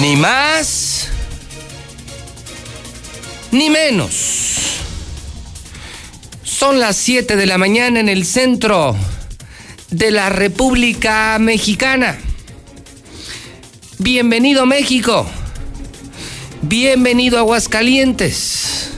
[0.00, 1.08] Ni más,
[3.52, 4.80] ni menos.
[6.42, 8.96] Son las 7 de la mañana en el centro
[9.90, 12.18] de la República Mexicana.
[13.98, 15.26] Bienvenido México.
[16.62, 18.90] Bienvenido Aguascalientes.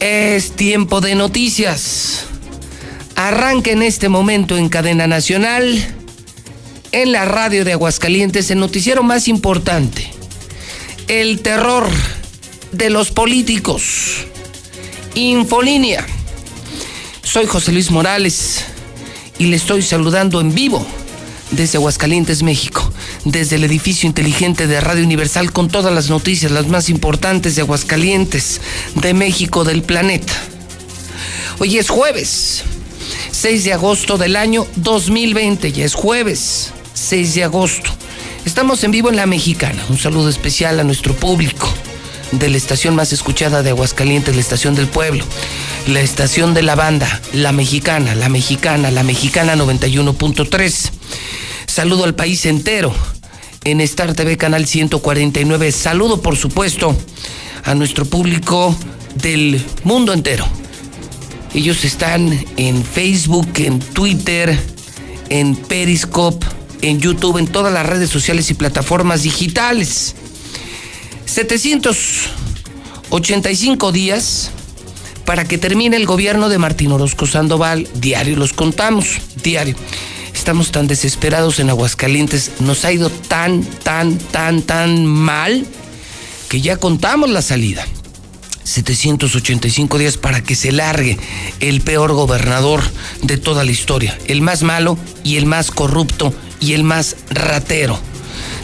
[0.00, 2.24] Es tiempo de noticias.
[3.14, 5.97] Arranca en este momento en cadena nacional
[6.92, 10.10] en la radio de Aguascalientes, el noticiero más importante,
[11.08, 11.88] el terror
[12.72, 14.26] de los políticos,
[15.14, 16.06] Infolínea.
[17.22, 18.64] Soy José Luis Morales
[19.38, 20.86] y le estoy saludando en vivo
[21.50, 22.92] desde Aguascalientes, México,
[23.24, 27.62] desde el edificio inteligente de Radio Universal con todas las noticias, las más importantes de
[27.62, 28.60] Aguascalientes,
[28.94, 30.32] de México, del planeta.
[31.58, 32.62] Hoy es jueves,
[33.32, 36.72] 6 de agosto del año 2020, ya es jueves.
[36.98, 37.90] 6 de agosto.
[38.44, 39.82] Estamos en vivo en La Mexicana.
[39.88, 41.72] Un saludo especial a nuestro público
[42.32, 45.24] de la estación más escuchada de Aguascalientes, la estación del pueblo,
[45.86, 50.90] la estación de la banda, La Mexicana, La Mexicana, La Mexicana 91.3.
[51.66, 52.92] Saludo al país entero
[53.64, 55.72] en Star TV Canal 149.
[55.72, 56.96] Saludo, por supuesto,
[57.64, 58.76] a nuestro público
[59.14, 60.46] del mundo entero.
[61.54, 64.58] Ellos están en Facebook, en Twitter,
[65.30, 70.16] en Periscope en YouTube, en todas las redes sociales y plataformas digitales.
[71.26, 74.50] 785 días
[75.24, 77.88] para que termine el gobierno de Martín Orozco Sandoval.
[77.94, 79.76] Diario los contamos, diario.
[80.34, 85.66] Estamos tan desesperados en Aguascalientes, nos ha ido tan, tan, tan, tan mal
[86.48, 87.86] que ya contamos la salida.
[88.64, 91.18] 785 días para que se largue
[91.60, 92.82] el peor gobernador
[93.22, 97.98] de toda la historia, el más malo y el más corrupto y el más ratero.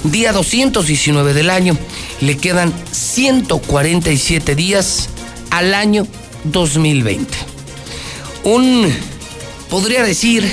[0.05, 1.78] Día 219 del año,
[2.21, 5.09] le quedan 147 días
[5.50, 6.06] al año
[6.44, 7.32] 2020.
[8.44, 8.93] Un,
[9.71, 10.50] podría decir,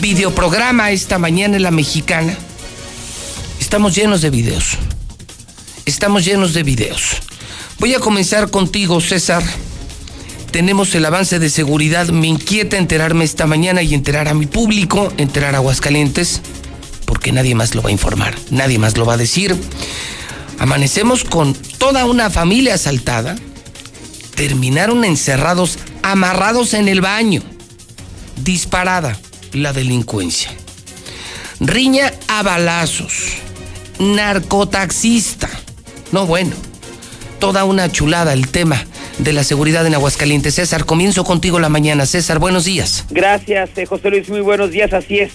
[0.00, 2.36] videoprograma esta mañana en la mexicana.
[3.60, 4.78] Estamos llenos de videos.
[5.84, 7.02] Estamos llenos de videos.
[7.78, 9.42] Voy a comenzar contigo, César
[10.54, 12.10] tenemos el avance de seguridad.
[12.10, 16.42] Me inquieta enterarme esta mañana y enterar a mi público, enterar a Aguascalientes,
[17.06, 19.56] porque nadie más lo va a informar, nadie más lo va a decir.
[20.60, 23.34] Amanecemos con toda una familia asaltada.
[24.36, 27.42] Terminaron encerrados, amarrados en el baño.
[28.44, 29.18] Disparada
[29.54, 30.52] la delincuencia.
[31.58, 33.24] Riña a balazos.
[33.98, 35.50] Narcotaxista.
[36.12, 36.54] No, bueno,
[37.40, 38.86] toda una chulada el tema
[39.18, 40.54] de la seguridad en Aguascalientes.
[40.54, 42.06] César, comienzo contigo la mañana.
[42.06, 43.04] César, buenos días.
[43.10, 45.32] Gracias, eh, José Luis, muy buenos días, así es.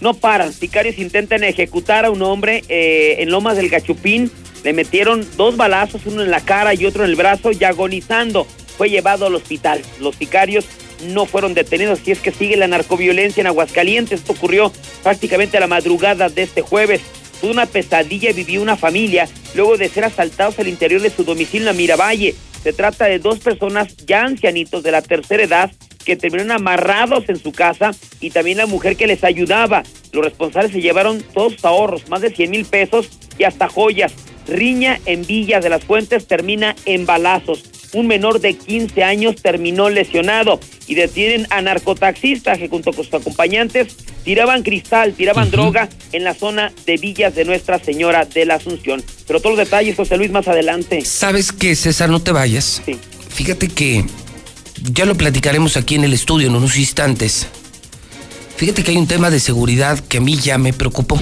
[0.00, 4.30] No paran, sicarios intentan ejecutar a un hombre eh, en Lomas del Gachupín.
[4.64, 8.46] Le metieron dos balazos, uno en la cara y otro en el brazo, y agonizando.
[8.76, 9.82] Fue llevado al hospital.
[10.00, 10.64] Los sicarios
[11.08, 14.20] no fueron detenidos, así es que sigue la narcoviolencia en Aguascalientes.
[14.20, 17.00] Esto ocurrió prácticamente a la madrugada de este jueves.
[17.40, 21.70] Tuvo una pesadilla vivió una familia luego de ser asaltados al interior de su domicilio
[21.70, 22.34] en Miravalle.
[22.62, 25.70] Se trata de dos personas ya ancianitos de la tercera edad
[26.04, 29.82] que terminaron amarrados en su casa y también la mujer que les ayudaba.
[30.12, 33.08] Los responsables se llevaron todos sus ahorros, más de 100 mil pesos
[33.38, 34.12] y hasta joyas.
[34.46, 39.90] Riña en Villas de las Fuentes termina en balazos un menor de 15 años terminó
[39.90, 46.24] lesionado y detienen a narcotaxistas que junto con sus acompañantes tiraban cristal, tiraban droga en
[46.24, 49.02] la zona de Villas de Nuestra Señora de la Asunción.
[49.26, 51.04] Pero todos los detalles, José Luis, más adelante.
[51.04, 52.10] ¿Sabes qué, César?
[52.10, 52.82] No te vayas.
[52.84, 52.96] Sí.
[53.28, 54.04] Fíjate que
[54.92, 57.48] ya lo platicaremos aquí en el estudio en unos instantes.
[58.56, 61.20] Fíjate que hay un tema de seguridad que a mí ya me preocupó.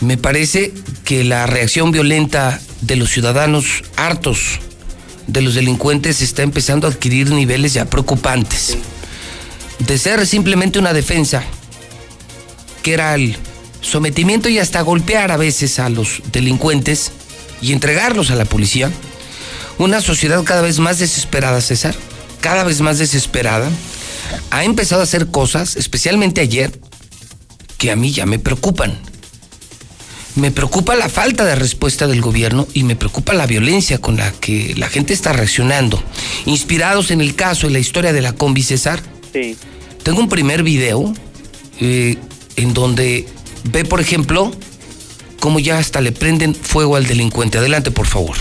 [0.00, 0.72] Me parece
[1.04, 4.60] que la reacción violenta de los ciudadanos hartos
[5.26, 8.76] de los delincuentes está empezando a adquirir niveles ya preocupantes.
[9.78, 11.42] De ser simplemente una defensa,
[12.82, 13.36] que era el
[13.80, 17.12] sometimiento y hasta golpear a veces a los delincuentes
[17.60, 18.90] y entregarlos a la policía,
[19.78, 21.94] una sociedad cada vez más desesperada, César,
[22.40, 23.68] cada vez más desesperada,
[24.50, 26.80] ha empezado a hacer cosas, especialmente ayer,
[27.76, 28.98] que a mí ya me preocupan.
[30.36, 34.30] Me preocupa la falta de respuesta del gobierno y me preocupa la violencia con la
[34.32, 36.02] que la gente está reaccionando.
[36.44, 39.02] Inspirados en el caso, en la historia de la combi César,
[39.32, 39.56] Sí.
[40.02, 41.12] tengo un primer video
[41.80, 42.16] eh,
[42.56, 43.26] en donde
[43.64, 44.52] ve, por ejemplo,
[45.40, 47.56] cómo ya hasta le prenden fuego al delincuente.
[47.58, 48.36] Adelante, por favor.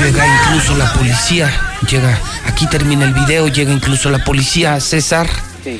[0.00, 1.52] Llega incluso la policía,
[1.88, 5.28] llega, aquí termina el video, llega incluso la policía, César,
[5.62, 5.78] Sí.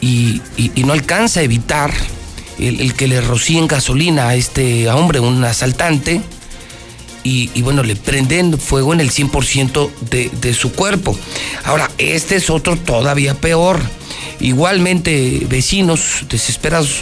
[0.00, 1.92] y, y- y no alcanza a evitar
[2.58, 6.20] el, el que le rocíen gasolina a este hombre, un asaltante,
[7.24, 11.18] y, y bueno, le prenden fuego en el 100% de, de su cuerpo.
[11.64, 13.80] Ahora, este es otro todavía peor.
[14.40, 17.00] Igualmente, vecinos desesperados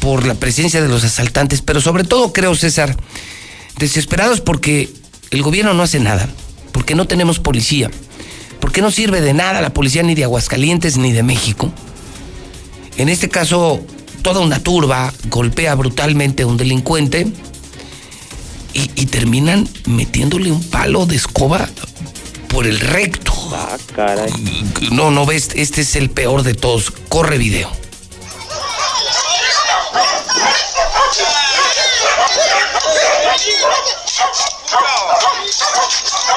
[0.00, 2.96] por la presencia de los asaltantes, pero sobre todo creo, César,
[3.78, 4.88] desesperados porque
[5.32, 6.28] el gobierno no hace nada,
[6.72, 7.90] porque no tenemos policía,
[8.60, 11.72] porque no sirve de nada la policía ni de Aguascalientes ni de México.
[12.98, 13.80] En este caso,
[14.20, 17.26] toda una turba golpea brutalmente a un delincuente
[18.74, 21.68] y, y terminan metiéndole un palo de escoba
[22.48, 23.32] por el recto.
[23.54, 24.30] Ah, caray.
[24.92, 26.90] No, no ves, este es el peor de todos.
[27.08, 27.81] Corre video.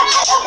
[0.08, 0.46] Oh!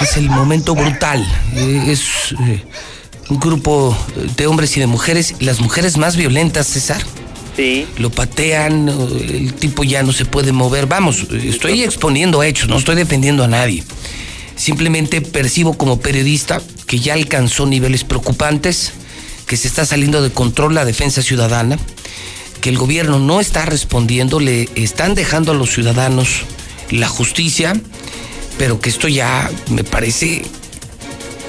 [0.00, 1.26] Es el momento brutal.
[1.54, 2.62] Eh, Es eh,
[3.28, 3.96] un grupo
[4.36, 7.02] de hombres y de mujeres, las mujeres más violentas, César.
[7.56, 7.86] Sí.
[7.98, 10.86] Lo patean, el tipo ya no se puede mover.
[10.86, 13.82] Vamos, estoy exponiendo hechos, no estoy defendiendo a nadie.
[14.56, 18.92] Simplemente percibo como periodista que ya alcanzó niveles preocupantes,
[19.46, 21.78] que se está saliendo de control la defensa ciudadana,
[22.60, 26.42] que el gobierno no está respondiendo, le están dejando a los ciudadanos
[26.90, 27.74] la justicia,
[28.58, 30.42] pero que esto ya me parece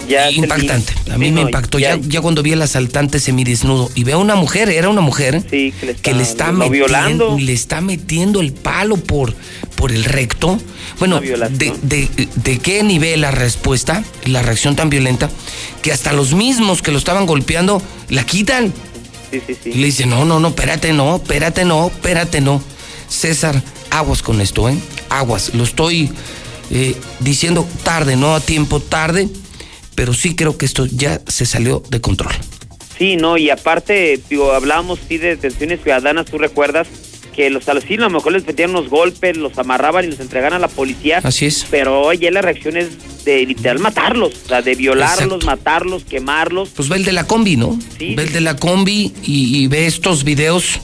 [0.10, 0.94] Ya impactante.
[1.12, 4.18] A mí Sí, me no, impactó ya, ya cuando vi al asaltante semidesnudo y veo
[4.18, 6.72] a una mujer, era una mujer Sí, que le que está- le está lo metiendo,
[6.88, 7.38] violando.
[7.38, 9.34] le está metiendo el palo por,
[9.76, 10.60] por el recto.
[11.00, 15.30] Bueno, de, de- de qué nivel la respuesta, la reacción tan violenta,
[15.82, 18.74] que hasta los mismos que lo estaban golpeando la quitan.
[19.30, 19.70] Sí, sí, sí.
[19.72, 22.62] Y le dicen, no, no, no, espérate, no, espérate, no, espérate, no.
[23.10, 24.78] César, aguas con esto, ¿eh?
[25.10, 25.54] Aguas.
[25.54, 26.10] Lo estoy
[26.72, 29.30] eh, diciendo tarde, no a tiempo tarde,
[29.96, 32.34] pero sí creo que esto ya se salió de control.
[32.98, 36.88] Sí, no, y aparte, digo, hablábamos sí de detenciones ciudadanas, tú recuerdas
[37.36, 40.54] que los asesinos a lo mejor les metían unos golpes, los amarraban y los entregaban
[40.54, 41.22] a la policía.
[41.24, 41.68] Así es.
[41.70, 45.46] Pero oye, la reacción es de literal matarlos, o sea, de violarlos, Exacto.
[45.46, 46.70] matarlos, quemarlos.
[46.70, 47.78] Pues ve el de la combi, ¿no?
[48.00, 48.16] Sí.
[48.16, 50.80] Ve el de la combi y, y ve estos videos.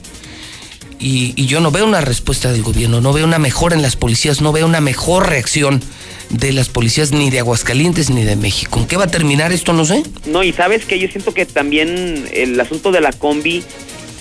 [0.99, 3.95] Y, y yo no veo una respuesta del gobierno, no veo una mejora en las
[3.95, 5.81] policías, no veo una mejor reacción
[6.29, 8.79] de las policías ni de Aguascalientes ni de México.
[8.79, 9.73] ¿En qué va a terminar esto?
[9.73, 10.03] No sé.
[10.25, 13.63] No, y sabes que yo siento que también el asunto de la combi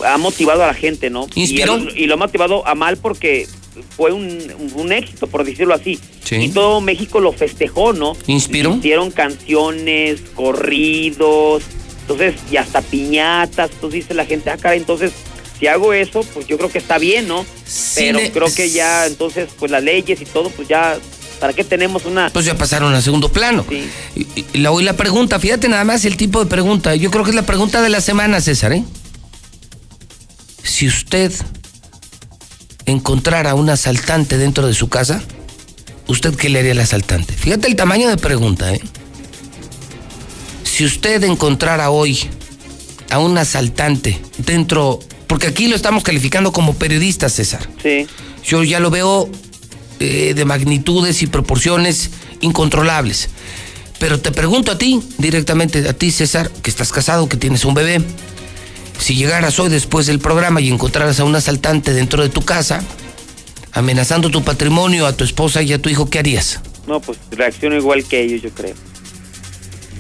[0.05, 1.27] ha motivado a la gente, ¿no?
[1.35, 1.79] ¿Inspiró?
[1.79, 3.47] Y, el- y lo ha motivado a mal porque
[3.97, 4.39] fue un,
[4.75, 5.99] un éxito, por decirlo así.
[6.25, 6.37] Sí.
[6.37, 8.17] Y todo México lo festejó, ¿no?
[8.27, 8.75] ¿Inspiró?
[8.77, 11.63] Hicieron canciones, corridos,
[12.03, 13.71] entonces, y hasta piñatas.
[13.73, 15.13] Entonces dice la gente, ah, cara, entonces,
[15.63, 17.47] si hago eso, pues yo creo que está bien, ¿no?
[17.65, 20.99] Sí Pero le- creo que ya, entonces, pues las leyes y todo, pues ya,
[21.39, 22.31] ¿para qué tenemos una...
[22.31, 23.65] Pues ya pasaron a segundo plano.
[23.69, 23.89] Sí.
[24.17, 26.97] Y, y la, y la pregunta, fíjate nada más el tipo de pregunta.
[26.97, 28.83] Yo creo que es la pregunta de la semana, César, ¿eh?
[30.65, 31.33] Si usted
[32.87, 35.23] encontrara un asaltante dentro de su casa,
[36.09, 37.35] ¿usted qué le haría al asaltante?
[37.35, 38.81] Fíjate el tamaño de pregunta, ¿eh?
[40.65, 42.19] Si usted encontrara hoy
[43.11, 44.99] a un asaltante dentro,
[45.33, 47.67] porque aquí lo estamos calificando como periodistas, César.
[47.83, 48.07] Sí,
[48.45, 49.31] Yo ya lo veo
[49.99, 52.11] eh, de magnitudes y proporciones
[52.43, 53.31] incontrolables.
[53.99, 57.73] Pero te pregunto a ti, directamente a ti, César, que estás casado, que tienes un
[57.73, 58.03] bebé.
[58.99, 62.85] Si llegaras hoy después del programa y encontraras a un asaltante dentro de tu casa,
[63.73, 66.61] amenazando tu patrimonio, a tu esposa y a tu hijo, ¿qué harías?
[66.87, 68.75] no, pues reacciono igual que ellos, yo creo.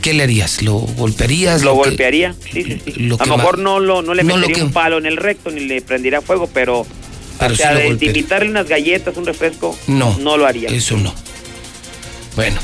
[0.02, 0.62] ¿Qué le harías?
[0.62, 1.62] ¿Lo golpearías?
[1.62, 2.92] Lo golpearía, sí, sí, sí.
[2.96, 5.06] lo a lo mejor no, lo, no le no lo metería que- un palo en
[5.06, 6.84] el recto ni le prendería fuego, pero
[7.38, 10.68] Pero o sea, de, invitarle unas galletas, un refresco, no, no lo haría.
[10.70, 11.14] Eso no.
[12.34, 12.58] Bueno,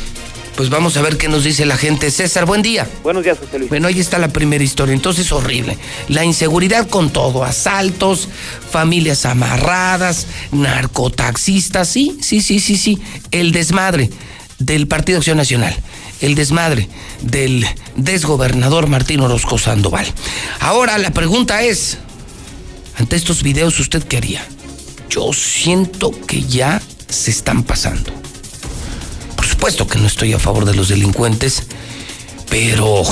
[0.57, 2.11] pues vamos a ver qué nos dice la gente.
[2.11, 2.88] César, buen día.
[3.04, 3.68] Buenos días, José Luis.
[3.71, 4.92] Bueno, ahí está la primera historia.
[4.95, 5.78] Entonces, horrible.
[6.09, 7.45] La inseguridad con todo.
[7.45, 8.28] Asaltos,
[8.71, 11.88] familias amarradas, narcotaxistas.
[11.88, 12.99] Sí, sí, sí, sí, sí.
[13.30, 14.11] El desmadre
[14.59, 15.76] del Partido Acción Nacional.
[16.21, 16.89] El desmadre
[17.23, 20.07] del desgobernador Martín Orozco Sandoval.
[20.61, 21.99] Ahora la pregunta es,
[22.97, 24.47] ante estos videos, ¿usted qué haría?
[25.09, 28.19] Yo siento que ya se están pasando
[29.59, 31.65] supuesto que no estoy a favor de los delincuentes,
[32.49, 33.03] pero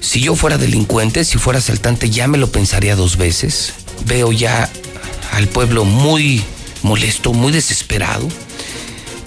[0.00, 3.72] si yo fuera delincuente, si fuera asaltante, ya me lo pensaría dos veces.
[4.06, 4.70] Veo ya
[5.32, 6.44] al pueblo muy
[6.84, 8.28] molesto, muy desesperado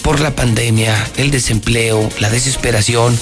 [0.05, 3.17] por la pandemia, el desempleo, la desesperación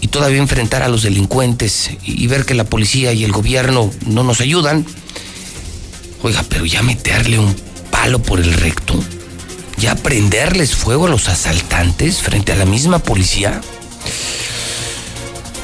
[0.00, 4.24] y todavía enfrentar a los delincuentes y ver que la policía y el gobierno no
[4.24, 4.84] nos ayudan.
[6.24, 7.54] Oiga, pero ya meterle un
[7.92, 9.00] palo por el recto
[9.76, 13.60] ya prenderles fuego a los asaltantes frente a la misma policía.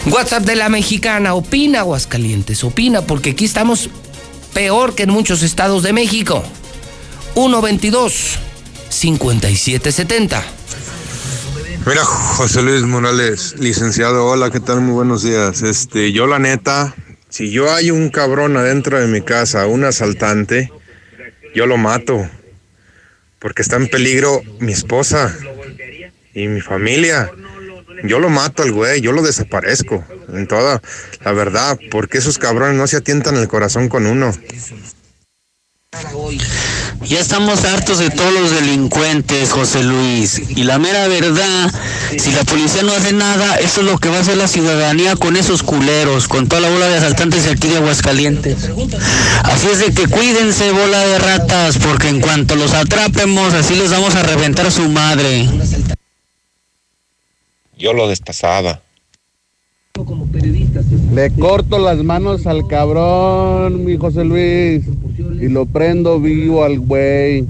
[0.06, 3.90] WhatsApp de la mexicana, opina Aguascalientes, opina, porque aquí estamos
[4.52, 6.44] peor que en muchos estados de México.
[7.34, 8.38] 122
[8.94, 10.44] 5770.
[11.86, 14.80] Mira, José Luis Morales, licenciado, hola, ¿qué tal?
[14.80, 15.62] Muy buenos días.
[15.62, 16.94] Este, yo la neta,
[17.28, 20.70] si yo hay un cabrón adentro de mi casa, un asaltante,
[21.54, 22.28] yo lo mato
[23.44, 25.36] porque está en peligro mi esposa
[26.32, 27.30] y mi familia.
[28.02, 30.80] Yo lo mato al güey, yo lo desaparezco, en toda
[31.22, 34.32] la verdad, porque esos cabrones no se atientan el corazón con uno.
[37.06, 40.40] Ya estamos hartos de todos los delincuentes, José Luis.
[40.56, 41.70] Y la mera verdad,
[42.18, 45.14] si la policía no hace nada, eso es lo que va a hacer la ciudadanía
[45.16, 48.70] con esos culeros, con toda la bola de asaltantes aquí de Aguascalientes.
[49.42, 53.90] Así es de que cuídense, bola de ratas, porque en cuanto los atrapemos, así les
[53.90, 55.48] vamos a reventar a su madre.
[57.76, 58.08] Yo lo
[61.12, 64.84] Le corto las manos al cabrón, mi José Luis,
[65.40, 67.42] y lo prendo vivo al güey.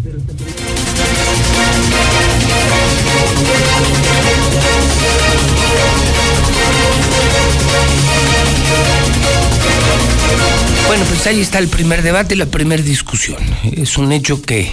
[10.87, 13.39] Bueno, pues ahí está el primer debate y la primera discusión.
[13.73, 14.71] Es un hecho que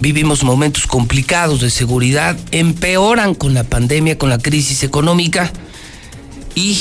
[0.00, 5.52] vivimos momentos complicados de seguridad, empeoran con la pandemia, con la crisis económica
[6.56, 6.76] y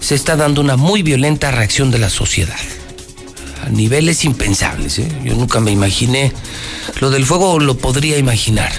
[0.00, 2.58] se está dando una muy violenta reacción de la sociedad.
[3.64, 4.98] A niveles impensables.
[4.98, 5.08] ¿eh?
[5.24, 6.32] Yo nunca me imaginé.
[7.00, 8.72] Lo del fuego lo podría imaginar.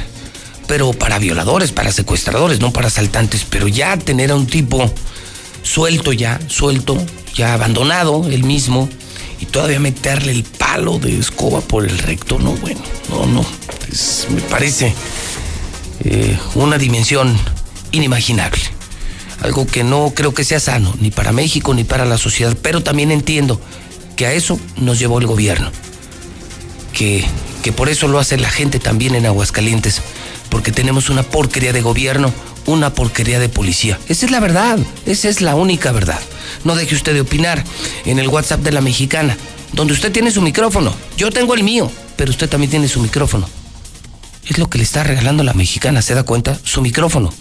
[0.67, 3.45] Pero para violadores, para secuestradores, no para asaltantes.
[3.49, 4.93] Pero ya tener a un tipo
[5.63, 6.97] suelto ya, suelto,
[7.33, 8.89] ya abandonado, él mismo,
[9.39, 13.45] y todavía meterle el palo de escoba por el recto, no, bueno, no, no.
[14.29, 14.93] me parece
[16.03, 17.37] eh, una dimensión
[17.93, 18.82] inimaginable
[19.43, 22.81] algo que no creo que sea sano, ni para México ni para la sociedad, pero
[22.81, 23.59] también entiendo
[24.15, 25.69] que a eso nos llevó el gobierno,
[26.93, 27.25] que,
[27.61, 30.01] que por eso lo hace la gente también en Aguascalientes,
[30.49, 32.33] porque tenemos una porquería de gobierno,
[32.65, 33.99] una porquería de policía.
[34.07, 36.19] Esa es la verdad, esa es la única verdad.
[36.63, 37.63] No deje usted de opinar
[38.05, 39.37] en el WhatsApp de la mexicana,
[39.73, 43.49] donde usted tiene su micrófono, yo tengo el mío, pero usted también tiene su micrófono.
[44.47, 46.57] Es lo que le está regalando la mexicana, ¿se da cuenta?
[46.63, 47.33] Su micrófono.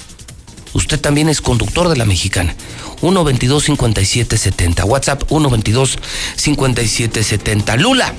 [0.75, 2.55] Usted también es conductor de la mexicana.
[3.01, 4.85] 122-5770.
[4.85, 7.79] WhatsApp 122-5770.
[7.79, 8.13] Lula.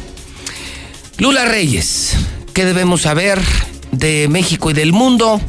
[1.17, 2.15] Lula Reyes.
[2.53, 3.39] ¿Qué debemos saber
[3.91, 5.39] de México y del mundo?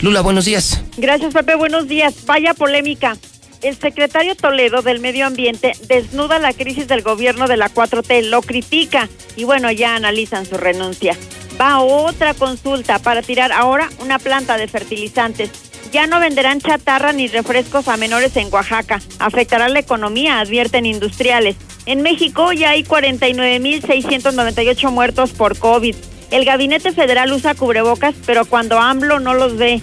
[0.00, 0.82] Lula, buenos días.
[0.96, 1.54] Gracias, Pepe.
[1.54, 2.14] Buenos días.
[2.26, 3.16] Vaya polémica.
[3.62, 8.42] El secretario Toledo del Medio Ambiente desnuda la crisis del gobierno de la 4T, lo
[8.42, 11.16] critica y bueno, ya analizan su renuncia.
[11.60, 15.50] Va otra consulta para tirar ahora una planta de fertilizantes.
[15.92, 19.00] Ya no venderán chatarra ni refrescos a menores en Oaxaca.
[19.18, 21.56] Afectará la economía, advierten industriales.
[21.86, 25.94] En México ya hay 49.698 muertos por COVID.
[26.30, 29.80] El gabinete federal usa cubrebocas, pero cuando AMLO no los ve.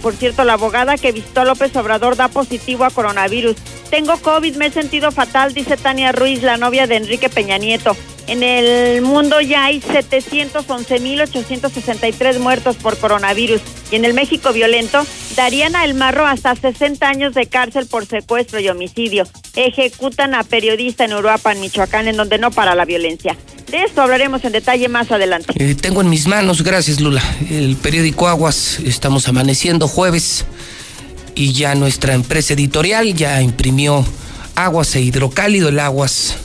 [0.00, 3.56] Por cierto, la abogada que visitó López Obrador da positivo a coronavirus.
[3.92, 7.94] Tengo COVID, me he sentido fatal, dice Tania Ruiz, la novia de Enrique Peña Nieto.
[8.26, 13.60] En el mundo ya hay 711.863 muertos por coronavirus.
[13.90, 15.04] Y en el México violento,
[15.36, 19.24] darían a El Marro hasta 60 años de cárcel por secuestro y homicidio.
[19.56, 23.36] Ejecutan a periodista en Uruapan, Michoacán, en donde no para la violencia.
[23.70, 25.52] De esto hablaremos en detalle más adelante.
[25.56, 28.80] Eh, tengo en mis manos, gracias Lula, el periódico Aguas.
[28.80, 30.46] Estamos amaneciendo jueves
[31.34, 34.04] y ya nuestra empresa editorial ya imprimió
[34.54, 36.36] Aguas e Hidrocálido, el Aguas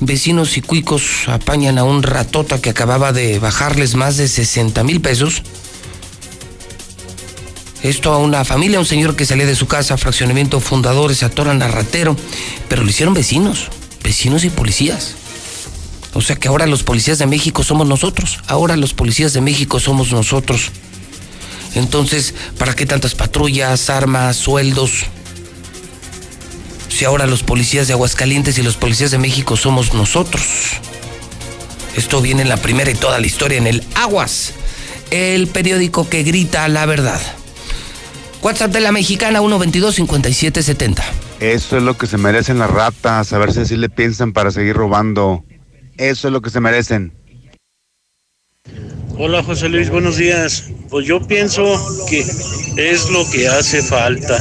[0.00, 5.00] vecinos y cuicos apañan a un ratota que acababa de bajarles más de 60 mil
[5.00, 5.42] pesos.
[7.82, 11.68] Esto a una familia, un señor que salía de su casa, fraccionamiento fundadores, atoran a
[11.68, 12.16] ratero,
[12.68, 13.68] pero lo hicieron vecinos,
[14.02, 15.16] vecinos y policías.
[16.14, 19.80] O sea que ahora los policías de México somos nosotros, ahora los policías de México
[19.80, 20.70] somos nosotros.
[21.74, 25.06] Entonces, ¿para qué tantas patrullas, armas, sueldos?
[26.88, 30.44] Si ahora los policías de Aguascalientes y los policías de México somos nosotros.
[31.96, 34.52] Esto viene en la primera y toda la historia en el Aguas,
[35.10, 37.20] el periódico que grita la verdad.
[38.42, 41.02] WhatsApp de la mexicana 122-5770.
[41.40, 44.50] Eso es lo que se merecen las ratas, a ver si así le piensan para
[44.50, 45.44] seguir robando.
[45.96, 47.12] Eso es lo que se merecen.
[49.16, 50.64] Hola José Luis, buenos días.
[50.90, 51.64] Pues yo pienso
[52.10, 52.18] que
[52.76, 54.36] es lo que hace falta.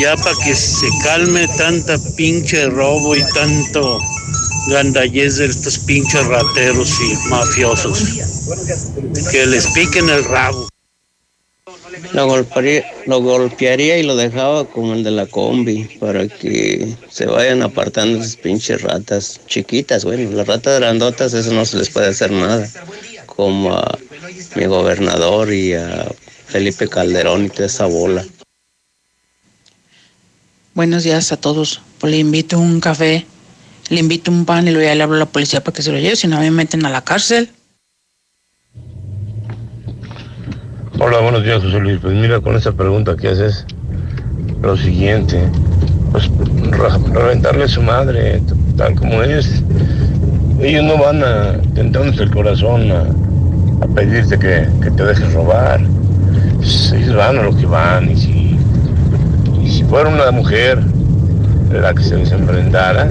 [0.00, 3.98] Ya para que se calme tanta pinche robo y tanto
[4.68, 8.04] gandallez de estos pinches rateros y mafiosos.
[9.32, 10.68] Que les piquen el rabo.
[12.12, 17.26] Lo golpearía, lo golpearía y lo dejaba como el de la combi para que se
[17.26, 20.04] vayan apartando esas pinches ratas chiquitas.
[20.04, 22.68] Bueno, las ratas grandotas, eso no se les puede hacer nada.
[23.42, 23.98] Como a
[24.54, 26.06] mi gobernador y a
[26.46, 28.24] Felipe Calderón y toda esa bola.
[30.74, 31.80] Buenos días a todos.
[31.98, 33.26] Pues le invito un café,
[33.88, 35.90] le invito un pan y luego ya le hablo a la policía para que se
[35.90, 37.50] lo lleve, si no me meten a la cárcel.
[41.00, 41.98] Hola, buenos días, José Luis.
[42.00, 43.66] Pues mira, con esa pregunta que haces,
[44.60, 45.50] lo siguiente,
[46.12, 46.30] pues
[47.10, 48.40] reventarle a su madre,
[48.76, 49.64] tal como es.
[50.60, 53.31] Ellos no van a tentándose el corazón a,
[53.82, 55.80] a pedirte que, que, te dejes robar.
[55.80, 58.56] Ellos van a lo que van y si,
[59.60, 60.78] y si fuera una mujer
[61.70, 63.08] la que se les enfrentara,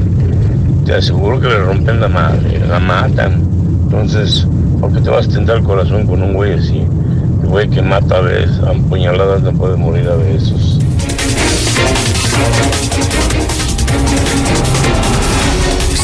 [0.86, 3.44] te aseguro que le rompen la madre, la matan.
[3.84, 4.48] Entonces,
[4.80, 6.86] ¿por qué te vas a tentar el corazón con un güey así?
[7.44, 10.80] El güey que mata a veces, a puñaladas no puede morir a besos.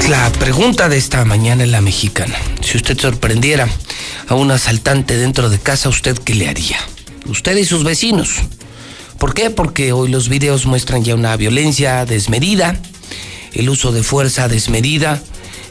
[0.07, 2.33] Es la pregunta de esta mañana en la mexicana.
[2.61, 3.67] Si usted sorprendiera
[4.29, 6.77] a un asaltante dentro de casa, ¿usted qué le haría?
[7.25, 8.35] Usted y sus vecinos.
[9.19, 9.49] ¿Por qué?
[9.49, 12.79] Porque hoy los videos muestran ya una violencia desmedida,
[13.51, 15.21] el uso de fuerza desmedida,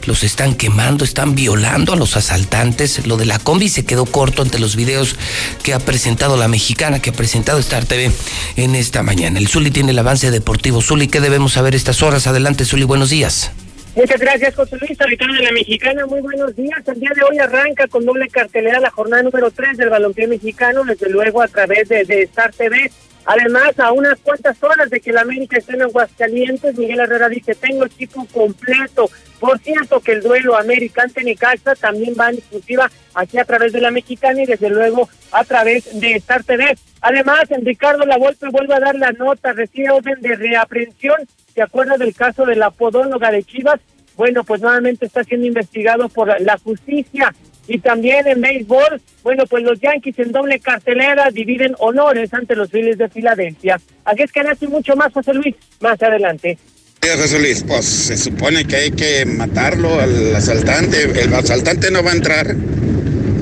[0.05, 3.07] los están quemando, están violando a los asaltantes.
[3.07, 5.15] Lo de la combi se quedó corto ante los videos
[5.63, 8.11] que ha presentado la mexicana, que ha presentado Star TV
[8.55, 9.39] en esta mañana.
[9.39, 10.83] El Zuli tiene el avance deportivo.
[10.83, 12.27] Zuli, ¿qué debemos saber estas horas?
[12.27, 13.49] Adelante, Zuli, buenos días.
[13.97, 16.05] Muchas gracias, José Luis, habitante de la Mexicana.
[16.05, 16.87] Muy buenos días.
[16.87, 20.83] El día de hoy arranca con doble cartelera la jornada número 3 del balompié mexicano,
[20.83, 22.91] desde luego a través de, de Star TV.
[23.25, 27.55] Además, a unas cuantas horas de que la América esté en Aguascalientes, Miguel Herrera dice,
[27.55, 29.09] tengo equipo completo.
[29.39, 33.73] Por cierto, que el duelo América ante Necaxa también va en exclusiva aquí a través
[33.73, 36.77] de la Mexicana y desde luego a través de Star TV.
[37.01, 41.17] Además, Ricardo Lavolpe vuelve a dar la nota, recibe orden de reaprensión.
[41.57, 43.79] ¿Se acuerda del caso de la podóloga de Chivas?
[44.15, 47.33] Bueno, pues nuevamente está siendo investigado por la justicia.
[47.67, 52.69] Y también en béisbol, bueno, pues los Yankees en doble cartelera dividen honores ante los
[52.69, 53.81] Phillies de Filadelfia.
[54.05, 56.59] Aquí es que nace mucho más, José Luis, más adelante.
[57.01, 61.05] José Luis, pues se supone que hay que matarlo al asaltante.
[61.23, 62.55] El asaltante no va a entrar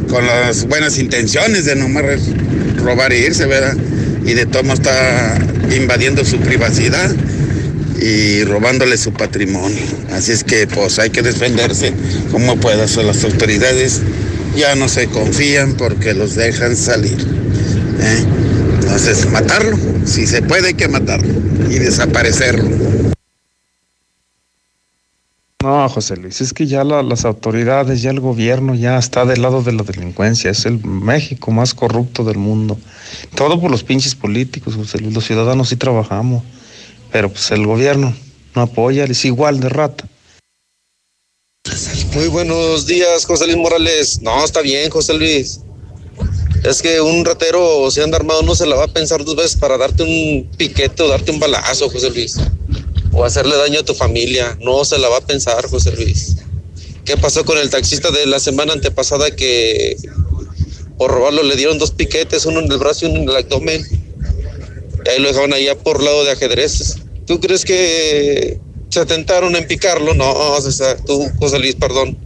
[0.09, 2.29] con las buenas intenciones de nomás
[2.77, 3.75] robar e irse, ¿verdad?
[4.25, 5.37] Y de todo está
[5.75, 7.13] invadiendo su privacidad
[7.99, 9.81] y robándole su patrimonio.
[10.11, 11.93] Así es que pues hay que defenderse
[12.31, 12.95] como puedas.
[12.97, 14.01] Las autoridades
[14.55, 17.17] ya no se confían porque los dejan salir.
[17.99, 18.25] ¿eh?
[18.81, 21.33] Entonces, matarlo, si se puede hay que matarlo
[21.69, 22.69] y desaparecerlo.
[25.63, 29.41] No, José Luis, es que ya la, las autoridades, ya el gobierno ya está del
[29.41, 32.77] lado de la delincuencia, es el México más corrupto del mundo.
[33.33, 36.43] Todo por los pinches políticos, José Luis, los ciudadanos sí trabajamos,
[37.15, 38.13] pero pues el gobierno
[38.55, 40.05] no apoya, es igual de rata.
[42.13, 44.19] Muy buenos días, José Luis Morales.
[44.21, 45.61] No, está bien, José Luis.
[46.65, 49.55] Es que un ratero, si anda armado, no se la va a pensar dos veces
[49.55, 52.37] para darte un piquete o darte un balazo, José Luis
[53.13, 54.57] o hacerle daño a tu familia.
[54.59, 56.35] No se la va a pensar, José Luis.
[57.05, 59.95] ¿Qué pasó con el taxista de la semana antepasada que
[60.97, 63.85] por robarlo le dieron dos piquetes, uno en el brazo y uno en el abdomen?
[65.05, 67.04] Y ahí lo dejaron allá por lado de ajedrez.
[67.25, 68.59] ¿Tú crees que
[68.89, 70.13] se tentaron en picarlo?
[70.13, 72.17] No, o sea, tú, José Luis, perdón.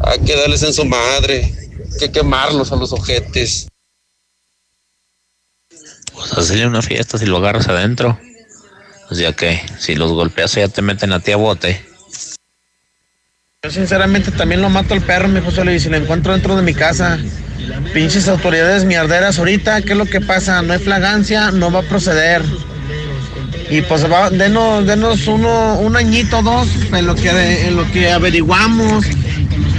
[0.00, 1.52] Hay que darles en su madre,
[1.92, 3.68] hay que quemarlos a los ojetes.
[6.12, 8.18] Pues hacerle una fiesta si lo agarras adentro.
[9.08, 11.80] Pues ya que si los golpeas ya te meten a ti a bote.
[13.62, 16.62] Yo sinceramente también lo mato al perro, mi José Luis, y lo encuentro dentro de
[16.62, 17.18] mi casa.
[17.94, 20.60] Pinches autoridades mierderas ahorita, ¿qué es lo que pasa?
[20.62, 22.42] No hay flagancia, no va a proceder.
[23.68, 28.12] Y pues va, denos, denos uno, un añito, dos, en lo que, en lo que
[28.12, 29.04] averiguamos.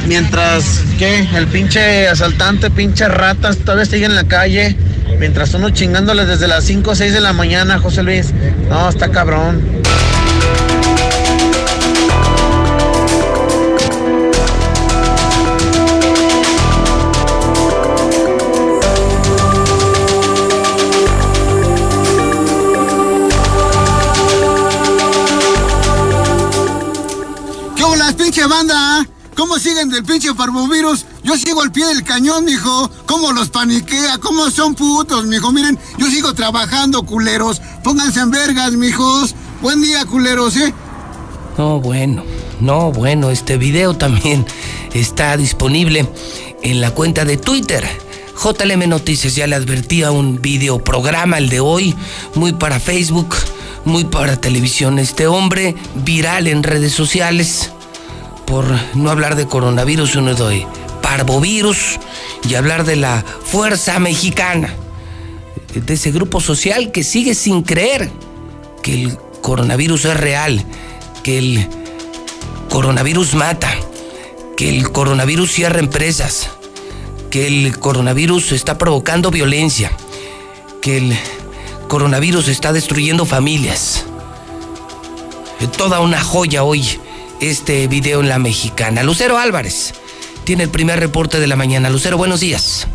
[0.07, 4.75] Mientras que el pinche asaltante, pinche ratas, todavía sigue en la calle.
[5.19, 8.33] Mientras uno chingándole desde las 5 o 6 de la mañana, José Luis.
[8.69, 9.61] No, está cabrón.
[28.37, 29.07] Pinche banda?
[29.35, 31.05] ¿Cómo siguen del pinche parvovirus?
[31.23, 32.87] Yo sigo al pie del cañón, mijo.
[33.07, 34.19] ¿Cómo los paniquea?
[34.19, 35.51] ¿Cómo son putos, mijo?
[35.51, 37.59] Miren, yo sigo trabajando, culeros.
[37.83, 39.33] Pónganse en vergas, mijos.
[39.59, 40.71] Buen día, culeros, ¿eh?
[41.57, 42.23] No, bueno,
[42.59, 44.45] no, bueno, este video también
[44.93, 46.07] está disponible
[46.61, 47.87] en la cuenta de Twitter.
[48.35, 51.95] JLM Noticias ya le advertía un video programa, el de hoy,
[52.35, 53.35] muy para Facebook,
[53.83, 54.99] muy para televisión.
[54.99, 57.71] Este hombre viral en redes sociales
[58.47, 60.65] por no hablar de coronavirus, uno de
[61.01, 61.99] parvovirus
[62.49, 64.73] y hablar de la fuerza mexicana,
[65.75, 68.09] de ese grupo social que sigue sin creer
[68.81, 70.65] que el coronavirus es real,
[71.23, 71.67] que el
[72.69, 73.69] coronavirus mata,
[74.55, 76.49] que el coronavirus cierra empresas,
[77.29, 79.91] que el coronavirus está provocando violencia,
[80.81, 81.17] que el
[81.89, 84.05] coronavirus está destruyendo familias.
[85.77, 86.97] Toda una joya hoy
[87.41, 89.03] este video en la mexicana.
[89.03, 89.93] Lucero Álvarez
[90.43, 91.89] tiene el primer reporte de la mañana.
[91.89, 92.87] Lucero, buenos días.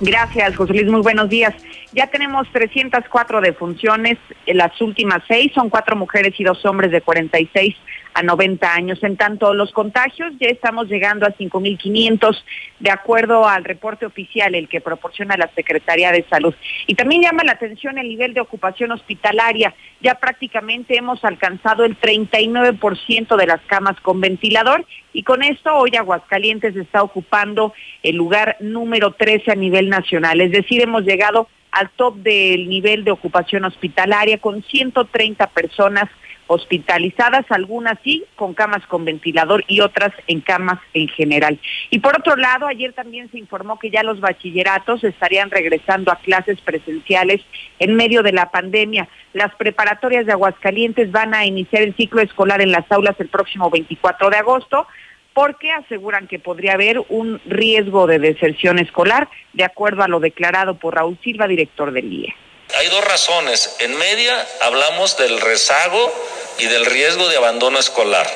[0.00, 0.86] Gracias, José Luis.
[0.86, 1.54] Muy buenos días.
[1.92, 4.16] Ya tenemos 304 defunciones.
[4.46, 7.76] En las últimas seis son cuatro mujeres y dos hombres de 46
[8.14, 9.02] a 90 años.
[9.02, 12.42] En tanto, los contagios ya estamos llegando a 5.500
[12.80, 16.54] de acuerdo al reporte oficial, el que proporciona la Secretaría de Salud.
[16.86, 19.74] Y también llama la atención el nivel de ocupación hospitalaria.
[20.00, 25.94] Ya prácticamente hemos alcanzado el 39% de las camas con ventilador y con esto hoy
[25.96, 30.40] Aguascalientes está ocupando el lugar número 13 a nivel nacional.
[30.40, 36.08] Es decir, hemos llegado al top del nivel de ocupación hospitalaria con 130 personas
[36.46, 41.58] hospitalizadas, algunas sí con camas con ventilador y otras en camas en general.
[41.90, 46.16] Y por otro lado, ayer también se informó que ya los bachilleratos estarían regresando a
[46.16, 47.40] clases presenciales
[47.78, 49.08] en medio de la pandemia.
[49.32, 53.70] Las preparatorias de Aguascalientes van a iniciar el ciclo escolar en las aulas el próximo
[53.70, 54.86] 24 de agosto
[55.34, 60.74] porque aseguran que podría haber un riesgo de deserción escolar, de acuerdo a lo declarado
[60.74, 62.34] por Raúl Silva, director del IE.
[62.78, 63.76] Hay dos razones.
[63.80, 66.12] En media hablamos del rezago
[66.58, 68.26] y del riesgo de abandono escolar.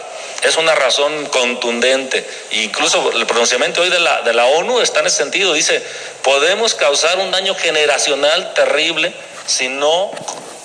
[0.42, 2.26] Es una razón contundente.
[2.52, 5.54] Incluso el pronunciamiento hoy de la, de la ONU está en ese sentido.
[5.54, 5.82] Dice,
[6.22, 9.12] podemos causar un daño generacional terrible
[9.46, 10.10] si no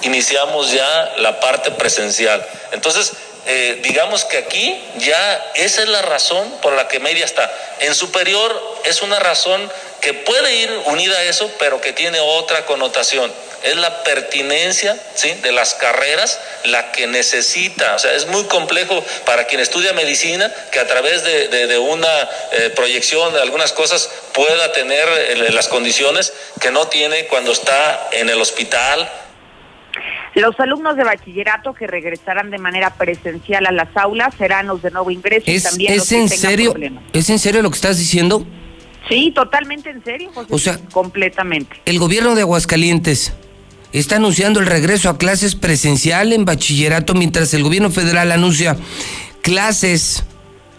[0.02, 2.46] iniciamos ya la parte presencial.
[2.72, 3.14] Entonces,
[3.46, 7.52] eh, digamos que aquí ya esa es la razón por la que media está.
[7.80, 12.66] En superior es una razón que puede ir unida a eso, pero que tiene otra
[12.66, 13.32] connotación
[13.64, 15.32] es la pertinencia ¿sí?
[15.42, 17.96] de las carreras la que necesita.
[17.96, 22.72] O sea, es muy complejo para quien estudia medicina que a través de, una eh,
[22.76, 28.30] proyección de algunas cosas pueda tener eh, las condiciones que no tiene cuando está en
[28.30, 29.10] el hospital.
[30.36, 34.92] Los alumnos de bachillerato que regresarán de manera presencial a las aulas serán los de
[34.92, 36.72] nuevo ingreso ¿Es, y también ¿es los que en tengan serio?
[36.72, 37.04] problemas.
[37.14, 38.46] ¿Es en serio lo que estás diciendo?
[39.10, 40.48] Sí, totalmente en serio, José.
[40.54, 41.76] O sea, completamente.
[41.86, 43.34] El gobierno de Aguascalientes
[43.92, 48.78] está anunciando el regreso a clases presencial en bachillerato mientras el gobierno federal anuncia
[49.42, 50.24] clases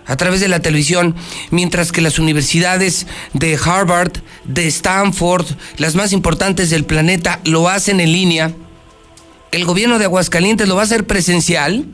[0.06, 1.14] a través de la televisión,
[1.50, 4.12] mientras que las universidades de Harvard,
[4.44, 5.46] de Stanford,
[5.78, 8.52] las más importantes del planeta, lo hacen en línea.
[9.52, 11.84] ¿El gobierno de Aguascalientes lo va a hacer presencial?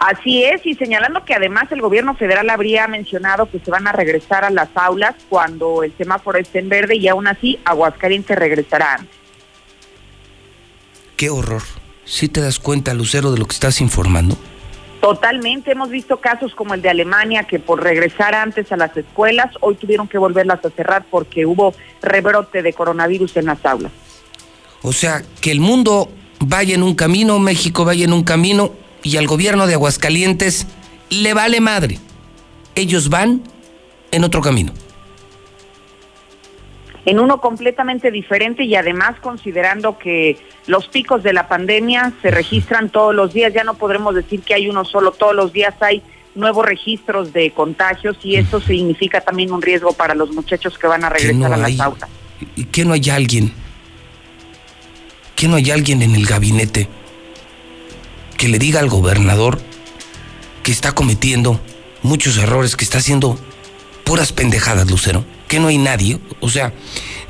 [0.00, 3.92] Así es, y señalando que además el gobierno federal habría mencionado que se van a
[3.92, 8.94] regresar a las aulas cuando el semáforo esté en verde y aún así Aguascalientes regresará
[8.94, 9.16] antes.
[11.16, 11.62] Qué horror.
[12.04, 14.36] ¿Sí te das cuenta, Lucero, de lo que estás informando?
[15.00, 19.54] Totalmente, hemos visto casos como el de Alemania que por regresar antes a las escuelas
[19.60, 21.72] hoy tuvieron que volverlas a cerrar porque hubo
[22.02, 23.92] rebrote de coronavirus en las aulas.
[24.82, 28.72] O sea, que el mundo vaya en un camino, México vaya en un camino
[29.02, 30.66] y al gobierno de Aguascalientes
[31.10, 31.98] le vale madre.
[32.74, 33.42] Ellos van
[34.10, 34.72] en otro camino.
[37.06, 42.90] En uno completamente diferente y además considerando que los picos de la pandemia se registran
[42.90, 46.02] todos los días, ya no podremos decir que hay uno solo, todos los días hay
[46.34, 51.04] nuevos registros de contagios y esto significa también un riesgo para los muchachos que van
[51.04, 52.08] a regresar a las aulas.
[52.54, 53.52] ¿Y que no hay alguien?
[55.40, 56.86] ¿Que no hay alguien en el gabinete
[58.36, 59.58] que le diga al gobernador
[60.62, 61.58] que está cometiendo
[62.02, 63.38] muchos errores, que está haciendo
[64.04, 65.24] puras pendejadas, Lucero?
[65.48, 66.18] ¿Que no hay nadie?
[66.40, 66.74] O sea,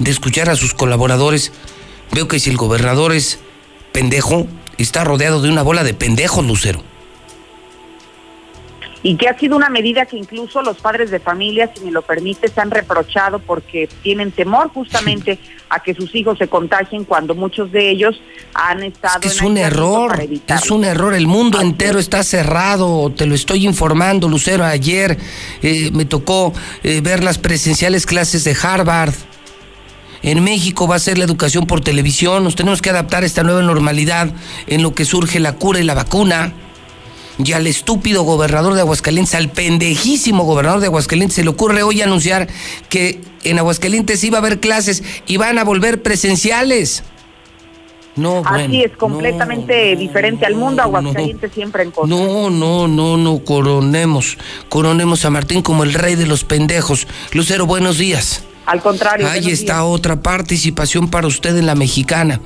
[0.00, 1.52] de escuchar a sus colaboradores,
[2.10, 3.38] veo que si el gobernador es
[3.92, 6.89] pendejo, está rodeado de una bola de pendejos, Lucero
[9.02, 12.02] y que ha sido una medida que incluso los padres de familia, si me lo
[12.02, 15.38] permite, se han reprochado porque tienen temor justamente
[15.70, 18.20] a que sus hijos se contagien cuando muchos de ellos
[18.52, 19.20] han estado...
[19.22, 23.64] Es, es un error, es un error, el mundo entero está cerrado, te lo estoy
[23.64, 25.16] informando, Lucero, ayer
[25.62, 29.14] eh, me tocó eh, ver las presenciales clases de Harvard.
[30.22, 33.42] En México va a ser la educación por televisión, nos tenemos que adaptar a esta
[33.42, 34.30] nueva normalidad
[34.66, 36.52] en lo que surge la cura y la vacuna
[37.38, 42.02] y al estúpido gobernador de Aguascalientes, al pendejísimo gobernador de Aguascalientes, se le ocurre hoy
[42.02, 42.48] anunciar
[42.88, 47.02] que en Aguascalientes iba a haber clases y van a volver presenciales.
[48.20, 52.14] No, Así es, completamente diferente al mundo, Aguascalientes siempre en contra.
[52.14, 54.36] No, no, no, no, coronemos,
[54.68, 57.06] coronemos a Martín como el rey de los pendejos.
[57.32, 58.44] Lucero, buenos días.
[58.66, 59.26] Al contrario.
[59.26, 62.42] Ahí está otra participación para usted en la mexicana.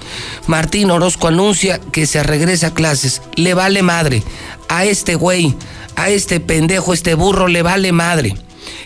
[0.46, 3.20] Martín Orozco anuncia que se regresa a clases.
[3.34, 4.22] Le vale madre.
[4.68, 5.56] A este güey,
[5.96, 8.36] a este pendejo, este burro, le vale madre.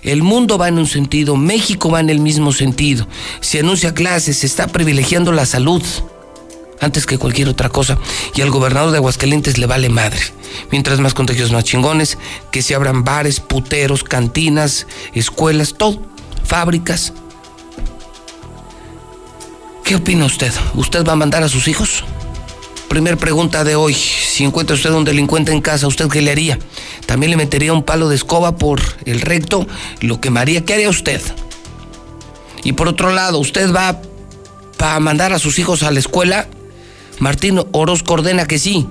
[0.03, 3.07] El mundo va en un sentido, México va en el mismo sentido.
[3.41, 5.83] Se anuncia clases, se está privilegiando la salud
[6.81, 7.99] antes que cualquier otra cosa.
[8.35, 10.21] Y al gobernador de Aguascalientes le vale madre.
[10.71, 12.19] Mientras más contagios más chingones,
[12.51, 16.03] que se abran bares, puteros, cantinas, escuelas, todo,
[16.45, 17.13] fábricas,
[19.89, 20.53] ¿Qué opina usted?
[20.75, 22.05] ¿Usted va a mandar a sus hijos?
[22.91, 23.95] Primer pregunta de hoy.
[23.95, 26.59] Si encuentra usted un delincuente en casa, ¿usted qué le haría?
[27.07, 29.67] ¿También le metería un palo de escoba por el recto?
[30.03, 30.63] ¿Lo quemaría?
[30.67, 31.23] ¿Qué haría usted?
[32.65, 33.99] Y por otro lado, ¿usted va
[34.79, 36.49] a mandar a sus hijos a la escuela?
[37.19, 38.87] Martín Orozco ordena que sí.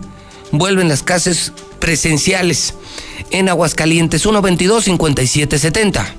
[0.52, 2.74] Vuelven las clases presenciales
[3.32, 6.16] en Aguascalientes 122 5770.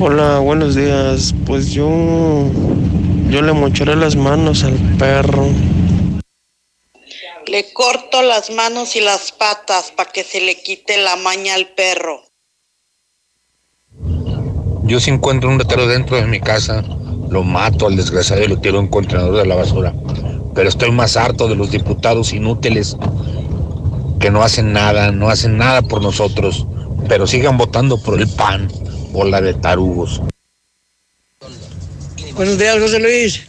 [0.00, 1.34] Hola, buenos días.
[1.46, 1.88] Pues yo
[3.28, 5.48] yo le mocharé las manos al perro.
[7.46, 11.68] Le corto las manos y las patas para que se le quite la maña al
[11.68, 12.22] perro.
[14.84, 16.82] Yo si encuentro un retero dentro de mi casa,
[17.30, 19.94] lo mato al desgraciado y lo tiro en un contenedor de la basura.
[20.54, 22.96] Pero estoy más harto de los diputados inútiles
[24.20, 26.66] que no hacen nada, no hacen nada por nosotros,
[27.08, 28.70] pero sigan votando por el PAN,
[29.10, 30.22] bola de tarugos.
[32.34, 33.42] Buenos días, José Luis.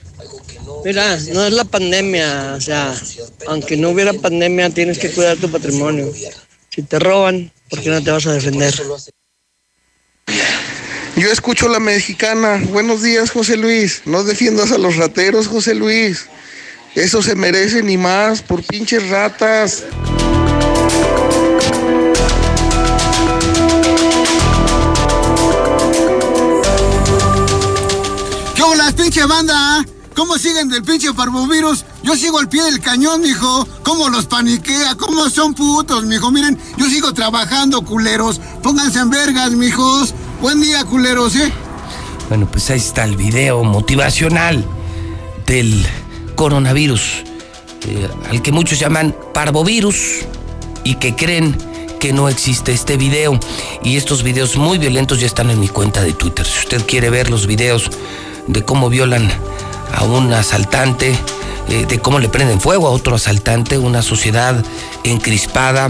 [0.84, 2.94] Mira, no es la pandemia, o sea,
[3.48, 6.12] aunque no hubiera pandemia, tienes que cuidar tu patrimonio.
[6.70, 8.74] Si te roban, ¿por qué no te vas a defender?
[11.16, 12.62] Yo escucho la mexicana.
[12.72, 14.02] Buenos días, José Luis.
[14.06, 16.28] No defiendas a los rateros, José Luis.
[16.96, 19.84] Eso se merece ni más por pinches ratas.
[28.76, 29.86] las pinche banda?
[30.16, 31.86] ¿Cómo siguen del pinche parvovirus?
[32.04, 33.68] Yo sigo al pie del cañón, mijo.
[33.84, 34.96] ¿Cómo los paniquea?
[34.96, 36.32] ¿Cómo son putos, mijo?
[36.32, 38.42] Miren, yo sigo trabajando, culeros.
[38.62, 40.14] Pónganse en vergas, mijos.
[40.42, 41.52] Buen día, culeros, ¿eh?
[42.30, 44.66] Bueno, pues ahí está el video motivacional
[45.46, 45.86] del
[46.36, 47.24] coronavirus,
[47.88, 50.26] eh, al que muchos llaman parvovirus
[50.84, 51.56] y que creen
[52.00, 53.40] que no existe este video.
[53.84, 56.46] Y estos videos muy violentos ya están en mi cuenta de Twitter.
[56.46, 57.90] Si usted quiere ver los videos
[58.48, 59.32] de cómo violan
[59.94, 61.16] a un asaltante,
[61.70, 64.64] eh, de cómo le prenden fuego a otro asaltante, una sociedad
[65.04, 65.90] encrispada,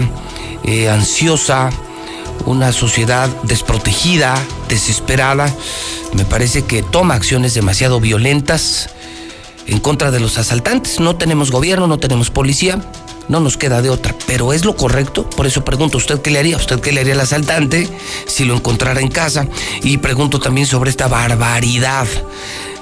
[0.62, 1.70] eh, ansiosa,
[2.46, 4.34] una sociedad desprotegida,
[4.68, 5.52] desesperada.
[6.12, 8.88] Me parece que toma acciones demasiado violentas
[9.66, 11.00] en contra de los asaltantes.
[11.00, 12.80] No tenemos gobierno, no tenemos policía,
[13.28, 15.28] no nos queda de otra, pero es lo correcto.
[15.30, 16.56] Por eso pregunto, ¿usted qué le haría?
[16.56, 17.88] ¿Usted qué le haría al asaltante
[18.26, 19.46] si lo encontrara en casa?
[19.82, 22.06] Y pregunto también sobre esta barbaridad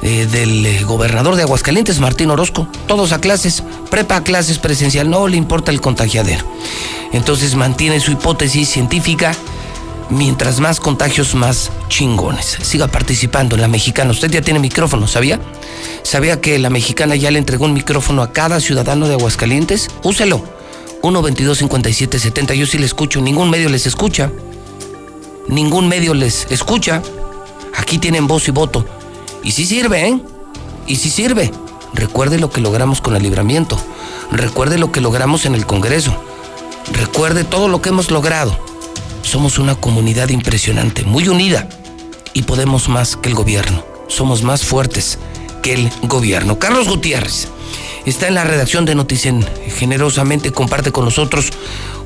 [0.03, 2.67] eh, del eh, gobernador de Aguascalientes, Martín Orozco.
[2.87, 6.45] Todos a clases, prepa a clases presencial, no le importa el contagiadero.
[7.13, 9.35] Entonces mantiene su hipótesis científica.
[10.11, 12.59] Mientras más contagios, más chingones.
[12.63, 14.11] Siga participando en la mexicana.
[14.11, 15.41] Usted ya tiene micrófono, ¿sabía?
[16.03, 19.89] ¿Sabía que la mexicana ya le entregó un micrófono a cada ciudadano de Aguascalientes?
[20.03, 20.43] Úselo.
[21.03, 22.55] 1-22-57-70.
[22.55, 23.21] Yo sí le escucho.
[23.21, 24.31] Ningún medio les escucha.
[25.49, 27.03] Ningún medio les escucha.
[27.77, 28.85] Aquí tienen voz y voto.
[29.43, 30.21] Y sí sirve, ¿eh?
[30.87, 31.51] Y sí sirve.
[31.95, 33.79] Recuerde lo que logramos con el libramiento.
[34.31, 36.15] Recuerde lo que logramos en el Congreso.
[36.93, 38.72] Recuerde todo lo que hemos logrado.
[39.23, 41.69] Somos una comunidad impresionante, muy unida
[42.35, 43.85] y podemos más que el gobierno.
[44.09, 45.19] Somos más fuertes
[45.63, 46.59] que el gobierno.
[46.59, 47.49] Carlos Gutiérrez
[48.05, 49.47] está en la redacción de Noticen.
[49.77, 51.51] Generosamente comparte con nosotros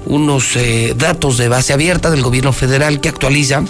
[0.05, 3.65] unos eh, datos de base abierta del gobierno federal que actualiza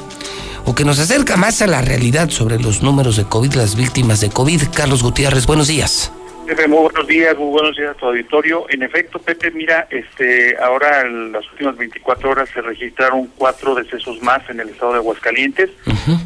[0.67, 4.21] o que nos acerca más a la realidad sobre los números de COVID, las víctimas
[4.21, 4.63] de COVID.
[4.75, 6.11] Carlos Gutiérrez, buenos días.
[6.47, 8.67] Pepe, muy buenos días, muy buenos días a tu auditorio.
[8.71, 14.23] En efecto, Pepe, mira, este, ahora en las últimas 24 horas se registraron cuatro decesos
[14.23, 15.71] más en el estado de Aguascalientes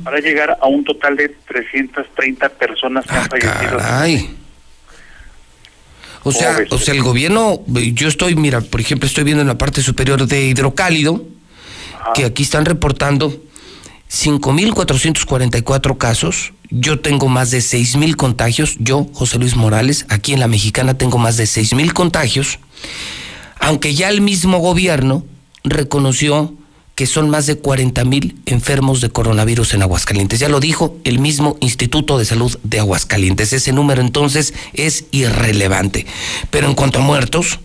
[0.05, 3.79] para llegar a un total de 330 personas que han fallecido.
[3.79, 4.37] Caray.
[6.23, 9.57] O sea, o sea, el gobierno, yo estoy, mira, por ejemplo, estoy viendo en la
[9.57, 11.25] parte superior de Hidrocálido
[12.15, 13.35] que aquí están reportando
[14.11, 16.53] 5.444 casos.
[16.71, 18.77] Yo tengo más de 6.000 contagios.
[18.79, 22.59] Yo, José Luis Morales, aquí en la Mexicana tengo más de 6.000 contagios.
[23.59, 25.25] Aunque ya el mismo gobierno
[25.63, 26.55] reconoció
[26.95, 30.39] que son más de 40 mil enfermos de coronavirus en Aguascalientes.
[30.39, 33.55] Ya lo dijo el mismo Instituto de Salud de Aguascalientes.
[33.55, 36.07] Ese número entonces es irrelevante.
[36.51, 37.61] Pero en cuanto a muertos,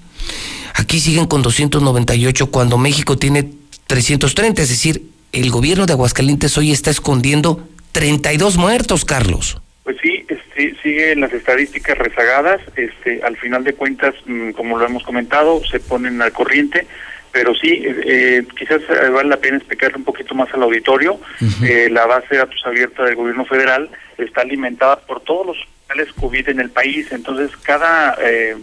[0.73, 3.51] aquí siguen con 298 cuando México tiene
[3.87, 4.61] 330.
[4.61, 9.61] Es decir, el gobierno de Aguascalientes hoy está escondiendo 32 muertos, Carlos.
[9.83, 12.61] Pues sí, este, siguen las estadísticas rezagadas.
[12.75, 16.87] Este, al final de cuentas, mm, como lo hemos comentado, se ponen al corriente
[17.35, 21.19] pero sí, eh, quizás eh, vale la pena explicarle un poquito más al auditorio.
[21.61, 26.13] Eh, la base de datos abierta del gobierno federal está alimentada por todos los hospitales
[26.19, 28.17] COVID en el país, entonces cada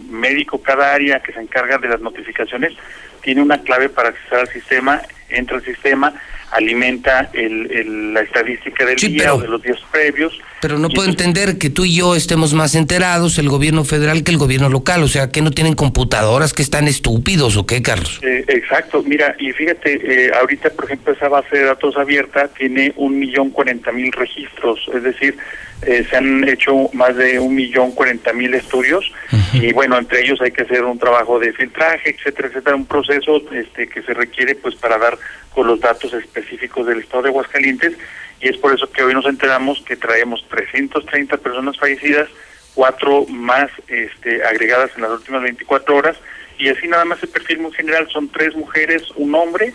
[0.09, 2.73] médico, cada área que se encarga de las notificaciones
[3.21, 6.13] tiene una clave para acceder al sistema, entra al sistema,
[6.51, 10.37] alimenta el, la estadística del día o de los días previos.
[10.61, 14.31] Pero no puedo entender que tú y yo estemos más enterados, el gobierno federal, que
[14.31, 15.03] el gobierno local.
[15.03, 18.19] O sea, que no tienen computadoras, que están estúpidos o qué, Carlos.
[18.21, 19.03] Eh, exacto.
[19.03, 23.49] Mira, y fíjate, eh, ahorita, por ejemplo, esa base de datos abierta tiene un millón
[23.49, 24.79] cuarenta mil registros.
[24.93, 25.37] Es decir,
[25.85, 29.11] eh, se han hecho más de un millón cuarenta mil estudios
[29.53, 33.41] y bueno, entre ellos hay que hacer un trabajo de filtraje, etcétera, etcétera, un proceso
[33.51, 35.17] este que se requiere pues para dar
[35.53, 37.97] con los datos específicos del estado de Aguascalientes
[38.39, 42.29] y es por eso que hoy nos enteramos que traemos 330 personas fallecidas,
[42.73, 46.17] cuatro más este, agregadas en las últimas 24 horas
[46.57, 49.73] y así nada más el perfil muy general son tres mujeres, un hombre,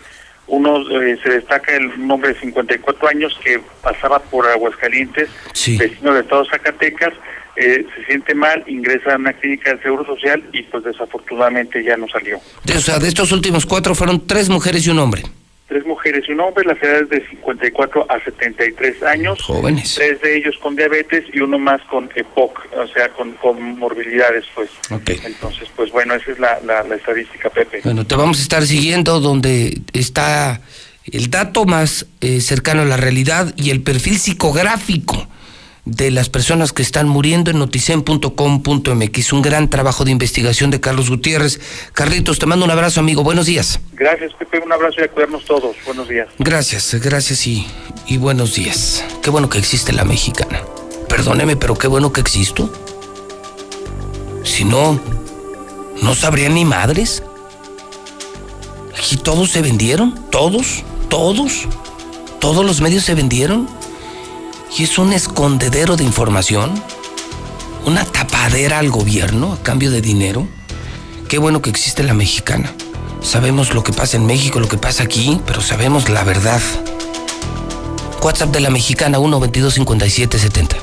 [0.49, 5.29] uno eh, se destaca el hombre de 54 años que pasaba por Aguascalientes,
[5.77, 7.13] vecino de estado Zacatecas,
[7.55, 11.97] eh, se siente mal, ingresa a una clínica del Seguro Social y pues desafortunadamente ya
[11.97, 12.37] no salió.
[12.37, 15.23] O sea, de estos últimos cuatro fueron tres mujeres y un hombre
[15.69, 19.41] tres mujeres y un hombre, las edades de 54 a 73 años.
[19.41, 19.95] Jóvenes.
[19.95, 24.45] Tres de ellos con diabetes y uno más con EPOC, o sea, con, con morbilidades,
[24.55, 24.69] pues.
[24.89, 27.81] Entonces, pues bueno, esa es la, la, estadística, Pepe.
[27.83, 30.59] Bueno, te vamos a estar siguiendo donde está
[31.05, 35.27] el dato más eh, cercano a la realidad y el perfil psicográfico
[35.89, 39.33] de las personas que están muriendo en noticen.com.mx.
[39.33, 41.59] Un gran trabajo de investigación de Carlos Gutiérrez.
[41.93, 43.23] Carlitos, te mando un abrazo, amigo.
[43.23, 43.79] Buenos días.
[43.93, 44.59] Gracias, Pepe.
[44.59, 45.75] Un abrazo y a cuidarnos todos.
[45.85, 46.27] Buenos días.
[46.37, 47.67] Gracias, gracias y,
[48.07, 49.03] y buenos días.
[49.23, 50.61] Qué bueno que existe la mexicana.
[51.07, 52.71] Perdóneme, pero qué bueno que existo.
[54.43, 54.99] Si no,
[56.01, 57.23] no sabrían ni madres.
[58.97, 61.67] Aquí todos se vendieron, todos, todos,
[62.39, 63.78] todos los medios se vendieron
[64.77, 66.71] y es un escondedero de información,
[67.85, 70.47] una tapadera al gobierno a cambio de dinero.
[71.27, 72.73] Qué bueno que existe la mexicana.
[73.21, 76.61] Sabemos lo que pasa en México, lo que pasa aquí, pero sabemos la verdad.
[78.21, 80.77] WhatsApp de la mexicana 1 22 57 70.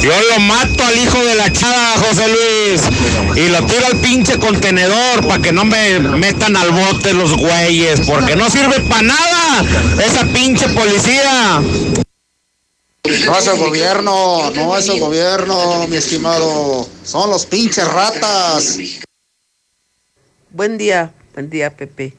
[0.00, 2.82] Yo lo mato al hijo de la chava, José Luis.
[3.36, 8.00] Y lo tiro al pinche contenedor para que no me metan al bote los güeyes.
[8.06, 9.64] Porque no sirve para nada
[10.04, 11.60] esa pinche policía.
[13.04, 16.86] No es el gobierno, no es el gobierno, mi estimado.
[17.02, 18.78] Son los pinches ratas.
[20.50, 22.14] Buen día, buen día, Pepe.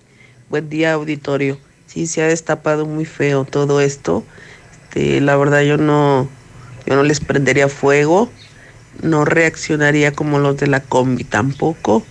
[0.50, 1.60] Buen día, auditorio.
[1.86, 4.24] Sí, se ha destapado muy feo todo esto.
[4.84, 6.28] Este, la verdad, yo no,
[6.88, 8.30] yo no les prendería fuego.
[9.04, 12.04] No reaccionaría como los de la combi tampoco.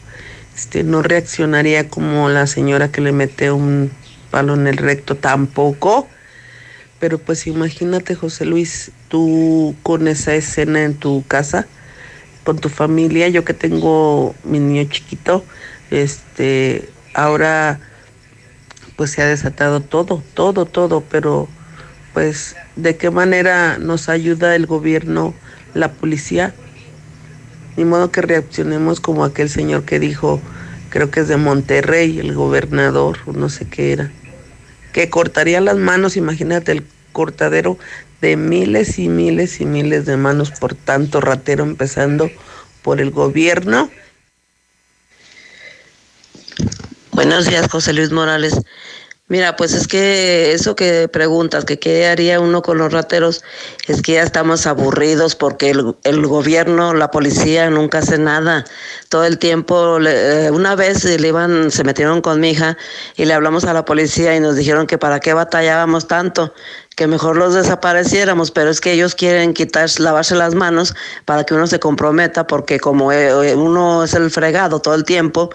[0.56, 3.90] Este, no reaccionaría como la señora que le mete un
[4.30, 6.06] palo en el recto tampoco
[7.01, 11.66] pero pues imagínate, José Luis, tú con esa escena en tu casa,
[12.44, 15.42] con tu familia, yo que tengo mi niño chiquito,
[15.90, 17.80] este, ahora
[18.96, 21.48] pues se ha desatado todo, todo, todo, pero
[22.12, 25.32] pues de qué manera nos ayuda el gobierno,
[25.72, 26.55] la policía.
[27.78, 30.38] Ni modo que reaccionemos como aquel señor que dijo,
[30.90, 34.11] creo que es de Monterrey, el gobernador, no sé qué era
[34.93, 37.78] que cortaría las manos, imagínate el cortadero
[38.20, 42.30] de miles y miles y miles de manos por tanto ratero empezando
[42.82, 43.91] por el gobierno.
[47.12, 48.55] Buenos días, José Luis Morales.
[49.30, 53.44] Mira, pues es que eso que preguntas, que qué haría uno con los rateros,
[53.86, 58.64] es que ya estamos aburridos porque el, gobierno, la policía nunca hace nada.
[59.08, 62.76] Todo el tiempo, le- eh, una vez le iban, se metieron con mi hija
[63.16, 66.52] y le hablamos a la policía y nos dijeron que para qué batallábamos tanto,
[66.96, 71.54] que mejor los desapareciéramos, pero es que ellos quieren quitar, lavarse las manos para que
[71.54, 75.50] uno se comprometa, porque como eh, uno es el fregado todo el tiempo,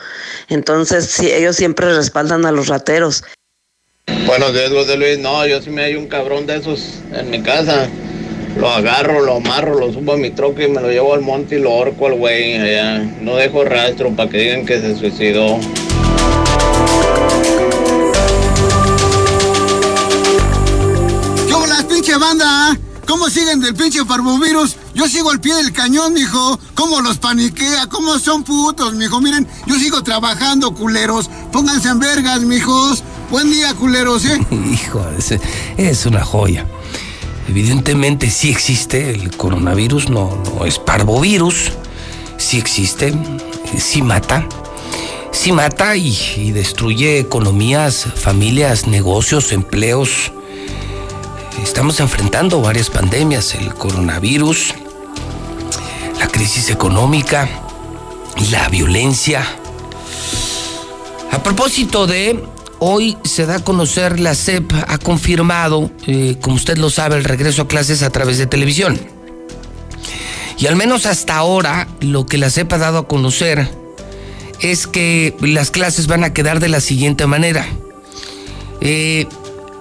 [0.48, 3.26] entonces sí, ellos siempre respaldan a los rateros.
[4.26, 5.20] Buenos días, José Luis.
[5.20, 7.88] No, yo sí me hay un cabrón de esos en mi casa.
[8.58, 11.58] Lo agarro, lo amarro, lo subo a mi troca y me lo llevo al monte
[11.58, 13.00] y lo ahorco al güey allá.
[13.22, 15.60] No dejo rastro para que digan que se suicidó.
[21.48, 22.78] ¿Qué las pinche banda?
[23.08, 24.76] ¿Cómo siguen del pinche parvovirus?
[24.96, 26.60] Yo sigo al pie del cañón, mijo.
[26.74, 27.88] ¿Cómo los paniquea?
[27.88, 29.22] ¿Cómo son putos, mijo?
[29.22, 31.30] Miren, yo sigo trabajando, culeros.
[31.52, 33.04] Pónganse en vergas, mijos.
[33.32, 34.40] Buen día, culeros, ¿eh?
[34.72, 35.04] Hijo,
[35.78, 36.68] es, una joya.
[37.50, 41.72] Evidentemente sí existe el coronavirus, no, no es parvovirus.
[42.38, 43.14] Sí existe,
[43.78, 44.48] sí mata.
[45.32, 50.32] Sí mata y, y destruye economías, familias, negocios, empleos.
[51.64, 54.76] Estamos enfrentando varias pandemias, el coronavirus,
[56.20, 57.50] la crisis económica,
[58.52, 59.44] la violencia.
[61.32, 66.78] A propósito de hoy se da a conocer la SEP ha confirmado, eh, como usted
[66.78, 69.00] lo sabe, el regreso a clases a través de televisión.
[70.58, 73.70] Y al menos hasta ahora lo que la SEP ha dado a conocer
[74.62, 77.66] es que las clases van a quedar de la siguiente manera.
[78.82, 79.28] Eh,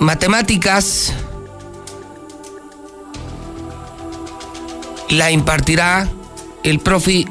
[0.01, 1.13] matemáticas
[5.11, 6.09] la impartirá
[6.63, 7.25] el profe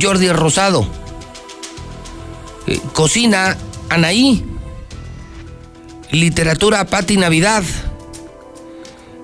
[0.00, 0.86] Jordi Rosado.
[2.66, 3.56] Eh, cocina
[3.90, 4.53] Anaí.
[6.14, 7.64] Literatura Pati Navidad.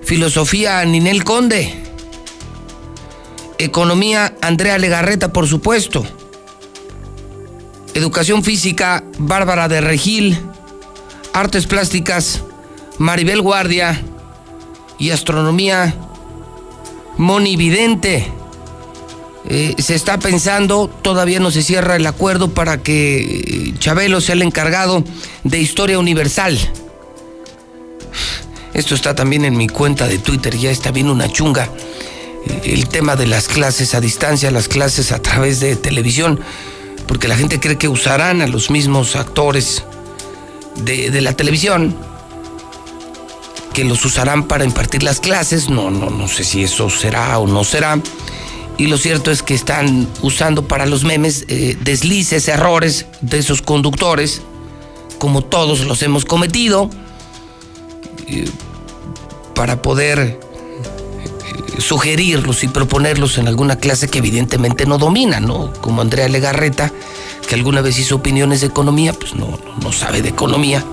[0.03, 1.73] Filosofía Ninel Conde.
[3.57, 6.05] Economía Andrea Legarreta, por supuesto.
[7.93, 10.37] Educación física Bárbara de Regil.
[11.31, 12.43] Artes plásticas
[12.97, 14.01] Maribel Guardia.
[14.99, 15.95] Y astronomía
[17.17, 18.27] Moni Vidente.
[19.47, 24.33] Eh, se está pensando, todavía no se cierra el acuerdo para que eh, Chabelo sea
[24.33, 25.03] el encargado
[25.43, 26.59] de Historia Universal.
[28.73, 31.69] Esto está también en mi cuenta de Twitter, ya está bien una chunga.
[32.63, 36.39] El tema de las clases a distancia, las clases a través de televisión,
[37.07, 39.83] porque la gente cree que usarán a los mismos actores
[40.77, 41.95] de, la televisión,
[43.73, 45.69] que los usarán para impartir las clases.
[45.69, 47.99] No, no, no sé si eso será o no será.
[48.77, 53.61] Y lo cierto es que están usando para los memes eh, deslices, errores de esos
[53.61, 54.41] conductores,
[55.19, 56.89] como todos los hemos cometido,
[59.53, 65.71] para poder eh, sugerirlos y proponerlos en alguna clase que evidentemente no domina, ¿no?
[65.81, 66.91] Como Andrea Legarreta,
[67.47, 70.83] que alguna vez hizo opiniones de economía, pues no, no sabe de economía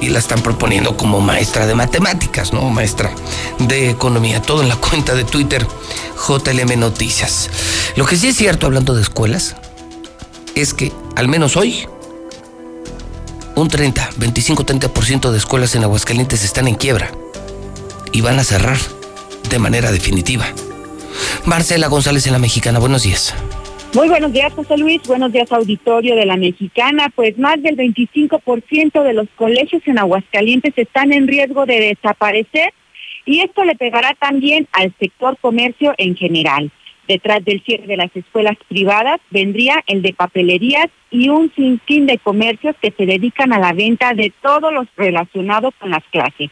[0.00, 2.68] y la están proponiendo como maestra de matemáticas, ¿no?
[2.70, 3.12] Maestra
[3.58, 4.42] de economía.
[4.42, 5.66] Todo en la cuenta de Twitter,
[6.28, 7.50] JLM Noticias.
[7.96, 9.56] Lo que sí es cierto, hablando de escuelas,
[10.54, 11.86] es que al menos hoy,
[13.56, 17.10] un 30, 25-30% de escuelas en Aguascalientes están en quiebra
[18.12, 18.76] y van a cerrar
[19.48, 20.44] de manera definitiva.
[21.46, 23.34] Marcela González en la Mexicana, buenos días.
[23.94, 25.00] Muy buenos días, José Luis.
[25.06, 27.10] Buenos días, auditorio de la Mexicana.
[27.14, 32.74] Pues más del 25% de los colegios en Aguascalientes están en riesgo de desaparecer
[33.24, 36.70] y esto le pegará también al sector comercio en general.
[37.08, 42.18] Detrás del cierre de las escuelas privadas vendría el de papelerías y un sinfín de
[42.18, 46.50] comercios que se dedican a la venta de todo lo relacionado con las clases.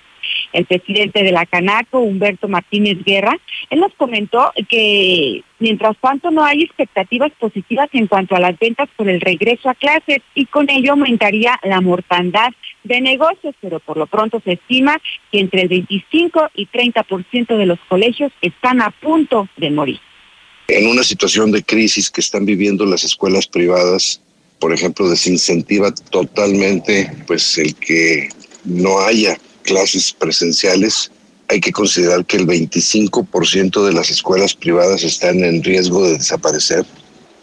[0.52, 3.36] El presidente de la Canaco, Humberto Martínez Guerra,
[3.68, 8.88] él nos comentó que mientras tanto no hay expectativas positivas en cuanto a las ventas
[8.96, 12.50] por el regreso a clases y con ello aumentaría la mortandad
[12.84, 14.98] de negocios, pero por lo pronto se estima
[15.30, 20.00] que entre el 25 y 30% de los colegios están a punto de morir.
[20.68, 24.20] En una situación de crisis que están viviendo las escuelas privadas,
[24.58, 28.30] por ejemplo, desincentiva totalmente pues el que
[28.64, 31.10] no haya clases presenciales.
[31.48, 36.86] Hay que considerar que el 25% de las escuelas privadas están en riesgo de desaparecer.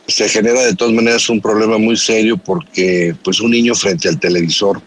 [0.08, 4.20] Se genera de todas maneras un problema muy serio porque pues un niño frente al
[4.20, 4.82] televisor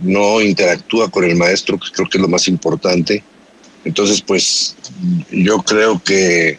[0.00, 3.24] no interactúa con el maestro, que creo que es lo más importante.
[3.84, 4.76] Entonces, pues
[5.32, 6.58] yo creo que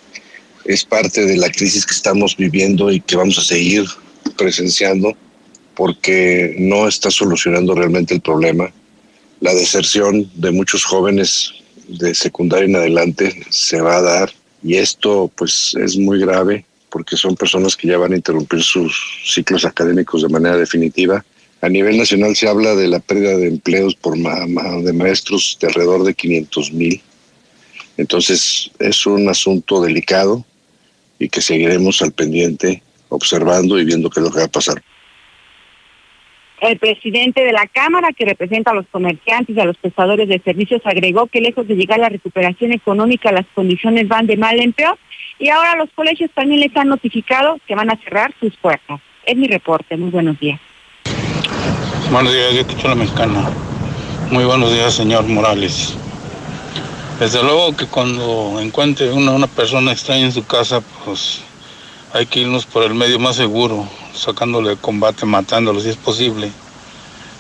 [0.66, 3.86] es parte de la crisis que estamos viviendo y que vamos a seguir
[4.38, 5.16] presenciando
[5.76, 8.72] porque no está solucionando realmente el problema.
[9.40, 11.54] La deserción de muchos jóvenes
[11.88, 14.32] de secundaria en adelante se va a dar
[14.64, 18.96] y esto pues es muy grave porque son personas que ya van a interrumpir sus
[19.26, 21.26] ciclos académicos de manera definitiva.
[21.62, 26.04] A nivel nacional se habla de la pérdida de empleos por de maestros de alrededor
[26.04, 27.02] de 500 mil.
[27.98, 30.46] Entonces es un asunto delicado
[31.24, 34.82] y que seguiremos al pendiente observando y viendo qué es lo que va a pasar.
[36.60, 40.40] El presidente de la Cámara, que representa a los comerciantes y a los prestadores de
[40.40, 44.60] servicios, agregó que lejos de llegar a la recuperación económica, las condiciones van de mal
[44.60, 44.98] en peor
[45.40, 49.02] y ahora los colegios también les han notificado que van a cerrar sus puertas.
[49.26, 49.98] Es mi reporte.
[49.98, 50.60] Muy buenos días.
[52.12, 53.50] Buenos días, yo escucho la mexicana.
[54.32, 55.98] Muy buenos días, señor Morales.
[57.20, 61.42] Desde luego que cuando encuentre una, una persona extraña en su casa, pues
[62.12, 66.52] hay que irnos por el medio más seguro, sacándole combate, matándolo si es posible,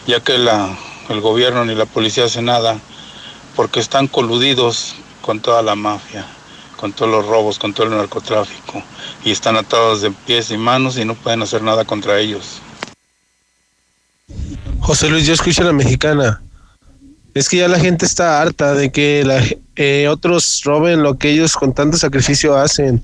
[0.07, 0.78] ya que la,
[1.09, 2.80] el gobierno ni la policía hace nada,
[3.55, 6.26] porque están coludidos con toda la mafia
[6.84, 8.84] con todos los robos, con todo el narcotráfico,
[9.24, 12.59] y están atados de pies y manos y no pueden hacer nada contra ellos.
[14.82, 16.41] José Luis, yo escucho a la mexicana.
[17.34, 19.41] Es que ya la gente está harta de que la,
[19.76, 23.01] eh, otros roben lo que ellos con tanto sacrificio hacen.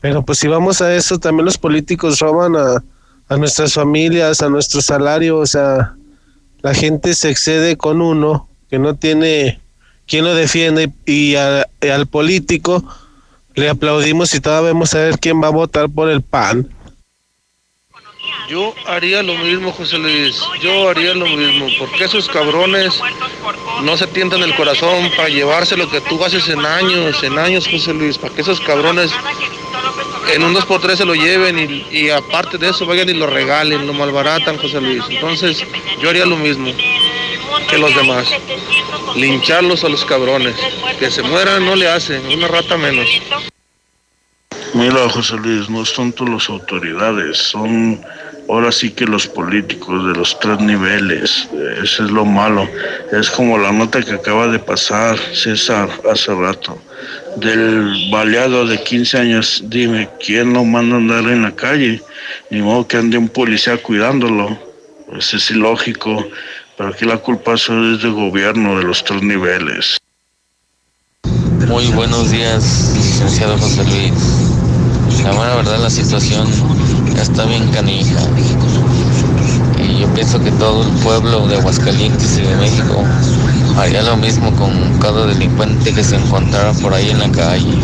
[0.00, 2.84] Pero pues si vamos a eso, también los políticos roban a,
[3.28, 5.38] a nuestras familias, a nuestro salario.
[5.38, 5.94] O sea,
[6.62, 9.60] la gente se excede con uno que no tiene
[10.06, 12.84] quién lo defiende y al político
[13.54, 16.68] le aplaudimos y todavía vamos a ver quién va a votar por el PAN.
[18.48, 20.40] Yo haría lo mismo, José Luis.
[20.60, 23.00] Yo haría lo mismo, porque esos cabrones
[23.82, 27.66] no se tientan el corazón para llevarse lo que tú haces en años, en años,
[27.66, 29.10] José Luis, para que esos cabrones
[30.32, 33.86] en un 2x3 se lo lleven y, y aparte de eso vayan y lo regalen,
[33.86, 35.02] lo malbaratan, José Luis.
[35.08, 35.64] Entonces,
[36.00, 36.72] yo haría lo mismo
[37.68, 38.28] que los demás.
[39.16, 40.54] Lincharlos a los cabrones.
[40.98, 43.08] Que se mueran no le hacen, una rata menos.
[44.74, 48.00] Mira, José Luis, no son todas las autoridades, son
[48.48, 51.48] ahora sí que los políticos de los tres niveles.
[51.80, 52.68] Eso es lo malo.
[53.12, 56.76] Es como la nota que acaba de pasar César hace rato.
[57.36, 62.02] Del baleado de 15 años, dime, ¿quién lo manda a andar en la calle?
[62.50, 64.58] Ni modo que ande un policía cuidándolo.
[65.08, 66.26] Pues es ilógico.
[66.76, 69.98] Pero aquí la culpa es del gobierno de los tres niveles.
[71.68, 74.43] Muy buenos días, licenciado José Luis.
[75.24, 76.46] La buena verdad la situación
[77.14, 78.20] ya está bien canija.
[79.82, 83.02] Y yo pienso que todo el pueblo de Aguascalientes y de México
[83.78, 87.74] haría lo mismo con cada delincuente que se encontrara por ahí en la calle.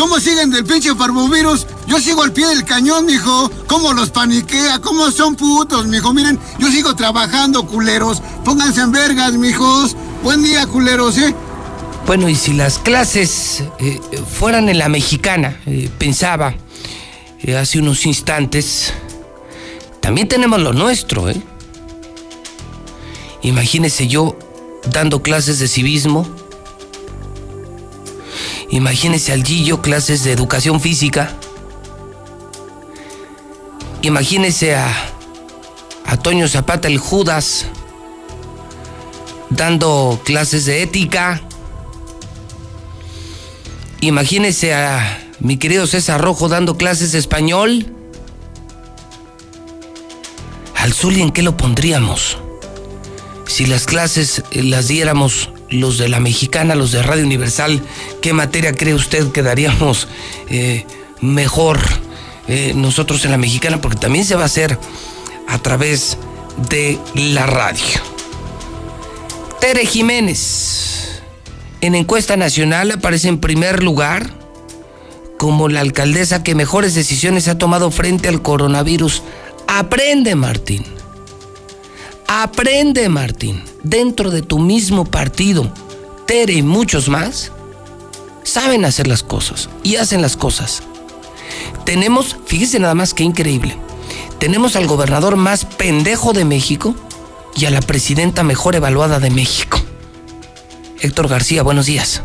[0.00, 1.66] ¿Cómo siguen del pinche parvovirus?
[1.86, 3.50] Yo sigo al pie del cañón, mijo.
[3.66, 4.78] ¿Cómo los paniquea?
[4.78, 6.14] ¿Cómo son putos, mijo?
[6.14, 8.22] Miren, yo sigo trabajando, culeros.
[8.42, 9.94] Pónganse en vergas, mijos.
[10.22, 11.34] Buen día, culeros, ¿eh?
[12.06, 14.00] Bueno, y si las clases eh,
[14.38, 16.54] fueran en la mexicana, eh, pensaba
[17.42, 18.94] eh, hace unos instantes,
[20.00, 21.42] también tenemos lo nuestro, ¿eh?
[23.42, 24.38] Imagínese yo
[24.90, 26.26] dando clases de civismo
[28.70, 31.34] Imagínese al Gillo clases de educación física.
[34.02, 34.92] Imagínese a,
[36.22, 37.66] Toño Zapata el Judas
[39.48, 41.40] dando clases de ética.
[44.00, 47.92] Imagínese a mi querido César Rojo dando clases de español.
[50.76, 52.38] Al Zuli, ¿en qué lo pondríamos?
[53.46, 57.82] Si las clases las diéramos los de la mexicana, los de Radio Universal,
[58.20, 60.08] ¿qué materia cree usted que daríamos
[60.48, 60.84] eh,
[61.20, 61.80] mejor
[62.48, 63.80] eh, nosotros en la mexicana?
[63.80, 64.78] Porque también se va a hacer
[65.48, 66.18] a través
[66.68, 68.00] de la radio.
[69.60, 71.22] Tere Jiménez,
[71.80, 74.30] en encuesta nacional aparece en primer lugar
[75.38, 79.22] como la alcaldesa que mejores decisiones ha tomado frente al coronavirus.
[79.66, 80.99] Aprende, Martín.
[82.32, 85.64] Aprende, Martín dentro de tu mismo partido,
[86.28, 87.52] Tere y muchos más,
[88.44, 90.88] saben hacer las cosas y hacen las cosas.
[91.84, 93.74] Tenemos, fíjese nada más que increíble,
[94.38, 96.94] tenemos al gobernador más pendejo de México
[97.56, 99.78] y a la presidenta mejor evaluada de México.
[101.00, 102.22] Héctor García, buenos días.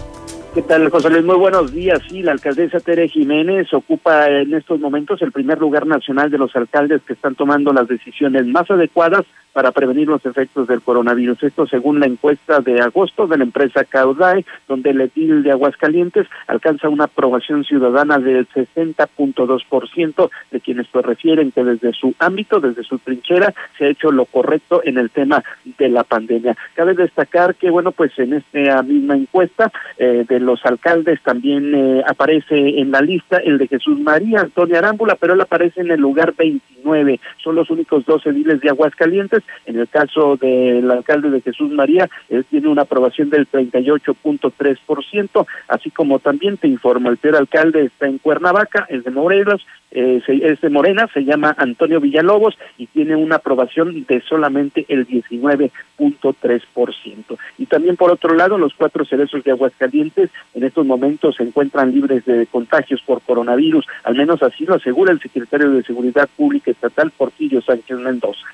[0.53, 1.25] ¿Qué tal, José Luis?
[1.25, 1.99] Muy buenos días.
[2.07, 6.55] Sí, la alcaldesa Tere Jiménez ocupa en estos momentos el primer lugar nacional de los
[6.55, 9.25] alcaldes que están tomando las decisiones más adecuadas
[9.55, 11.41] para prevenir los efectos del coronavirus.
[11.41, 16.27] Esto según la encuesta de agosto de la empresa Caudae, donde el edil de Aguascalientes
[16.47, 22.83] alcanza una aprobación ciudadana del 60.2% de quienes pues refieren que desde su ámbito, desde
[22.83, 26.57] su trinchera, se ha hecho lo correcto en el tema de la pandemia.
[26.73, 32.03] Cabe destacar que, bueno, pues en esta misma encuesta eh, de los alcaldes también eh,
[32.05, 36.01] aparece en la lista el de Jesús María Antonio Arámbula, pero él aparece en el
[36.01, 37.21] lugar 29.
[37.41, 39.44] Son los únicos dos ediles de Aguascalientes.
[39.65, 45.91] En el caso del alcalde de Jesús María, él tiene una aprobación del 38.3%, así
[45.91, 50.59] como también te informo, el peor alcalde está en Cuernavaca, es de Morelos, eh, es
[50.59, 57.37] de Morena, se llama Antonio Villalobos y tiene una aprobación de solamente el 19.3%.
[57.57, 61.93] Y también por otro lado, los cuatro cerezos de Aguascalientes en estos momentos se encuentran
[61.93, 66.71] libres de contagios por coronavirus, al menos así lo asegura el secretario de Seguridad Pública
[66.71, 68.45] Estatal, Portillo Sánchez Mendoza.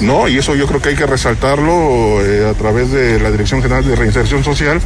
[0.00, 3.62] No, y eso yo creo que hay que resaltarlo eh, a través de la Dirección
[3.62, 4.80] General de Reinserción Social.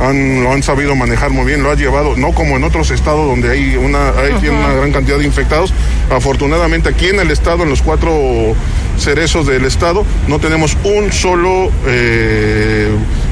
[0.00, 3.26] Han, lo han sabido manejar muy bien, lo ha llevado, no como en otros estados
[3.26, 5.72] donde hay una, hay una gran cantidad de infectados.
[6.10, 8.54] Afortunadamente aquí en el estado, en los cuatro
[8.98, 12.88] cerezos del estado, no tenemos un solo eh,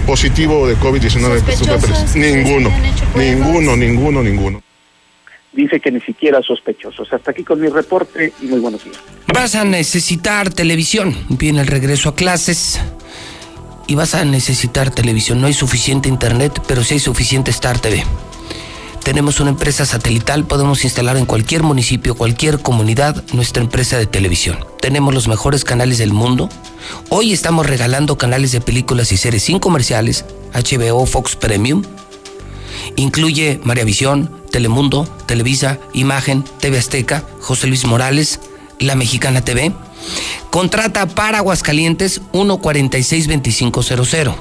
[0.07, 2.15] positivo de COVID-19.
[2.15, 2.71] Ninguno,
[3.17, 4.70] ninguno, ninguno, ninguno
[5.53, 7.13] dice que ni siquiera sospechosos.
[7.13, 8.99] Hasta aquí con mi reporte y muy buenos días.
[9.33, 11.15] Vas a necesitar televisión.
[11.29, 12.81] Viene el regreso a clases
[13.87, 15.41] y vas a necesitar televisión.
[15.41, 18.05] No hay suficiente internet, pero sí hay suficiente Star TV.
[19.03, 24.59] Tenemos una empresa satelital, podemos instalar en cualquier municipio, cualquier comunidad, nuestra empresa de televisión.
[24.81, 26.51] Tenemos los mejores canales del mundo.
[27.09, 31.83] Hoy estamos regalando canales de películas y series sin comerciales, HBO, Fox Premium.
[32.97, 38.41] Incluye María Visión, Telemundo, Televisa, Imagen, TV Azteca, José Luis Morales,
[38.79, 39.73] La Mexicana TV.
[40.51, 44.35] Contrata para Aguascalientes 1462500.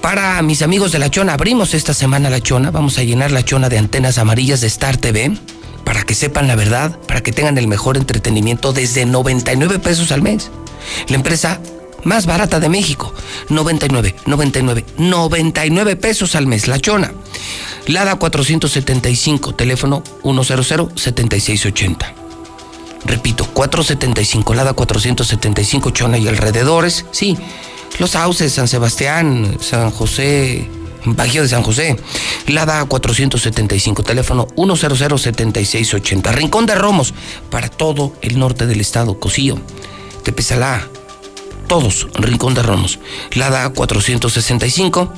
[0.00, 2.70] Para mis amigos de La Chona, abrimos esta semana La Chona.
[2.70, 5.36] Vamos a llenar La Chona de antenas amarillas de Star TV
[5.84, 10.20] para que sepan la verdad, para que tengan el mejor entretenimiento desde 99 pesos al
[10.20, 10.50] mes.
[11.08, 11.60] La empresa
[12.04, 13.12] más barata de México.
[13.48, 16.68] 99, 99, 99 pesos al mes.
[16.68, 17.12] La Chona.
[17.86, 22.12] Lada 475, teléfono 100-7680.
[23.04, 27.06] Repito, 475, Lada 475, Chona y alrededores.
[27.12, 27.36] Sí,
[27.98, 30.68] Los Sauces, San Sebastián, San José,
[31.04, 31.96] Bajío de San José.
[32.48, 36.32] Lada 475, teléfono 100-7680.
[36.32, 37.14] Rincón de Romos,
[37.50, 39.20] para todo el norte del estado.
[39.20, 39.60] Cosío,
[40.24, 40.88] Tepesalá,
[41.66, 43.00] todos, Rincón de Romos.
[43.32, 45.12] Lada 465,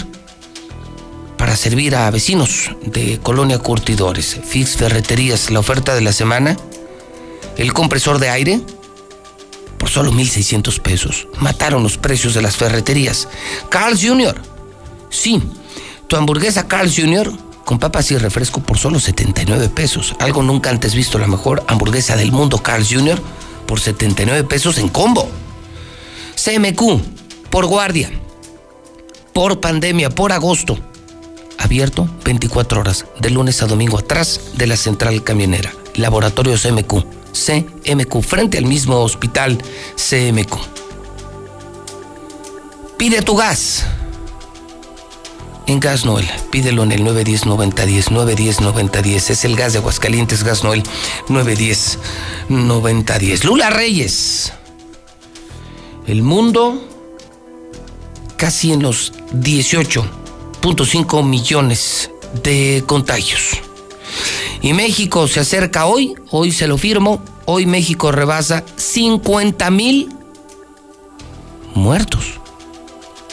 [1.37, 4.39] para servir a vecinos de Colonia Curtidores.
[4.45, 6.55] Fix Ferreterías, la oferta de la semana.
[7.57, 8.61] El compresor de aire
[9.77, 11.27] por solo 1.600 pesos.
[11.39, 13.27] Mataron los precios de las ferreterías.
[13.69, 14.35] Carl's Jr.
[15.09, 15.43] Sí,
[16.07, 17.31] tu hamburguesa Carl's Jr.
[17.65, 20.15] con papas y refresco por solo 79 pesos.
[20.19, 23.21] Algo nunca antes visto, la mejor hamburguesa del mundo Carl's Jr.
[23.65, 25.29] por 79 pesos en combo.
[26.35, 27.01] CMQ,
[27.49, 28.11] por guardia,
[29.33, 30.77] por pandemia, por agosto.
[31.57, 35.71] Abierto 24 horas, de lunes a domingo, atrás de la central camionera.
[35.95, 37.05] Laboratorio CMQ.
[37.33, 39.57] CMQ, frente al mismo hospital
[39.95, 40.57] CMQ.
[42.97, 43.85] Pide tu gas.
[45.65, 49.29] En Gas Noel, pídelo en el 910-9010, 910-9010.
[49.29, 50.83] Es el gas de Aguascalientes, Gas Noel,
[51.29, 53.45] 910-9010.
[53.45, 54.51] Lula Reyes.
[56.05, 56.81] El mundo
[58.35, 62.11] casi en los 18.5 millones
[62.43, 63.61] de contagios.
[64.61, 70.09] Y México se acerca hoy, hoy se lo firmo, hoy México rebasa 50 mil
[71.73, 72.41] muertos.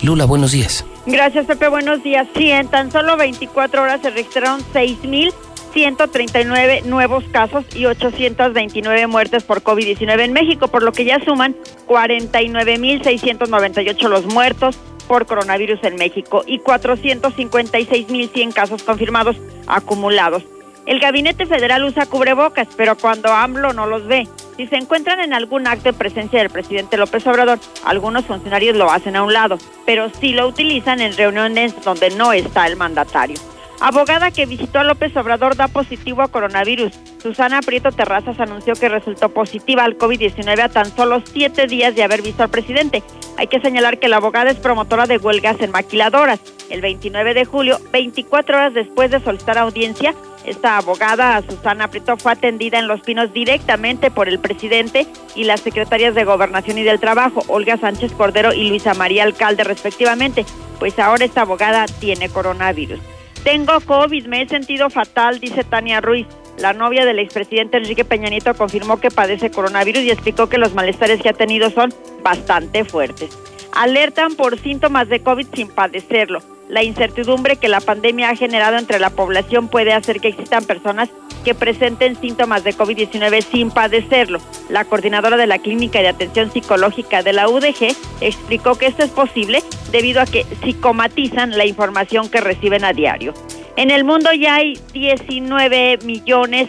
[0.03, 0.85] Lula, buenos días.
[1.07, 1.69] Gracias, Pepe.
[1.69, 2.29] Buenos días.
[2.37, 9.63] Sí, en tan solo 24 horas se registraron 6.139 nuevos casos y 829 muertes por
[9.63, 11.57] COVID-19 en México, por lo que ya suman
[11.89, 14.79] 49.698 los muertos
[15.09, 19.37] por coronavirus en México y 456.100 casos confirmados
[19.67, 20.45] acumulados.
[20.91, 24.27] El gabinete federal usa cubrebocas, pero cuando AMLO no los ve.
[24.57, 28.91] Si se encuentran en algún acto de presencia del presidente López Obrador, algunos funcionarios lo
[28.91, 33.37] hacen a un lado, pero sí lo utilizan en reuniones donde no está el mandatario.
[33.81, 36.93] Abogada que visitó a López Obrador da positivo a coronavirus.
[37.23, 42.03] Susana Prieto Terrazas anunció que resultó positiva al COVID-19 a tan solo siete días de
[42.03, 43.05] haber visto al presidente.
[43.39, 46.41] Hay que señalar que la abogada es promotora de huelgas en maquiladoras.
[46.69, 50.15] El 29 de julio, 24 horas después de solicitar audiencia,
[50.51, 55.61] esta abogada, Susana Prieto, fue atendida en Los Pinos directamente por el presidente y las
[55.61, 60.45] secretarias de Gobernación y del Trabajo, Olga Sánchez Cordero y Luisa María Alcalde, respectivamente.
[60.79, 63.01] Pues ahora esta abogada tiene coronavirus.
[63.45, 66.27] Tengo COVID, me he sentido fatal, dice Tania Ruiz.
[66.59, 70.75] La novia del expresidente Enrique Peña Nieto confirmó que padece coronavirus y explicó que los
[70.75, 73.39] malestares que ha tenido son bastante fuertes.
[73.73, 79.01] Alertan por síntomas de COVID sin padecerlo la incertidumbre que la pandemia ha generado entre
[79.01, 81.11] la población puede hacer que existan personas
[81.45, 84.41] que presenten síntomas de COVID-19 sin padecerlo.
[84.69, 89.11] La coordinadora de la Clínica de Atención Psicológica de la UDG explicó que esto es
[89.11, 93.35] posible debido a que psicomatizan la información que reciben a diario.
[93.77, 96.69] En el mundo ya hay 19 millones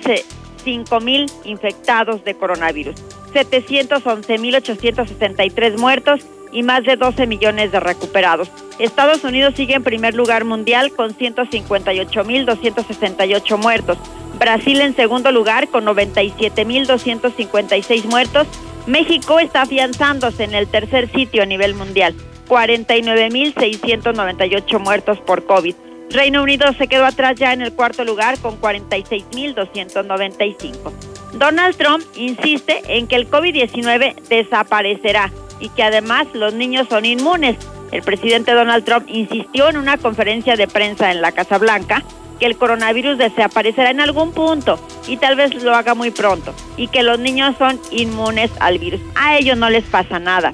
[0.64, 2.96] 5 eh, mil infectados de coronavirus,
[3.34, 6.22] 711 mil 863 muertos
[6.52, 8.50] y más de 12 millones de recuperados.
[8.80, 14.00] Estados Unidos sigue en primer lugar mundial con 158.268 muertos.
[14.40, 18.48] Brasil en segundo lugar con 97.256 muertos.
[18.88, 22.16] México está afianzándose en el tercer sitio a nivel mundial,
[22.48, 25.76] 49.698 muertos por COVID.
[26.10, 30.92] Reino Unido se quedó atrás ya en el cuarto lugar con 46.295.
[31.34, 35.32] Donald Trump insiste en que el COVID-19 desaparecerá
[35.62, 37.56] y que además los niños son inmunes.
[37.92, 42.04] El presidente Donald Trump insistió en una conferencia de prensa en la Casa Blanca
[42.40, 46.88] que el coronavirus desaparecerá en algún punto y tal vez lo haga muy pronto y
[46.88, 49.00] que los niños son inmunes al virus.
[49.16, 50.52] A ellos no les pasa nada.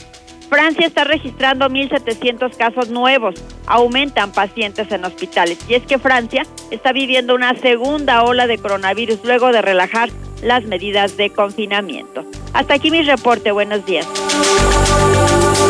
[0.49, 3.35] Francia está registrando 1.700 casos nuevos.
[3.65, 5.59] Aumentan pacientes en hospitales.
[5.67, 10.09] Y es que Francia está viviendo una segunda ola de coronavirus luego de relajar
[10.41, 12.23] las medidas de confinamiento.
[12.53, 13.51] Hasta aquí mi reporte.
[13.51, 14.07] Buenos días.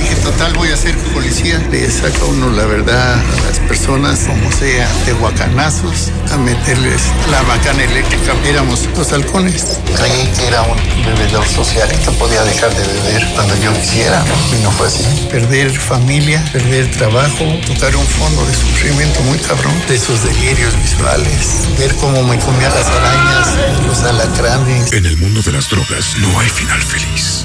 [0.00, 1.58] Dije, total, voy a ser policía.
[1.70, 7.42] Le saca uno la verdad a las personas, como sea, de guacanazos, a meterles la
[7.42, 8.34] bacana eléctrica.
[8.46, 9.80] Éramos los halcones.
[9.96, 14.24] Creí que era un bebedor social y que podía dejar de beber cuando yo quisiera,
[14.52, 15.04] Y no fue así.
[15.30, 21.68] Perder familia, perder trabajo, tocar un fondo de sufrimiento muy cabrón, de esos delirios visuales,
[21.78, 23.48] ver cómo me comía las arañas,
[23.86, 24.92] los alacranes.
[24.92, 27.44] En el mundo de las drogas no hay final feliz.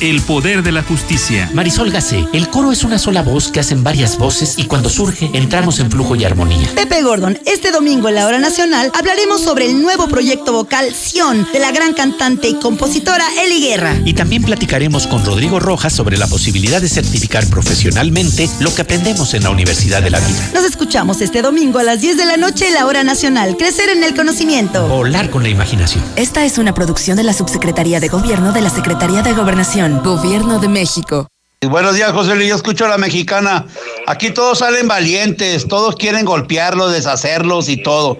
[0.00, 1.50] el poder de la justicia.
[1.54, 5.30] Marisol Gacé, el coro es una sola voz que hacen varias voces y cuando surge
[5.32, 6.68] entramos en flujo y armonía.
[6.74, 11.46] Pepe Gordon, este domingo en la hora nacional hablaremos sobre el nuevo proyecto vocal Sion
[11.52, 13.96] de la gran cantante y compositora Eli Guerra.
[14.04, 19.34] Y también platicaremos con Rodrigo Rojas sobre la posibilidad de certificar profesionalmente lo que aprendemos
[19.34, 20.50] en la Universidad de la Vida.
[20.54, 23.56] Nos escuchamos este domingo a las 10 de la noche en la hora nacional.
[23.56, 24.86] Crecer en el conocimiento.
[24.86, 26.04] Volar con la imaginación.
[26.16, 29.61] Esta es una producción de la Subsecretaría de Gobierno de la Secretaría Secretaría de Gobernación,
[30.02, 31.28] Gobierno de México.
[31.60, 32.48] Buenos días, José Luis.
[32.48, 33.64] Yo escucho a la mexicana.
[34.08, 38.18] Aquí todos salen valientes, todos quieren golpearlos, deshacerlos y todo.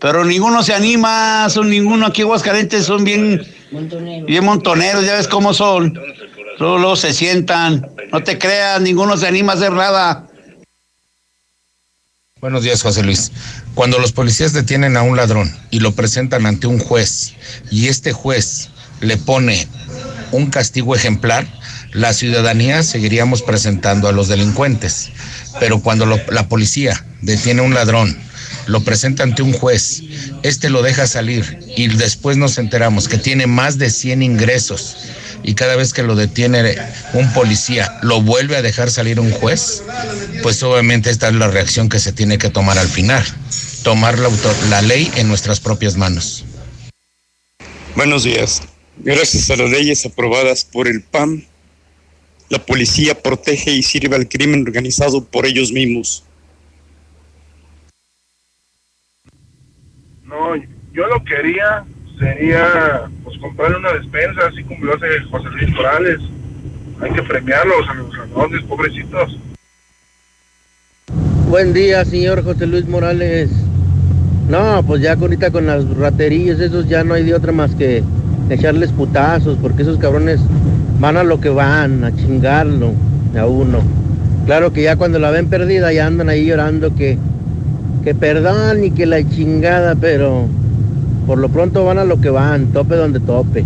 [0.00, 3.46] Pero ninguno se anima, son ninguno aquí Aguascalientes son bien,
[4.26, 5.92] bien montoneros, ya ves cómo son.
[6.58, 7.86] Luego, luego se sientan.
[8.10, 10.26] No te creas, ninguno se anima a hacer nada.
[12.40, 13.30] Buenos días, José Luis.
[13.74, 17.34] Cuando los policías detienen a un ladrón y lo presentan ante un juez
[17.70, 18.70] y este juez
[19.00, 19.68] le pone
[20.32, 21.46] un castigo ejemplar,
[21.92, 25.10] la ciudadanía seguiríamos presentando a los delincuentes.
[25.60, 28.16] Pero cuando la policía detiene a un ladrón,
[28.68, 30.02] lo presenta ante un juez,
[30.42, 34.96] este lo deja salir y después nos enteramos que tiene más de 100 ingresos
[35.42, 36.76] y cada vez que lo detiene
[37.14, 39.82] un policía lo vuelve a dejar salir un juez,
[40.42, 43.24] pues obviamente esta es la reacción que se tiene que tomar al final,
[43.82, 44.28] tomar la,
[44.68, 46.44] la ley en nuestras propias manos.
[47.96, 48.62] Buenos días.
[49.00, 51.44] Gracias a las leyes aprobadas por el PAN,
[52.48, 56.24] la policía protege y sirve al crimen organizado por ellos mismos.
[60.24, 60.56] No,
[60.92, 61.84] yo lo quería
[62.18, 66.18] sería pues comprarle una despensa, así como lo hace José Luis Morales.
[67.00, 69.38] Hay que premiarlos a los ladrones, pobrecitos.
[71.48, 73.50] Buen día, señor José Luis Morales.
[74.48, 78.02] No, pues ya ahorita con las raterías, esos ya no hay de otra más que
[78.50, 80.40] echarles putazos, porque esos cabrones
[81.00, 82.92] van a lo que van, a chingarlo
[83.38, 83.78] a uno.
[84.46, 87.18] Claro que ya cuando la ven perdida ya andan ahí llorando que,
[88.02, 90.46] que perdón y que la chingada, pero
[91.26, 93.64] por lo pronto van a lo que van, tope donde tope.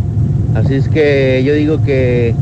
[0.54, 2.34] Así es que yo digo que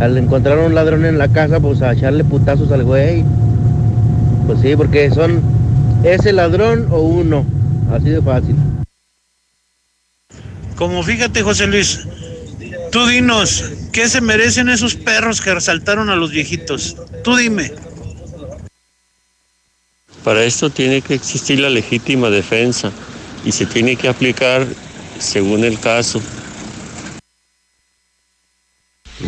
[0.00, 3.22] al encontrar un ladrón en la casa, pues a echarle putazos al güey.
[4.46, 5.40] Pues sí, porque son
[6.02, 7.44] ese ladrón o uno,
[7.92, 8.56] así de fácil.
[10.80, 12.06] Como fíjate, José Luis,
[12.90, 16.96] tú dinos, ¿qué se merecen esos perros que resaltaron a los viejitos?
[17.22, 17.70] Tú dime.
[20.24, 22.90] Para esto tiene que existir la legítima defensa
[23.44, 24.66] y se tiene que aplicar
[25.18, 26.22] según el caso.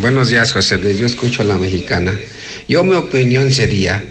[0.01, 0.97] Buenos días, José Luis.
[0.97, 2.19] Yo escucho a la mexicana.
[2.67, 4.03] Yo mi opinión sería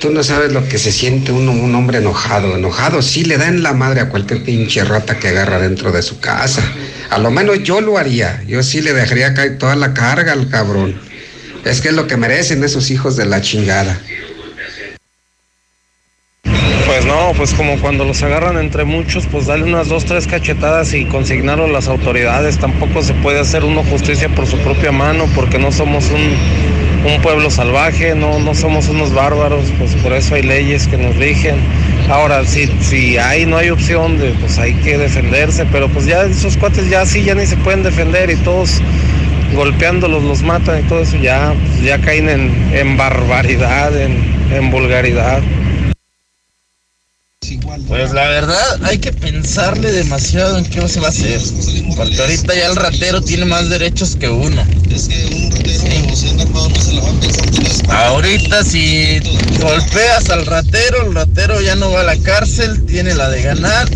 [0.00, 2.56] Tú no sabes lo que se siente uno, un hombre enojado.
[2.56, 6.02] Enojado sí le da en la madre a cualquier pinche rata que agarra dentro de
[6.02, 6.62] su casa.
[7.10, 8.42] A lo menos yo lo haría.
[8.46, 11.00] Yo sí le dejaría caer toda la carga al cabrón.
[11.64, 14.00] Es que es lo que merecen esos hijos de la chingada.
[16.86, 20.94] Pues no, pues como cuando los agarran entre muchos, pues dale unas dos, tres cachetadas
[20.94, 22.58] y consignarlo a las autoridades.
[22.58, 27.20] Tampoco se puede hacer uno justicia por su propia mano porque no somos un un
[27.22, 31.56] pueblo salvaje, no, no somos unos bárbaros, pues por eso hay leyes que nos rigen.
[32.10, 36.22] Ahora, si, si hay, no hay opción, de, pues hay que defenderse, pero pues ya
[36.22, 38.80] esos cuates ya sí, ya ni se pueden defender y todos
[39.54, 44.22] golpeándolos los matan y todo eso ya, pues, ya caen en, en barbaridad, en,
[44.52, 45.42] en vulgaridad.
[47.86, 51.40] Pues la verdad hay que pensarle demasiado en qué se va a hacer.
[51.96, 54.62] Porque ahorita ya el ratero tiene más derechos que uno.
[57.88, 59.20] Ahorita si
[59.60, 63.88] golpeas al ratero, el ratero ya no va a la cárcel, tiene la de ganar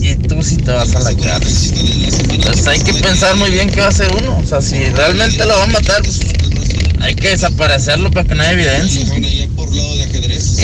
[0.00, 1.74] y tú sí te vas a la cárcel.
[2.30, 4.38] Entonces hay que pensar muy bien qué va a hacer uno.
[4.38, 6.20] O sea, si realmente lo va a matar, pues
[7.00, 9.04] hay que desaparecerlo para que no haya evidencia.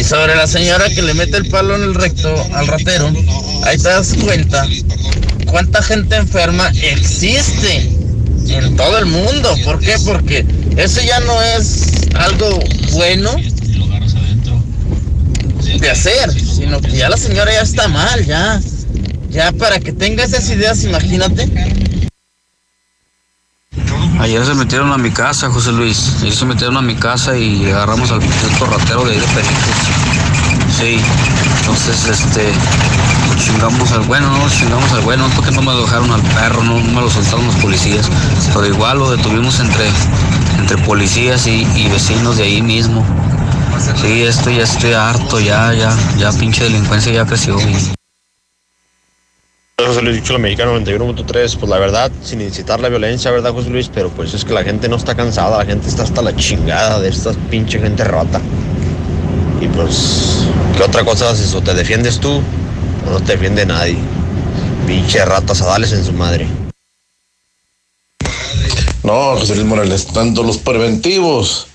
[0.01, 3.13] Y sobre la señora que le mete el palo en el recto al ratero,
[3.65, 4.67] ahí te das cuenta
[5.45, 7.91] cuánta gente enferma existe
[8.49, 9.55] en todo el mundo.
[9.63, 9.97] ¿Por qué?
[10.07, 10.47] Porque
[10.79, 12.61] eso ya no es algo
[12.93, 13.31] bueno
[15.79, 18.59] de hacer, sino que ya la señora ya está mal, ya.
[19.29, 21.47] Ya para que tenga esas ideas, imagínate.
[24.21, 26.17] Ayer se metieron a mi casa, José Luis.
[26.21, 29.77] Ayer se metieron a mi casa y agarramos al ratero de ahí de Pericos.
[30.79, 31.01] Sí.
[31.61, 32.53] Entonces, este,
[33.39, 36.79] chingamos al bueno, no chingamos al bueno, porque no me lo dejaron al perro, no,
[36.81, 38.09] no me lo soltaron los policías.
[38.53, 39.89] Pero igual lo detuvimos entre,
[40.59, 43.05] entre policías y, y vecinos de ahí mismo.
[44.01, 47.59] Sí, esto ya estoy harto, ya, ya, ya pinche delincuencia ya creció.
[47.59, 48.00] y-
[49.87, 53.91] José Luis Dicho, mexicano 91.3, pues la verdad, sin incitar la violencia, ¿verdad, José Luis?
[53.93, 57.01] Pero pues es que la gente no está cansada, la gente está hasta la chingada
[57.01, 58.41] de esta pinche gente rata.
[59.61, 61.55] Y pues, ¿qué otra cosa haces?
[61.55, 62.41] ¿O te defiendes tú
[63.07, 63.97] o no te defiende nadie?
[64.87, 66.49] Pinche ratas adales en su madre.
[69.03, 71.67] No, José Luis Morales, tanto los preventivos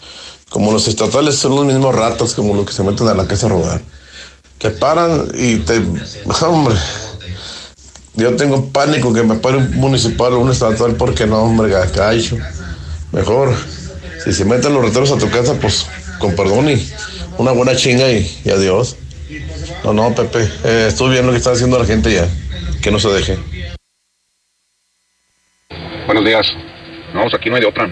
[0.49, 3.47] como los estatales son los mismos ratos como los que se meten a la casa
[3.47, 3.81] a robar.
[4.59, 5.77] Que paran y te...
[6.45, 6.75] Hombre,
[8.17, 12.37] yo tengo pánico que me pare un municipal o un estatal porque no, hombre, gacacho.
[13.11, 13.53] Mejor,
[14.23, 15.85] si se meten los rateros a tu casa, pues
[16.19, 16.89] con perdón y
[17.37, 18.97] una buena chinga y, adiós.
[19.83, 22.27] No, no, Pepe, eh, estuve viendo lo que está haciendo la gente ya.
[22.81, 23.37] Que no se deje.
[26.05, 26.53] Buenos días.
[27.13, 27.87] No, pues aquí no hay de otra.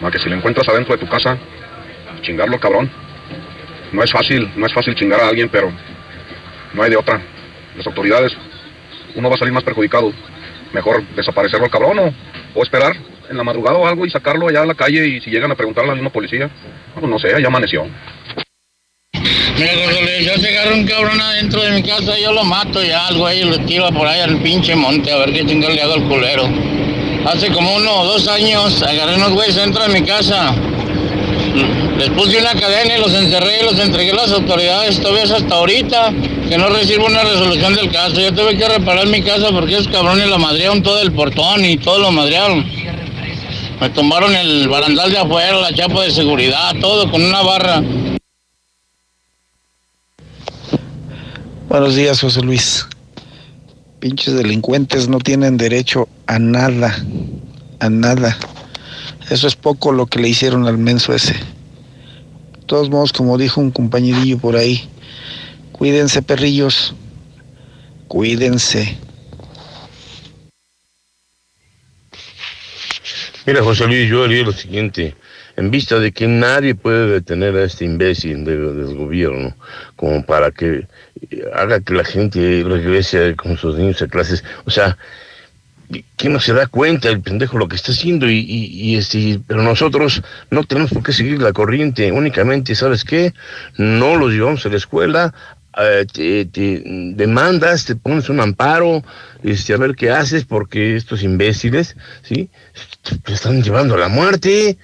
[0.00, 1.38] Más que si lo encuentras adentro de tu casa,
[2.22, 2.90] chingarlo, cabrón.
[3.92, 5.72] No es fácil, no es fácil chingar a alguien, pero
[6.74, 7.20] no hay de otra.
[7.76, 8.32] Las autoridades,
[9.14, 10.12] uno va a salir más perjudicado.
[10.72, 12.14] Mejor desaparecerlo al cabrón o,
[12.54, 12.94] o esperar
[13.30, 15.54] en la madrugada o algo y sacarlo allá a la calle y si llegan a
[15.54, 16.50] preguntar a la misma policía,
[16.94, 17.86] pues no sé, ya amaneció.
[19.58, 23.08] Mira, José yo se agarro un cabrón adentro de mi casa, yo lo mato ya
[23.08, 25.82] al güey y lo tiro por ahí al pinche monte a ver qué chingo le
[25.82, 26.48] hago al culero.
[27.26, 30.54] Hace como uno o dos años agarré unos güeyes dentro de mi casa.
[31.98, 35.00] Les puse una cadena y los encerré y los entregué a las autoridades.
[35.00, 36.12] Todavía es hasta ahorita
[36.48, 38.20] que no recibo una resolución del caso.
[38.20, 41.76] Yo tuve que reparar mi casa porque esos cabrones lo madrearon todo el portón y
[41.76, 42.64] todo lo madrearon.
[43.80, 47.82] Me tomaron el barandal de afuera, la chapa de seguridad, todo con una barra.
[51.68, 52.86] Buenos días, José Luis.
[53.98, 56.96] Pinches delincuentes no tienen derecho a nada,
[57.80, 58.38] a nada.
[59.30, 61.57] Eso es poco lo que le hicieron al menso ese.
[62.68, 64.90] Todos modos, como dijo un compañerillo por ahí,
[65.72, 66.94] cuídense, perrillos,
[68.08, 68.98] cuídense.
[73.46, 75.16] Mira, José Luis, yo haría lo siguiente.
[75.56, 79.56] En vista de que nadie puede detener a este imbécil de- del gobierno,
[79.96, 80.86] como para que
[81.54, 84.98] haga que la gente regrese con sus niños a clases, o sea,
[86.16, 89.40] que no se da cuenta el pendejo lo que está haciendo y, y, y, este,
[89.46, 93.32] pero nosotros no tenemos por qué seguir la corriente, únicamente, ¿sabes qué?
[93.76, 95.34] No los llevamos a la escuela,
[95.80, 99.04] eh, te, te demandas, te pones un amparo,
[99.42, 102.50] este, a ver qué haces, porque estos imbéciles, ¿sí?
[103.24, 104.76] Te están llevando a la muerte,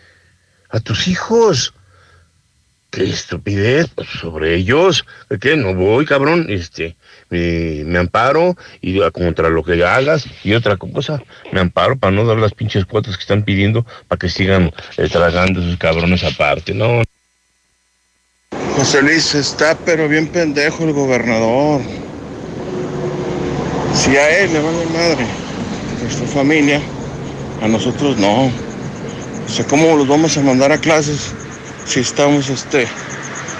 [0.71, 1.75] a tus hijos.
[2.91, 5.05] Qué estupidez, pues sobre ellos,
[5.41, 5.57] ¿qué?
[5.57, 6.97] No voy, cabrón, este,
[7.31, 11.23] me, amparo y a- contra lo que hagas y otra cosa,
[11.53, 15.09] me amparo para no dar las pinches cuotas que están pidiendo para que sigan eh,
[15.11, 17.03] tragando esos cabrones aparte, ¿no?
[18.77, 21.81] José Luis, está pero bien pendejo el gobernador.
[23.95, 25.27] Si a él le vale madre
[26.03, 26.81] nuestra familia,
[27.63, 28.47] a nosotros no.
[28.47, 31.33] O sea, ¿cómo los vamos a mandar a clases
[31.87, 32.87] si estamos este,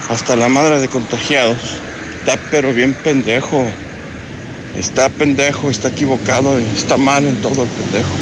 [0.09, 1.79] hasta la madre de contagiados?
[2.25, 3.63] Está pero bien pendejo.
[4.75, 8.15] Está pendejo, está equivocado, está mal en todo el pendejo.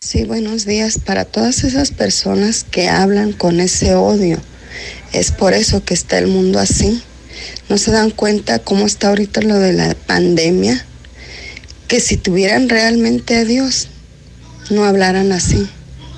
[0.00, 4.40] Sí, buenos días para todas esas personas que hablan con ese odio.
[5.12, 7.00] Es por eso que está el mundo así.
[7.68, 10.84] No se dan cuenta cómo está ahorita lo de la pandemia.
[11.86, 13.86] Que si tuvieran realmente a Dios,
[14.70, 15.68] no hablaran así.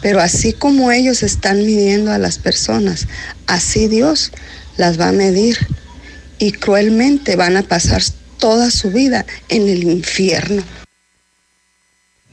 [0.01, 3.09] Pero así como ellos están midiendo a las personas,
[3.47, 4.33] así Dios
[4.79, 5.59] las va a medir.
[6.39, 8.03] Y cruelmente van a pasar
[8.39, 10.63] toda su vida en el infierno.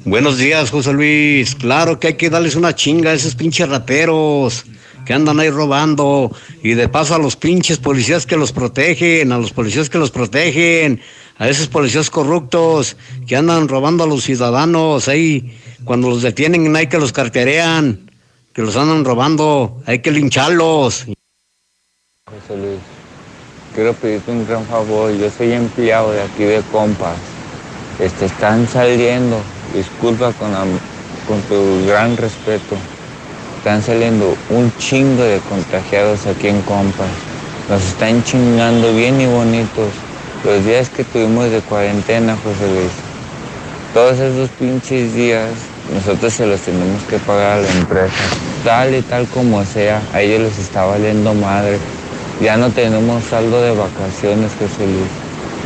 [0.05, 1.55] Buenos días, José Luis.
[1.55, 4.65] Claro que hay que darles una chinga a esos pinches rateros
[5.05, 6.35] que andan ahí robando.
[6.61, 10.11] Y de paso a los pinches policías que los protegen, a los policías que los
[10.11, 11.01] protegen,
[11.37, 12.97] a esos policías corruptos
[13.27, 15.07] que andan robando a los ciudadanos.
[15.07, 18.11] Ahí, cuando los detienen, hay que los carterean,
[18.53, 21.05] que los andan robando, hay que lincharlos.
[22.25, 22.79] José Luis,
[23.73, 25.11] quiero pedirte un gran favor.
[25.11, 27.15] Yo soy empleado de aquí de Compas.
[27.99, 29.37] Este, están saliendo,
[29.73, 30.51] disculpa con,
[31.27, 32.75] con tu gran respeto,
[33.57, 37.07] están saliendo un chingo de contagiados aquí en Compas.
[37.69, 39.89] Nos están chingando bien y bonitos
[40.43, 42.91] los días que tuvimos de cuarentena, José Luis.
[43.93, 45.49] Todos esos pinches días
[45.93, 48.13] nosotros se los tenemos que pagar a la empresa,
[48.65, 51.77] tal y tal como sea, a ellos les está valiendo madre.
[52.41, 55.09] Ya no tenemos saldo de vacaciones, José Luis.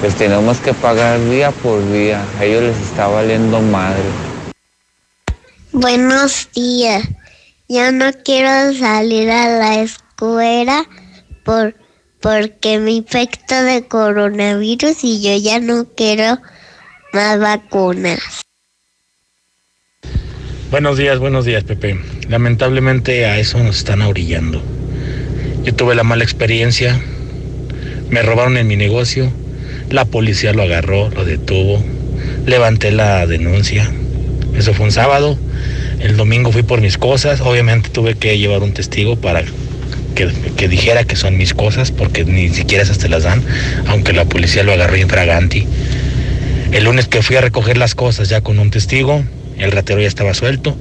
[0.04, 4.04] Les tenemos que pagar día por día, a ellos les está valiendo madre.
[5.72, 7.04] Buenos días.
[7.68, 10.86] Yo no quiero salir a la escuela
[11.44, 11.76] por,
[12.22, 16.40] porque me infecto de coronavirus y yo ya no quiero
[17.12, 18.20] más vacunas.
[20.70, 22.00] Buenos días, buenos días, Pepe.
[22.30, 24.62] Lamentablemente a eso nos están orillando.
[25.68, 26.98] Yo tuve la mala experiencia,
[28.10, 29.30] me robaron en mi negocio,
[29.90, 31.84] la policía lo agarró, lo detuvo,
[32.46, 33.92] levanté la denuncia.
[34.58, 35.38] Eso fue un sábado.
[36.00, 37.42] El domingo fui por mis cosas.
[37.42, 39.44] Obviamente tuve que llevar un testigo para
[40.16, 43.44] que, que dijera que son mis cosas, porque ni siquiera esas te las dan,
[43.88, 45.68] aunque la policía lo agarró infraganti.
[46.72, 49.22] El lunes que fui a recoger las cosas ya con un testigo,
[49.58, 50.78] el ratero ya estaba suelto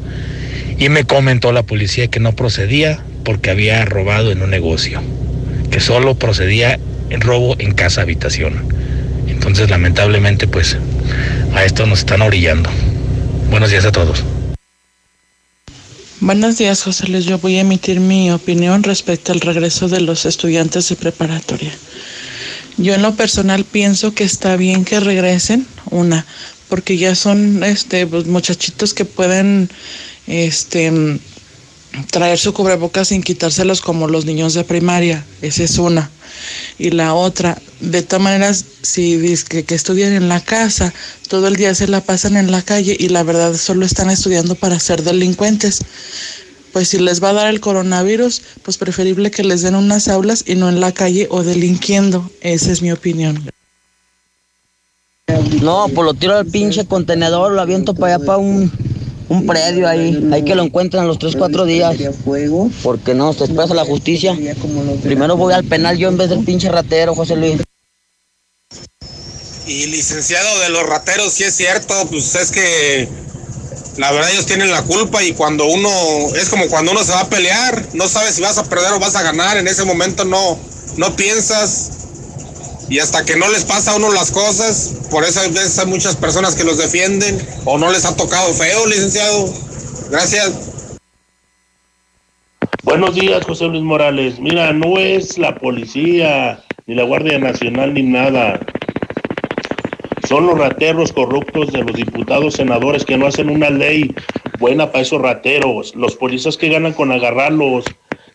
[0.78, 5.03] y me comentó la policía que no procedía porque había robado en un negocio,
[5.72, 6.79] que solo procedía
[7.11, 8.72] en robo en casa habitación.
[9.27, 10.79] Entonces lamentablemente pues
[11.53, 12.70] a esto nos están orillando.
[13.51, 14.22] Buenos días a todos.
[16.20, 17.24] Buenos días, José Luis.
[17.24, 21.72] Yo voy a emitir mi opinión respecto al regreso de los estudiantes de preparatoria.
[22.77, 26.24] Yo en lo personal pienso que está bien que regresen, una,
[26.68, 29.68] porque ya son este pues, muchachitos que pueden
[30.29, 31.18] este
[32.11, 35.25] traer su cubrebocas sin quitárselos como los niños de primaria.
[35.43, 36.11] Esa es una.
[36.79, 40.93] Y la otra, de todas maneras, si dicen que, estudian en la casa,
[41.29, 44.55] todo el día se la pasan en la calle y la verdad solo están estudiando
[44.55, 45.81] para ser delincuentes.
[46.73, 50.45] Pues si les va a dar el coronavirus, pues preferible que les den unas aulas
[50.47, 52.31] y no en la calle o delinquiendo.
[52.43, 53.51] Esa es mi opinión.
[55.63, 58.71] No, pues lo tiro al pinche contenedor, lo aviento para allá para un,
[59.29, 60.29] un predio ahí.
[60.33, 61.97] Hay que lo encuentren a los 3, 4 días.
[62.83, 64.37] Porque no, se expresa la justicia.
[65.03, 67.62] Primero voy al penal yo en vez del pinche ratero, José Luis.
[69.66, 73.09] Y licenciado de los rateros, sí es cierto, pues es que
[73.97, 75.91] la verdad ellos tienen la culpa y cuando uno,
[76.37, 79.01] es como cuando uno se va a pelear, no sabes si vas a perder o
[79.01, 80.57] vas a ganar, en ese momento no,
[80.99, 81.96] no piensas
[82.89, 85.87] y hasta que no les pasa a uno las cosas, por eso hay veces hay
[85.87, 89.49] muchas personas que los defienden o no les ha tocado feo, licenciado.
[90.11, 90.76] Gracias.
[92.84, 94.39] Buenos días, José Luis Morales.
[94.39, 98.61] Mira, no es la policía, ni la Guardia Nacional, ni nada.
[100.28, 104.14] Son los rateros corruptos de los diputados, senadores que no hacen una ley
[104.61, 105.97] buena para esos rateros.
[105.97, 107.84] Los policías que ganan con agarrarlos.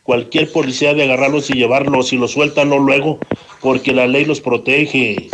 [0.03, 3.19] Cualquier policía de agarrarlos y llevarlos y los sueltan luego
[3.61, 5.29] porque la ley los protege.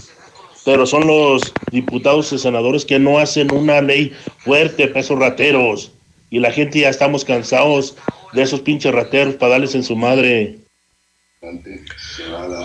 [0.66, 5.92] Pero son los diputados y senadores que no hacen una ley fuerte para esos rateros.
[6.30, 7.96] Y la gente ya estamos cansados
[8.34, 10.58] de esos pinches rateros para darles en su madre.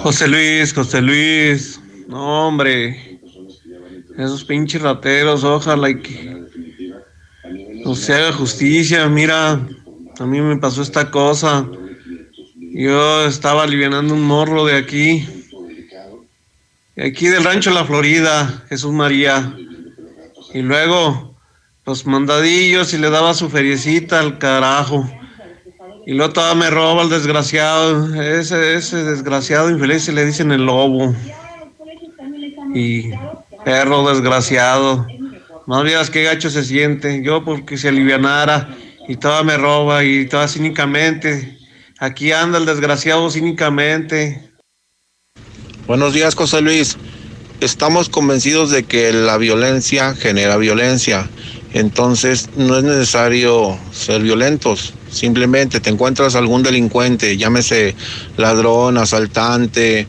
[0.02, 1.80] José Luis, José Luis.
[2.08, 3.20] No, hombre.
[4.18, 6.42] Esos pinches rateros, ojalá y que
[7.94, 9.08] se haga justicia.
[9.08, 9.60] Mira,
[10.18, 11.68] a mí me pasó esta cosa.
[12.74, 15.26] Yo estaba aliviando un morro de aquí.
[16.94, 19.56] Aquí del rancho La Florida, Jesús María.
[20.52, 21.34] Y luego
[21.86, 25.10] los mandadillos y le daba su feriecita al carajo.
[26.06, 28.14] Y luego todavía me roba el desgraciado.
[28.22, 31.14] Ese, ese desgraciado infeliz se le dicen el lobo.
[32.74, 33.10] Y
[33.64, 35.06] perro desgraciado.
[35.66, 37.22] Más bien qué gacho se siente.
[37.22, 38.68] Yo porque se alivianara
[39.08, 41.56] y todavía me roba y toda cínicamente.
[41.98, 44.51] Aquí anda el desgraciado cínicamente.
[45.92, 46.96] Buenos días, José Luis.
[47.60, 51.28] Estamos convencidos de que la violencia genera violencia.
[51.74, 54.94] Entonces no es necesario ser violentos.
[55.10, 57.94] Simplemente te encuentras algún delincuente, llámese
[58.38, 60.06] ladrón, asaltante,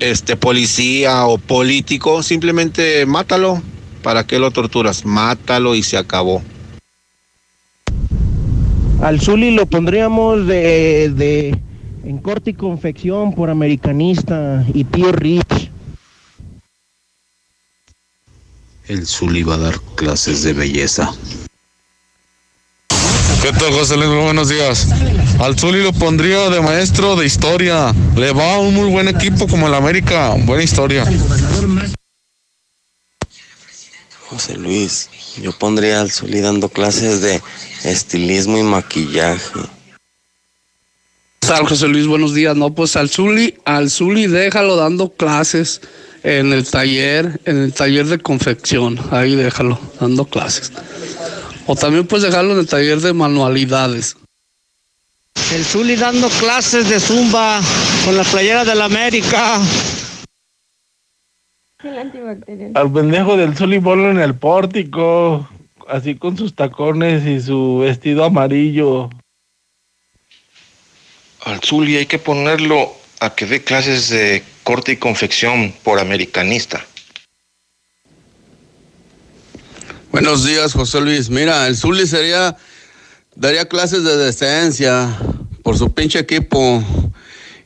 [0.00, 3.62] este policía o político, simplemente mátalo.
[4.02, 5.04] ¿Para qué lo torturas?
[5.04, 6.42] Mátalo y se acabó.
[9.02, 11.58] Al Zuli lo pondríamos de, de
[12.04, 15.70] en corte y confección por americanista y tío Rich.
[18.86, 21.10] El Zuli va a dar clases de belleza.
[23.42, 24.08] ¿Qué tal, José Luis?
[24.08, 24.88] Muy buenos días.
[25.38, 27.94] Al Zuli lo pondría de maestro de historia.
[28.16, 30.34] Le va a un muy buen equipo como el América.
[30.44, 31.04] Buena historia.
[34.28, 35.08] José Luis,
[35.40, 37.40] yo pondría al Zuli dando clases de
[37.84, 39.60] estilismo y maquillaje.
[41.46, 42.06] Tal, José Luis?
[42.06, 42.56] Buenos días.
[42.56, 45.80] No, pues al Zuli, al Zuli déjalo dando clases
[46.22, 48.98] en el taller, en el taller de confección.
[49.10, 50.72] Ahí déjalo, dando clases.
[51.66, 54.16] O también puedes dejarlo en el taller de manualidades.
[55.52, 57.60] El Zuli dando clases de zumba
[58.04, 59.60] con las playeras de la América.
[62.74, 65.46] Al pendejo del Zuli ponlo en el pórtico,
[65.88, 69.10] así con sus tacones y su vestido amarillo.
[71.44, 76.86] Al Zuli hay que ponerlo a que dé clases de corte y confección por americanista.
[80.10, 81.28] Buenos días, José Luis.
[81.28, 82.56] Mira, el Zuli sería,
[83.34, 85.18] daría clases de decencia
[85.62, 86.82] por su pinche equipo.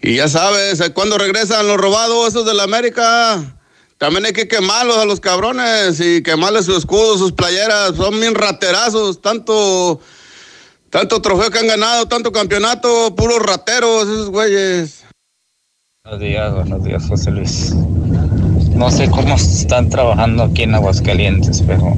[0.02, 3.60] Y ya sabes, ¿cuándo regresan los robados esos de la América?
[3.96, 7.94] También hay que quemarlos a los cabrones y quemarles su escudo, sus playeras.
[7.96, 10.00] Son bien raterazos, tanto,
[10.90, 15.04] tanto trofeo que han ganado, tanto campeonato, puros rateros esos güeyes.
[16.04, 17.74] Buenos días, buenos días, José Luis.
[18.74, 21.94] No sé cómo están trabajando aquí en Aguascalientes, pero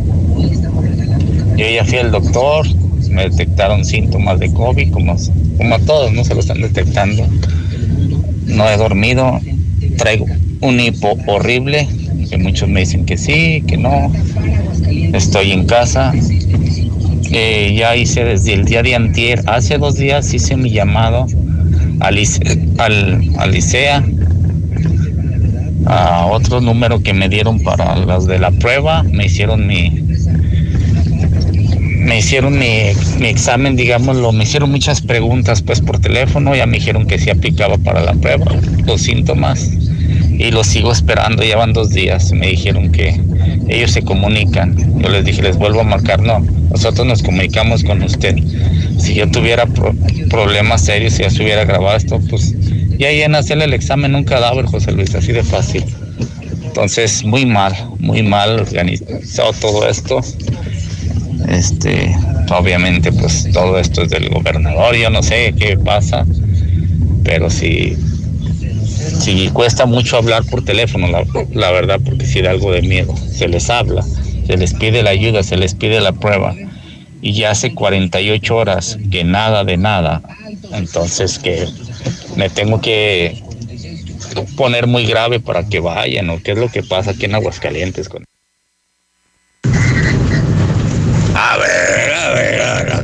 [1.57, 2.67] yo ya fui al doctor,
[3.11, 5.17] me detectaron síntomas de COVID, como,
[5.59, 6.25] como a todos, ¿no?
[6.25, 7.25] Se lo están detectando.
[8.47, 9.39] No he dormido,
[9.99, 10.27] traigo
[10.61, 11.89] un hipo horrible,
[12.29, 14.11] que muchos me dicen que sí, que no.
[15.12, 16.12] Estoy en casa.
[17.32, 21.27] Eh, ya hice desde el día de antier, hace dos días hice mi llamado
[22.01, 22.19] al,
[22.78, 24.05] al, al ICEA,
[25.86, 30.05] a otro número que me dieron para las de la prueba, me hicieron mi
[32.01, 36.78] me hicieron mi, mi examen, digámoslo, me hicieron muchas preguntas pues por teléfono, ya me
[36.78, 38.47] dijeron que sí aplicaba para la prueba,
[38.85, 39.70] los síntomas,
[40.36, 43.20] y los sigo esperando, ya van dos días, me dijeron que
[43.70, 46.40] ellos se comunican, yo les dije, les vuelvo a marcar, no,
[46.70, 48.36] nosotros nos comunicamos con usted,
[48.98, 49.94] si yo tuviera pro-
[50.28, 52.55] problemas serios, si ya se hubiera grabado esto, pues
[52.98, 55.84] ya a hacerle el examen un cadáver, José Luis, así de fácil.
[56.64, 60.20] Entonces, muy mal, muy mal organizado todo esto.
[61.48, 62.14] Este,
[62.55, 66.26] obviamente, pues todo esto es del gobernador, yo no sé qué pasa,
[67.24, 67.97] pero sí,
[69.20, 73.14] sí cuesta mucho hablar por teléfono, la, verdad, porque sí da algo de miedo.
[73.16, 76.55] Se les habla, se les pide la ayuda, se les pide la prueba,
[77.22, 80.22] y ya hace 48 horas que nada de nada.
[80.72, 81.66] Entonces, que
[82.36, 83.43] me tengo que
[84.56, 88.09] poner muy grave para que vayan, o qué es lo que pasa aquí en Aguascalientes
[88.09, 88.24] con
[91.35, 92.99] A ver, a ver, a ver,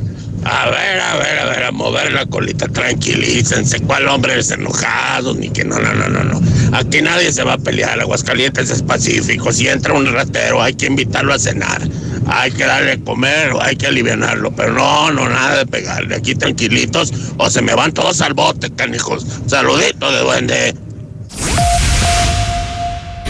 [0.46, 5.34] a ver, a ver, a ver, a mover la colita, tranquilícense, cuál hombre es enojado,
[5.34, 6.40] ni que no, no, no, no, no.
[6.76, 10.86] Aquí nadie se va a pelear, Aguascalientes es pacífico, si entra un ratero hay que
[10.86, 11.82] invitarlo a cenar,
[12.28, 16.16] hay que darle a comer o hay que alivianarlo, pero no, no, nada de pegarle,
[16.16, 17.12] aquí tranquilitos.
[17.38, 19.26] O se me van todos al bote, canijos.
[19.46, 20.85] Saludito de duende.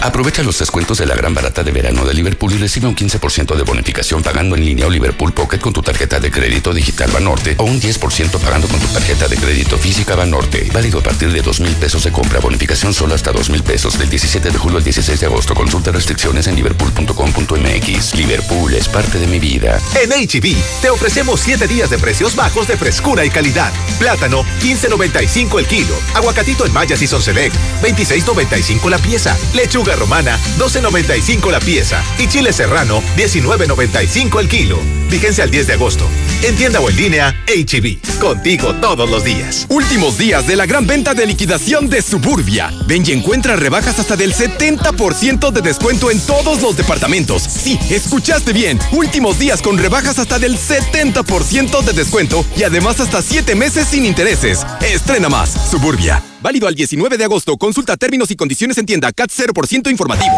[0.03, 3.57] Aprovecha los descuentos de la gran barata de verano de Liverpool y recibe un 15%
[3.57, 7.55] de bonificación pagando en línea o Liverpool Pocket con tu tarjeta de crédito digital Banorte
[7.59, 10.69] o un 10% pagando con tu tarjeta de crédito física Banorte.
[10.73, 12.41] Válido a partir de 2 mil pesos de compra.
[12.41, 15.55] Bonificación solo hasta 2 mil pesos del 17 de julio al 16 de agosto.
[15.55, 18.15] Consulta restricciones en liverpool.com.mx.
[18.15, 19.81] Liverpool es parte de mi vida.
[20.01, 23.73] En HB te ofrecemos 7 días de precios bajos de frescura y calidad.
[23.99, 25.95] Plátano, 15.95 el kilo.
[26.15, 29.37] Aguacatito en Maya Season Select, 26.95 la pieza.
[29.55, 32.03] Lechuga romana, 12.95 la pieza.
[32.19, 34.79] Y chile serrano, 19.95 el kilo.
[35.09, 36.05] Fíjense al 10 de agosto.
[36.43, 38.19] En tienda o en línea, HB.
[38.19, 39.67] Contigo todos los días.
[39.69, 42.73] Últimos días de la gran venta de liquidación de Suburbia.
[42.87, 47.43] Ven y encuentra rebajas hasta del 70% de descuento en todos los departamentos.
[47.43, 48.79] Sí, escuchaste bien.
[48.93, 54.05] Últimos días con rebajas hasta del 70% de descuento y además hasta 7 meses sin
[54.05, 54.67] intereses.
[54.81, 55.51] Estrena más.
[55.71, 56.23] Suburbia.
[56.47, 57.57] Válido al 19 de agosto.
[57.57, 60.33] Consulta términos y condiciones en tienda CAT 0% informativo.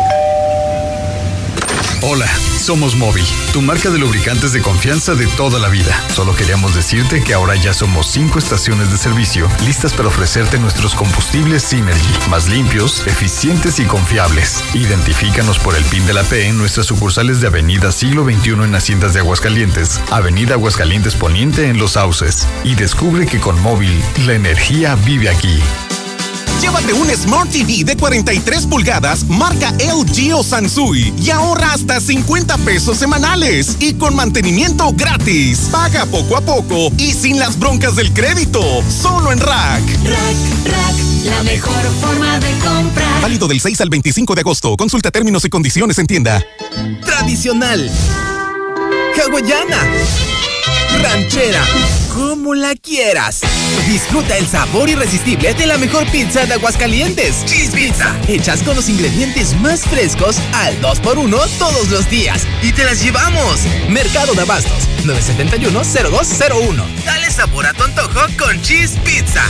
[2.01, 2.27] Hola,
[2.59, 6.03] somos Móvil, tu marca de lubricantes de confianza de toda la vida.
[6.15, 10.95] Solo queríamos decirte que ahora ya somos cinco estaciones de servicio listas para ofrecerte nuestros
[10.95, 14.65] combustibles Synergy, más limpios, eficientes y confiables.
[14.73, 18.75] Identifícanos por el PIN de la P en nuestras sucursales de Avenida Siglo XXI en
[18.75, 22.49] Haciendas de Aguascalientes, Avenida Aguascalientes Poniente en Los Sauces.
[22.65, 23.93] Y descubre que con Móvil,
[24.25, 25.61] la energía vive aquí.
[26.61, 32.59] Llévate un Smart TV de 43 pulgadas, marca LG o Sansui, y ahorra hasta 50
[32.59, 35.69] pesos semanales y con mantenimiento gratis.
[35.71, 38.61] Paga poco a poco y sin las broncas del crédito.
[38.91, 39.83] Solo en Rack.
[40.05, 43.23] Rack, Rack, la mejor forma de comprar.
[43.23, 44.77] Válido del 6 al 25 de agosto.
[44.77, 46.45] Consulta términos y condiciones en tienda.
[47.05, 47.91] Tradicional.
[49.17, 49.87] Hawaiana.
[51.03, 51.65] Ranchera.
[52.15, 53.41] Como la quieras.
[53.89, 57.43] Disfruta el sabor irresistible de la mejor pizza de Aguascalientes.
[57.47, 58.15] Cheese Pizza.
[58.29, 62.47] Hechas con los ingredientes más frescos al 2x1 todos los días.
[62.63, 63.61] Y te las llevamos.
[63.89, 64.87] Mercado de Abastos.
[65.07, 66.85] 971-0201.
[67.07, 69.43] Dale sabor a tu antojo con Cheese Pizza.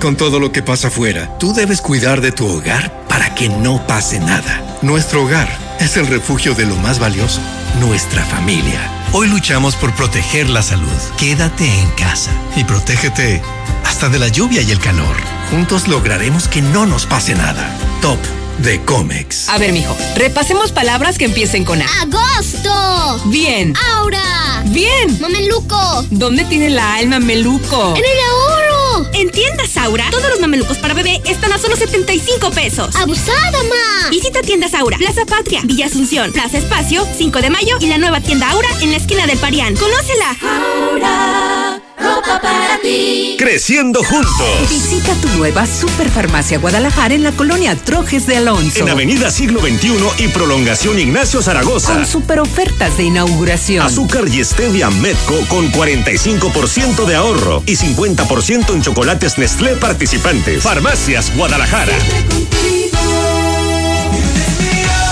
[0.00, 3.84] Con todo lo que pasa afuera, tú debes cuidar de tu hogar para que no
[3.88, 4.62] pase nada.
[4.82, 5.48] Nuestro hogar
[5.80, 7.40] es el refugio de lo más valioso,
[7.80, 8.80] nuestra familia.
[9.12, 10.88] Hoy luchamos por proteger la salud.
[11.18, 13.42] Quédate en casa y protégete
[13.84, 15.16] hasta de la lluvia y el calor.
[15.50, 17.76] Juntos lograremos que no nos pase nada.
[18.00, 18.18] Top
[18.58, 19.48] de Comex.
[19.48, 21.86] A ver, mijo, repasemos palabras que empiecen con A.
[22.02, 23.20] ¡Agosto!
[23.26, 23.74] Bien.
[23.96, 24.62] ¡Aura!
[24.66, 25.18] Bien.
[25.20, 26.04] ¡Mameluco!
[26.10, 27.94] ¿Dónde tiene la alma meluco?
[27.96, 29.10] ¡En el ahorro!
[29.14, 32.94] En tiendas Aura, todos los mamelucos para bebé están a solo 75 pesos.
[32.96, 34.10] ¡Abusada, ma!
[34.10, 38.20] Visita tiendas Aura, Plaza Patria, Villa Asunción, Plaza Espacio, 5 de mayo y la nueva
[38.20, 39.74] tienda Aura en la esquina del Parián.
[39.76, 40.36] ¡Conócela!
[40.42, 43.36] Aura, ropa para ti.
[43.38, 44.68] Creciendo juntos.
[44.68, 48.80] Visita tu nueva Superfarmacia Guadalajara en la colonia Trojes de Alonso.
[48.80, 51.94] En Avenida Siglo XXI y Prolongación Ignacio Zaragoza.
[51.94, 53.84] Con super ofertas de inauguración.
[53.84, 60.62] Azúcar y stevia Medco con 45% de ahorro y 50% en chocolates Nestlé participantes.
[60.62, 61.94] Farmacias Guadalajara.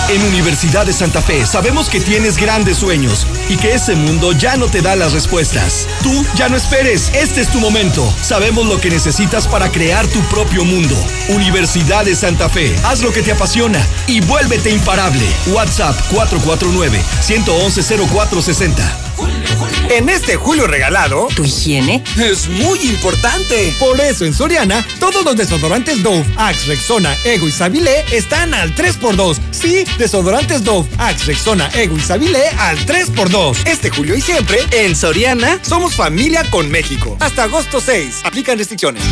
[0.08, 4.56] En Universidad de Santa Fe sabemos que tienes grandes sueños y que ese mundo ya
[4.56, 5.86] no te da las respuestas.
[6.02, 8.10] Tú ya no esperes, este es tu momento.
[8.22, 10.96] Sabemos lo que necesitas para crear tu propio mundo.
[11.28, 15.26] Universidad de Santa Fe, haz lo que te apasiona y vuélvete imparable.
[15.48, 19.07] WhatsApp 449-111-0460.
[19.90, 22.04] En este julio regalado, ¿Tu higiene?
[22.18, 23.74] es muy importante.
[23.80, 28.74] Por eso en Soriana, todos los desodorantes Dove, Axe, Rexona, Ego y Sabilé están al
[28.74, 29.38] 3x2.
[29.50, 33.66] Sí, desodorantes Dove, Axe, Rexona, Ego y Sabilé al 3x2.
[33.66, 37.16] Este julio y siempre, en Soriana, somos familia con México.
[37.20, 38.20] Hasta agosto 6.
[38.24, 39.02] Aplican restricciones.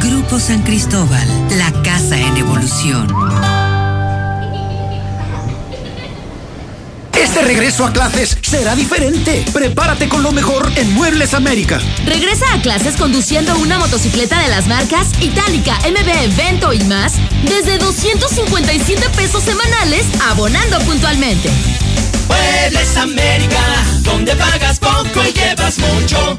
[0.00, 1.28] Grupo San Cristóbal,
[1.58, 3.06] la casa en evolución.
[7.16, 9.44] Este regreso a clases será diferente.
[9.52, 11.80] Prepárate con lo mejor en Muebles América.
[12.04, 17.14] Regresa a clases conduciendo una motocicleta de las marcas Itálica, MB, Vento y más
[17.44, 21.50] desde 257 pesos semanales abonando puntualmente.
[22.28, 23.62] Muebles América,
[24.02, 26.38] donde pagas poco y llevas mucho.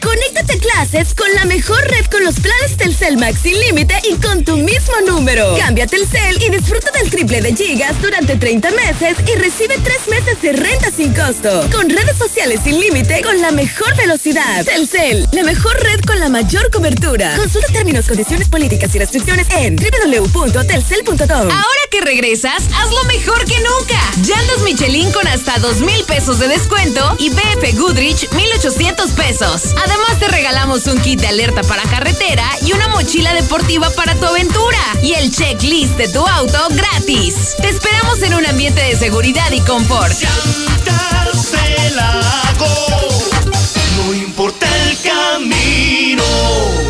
[0.00, 4.16] Conéctate a clases con la mejor red con los planes Telcel Max sin límite y
[4.16, 5.56] con tu mismo número.
[5.58, 10.42] Cambia Telcel y disfruta del triple de gigas durante 30 meses y recibe 3 meses
[10.42, 11.68] de renta sin costo.
[11.72, 14.64] Con redes sociales sin límite con la mejor velocidad.
[14.64, 17.36] Telcel, la mejor red con la mayor cobertura.
[17.36, 21.30] Consulta términos, condiciones políticas y restricciones en www.telcel.com.
[21.30, 24.00] Ahora que regresas, hazlo mejor que nunca.
[24.26, 29.74] Llantas Michelin con hasta dos mil pesos de descuento y BF Goodrich 1800 pesos.
[30.20, 34.78] Te regalamos un kit de alerta para carretera y una mochila deportiva para tu aventura.
[35.02, 37.56] Y el checklist de tu auto gratis.
[37.60, 40.12] Te esperamos en un ambiente de seguridad y confort.
[43.96, 46.89] No importa el camino.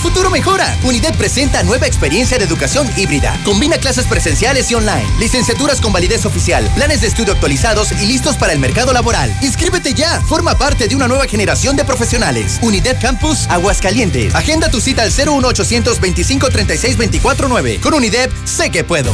[0.01, 0.77] futuro mejora.
[0.83, 3.39] Unidad presenta nueva experiencia de educación híbrida.
[3.45, 8.35] Combina clases presenciales y online, licenciaturas con validez oficial, planes de estudio actualizados y listos
[8.35, 9.33] para el mercado laboral.
[9.41, 10.19] Inscríbete ya.
[10.21, 12.59] Forma parte de una nueva generación de profesionales.
[12.61, 14.33] Unidad Campus Aguascalientes.
[14.35, 17.79] Agenda tu cita al 01800 25 36 24 9.
[17.81, 19.13] Con Unidad sé que puedo.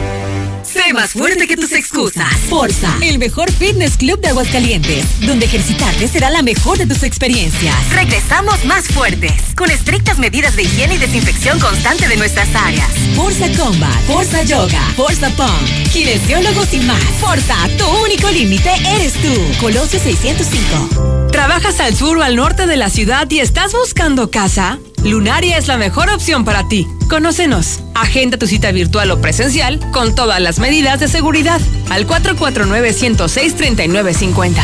[0.73, 2.31] Sé más fuerte que tus excusas.
[2.49, 7.75] Forza, el mejor fitness club de Aguascalientes, donde ejercitarte será la mejor de tus experiencias.
[7.91, 12.89] Regresamos más fuertes, con estrictas medidas de higiene y desinfección constante de nuestras áreas.
[13.15, 17.03] Forza Combat, Forza Yoga, Forza Punk, kinesiólogos y más.
[17.19, 19.33] Forza, tu único límite eres tú.
[19.59, 21.29] Colosio 605.
[21.31, 24.79] ¿Trabajas al sur o al norte de la ciudad y estás buscando casa?
[25.03, 26.87] Lunaria es la mejor opción para ti.
[27.09, 27.79] Conócenos.
[27.95, 31.59] Agenda tu cita virtual o presencial con todas las medidas de seguridad
[31.89, 34.61] al 449-106-3950.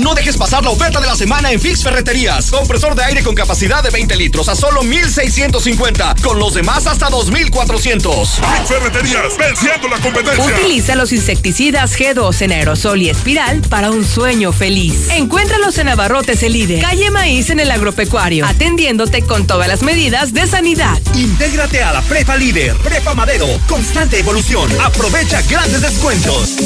[0.00, 2.50] No dejes pasar la oferta de la semana en Fix Ferreterías.
[2.50, 6.16] Compresor de aire con capacidad de 20 litros a solo 1650.
[6.22, 8.28] Con los demás hasta 2400.
[8.28, 10.56] Fix Ferreterías, venciendo la competencia.
[10.56, 15.10] Utiliza los insecticidas G2 en aerosol y espiral para un sueño feliz.
[15.10, 20.32] Encuéntralos en Abarrotes El Líder, calle Maíz en el agropecuario, atendiéndote con todas las medidas
[20.32, 20.98] de sanidad.
[21.14, 24.70] Intégrate a la Prepa Líder, Prepa Madero, constante evolución.
[24.80, 26.56] Aprovecha grandes descuentos.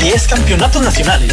[0.00, 1.32] 10 campeonatos nacionales.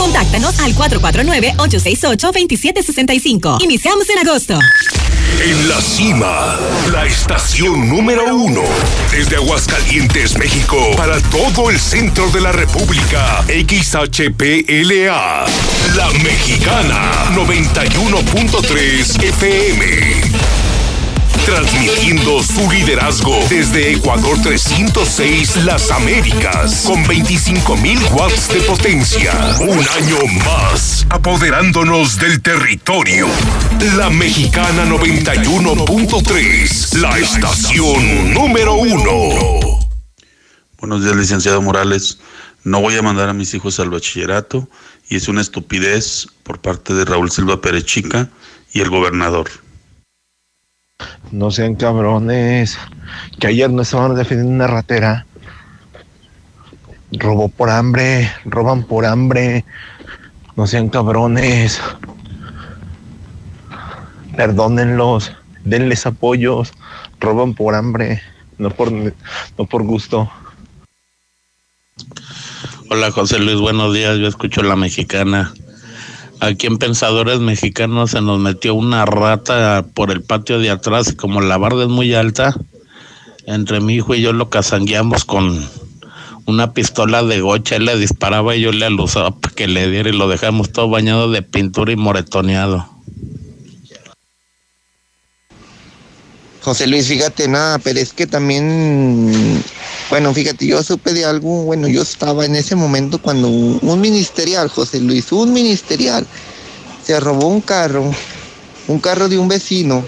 [0.00, 3.62] Contáctanos al 449-868-2765.
[3.62, 4.58] Iniciamos en agosto.
[5.44, 6.56] En la cima,
[6.90, 8.62] la estación número uno.
[9.10, 13.44] Desde Aguascalientes, México, para todo el centro de la República.
[13.48, 15.44] XHPLA.
[15.96, 20.59] La Mexicana, 91.3 FM.
[21.46, 29.32] Transmitiendo su liderazgo desde Ecuador 306 Las Américas con 25.000 watts de potencia.
[29.60, 33.26] Un año más, apoderándonos del territorio.
[33.96, 39.78] La Mexicana 91.3, la estación número uno.
[40.78, 42.18] Buenos días, licenciado Morales.
[42.64, 44.68] No voy a mandar a mis hijos al bachillerato
[45.08, 48.28] y es una estupidez por parte de Raúl Silva Perechica
[48.72, 49.48] y el gobernador.
[51.32, 52.78] No sean cabrones.
[53.38, 55.26] Que ayer no estaban defendiendo una ratera.
[57.12, 58.30] Robó por hambre.
[58.44, 59.64] Roban por hambre.
[60.56, 61.80] No sean cabrones.
[64.36, 65.32] Perdónenlos.
[65.64, 66.72] Denles apoyos.
[67.20, 68.22] Roban por hambre.
[68.58, 70.30] No por, no por gusto.
[72.90, 74.18] Hola José Luis, buenos días.
[74.18, 75.52] Yo escucho la mexicana.
[76.40, 81.16] Aquí en Pensadores Mexicanos se nos metió una rata por el patio de atrás y
[81.16, 82.56] como la barda es muy alta,
[83.46, 85.68] entre mi hijo y yo lo casangueamos con
[86.46, 90.08] una pistola de gocha, él le disparaba y yo le alusaba para que le diera
[90.08, 92.88] y lo dejamos todo bañado de pintura y moretoneado.
[96.62, 99.62] José Luis, fíjate, nada, pero es que también,
[100.10, 104.68] bueno, fíjate, yo supe de algo, bueno, yo estaba en ese momento cuando un ministerial,
[104.68, 106.26] José Luis, un ministerial,
[107.04, 108.12] se robó un carro,
[108.88, 110.04] un carro de un vecino,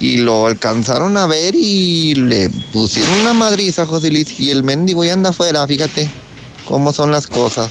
[0.00, 5.02] y lo alcanzaron a ver y le pusieron una madriza, José Luis, y el mendigo
[5.04, 6.10] ya anda afuera, fíjate
[6.66, 7.70] cómo son las cosas.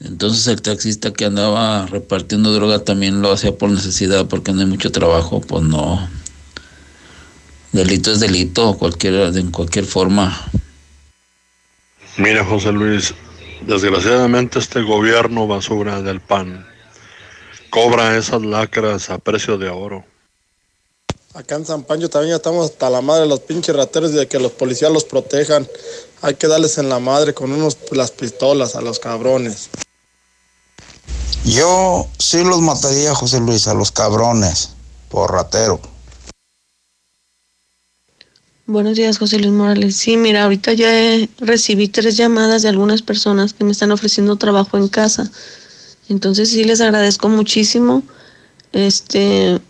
[0.00, 4.66] Entonces el taxista que andaba repartiendo droga también lo hacía por necesidad porque no hay
[4.66, 6.08] mucho trabajo, pues no.
[7.72, 10.50] Delito es delito, cualquier, en cualquier forma.
[12.18, 13.14] Mira, José Luis,
[13.62, 16.66] desgraciadamente este gobierno basura del PAN
[17.70, 20.04] cobra esas lacras a precio de oro.
[21.32, 24.16] Acá en San Pancho también ya estamos hasta la madre de los pinches rateros y
[24.16, 25.66] de que los policías los protejan.
[26.20, 29.70] Hay que darles en la madre con unos las pistolas a los cabrones.
[31.46, 34.74] Yo sí los mataría, José Luis, a los cabrones,
[35.08, 35.80] por ratero.
[38.72, 39.96] Buenos días, José Luis Morales.
[39.96, 40.88] Sí, mira, ahorita ya
[41.40, 45.30] recibí tres llamadas de algunas personas que me están ofreciendo trabajo en casa.
[46.08, 48.02] Entonces sí les agradezco muchísimo.
[48.72, 49.60] Este.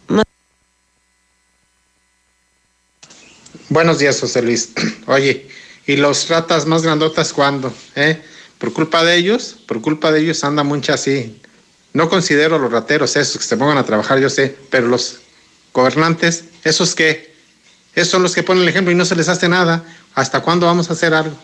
[3.70, 4.70] Buenos días, José Luis.
[5.07, 5.49] Oye,
[5.85, 7.74] ¿y los ratas más grandotas cuándo?
[7.97, 8.23] ¿Eh?
[8.59, 11.41] Por culpa de ellos, por culpa de ellos anda mucha así.
[11.93, 15.23] No considero los rateros esos que se pongan a trabajar, yo sé, pero los
[15.73, 17.32] gobernantes, esos que,
[17.94, 19.85] esos son los que ponen el ejemplo y no se les hace nada.
[20.14, 21.36] ¿Hasta cuándo vamos a hacer algo?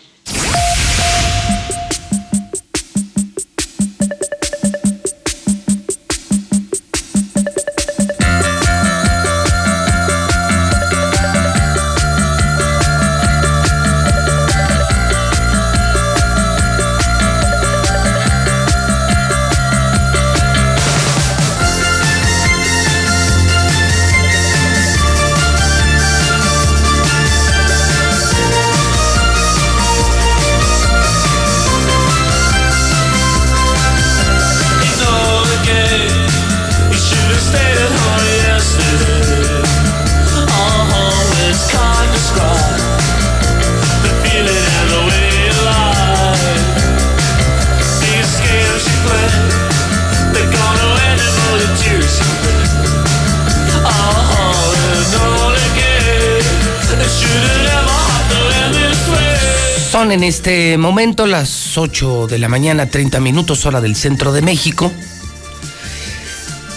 [60.49, 64.91] Este momento las 8 de la mañana, 30 minutos hora del centro de México.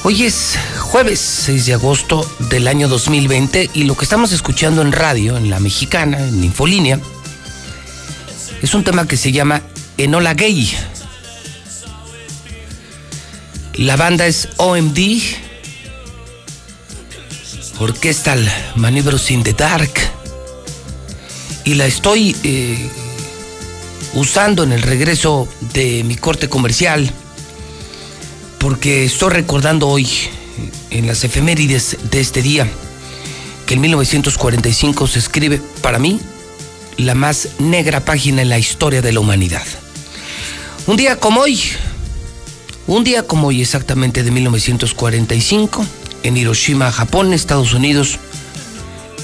[0.03, 4.91] Hoy es jueves 6 de agosto del año 2020 y lo que estamos escuchando en
[4.91, 6.99] radio, en la mexicana, en Infolínea,
[8.61, 9.61] es un tema que se llama
[9.97, 10.69] Enola Gay.
[13.75, 14.99] La banda es OMD,
[17.79, 19.93] Orquestal Maneuvers in the Dark,
[21.63, 22.91] y la estoy eh,
[24.13, 27.11] usando en el regreso de mi corte comercial
[28.61, 30.07] porque estoy recordando hoy,
[30.91, 32.67] en las efemérides de este día,
[33.65, 36.19] que en 1945 se escribe, para mí,
[36.97, 39.63] la más negra página en la historia de la humanidad.
[40.85, 41.59] Un día como hoy,
[42.85, 45.83] un día como hoy exactamente de 1945,
[46.21, 48.19] en Hiroshima, Japón, Estados Unidos,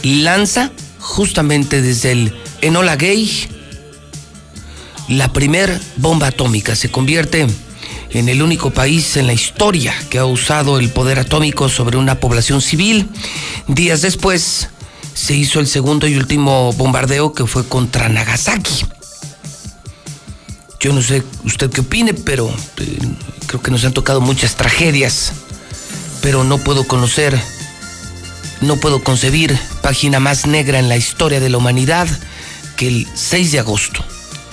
[0.02, 3.48] lanza justamente desde el Enola Gay
[5.08, 6.76] la primer bomba atómica.
[6.76, 7.48] Se convierte
[8.12, 12.20] en el único país en la historia que ha usado el poder atómico sobre una
[12.20, 13.10] población civil.
[13.68, 14.70] Días después
[15.14, 18.86] se hizo el segundo y último bombardeo que fue contra Nagasaki.
[20.80, 23.00] Yo no sé usted qué opine, pero eh,
[23.48, 25.34] creo que nos han tocado muchas tragedias,
[26.22, 27.40] pero no puedo conocer,
[28.62, 32.08] no puedo concebir página más negra en la historia de la humanidad
[32.76, 34.06] que el 6 de agosto,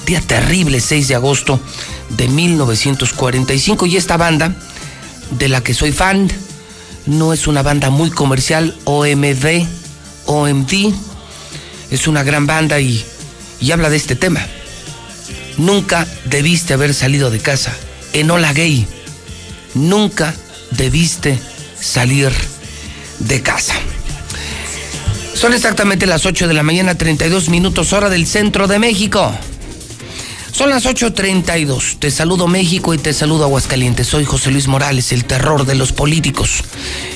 [0.05, 1.61] día terrible 6 de agosto
[2.11, 4.55] de 1945 y esta banda,
[5.31, 6.31] de la que soy fan,
[7.07, 9.67] no es una banda muy comercial, OMD,
[10.27, 10.73] OMD,
[11.91, 13.05] es una gran banda y,
[13.61, 14.47] y habla de este tema.
[15.57, 17.75] Nunca debiste haber salido de casa.
[18.13, 18.87] Enola Gay,
[19.75, 20.35] nunca
[20.73, 21.39] debiste
[21.79, 22.33] salir
[23.21, 23.75] de casa.
[25.35, 29.37] Son exactamente las 8 de la mañana, 32 minutos hora del centro de México.
[30.55, 31.99] Son las 8.32.
[31.99, 34.07] Te saludo México y te saludo Aguascalientes.
[34.07, 36.63] Soy José Luis Morales, el terror de los políticos.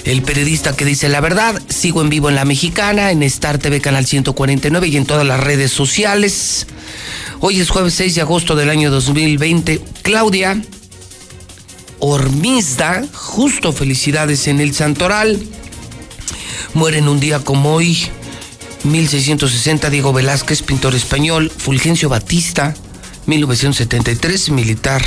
[0.03, 1.63] El periodista que dice la verdad.
[1.69, 5.39] Sigo en vivo en La Mexicana, en Star TV Canal 149 y en todas las
[5.39, 6.67] redes sociales.
[7.39, 9.85] Hoy es jueves 6 de agosto del año 2020.
[10.03, 10.61] Claudia
[12.01, 15.41] Ormizda, justo felicidades en el Santoral.
[16.75, 18.09] Muere en un día como hoy.
[18.83, 22.75] 1660 Diego Velázquez, pintor español, Fulgencio Batista,
[23.29, 25.03] 1973, militar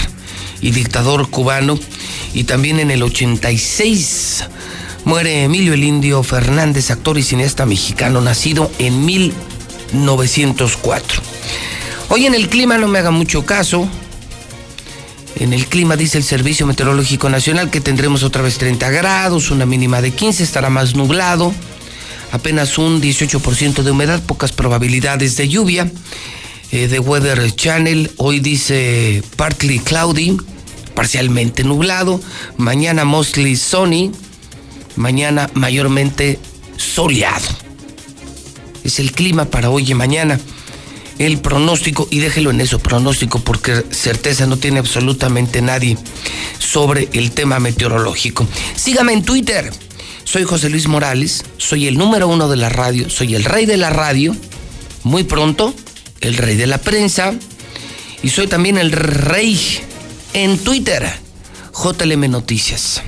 [0.62, 1.78] y dictador cubano.
[2.34, 4.46] Y también en el 86
[5.04, 11.22] muere Emilio el Indio Fernández, actor y cineasta mexicano, nacido en 1904.
[12.10, 13.90] Hoy en el clima no me haga mucho caso.
[15.38, 19.66] En el clima dice el Servicio Meteorológico Nacional que tendremos otra vez 30 grados, una
[19.66, 21.52] mínima de 15, estará más nublado,
[22.32, 25.90] apenas un 18% de humedad, pocas probabilidades de lluvia
[26.72, 28.12] eh, The Weather Channel.
[28.18, 30.38] Hoy dice partly cloudy,
[30.96, 32.22] parcialmente nublado.
[32.58, 34.12] Mañana mostly sunny.
[34.96, 36.40] Mañana mayormente
[36.78, 37.48] soleado.
[38.84, 40.40] Es el clima para hoy y mañana.
[41.20, 45.98] El pronóstico, y déjelo en eso, pronóstico, porque certeza no tiene absolutamente nadie
[46.58, 48.48] sobre el tema meteorológico.
[48.76, 49.72] Sígame en Twitter.
[50.24, 53.78] Soy José Luis Morales, soy el número uno de la radio, soy el rey de
[53.78, 54.36] la radio.
[55.04, 55.76] Muy pronto
[56.22, 57.34] el rey de la prensa,
[58.24, 59.60] y soy también el rey
[60.34, 61.12] en Twitter,
[61.74, 63.02] JLM Noticias.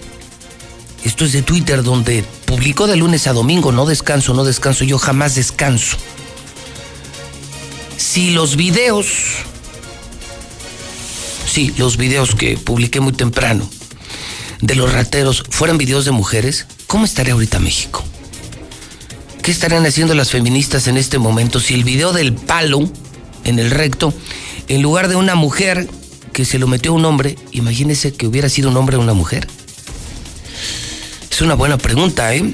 [1.03, 4.99] Esto es de Twitter donde publico de lunes a domingo, no descanso, no descanso, yo
[4.99, 5.98] jamás descanso
[8.02, 9.06] si los videos,
[11.45, 13.69] sí, los videos que publiqué muy temprano
[14.60, 18.03] de los rateros fueran videos de mujeres, ¿cómo estaría ahorita México?
[19.44, 22.90] ¿Qué estarían haciendo las feministas en este momento si el video del palo
[23.44, 24.14] en el recto,
[24.68, 25.88] en lugar de una mujer
[26.34, 29.14] que se lo metió a un hombre, imagínese que hubiera sido un hombre o una
[29.14, 29.48] mujer?
[31.30, 32.52] Es una buena pregunta, ¿eh?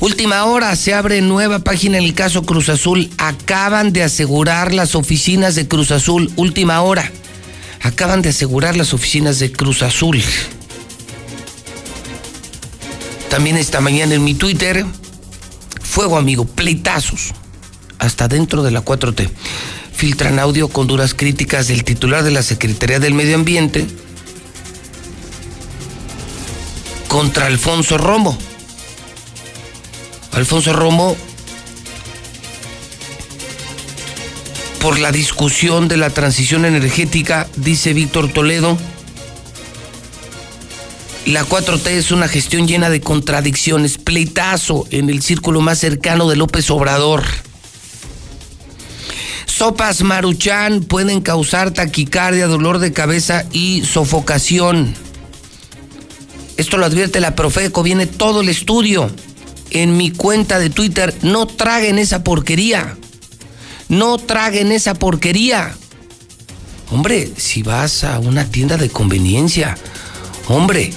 [0.00, 3.10] Última hora, se abre nueva página en el caso Cruz Azul.
[3.18, 6.32] Acaban de asegurar las oficinas de Cruz Azul.
[6.36, 7.10] Última hora.
[7.80, 10.22] Acaban de asegurar las oficinas de Cruz Azul.
[13.28, 14.84] También esta mañana en mi Twitter,
[15.82, 17.32] fuego amigo, pleitazos.
[17.98, 19.30] Hasta dentro de la 4T.
[19.92, 23.86] Filtran audio con duras críticas del titular de la Secretaría del Medio Ambiente
[27.08, 28.36] contra Alfonso Romo.
[30.34, 31.16] Alfonso Romo,
[34.80, 38.76] por la discusión de la transición energética, dice Víctor Toledo.
[41.26, 46.36] La 4T es una gestión llena de contradicciones, pleitazo en el círculo más cercano de
[46.36, 47.22] López Obrador.
[49.46, 54.94] Sopas maruchan pueden causar taquicardia, dolor de cabeza y sofocación.
[56.56, 59.10] Esto lo advierte la Profeco, viene todo el estudio.
[59.74, 62.96] En mi cuenta de Twitter, no traguen esa porquería.
[63.88, 65.74] No traguen esa porquería.
[66.92, 69.76] Hombre, si vas a una tienda de conveniencia,
[70.46, 70.92] hombre,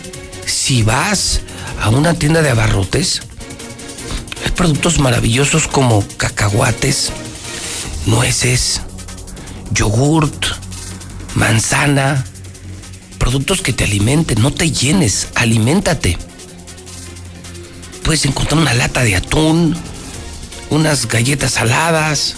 [0.45, 1.41] si vas
[1.81, 3.23] a una tienda de abarrotes,
[4.45, 7.11] hay productos maravillosos como cacahuates,
[8.05, 8.81] nueces,
[9.71, 10.45] yogurt,
[11.33, 12.25] manzana,
[13.17, 16.26] productos que te alimenten, no te llenes, aliméntate.
[18.07, 19.75] Puedes encontrar una lata de atún,
[20.69, 22.37] unas galletas saladas.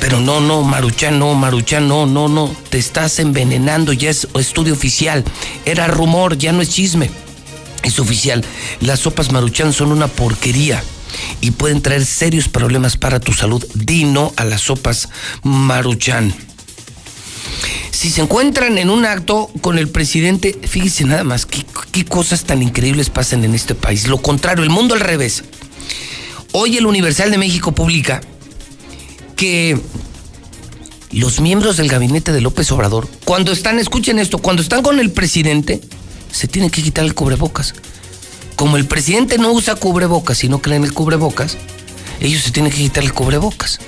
[0.00, 2.56] Pero no, no, Maruchan, no, Maruchan, no, no, no.
[2.70, 5.24] Te estás envenenando, ya es estudio oficial.
[5.66, 7.10] Era rumor, ya no es chisme.
[7.82, 8.42] Es oficial.
[8.80, 10.82] Las sopas Maruchan son una porquería
[11.42, 13.62] y pueden traer serios problemas para tu salud.
[13.74, 15.10] Dino a las sopas
[15.42, 16.34] Maruchan.
[17.90, 21.64] Si se encuentran en un acto con el presidente, fíjense nada más qué,
[22.04, 24.06] cosas tan increíbles pasan en este país.
[24.06, 25.44] Lo contrario, el mundo al revés.
[26.52, 28.20] Hoy el Universal de México publica
[29.36, 29.78] que
[31.10, 35.10] los miembros del gabinete de López Obrador, cuando están, escuchen esto, cuando están con el
[35.10, 35.80] presidente,
[36.30, 37.74] se tienen que quitar el cubrebocas.
[38.56, 41.56] Como el presidente no usa cubrebocas y no creen el cubrebocas,
[42.20, 43.78] ellos se tienen que quitar el cubrebocas.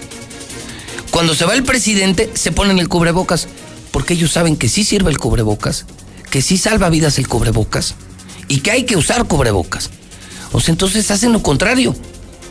[1.11, 3.49] Cuando se va el presidente, se ponen el cubrebocas,
[3.91, 5.87] porque ellos saben que sí sirve el cubrebocas,
[6.31, 7.95] que sí salva vidas el cubrebocas
[8.49, 9.91] y que hay que usar cubrebocas.
[10.53, 11.95] O sea, entonces hacen lo contrario.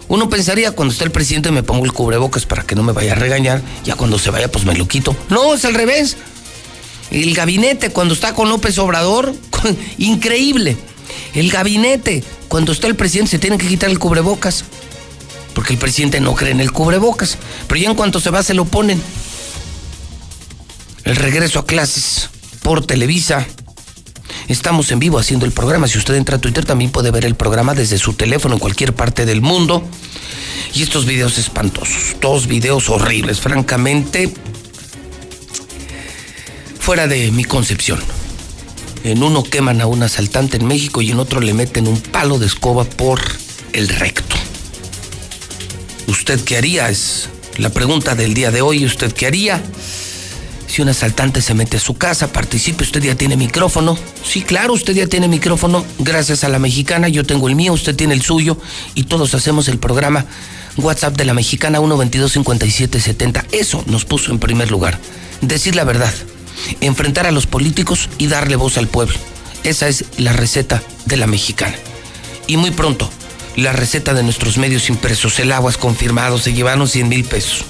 [0.07, 3.13] Uno pensaría, cuando está el presidente me pongo el cubrebocas para que no me vaya
[3.13, 5.15] a regañar, ya cuando se vaya pues me lo quito.
[5.29, 6.17] No, es al revés.
[7.11, 9.33] El gabinete cuando está con López Obrador,
[9.97, 10.77] increíble.
[11.33, 14.65] El gabinete cuando está el presidente se tiene que quitar el cubrebocas.
[15.59, 17.37] Porque el presidente no cree en el cubrebocas.
[17.67, 19.03] Pero ya en cuanto se va se lo ponen.
[21.03, 22.29] El regreso a clases
[22.63, 23.45] por Televisa.
[24.47, 25.89] Estamos en vivo haciendo el programa.
[25.89, 28.93] Si usted entra a Twitter también puede ver el programa desde su teléfono en cualquier
[28.95, 29.83] parte del mundo.
[30.73, 34.33] Y estos videos espantosos, dos videos horribles, francamente,
[36.79, 37.99] fuera de mi concepción.
[39.03, 42.39] En uno queman a un asaltante en México y en otro le meten un palo
[42.39, 43.19] de escoba por
[43.73, 44.37] el recto.
[46.09, 46.89] ¿Usted qué haría?
[46.89, 48.83] Es la pregunta del día de hoy.
[48.83, 49.61] ¿Usted qué haría?
[50.65, 53.95] Si un asaltante se mete a su casa, participe, usted ya tiene micrófono.
[54.23, 55.85] Sí, claro, usted ya tiene micrófono.
[55.99, 58.57] Gracias a la mexicana, yo tengo el mío, usted tiene el suyo
[58.95, 60.25] y todos hacemos el programa
[60.77, 63.45] WhatsApp de la mexicana 122-5770.
[63.51, 64.99] Eso nos puso en primer lugar.
[65.41, 66.13] Decir la verdad,
[66.81, 69.15] enfrentar a los políticos y darle voz al pueblo.
[69.63, 71.75] Esa es la receta de la mexicana.
[72.47, 73.11] Y muy pronto,
[73.55, 75.39] la receta de nuestros medios impresos.
[75.39, 77.65] El aguas confirmado, se llevaron 100 mil pesos.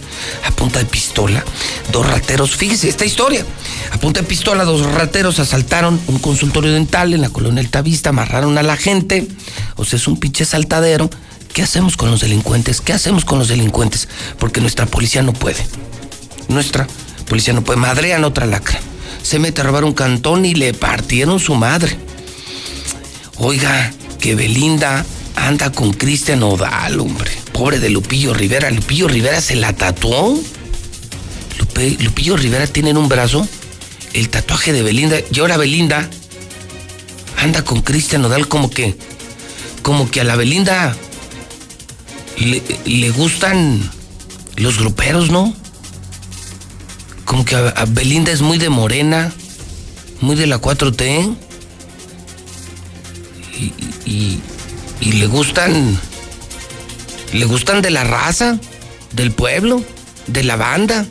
[0.45, 1.43] A punta de pistola,
[1.91, 3.45] dos rateros, fíjese esta historia.
[3.91, 8.57] A punta de pistola, dos rateros asaltaron un consultorio dental en la colonia Altavista, amarraron
[8.57, 9.27] a la gente.
[9.75, 11.09] O sea, es un pinche saltadero.
[11.53, 12.81] ¿Qué hacemos con los delincuentes?
[12.81, 14.07] ¿Qué hacemos con los delincuentes?
[14.37, 15.65] Porque nuestra policía no puede.
[16.47, 16.87] Nuestra
[17.27, 17.79] policía no puede.
[17.79, 18.79] Madrean otra lacra.
[19.23, 21.97] Se mete a robar un cantón y le partieron su madre.
[23.37, 25.05] Oiga, que Belinda
[25.47, 27.31] anda con Cristian Odal, hombre.
[27.51, 28.69] Pobre de Lupillo Rivera.
[28.71, 30.39] Lupillo Rivera se la tatuó.
[31.99, 33.47] Lupillo Rivera tiene en un brazo
[34.13, 35.17] el tatuaje de Belinda.
[35.31, 36.09] Y ahora Belinda
[37.37, 38.97] anda con Cristian Odal como que.
[39.81, 40.95] Como que a la Belinda
[42.37, 43.89] le, le gustan
[44.57, 45.55] los gruperos, ¿no?
[47.25, 49.31] Como que a, Belinda es muy de morena,
[50.19, 51.35] muy de la 4T.
[53.57, 53.73] Y,
[54.05, 54.39] y,
[55.01, 55.99] y le gustan.
[57.33, 58.59] Le gustan de la raza,
[59.13, 59.83] del pueblo,
[60.27, 61.05] de la banda.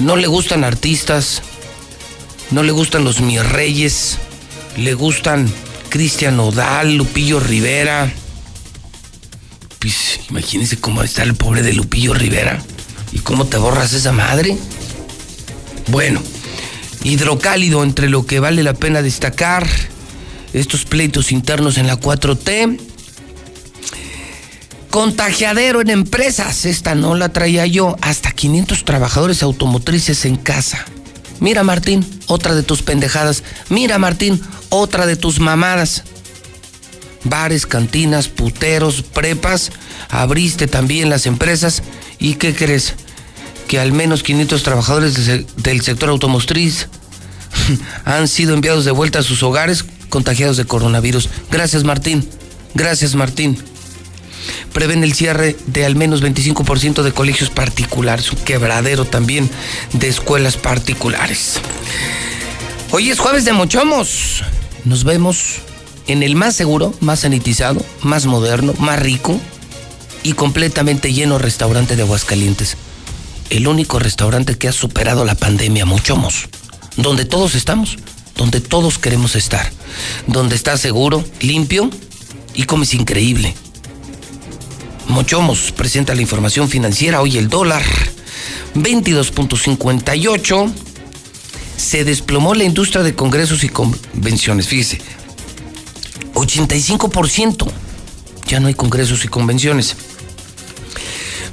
[0.00, 1.42] No le gustan artistas,
[2.50, 4.18] no le gustan los mis reyes,
[4.76, 5.50] le gustan
[5.88, 8.12] Cristian Odal, Lupillo Rivera.
[9.78, 12.60] Pues imagínense cómo está el pobre de Lupillo Rivera.
[13.12, 14.56] ¿Y cómo te borras esa madre?
[15.88, 16.20] Bueno,
[17.04, 19.66] hidrocálido entre lo que vale la pena destacar
[20.54, 22.80] estos pleitos internos en la 4T.
[24.88, 30.84] Contagiadero en empresas, esta no la traía yo, hasta 500 trabajadores automotrices en casa.
[31.40, 33.42] Mira Martín, otra de tus pendejadas.
[33.68, 36.04] Mira Martín, otra de tus mamadas.
[37.24, 39.72] bares, cantinas, puteros, prepas,
[40.10, 41.82] abriste también las empresas
[42.18, 42.94] y ¿qué crees?
[43.66, 45.14] Que al menos 500 trabajadores
[45.56, 46.88] del sector automotriz
[48.04, 51.28] han sido enviados de vuelta a sus hogares contagiados de coronavirus.
[51.50, 52.28] Gracias Martín,
[52.72, 53.58] gracias Martín.
[54.72, 59.50] Prevén el cierre de al menos 25% de colegios particulares, un quebradero también
[59.92, 61.54] de escuelas particulares.
[62.92, 64.44] Hoy es jueves de Mochomos.
[64.84, 65.56] Nos vemos
[66.06, 69.40] en el más seguro, más sanitizado, más moderno, más rico
[70.22, 72.76] y completamente lleno restaurante de Aguascalientes.
[73.50, 76.46] El único restaurante que ha superado la pandemia, Mochomos.
[76.96, 77.98] Donde todos estamos,
[78.36, 79.70] donde todos queremos estar.
[80.26, 81.90] Donde está seguro, limpio
[82.54, 83.54] y comes increíble.
[85.08, 87.20] Mochomos presenta la información financiera.
[87.20, 87.82] Hoy el dólar
[88.74, 90.72] 22.58.
[91.76, 94.68] Se desplomó la industria de congresos y convenciones.
[94.68, 95.00] Fíjese,
[96.34, 97.70] 85%.
[98.46, 99.96] Ya no hay congresos y convenciones.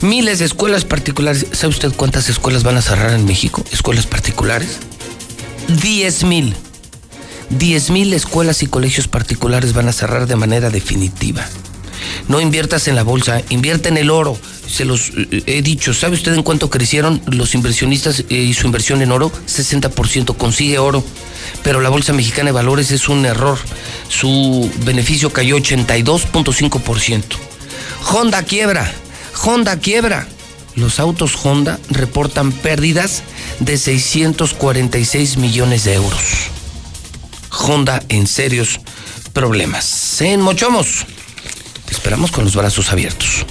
[0.01, 1.45] Miles de escuelas particulares.
[1.51, 3.63] ¿Sabe usted cuántas escuelas van a cerrar en México?
[3.71, 4.77] Escuelas particulares.
[5.67, 6.55] 10 mil.
[7.57, 11.47] 10 mil escuelas y colegios particulares van a cerrar de manera definitiva.
[12.27, 14.37] No inviertas en la bolsa, invierte en el oro.
[14.67, 15.93] Se los eh, he dicho.
[15.93, 19.31] ¿Sabe usted en cuánto crecieron los inversionistas eh, y su inversión en oro?
[19.47, 20.37] 60%.
[20.37, 21.03] Consigue oro.
[21.63, 23.57] Pero la Bolsa Mexicana de Valores es un error.
[24.07, 27.23] Su beneficio cayó 82.5%.
[28.11, 28.91] Honda quiebra.
[29.43, 30.27] Honda quiebra.
[30.75, 33.23] Los autos Honda reportan pérdidas
[33.59, 36.51] de 646 millones de euros.
[37.51, 38.79] Honda en serios
[39.33, 40.21] problemas.
[40.21, 41.05] En Mochomos
[41.89, 43.45] esperamos con los brazos abiertos.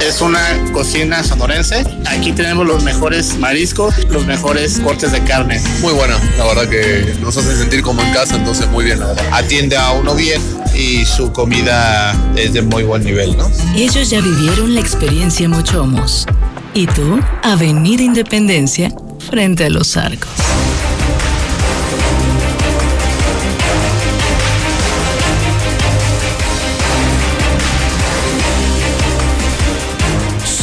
[0.00, 0.40] Es una
[0.72, 1.84] cocina sonorense.
[2.06, 5.60] Aquí tenemos los mejores mariscos, los mejores cortes de carne.
[5.80, 9.06] Muy buena, la verdad que nos hace sentir como en casa, entonces muy bien, la
[9.08, 9.28] verdad.
[9.32, 10.40] Atiende a uno bien
[10.74, 13.50] y su comida es de muy buen nivel, ¿no?
[13.74, 16.26] Ellos ya vivieron la experiencia Mochomos.
[16.74, 18.92] Y tú, Avenida Independencia,
[19.30, 20.30] frente a los arcos.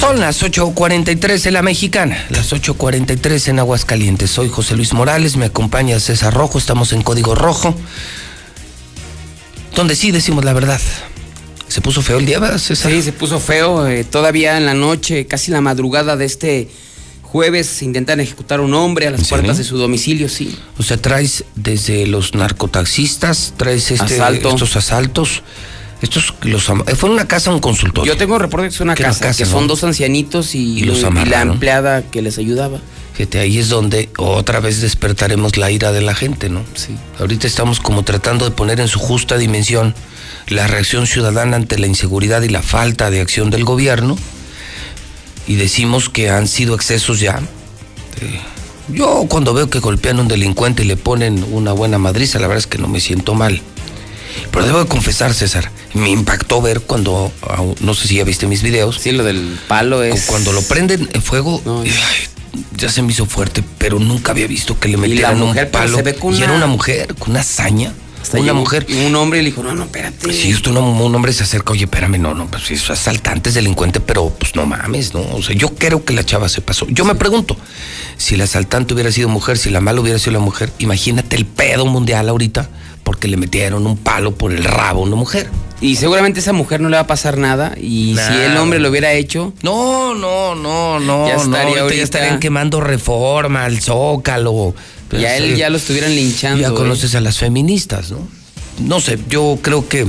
[0.06, 4.30] Son las 8.43 en la mexicana, las 8.43 en Aguascalientes.
[4.30, 7.76] Soy José Luis Morales, me acompaña César Rojo, estamos en Código Rojo,
[9.76, 10.80] donde sí decimos la verdad.
[11.70, 12.92] ¿Se puso feo el día, César?
[12.92, 13.88] Sí, se puso feo.
[13.88, 16.70] Eh, todavía en la noche, casi la madrugada de este
[17.24, 20.56] jueves, intentan ejecutar a un hombre a las puertas de su domicilio, sí.
[20.78, 25.42] O sea, traes desde los narcotaxistas, traes este, estos asaltos
[26.02, 28.14] estos los fue una casa un consultorio.
[28.14, 32.22] Yo tengo reporte que es una casa, que son dos ancianitos y, la empleada que
[32.22, 32.80] les ayudaba.
[33.14, 36.64] Fíjate, ahí es donde otra vez despertaremos la ira de la gente, ¿no?
[36.74, 36.98] Sí.
[37.18, 39.96] Ahorita estamos como tratando de poner en su justa dimensión
[40.48, 44.18] la reacción ciudadana ante la inseguridad y la falta de acción del gobierno.
[45.48, 47.40] Y decimos que han sido excesos ya.
[48.90, 52.48] yo cuando veo que golpean a un delincuente y le ponen una buena madriza, la
[52.48, 53.62] verdad es que no me siento mal.
[54.52, 57.32] Pero debo de confesar, César, me impactó ver cuando,
[57.80, 58.98] no sé si ya viste mis videos.
[59.00, 60.26] Sí, lo del palo es...
[60.26, 61.62] Cuando lo prenden en fuego,
[62.76, 66.00] ya se me hizo fuerte, pero nunca había visto que le metieran un palo.
[66.32, 67.94] y era una mujer con una hazaña.
[68.34, 68.86] una mujer.
[68.90, 70.34] Y un hombre le dijo, no, no, espérate.
[70.34, 73.56] Sí, usted un, un, hombre se acerca, oye, espérame, no, no, pues es asaltante, es
[73.56, 75.22] delincuente, pero pues no mames, ¿no?
[75.22, 76.86] O sea, yo creo que la chava se pasó.
[76.90, 77.58] Yo me pregunto,
[78.18, 81.46] si el asaltante hubiera sido mujer, si la mala hubiera sido la mujer, imagínate el
[81.46, 82.70] pedo mundial ahorita
[83.06, 85.48] porque le metieron un palo por el rabo a una mujer.
[85.80, 87.76] Y seguramente a esa mujer no le va a pasar nada.
[87.80, 89.54] Y si el hombre lo hubiera hecho.
[89.62, 91.28] No, no, no, no.
[91.28, 94.74] Ya estaría no, ya estarían quemando reforma, al zócalo.
[95.12, 96.62] ya él ya lo estuvieran linchando.
[96.62, 96.74] Ya ¿eh?
[96.74, 98.28] conoces a las feministas, ¿no?
[98.80, 100.08] No sé, yo creo que.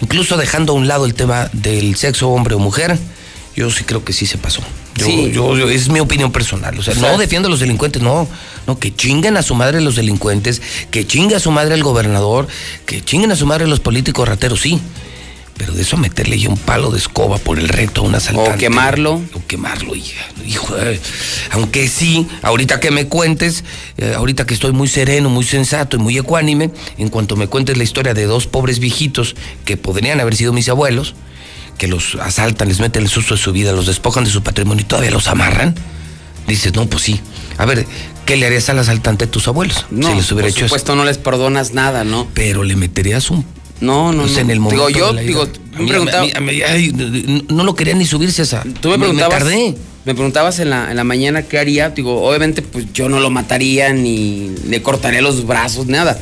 [0.00, 2.98] Incluso dejando a un lado el tema del sexo hombre o mujer,
[3.54, 4.62] yo sí creo que sí se pasó.
[4.96, 5.30] Yo, sí.
[5.32, 6.78] yo, es mi opinión personal.
[6.78, 8.28] O sea, no defiendo a los delincuentes, no.
[8.66, 12.46] No, que chinguen a su madre los delincuentes, que chingue a su madre el gobernador,
[12.86, 14.80] que chinguen a su madre los políticos rateros, sí.
[15.56, 18.50] Pero de eso meterle ya un palo de escoba por el recto a un asaltante.
[18.50, 19.22] O quemarlo.
[19.34, 20.74] O quemarlo, hijo.
[21.50, 23.62] aunque sí, ahorita que me cuentes,
[23.96, 27.76] eh, ahorita que estoy muy sereno, muy sensato y muy ecuánime, en cuanto me cuentes
[27.76, 31.14] la historia de dos pobres viejitos que podrían haber sido mis abuelos,
[31.78, 34.82] que los asaltan, les meten el susto de su vida, los despojan de su patrimonio
[34.82, 35.74] y todavía los amarran,
[36.46, 37.20] dices, no, pues sí.
[37.58, 37.86] A ver,
[38.26, 39.86] ¿qué le harías al asaltante a tus abuelos?
[39.90, 42.28] No, si les hubiera por supuesto no les perdonas nada, ¿no?
[42.34, 43.44] Pero le meterías un...
[43.80, 45.48] No, no, pues en el momento Digo, yo, digo,
[45.78, 46.26] me preguntaba...
[47.48, 48.62] no lo quería ni subirse esa...
[48.80, 49.44] Tú me preguntabas...
[49.44, 49.74] Me,
[50.04, 51.90] me preguntabas en la, en la mañana qué haría.
[51.90, 56.20] Digo, obviamente, pues yo no lo mataría ni le cortaría los brazos, nada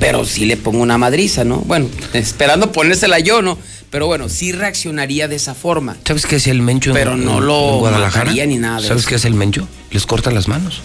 [0.00, 1.58] pero sí le pongo una madriza, ¿no?
[1.58, 3.58] Bueno, esperando ponérsela yo, ¿no?
[3.90, 5.96] Pero bueno, sí reaccionaría de esa forma.
[6.06, 8.24] ¿Sabes qué es el mencho en- Pero no en- lo en Guadalajara?
[8.26, 9.08] mataría ni nada de ¿Sabes eso.
[9.08, 9.66] qué es el mencho?
[9.90, 10.82] Les cortan las manos.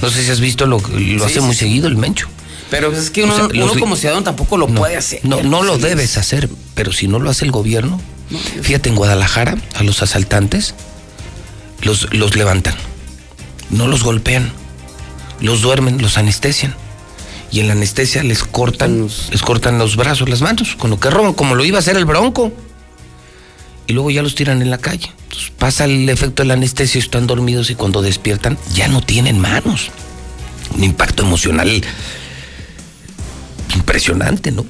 [0.00, 1.60] No sé si has visto lo lo Sí, hace sí, muy sí.
[1.60, 2.28] seguido el mencho.
[2.70, 5.20] Pero es que uno, O sea, uno los- como ciudadano tampoco lo No, puede hacer.
[5.24, 8.00] No, no lo debes hacer, pero si no lo hace el gobierno,
[8.62, 10.74] fíjate, en Guadalajara a los asaltantes
[11.82, 12.74] los, los levantan,
[13.70, 14.50] no los golpean,
[15.40, 16.74] los duermen, los anestesian.
[17.56, 21.08] Y en la anestesia les cortan, les cortan los brazos, las manos, con lo que
[21.08, 22.52] roban, como lo iba a hacer el bronco.
[23.86, 25.10] Y luego ya los tiran en la calle.
[25.22, 29.38] Entonces, pasa el efecto de la anestesia, están dormidos y cuando despiertan ya no tienen
[29.38, 29.90] manos.
[30.76, 31.82] Un impacto emocional
[33.74, 34.66] impresionante, ¿no?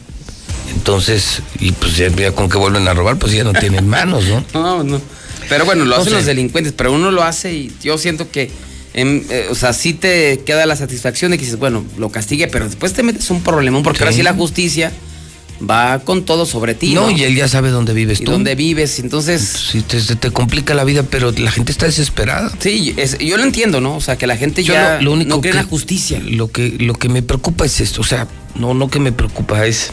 [0.72, 4.26] Entonces, y pues ya, ya con que vuelven a robar, pues ya no tienen manos,
[4.26, 4.44] ¿no?
[4.54, 5.00] No, no.
[5.48, 6.16] Pero bueno, lo No hacen sé.
[6.18, 8.52] los delincuentes, pero uno lo hace y yo siento que,
[8.96, 12.48] em, eh, o sea, sí te queda la satisfacción de que dices, bueno, lo castigue,
[12.48, 14.22] pero después te metes un problemón porque ahora Sí.
[14.24, 14.90] la justicia
[15.58, 16.92] va con todo sobre ti.
[16.92, 18.32] No, No, y él ya sabe dónde vives y tú.
[18.32, 19.40] dónde vives, entonces.
[19.70, 22.52] Sí, te, te complica la vida, pero la gente está desesperada.
[22.58, 23.96] Sí, es- yo lo entiendo, ¿no?
[23.96, 25.68] O sea, que la gente Yo ya lo, lo único no cree en que, la
[25.68, 26.20] justicia.
[26.22, 29.64] Lo que, lo que me preocupa es esto, o sea, no, no que me preocupa,
[29.66, 29.92] es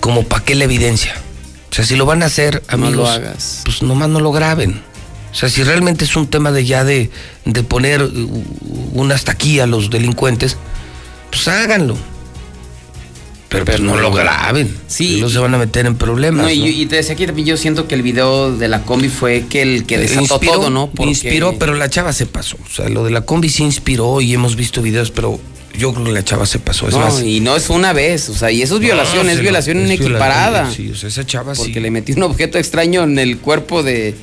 [0.00, 1.14] como para qué la evidencia.
[1.70, 3.62] O sea, si lo van a hacer, No amigos, lo hagas.
[3.64, 4.80] pues nomás no lo graben.
[5.32, 7.10] O sea, si realmente es un tema de ya de,
[7.46, 10.56] de poner un hasta aquí a los delincuentes,
[11.30, 11.96] pues háganlo.
[13.48, 14.74] Pero, pues no, lo graben.
[14.86, 15.18] Sí.
[15.20, 16.46] No se van a meter en problemas.
[16.46, 16.66] No, y, ¿no?
[16.68, 19.60] y te decía que también yo siento que el video de la combi fue que
[19.60, 20.88] el que desató Inspiró, todo, ¿no?
[20.90, 22.56] Porque- Inspiró, pero la chava se pasó.
[22.64, 25.38] O sea, lo de la combi sí inspiró y hemos visto videos, pero
[25.76, 26.88] yo creo que la chava se pasó.
[26.88, 29.40] Es no, más, y no es una vez, o sea, y eso es violación, es
[29.40, 30.70] violación inequiparada.
[30.70, 31.80] Sí, o sea, esa chava Porque sí.
[31.80, 34.14] le metió un objeto extraño en el cuerpo de.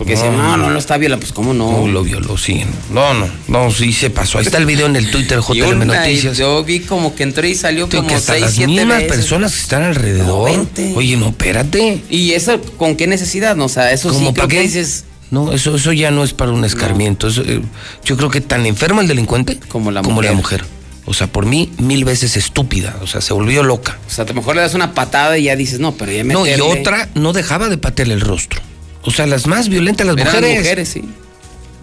[0.00, 0.70] Porque No, decían, no, no, no.
[0.70, 1.20] no está violando.
[1.20, 1.70] Pues, ¿cómo no?
[1.70, 2.62] No, lo violó, sí.
[2.90, 4.38] No, no, no, sí se pasó.
[4.38, 6.38] Ahí está el video en el Twitter, JLM Noticias.
[6.38, 8.96] yo vi como que entró y salió Tío, que como hasta 6, las 7 mismas
[9.02, 9.12] veces.
[9.14, 10.50] personas que están alrededor.
[10.50, 10.96] No.
[10.96, 12.02] Oye, no, espérate.
[12.08, 13.56] ¿Y eso con qué necesidad?
[13.56, 15.04] No, o sea, eso sí ¿Cómo creo que dices.
[15.30, 17.28] No, eso, eso ya no es para un escarmiento.
[17.28, 17.60] Eso, eh,
[18.02, 20.62] yo creo que tan enfermo el delincuente Como la como la mujer.
[20.62, 20.80] mujer.
[21.04, 22.96] O sea, por mí, mil veces estúpida.
[23.02, 23.98] O sea, se volvió loca.
[24.06, 26.24] O sea, a lo mejor le das una patada y ya dices, no, pero ya
[26.24, 28.62] No, y otra no dejaba de patearle el rostro.
[29.02, 30.58] O sea, las más violentas, las Eran mujeres.
[30.58, 31.04] mujeres, sí.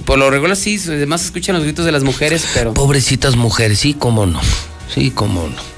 [0.05, 2.73] Por lo regular sí, además se escuchan los gritos de las mujeres, pero.
[2.73, 4.39] Pobrecitas mujeres, sí, cómo no.
[4.93, 5.76] Sí, cómo no.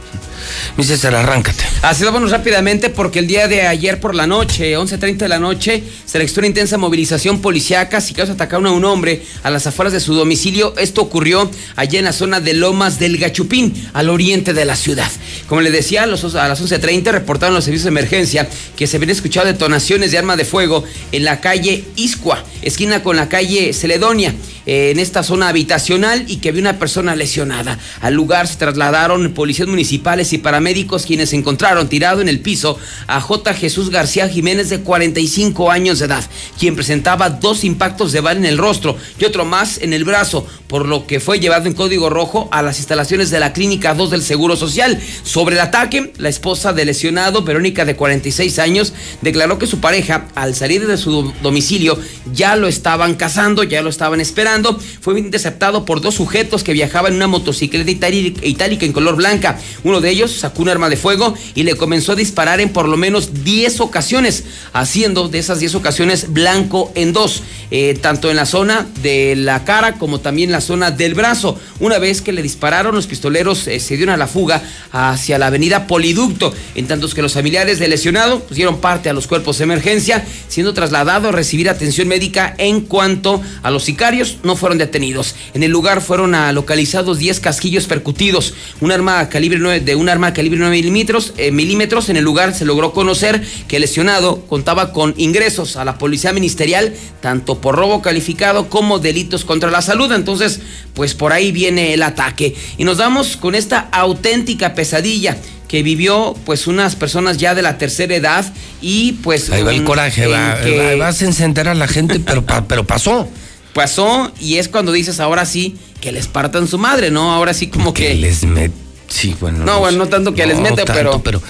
[0.77, 1.63] Mi César, arráncate.
[1.81, 5.83] Así vámonos rápidamente porque el día de ayer por la noche, 11.30 de la noche,
[6.05, 8.01] se registró una intensa movilización policíaca.
[8.01, 10.73] Sicarios atacaron a un hombre a las afueras de su domicilio.
[10.77, 15.09] Esto ocurrió allá en la zona de Lomas del Gachupín, al oriente de la ciudad.
[15.47, 19.47] Como les decía, a las 11.30 reportaron los servicios de emergencia que se habían escuchado
[19.47, 24.33] detonaciones de arma de fuego en la calle Iscua, esquina con la calle Celedonia,
[24.65, 27.79] eh, en esta zona habitacional y que había una persona lesionada.
[28.01, 33.21] Al lugar se trasladaron policías municipales y paramédicos quienes encontraron tirado en el piso a
[33.21, 33.53] J.
[33.53, 36.23] Jesús García Jiménez de 45 años de edad,
[36.59, 40.45] quien presentaba dos impactos de bala en el rostro y otro más en el brazo,
[40.67, 44.11] por lo que fue llevado en código rojo a las instalaciones de la Clínica 2
[44.11, 44.99] del Seguro Social.
[45.23, 50.27] Sobre el ataque, la esposa del lesionado, Verónica de 46 años, declaró que su pareja,
[50.35, 51.99] al salir de su do- domicilio,
[52.33, 54.79] ya lo estaban cazando, ya lo estaban esperando.
[55.01, 59.59] Fue interceptado por dos sujetos que viajaban en una motocicleta itálica en color blanca.
[59.83, 62.87] Uno de ellos sacó un arma de fuego y le comenzó a disparar en por
[62.87, 68.37] lo menos 10 ocasiones, haciendo de esas 10 ocasiones blanco en dos, eh, tanto en
[68.37, 71.59] la zona de la cara como también en la zona del brazo.
[71.79, 74.61] Una vez que le dispararon, los pistoleros eh, se dieron a la fuga
[74.91, 79.27] hacia la avenida Poliducto, en tanto que los familiares del lesionado dieron parte a los
[79.27, 84.55] cuerpos de emergencia, siendo trasladado a recibir atención médica en cuanto a los sicarios no
[84.55, 85.35] fueron detenidos.
[85.53, 90.18] En el lugar fueron localizados 10 casquillos percutidos, un arma calibre 9, de un arma
[90.33, 92.09] calibre 9 milímetros, eh, milímetros.
[92.09, 96.33] En el lugar se logró conocer que el lesionado contaba con ingresos a la policía
[96.33, 100.11] ministerial, tanto por robo calificado como delitos contra la salud.
[100.11, 100.59] Entonces,
[100.93, 102.55] pues por ahí viene el ataque.
[102.77, 105.37] Y nos damos con esta auténtica pesadilla
[105.67, 109.83] que vivió pues unas personas ya de la tercera edad y pues Ahí va el
[109.83, 113.27] coraje, va, que- vas a encender a la gente, pero, pero pasó.
[113.73, 117.31] pasó y es cuando dices ahora sí que les partan su madre, ¿no?
[117.33, 118.71] Ahora sí como que, les met...
[119.09, 119.65] Sí, bueno.
[119.65, 121.41] No, bueno, no tanto que les mete, tanto, pero-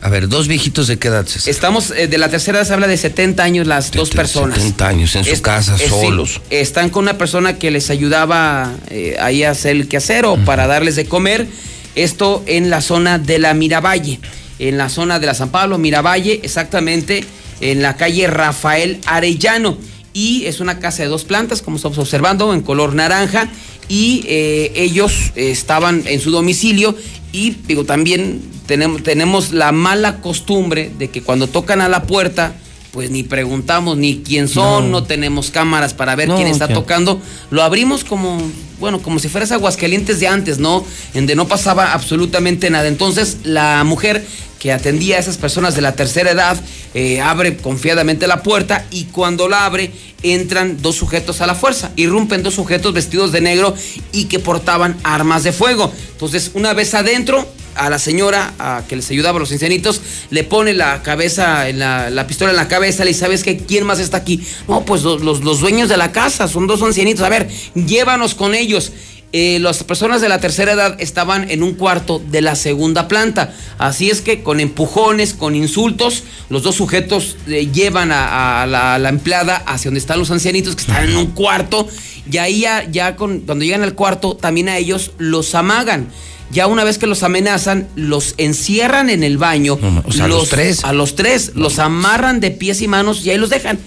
[0.00, 1.50] A ver, dos viejitos de qué edad, César?
[1.50, 4.54] estamos eh, de la tercera edad se habla de 70 años las dos personas.
[4.58, 6.40] 70 años en su Es- casa, es- sí, solos.
[6.50, 10.68] están con una persona que les ayudaba eh, ahí a hacer el quehacer o para
[10.68, 11.48] darles de comer.
[11.96, 14.20] Esto en la zona de la Miravalle,
[14.60, 17.24] en la zona de la San Pablo, Miravalle, exactamente
[17.60, 19.76] en la calle Rafael Arellano.
[20.12, 23.48] Y es una casa de dos plantas, como estamos observando, en color naranja.
[23.88, 26.94] Y eh, ellos estaban en su domicilio
[27.32, 32.54] y digo, también tenemos, tenemos la mala costumbre de que cuando tocan a la puerta,
[32.98, 37.20] pues ni preguntamos ni quién son, no, tenemos cámaras para ver No, quién está tocando.
[37.48, 38.42] Lo abrimos como,
[38.80, 40.84] bueno, como si fueras Aguascalientes de antes, ¿no?
[41.14, 42.88] En donde no pasaba absolutamente nada.
[42.88, 44.26] Entonces, la mujer
[44.58, 46.60] que atendía a esas personas de la tercera edad
[46.92, 49.92] eh, abre confiadamente la puerta y cuando la abre
[50.24, 53.76] entran dos sujetos a la fuerza, irrumpen dos sujetos vestidos de negro
[54.10, 55.92] y que portaban armas de fuego.
[56.14, 57.46] Entonces, una vez adentro,
[57.78, 60.00] a la señora a que les ayudaba a los ancianitos,
[60.30, 63.56] le pone la cabeza, en la, la pistola en la cabeza, le dice, ¿sabes qué?
[63.56, 64.42] ¿Quién más está aquí?
[64.68, 68.54] No, pues los, los- dueños de la casa, son dos ancianitos, a ver, llévanos con
[68.54, 68.92] ellos.
[69.32, 73.52] Eh, las personas de la tercera edad estaban en un cuarto de la segunda planta.
[73.76, 78.94] Así es que con empujones, con insultos, los dos sujetos eh, llevan a, a la,
[78.94, 81.86] a la empleada hacia donde están los ancianitos que están en un cuarto.
[82.30, 86.08] Y ahí ya, ya con, cuando llegan al cuarto, también a ellos los amagan.
[86.50, 89.78] Ya una vez que los amenazan, los encierran en el baño.
[90.04, 90.84] o sea, a los tres.
[90.84, 91.52] A los tres.
[91.54, 93.78] Los amarran de pies y manos y ahí los dejan.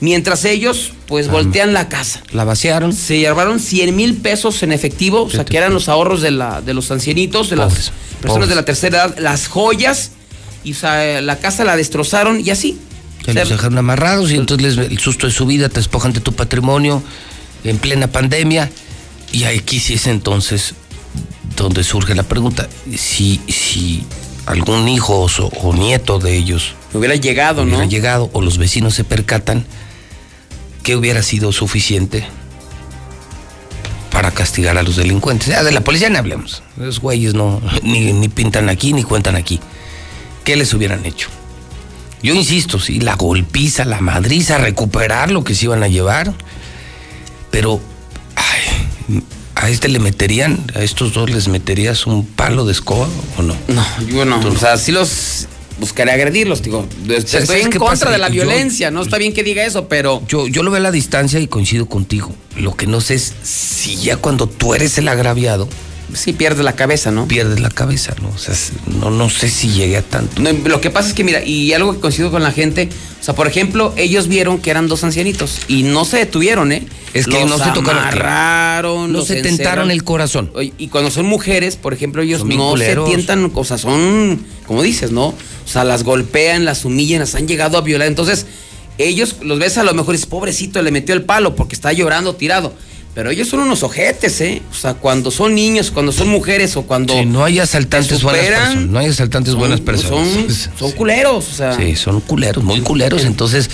[0.00, 1.32] Mientras ellos, pues, Ah.
[1.32, 2.22] voltean la casa.
[2.32, 2.92] La vaciaron.
[2.94, 6.60] Se llevaron 100 mil pesos en efectivo, o sea, que eran los ahorros de, la,
[6.62, 7.90] de los ancianitos, de las
[8.20, 8.48] personas pobres.
[8.48, 10.12] de la tercera edad, las joyas,
[10.64, 12.78] y o sea, la casa la destrozaron y así.
[13.24, 15.76] Que O sea, los dejaron amarrados y entonces les- el susto de su vida te
[15.80, 17.02] despojan de tu patrimonio
[17.64, 18.70] en plena pandemia.
[19.32, 20.74] Y aquí sí es entonces
[21.62, 24.04] donde surge la pregunta: si, si
[24.46, 27.88] algún hijo o, so- o nieto de ellos hubiera llegado, hubiera ¿no?
[27.88, 29.64] llegado o los vecinos se percatan,
[30.82, 32.26] ¿qué hubiera sido suficiente
[34.10, 35.48] para castigar a los delincuentes?
[35.48, 36.62] Ya de la policía ni hablemos.
[36.76, 39.60] Los güeyes no, ni, ni pintan aquí ni cuentan aquí.
[40.44, 41.28] ¿Qué les hubieran hecho?
[42.22, 46.34] Yo insisto, sí, la golpiza, la madriza, recuperar lo que se iban a llevar.
[47.50, 47.80] Pero
[48.36, 49.22] ay,
[49.54, 53.54] a este le meterían, a estos dos les meterías un palo de escoba o no?
[53.68, 54.38] No, yo no.
[54.40, 55.46] O sea, sí los
[55.78, 56.86] buscaré agredirlos, digo.
[57.06, 58.10] ¿Sabes Estoy en contra pasa?
[58.10, 60.22] de la Yo- violencia, no está bien que diga eso, pero.
[60.28, 62.34] Yo, yo lo veo a la distancia y coincido contigo.
[62.56, 65.68] Lo que no sé es si ya cuando tú eres el agraviado.
[66.14, 67.26] Sí, pierdes la cabeza, ¿no?
[67.28, 68.28] Pierdes la cabeza, ¿no?
[68.28, 70.40] O sea, es- no, no sé si llegué a tanto.
[70.40, 72.88] No, lo que pasa es que, mira, y algo que coincido con la gente,
[73.20, 76.86] o sea, por ejemplo, ellos vieron que eran dos ancianitos y no se detuvieron, ¿eh?
[77.14, 78.02] Es que Los no se tocaron.
[78.02, 80.50] amarraron, No se tentaron el corazón.
[80.78, 84.82] Y cuando son mujeres, por ejemplo, ellos Son no se tientan, o sea, son, como
[84.82, 85.26] dices, ¿no?
[85.28, 85.34] O
[85.72, 88.08] sea, las golpean, las humillan, las han llegado a violar.
[88.08, 88.46] Entonces,
[88.98, 92.34] ellos los ves a lo mejor dices, pobrecito, le metió el palo porque está llorando
[92.36, 92.74] tirado.
[93.14, 94.62] Pero ellos son unos ojetes, ¿eh?
[94.70, 97.14] O sea, cuando son niños, cuando son mujeres o cuando.
[97.14, 98.86] Sí, no hay asaltantes te buenas personas.
[98.86, 100.28] No hay asaltantes buenas personas.
[100.28, 101.76] Son, son culeros, o sea.
[101.76, 103.24] Sí, son culeros, muy culeros.
[103.24, 103.68] Entonces,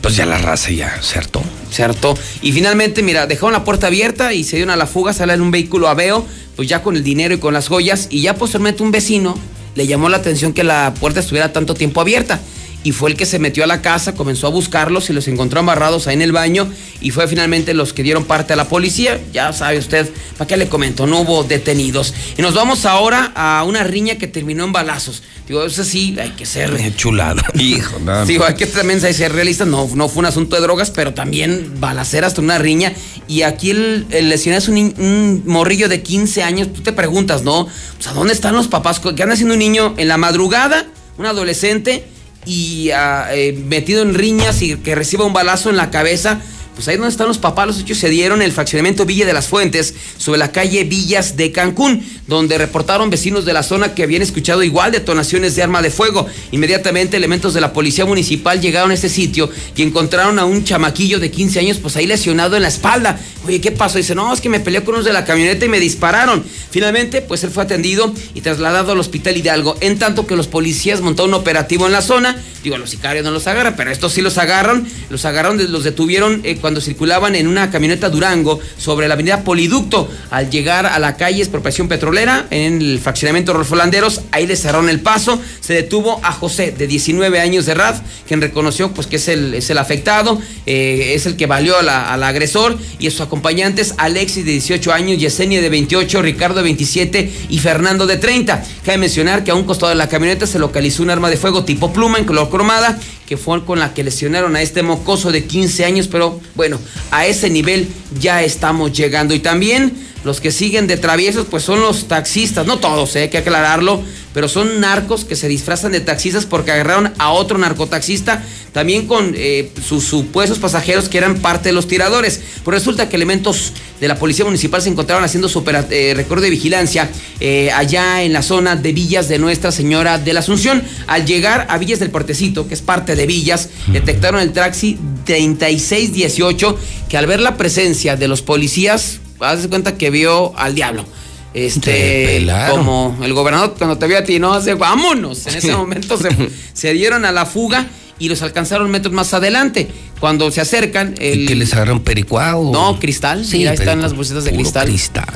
[0.00, 1.42] pues ya la raza ya se hartó.
[1.70, 2.16] Se hartó.
[2.42, 5.40] Y finalmente, mira, dejaron la puerta abierta y se dieron a la fuga, salen en
[5.40, 6.24] un vehículo aveo,
[6.54, 8.06] pues ya con el dinero y con las joyas.
[8.10, 9.36] Y ya posteriormente un vecino
[9.74, 12.40] le llamó la atención que la puerta estuviera tanto tiempo abierta.
[12.84, 15.60] Y fue el que se metió a la casa, comenzó a buscarlos y los encontró
[15.60, 16.70] amarrados ahí en el baño.
[17.00, 19.18] Y fue finalmente los que dieron parte a la policía.
[19.32, 21.06] Ya sabe usted, ¿para qué le comento?
[21.06, 22.12] No hubo detenidos.
[22.36, 25.22] Y nos vamos ahora a una riña que terminó en balazos.
[25.48, 26.94] Digo, eso sí, hay que ser.
[26.94, 27.42] Chulada.
[27.54, 28.26] Hijo, nada.
[28.26, 31.80] Digo, hay que también ser realistas, no, no fue un asunto de drogas, pero también
[31.80, 32.92] balacera hasta una riña.
[33.28, 36.70] Y aquí el, el lesionado es un, morrillo de 15 años.
[36.70, 37.60] Tú te preguntas, ¿no?
[37.60, 39.00] O sea, ¿dónde están los papás?
[39.00, 40.86] ¿Qué anda haciendo un niño en la madrugada?
[41.16, 42.04] Un adolescente
[42.46, 46.40] y ah, eh, metido en riñas y que reciba un balazo en la cabeza.
[46.74, 49.32] Pues ahí donde están los papás, los hechos se dieron en el fraccionamiento Villa de
[49.32, 54.02] las Fuentes, sobre la calle Villas de Cancún, donde reportaron vecinos de la zona que
[54.02, 56.26] habían escuchado igual detonaciones de arma de fuego.
[56.50, 61.20] Inmediatamente elementos de la policía municipal llegaron a ese sitio y encontraron a un chamaquillo
[61.20, 63.20] de 15 años, pues ahí lesionado en la espalda.
[63.46, 63.98] Oye, ¿qué pasó?
[63.98, 66.42] Dice, no, es que me peleé con unos de la camioneta y me dispararon.
[66.70, 71.02] Finalmente, pues él fue atendido y trasladado al hospital Hidalgo, en tanto que los policías
[71.02, 72.36] montaron un operativo en la zona.
[72.64, 74.88] Digo, los sicarios no los agarran, pero estos sí los agarran.
[75.10, 80.08] Los agarraron, los detuvieron eh, cuando circulaban en una camioneta Durango sobre la avenida Poliducto.
[80.30, 84.88] Al llegar a la calle Expropiación Petrolera, en el fraccionamiento Rolfo Landeros, ahí le cerraron
[84.88, 85.38] el paso.
[85.60, 89.52] Se detuvo a José, de 19 años de edad, quien reconoció pues, que es el,
[89.52, 93.94] es el afectado, eh, es el que valió a la- al agresor, y sus acompañantes,
[93.98, 98.64] Alexis, de 18 años, Yesenia, de 28, Ricardo, de 27 y Fernando, de 30.
[98.86, 101.62] Cabe mencionar que a un costado de la camioneta se localizó un arma de fuego
[101.66, 105.44] tipo pluma en color cromada, que fue con la que lesionaron a este mocoso de
[105.44, 106.78] 15 años, pero bueno,
[107.10, 107.88] a ese nivel
[108.20, 109.34] ya estamos llegando.
[109.34, 109.92] Y también
[110.24, 114.02] Los que siguen de traviesos, pues son los taxistas, no todos, eh, hay que aclararlo,
[114.32, 118.42] pero son narcos que se disfrazan de taxistas porque agarraron a otro narcotaxista,
[118.72, 122.40] también con eh, sus supuestos pasajeros que eran parte de los tiradores.
[122.64, 126.50] Pues resulta que elementos de la Policía Municipal se encontraron haciendo su eh, recorrido de
[126.50, 130.82] vigilancia eh, allá en la zona de Villas de Nuestra Señora de la Asunción.
[131.06, 136.78] Al llegar a Villas del Portecito, que es parte de Villas, detectaron el taxi 3618,
[137.08, 141.04] que al ver la presencia de los policías, haz de cuenta que vio al diablo.
[141.52, 145.46] Te Este, como el gobernador cuando te vio a ti, no, hace vámonos.
[145.46, 146.30] En ese momento se,
[146.72, 147.86] se dieron a la fuga
[148.18, 149.88] y los alcanzaron metros más adelante.
[150.20, 152.72] Cuando se acercan, el, ¿Que les agarraron pericuao?
[152.72, 153.44] no, cristal.
[153.44, 154.88] Sí, ahí están las bolsitas de cristal.
[154.88, 155.26] cristal.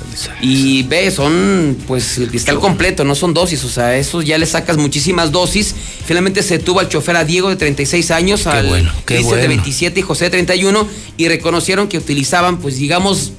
[0.40, 3.64] Y ve, son pues el cristal completo, no son dosis.
[3.64, 5.74] O sea, esos ya le sacas muchísimas dosis.
[6.06, 9.46] Finalmente se tuvo al chofer a Diego de 36 años, al bueno, qué Cristian de
[9.46, 9.62] bueno.
[9.62, 10.88] 27 y José de 31.
[11.16, 13.32] Y reconocieron que utilizaban, pues digamos,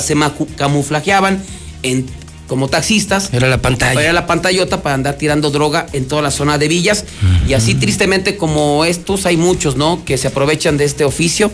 [0.00, 0.16] se
[0.56, 1.42] camuflajeaban
[1.82, 2.06] en,
[2.46, 3.30] como taxistas.
[3.32, 4.00] Era la pantalla.
[4.00, 7.04] Era la pantallota para andar tirando droga en toda la zona de villas.
[7.48, 10.04] Y así tristemente como estos hay muchos, ¿no?
[10.04, 11.50] Que se aprovechan de este oficio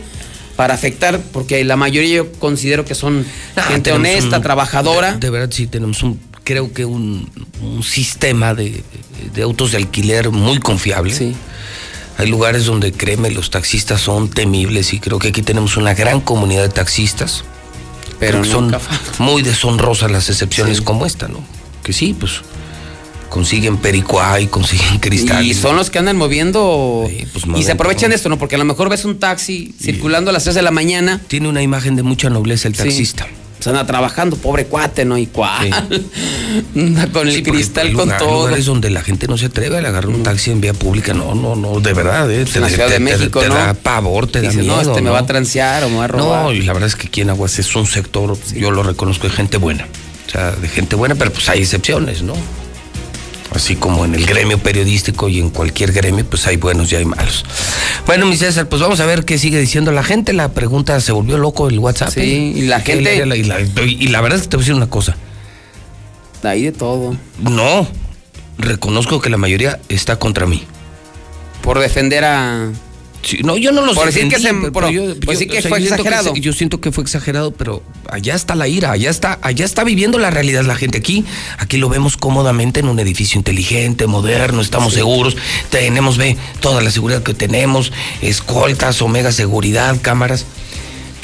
[0.56, 3.24] para afectar, porque la mayoría yo considero que son
[3.56, 5.12] Ah, gente honesta, un- trabajadora.
[5.14, 7.30] De, de verdad sí tenemos un, creo que un,
[7.62, 8.82] un sistema de,
[9.34, 11.14] de autos de alquiler muy confiable.
[11.14, 11.34] Sí.
[12.18, 16.20] Hay lugares donde, créeme, los taxistas son temibles y creo que aquí tenemos una gran
[16.20, 17.44] comunidad de taxistas.
[18.22, 18.80] Pero Creo que son
[19.18, 20.84] muy deshonrosas las excepciones Sí.
[20.84, 21.40] como esta, ¿no?
[21.82, 22.42] Que sí, pues
[23.28, 25.44] consiguen pericuá y consiguen cristal.
[25.44, 28.38] Y son los que andan moviendo pues, y se aprovechan de esto, ¿no?
[28.38, 31.20] Porque a lo mejor ves un taxi circulando a las 3 de la mañana.
[31.26, 33.06] Tiene una imagen de mucha nobleza el Sí.
[33.62, 35.16] Se anda trabajando, pobre cuate, ¿no?
[35.16, 35.72] Y cuál.
[36.76, 38.44] Anda con el Sí, cristal con lugar- todo.
[38.46, 41.14] lugares donde la gente no se atreve a agarrar un taxi en vía pública.
[41.14, 42.30] No, no, no, de verdad.
[42.30, 42.44] ¿eh?
[42.54, 43.54] en la Ciudad de México, te ¿no?
[43.54, 44.74] da pavor, te da Dice, miedo.
[44.74, 46.44] no, este me va a transear o me va a robar.
[46.44, 49.28] No, y la verdad es que aquí en Aguas es un sector, yo lo reconozco,
[49.28, 49.86] de gente buena.
[50.26, 52.34] O sea, de gente buena, pero pues hay excepciones, ¿no?
[53.54, 57.04] Así como en el gremio periodístico y en cualquier gremio, pues hay buenos y hay
[57.04, 57.44] malos.
[58.06, 60.32] Bueno, mi César, pues vamos a ver qué sigue diciendo la gente.
[60.32, 62.10] La pregunta se volvió loco el WhatsApp.
[62.10, 62.52] Sí, ¿eh?
[62.56, 64.64] y la gente- Y la, y la- y la verdad es que te voy a
[64.64, 65.16] decir una cosa.
[66.42, 67.14] Ahí de todo.
[67.40, 67.86] No,
[68.58, 70.64] reconozco que la mayoría está contra mí.
[71.62, 72.70] Por defender a.
[73.22, 75.14] Sí, no, yo no los Por decir que defendí, se- pero- por- pero yo-
[75.48, 76.34] que o sea, fue yo siento exagerado.
[76.34, 79.84] se- yo siento que fue exagerado, pero allá está la ira, allá está, allá está
[79.84, 81.24] viviendo la realidad la gente aquí.
[81.58, 85.36] Aquí lo vemos cómodamente en un edificio inteligente, moderno, estamos seguros,
[85.70, 90.44] tenemos, ve, toda la seguridad que tenemos, escoltas, omega seguridad, cámaras.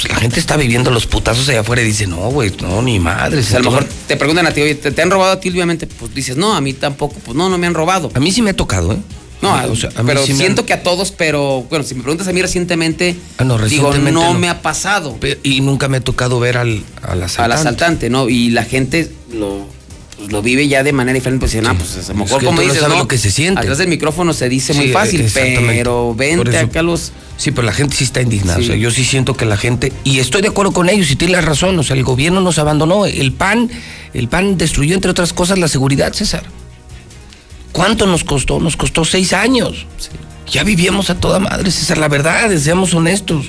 [0.01, 3.01] Pues la gente está viviendo los putazos allá afuera y dice, no, güey, no, ni
[3.01, 3.41] madre.
[3.41, 5.41] O sea, a lo mejor te preguntan a ti, oye, ¿te, te han robado a
[5.41, 5.49] ti?
[5.51, 7.17] Obviamente, pues dices, no, a mí tampoco.
[7.25, 8.09] Pues no, no me han robado.
[8.15, 8.99] A mí sí me ha tocado, ¿eh?
[9.41, 11.95] No, O sea, a mí pero sí han- siento que a todos, pero bueno, si
[11.95, 14.35] me preguntas a mí recientemente, Ah, no, digo, no, no.
[14.35, 15.17] me ha pasado.
[15.45, 17.43] Y nunca me ha tocado ver al, al asaltante.
[17.43, 18.29] Al asaltante, ¿no?
[18.29, 19.67] Y la gente lo,
[20.17, 21.47] pues, lo vive ya de manera diferente.
[21.47, 22.99] Pues, ah, pues a lo mejor que como no dices, ¿no?
[22.99, 23.61] lo que se siente.
[23.61, 27.13] Atrás del micrófono se dice muy Sí, fácil, pero vente eso- acá los.
[27.37, 28.59] Sí, pero la gente sí está indignada.
[28.59, 28.65] Sí.
[28.65, 31.15] O sea, yo sí siento que la gente, y estoy de acuerdo con ellos, y
[31.15, 33.71] tiene la razón, o sea, el gobierno nos abandonó, el PAN,
[34.13, 36.43] el PAN destruyó, entre otras cosas, la seguridad, César.
[37.73, 38.61] ¿Cuánto nos costó?
[38.61, 39.87] Nos costó seis años.
[40.51, 43.47] Ya vivíamos a toda madre, César, la verdad, seamos honestos.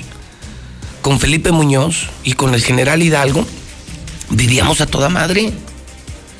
[1.00, 3.46] Con Felipe Muñoz y con el general Hidalgo,
[4.28, 5.52] vivíamos a toda madre.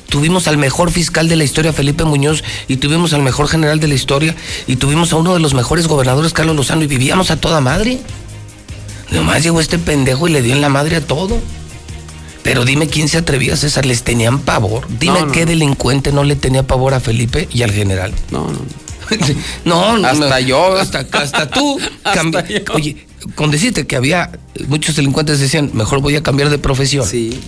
[0.07, 3.87] Tuvimos al mejor fiscal de la historia, Felipe Muñoz, y tuvimos al mejor general de
[3.87, 4.35] la historia,
[4.67, 7.99] y tuvimos a uno de los mejores gobernadores, Carlos Lozano, y vivíamos a toda madre.
[9.09, 11.39] Nomás llegó este pendejo y le dio en la madre a todo.
[12.43, 14.87] Pero dime quién se atrevía, César, les tenían pavor.
[14.99, 15.45] Dime No, no, qué no.
[15.47, 18.13] delincuente no le tenía pavor a Felipe y al general.
[18.31, 18.59] No, no.
[19.65, 20.75] No, no, Hasta yo.
[20.77, 21.79] Hasta, hasta tú.
[22.03, 22.73] Hasta cambi- yo.
[22.73, 23.05] Oye,
[23.35, 24.31] con decirte que había
[24.67, 27.05] muchos delincuentes decían, mejor voy a cambiar de profesión.
[27.05, 27.39] Sí.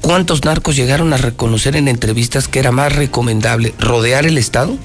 [0.00, 4.76] ¿Cuántos narcos llegaron a reconocer en entrevistas que era más recomendable rodear el Estado?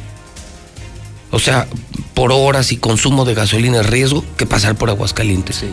[1.31, 1.67] O sea,
[2.13, 5.63] por horas y consumo de gasolina es riesgo que pasar por Aguascalientes.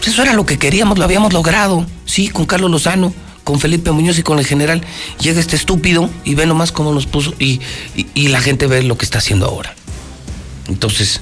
[0.00, 1.86] Pues eso era lo que queríamos, lo habíamos logrado.
[2.06, 3.12] Sí, con Carlos Lozano,
[3.44, 4.82] con Felipe Muñoz y con el general.
[5.20, 7.60] Llega este estúpido y ve nomás cómo nos puso y,
[7.94, 9.74] y- y la gente ve lo que está haciendo ahora.
[10.68, 11.20] Entonces,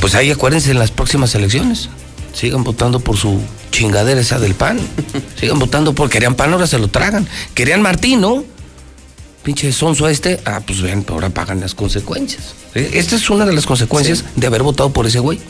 [0.00, 1.88] pues ahí acuérdense en las próximas elecciones.
[2.32, 4.78] Sigan votando por su chingadera esa del pan.
[5.40, 7.26] Sigan votando por querían pan, ahora se lo tragan.
[7.54, 8.44] Querían Martín, ¿no?
[9.42, 10.40] Pinche sonso este.
[10.44, 12.54] Ah, pues ven, ahora pagan las consecuencias.
[12.74, 15.40] Eh, Esta es una de las consecuencias de haber votado por ese güey.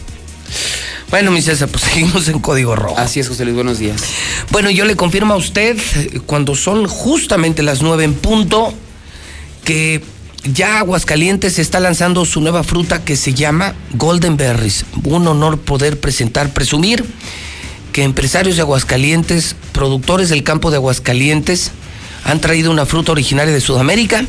[1.11, 2.99] Bueno, mi César, pues seguimos en código rojo.
[2.99, 4.03] Así es, José Luis, buenos días.
[4.51, 5.77] Bueno, yo le confirmo a usted,
[6.27, 8.73] cuando son justamente las nueve en punto,
[9.65, 10.03] que
[10.45, 14.85] ya Aguascalientes está lanzando su nueva fruta que se llama Golden Berries.
[15.05, 17.05] Un honor poder presentar, presumir
[17.93, 21.73] que empresarios de Aguascalientes, productores del campo de Aguascalientes,
[22.25, 24.25] han traído una fruta originaria de Sudamérica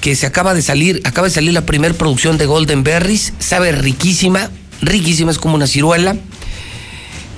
[0.00, 3.72] que se acaba de salir, acaba de salir la primera producción de Golden Berries, sabe
[3.72, 4.50] riquísima,
[4.82, 6.16] riquísima, es como una ciruela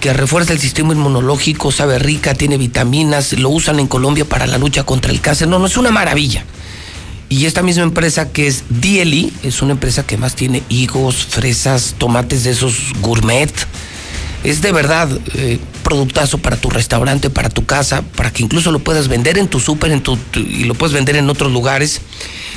[0.00, 4.58] que refuerza el sistema inmunológico, sabe rica, tiene vitaminas, lo usan en Colombia para la
[4.58, 5.46] lucha contra el cáncer.
[5.46, 6.44] No, no es una maravilla.
[7.28, 11.94] Y esta misma empresa que es Dieli, es una empresa que más tiene higos, fresas,
[11.98, 13.52] tomates de esos gourmet.
[14.44, 18.80] Es de verdad eh, productazo para tu restaurante, para tu casa, para que incluso lo
[18.80, 22.00] puedas vender en tu súper tu- y lo puedes vender en otros lugares.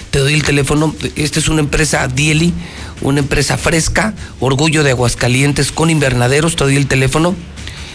[0.10, 0.96] Te doy el teléfono.
[1.16, 2.54] Esta es una empresa Dieli,
[3.02, 6.56] una empresa fresca, orgullo de Aguascalientes con invernaderos.
[6.56, 7.36] Te doy el teléfono.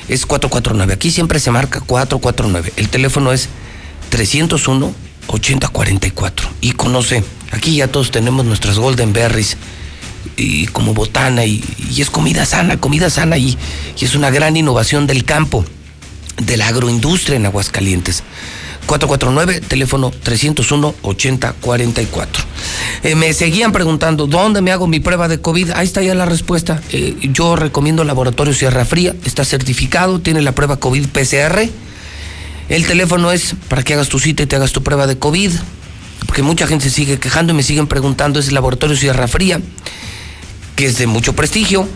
[0.09, 0.93] Es 449.
[0.93, 2.73] Aquí siempre se marca 449.
[2.77, 3.49] El teléfono es
[4.11, 4.95] 301
[5.29, 6.49] 8044.
[6.61, 9.57] Y conoce, aquí ya todos tenemos nuestras Golden Berries
[10.41, 11.62] y como botana y,
[11.97, 13.57] es comida sana, comida sana y,
[14.01, 15.65] es una gran innovación del campo,
[16.39, 18.23] de la agroindustria en Aguascalientes.
[18.87, 22.27] 449, teléfono 301-8044.
[23.05, 25.71] Eh, me seguían preguntando, ¿dónde me hago mi prueba de COVID?
[25.73, 26.83] Ahí está ya la respuesta.
[26.91, 31.69] Eh, yo recomiendo Laboratorio Sierra Fría, está certificado, tiene la prueba COVID PCR.
[32.69, 35.53] El teléfono es para que hagas tu cita y te hagas tu prueba de COVID,
[36.27, 39.61] porque mucha gente se sigue quejando y me siguen preguntando, es el Laboratorio Sierra Fría,
[40.81, 41.86] que es de mucho prestigio.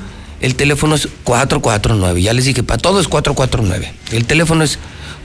[0.42, 3.94] El teléfono es 449, ya les dije, para todo es 449.
[4.12, 4.78] El teléfono es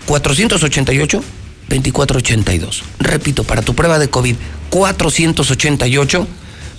[0.06, 1.22] 488
[1.68, 2.84] 2482.
[2.99, 4.38] Repito, para tu prueba de COVID,
[4.69, 6.27] 488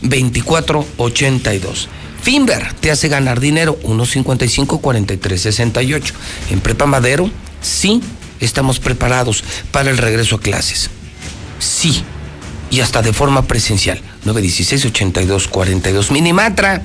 [0.00, 1.88] 2482.
[2.22, 6.14] Finver te hace ganar dinero, 155 43 68.
[6.50, 7.30] En Prepa Madero,
[7.60, 8.00] sí,
[8.40, 10.88] estamos preparados para el regreso a clases.
[11.58, 12.02] Sí,
[12.70, 14.00] y hasta de forma presencial.
[14.24, 16.10] 916 82 42.
[16.10, 16.82] Minimatra.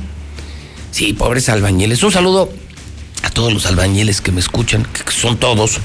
[0.91, 2.03] Sí, pobres albañiles.
[2.03, 2.51] Un saludo
[3.21, 5.79] a todos los albañiles que me escuchan, que son todos.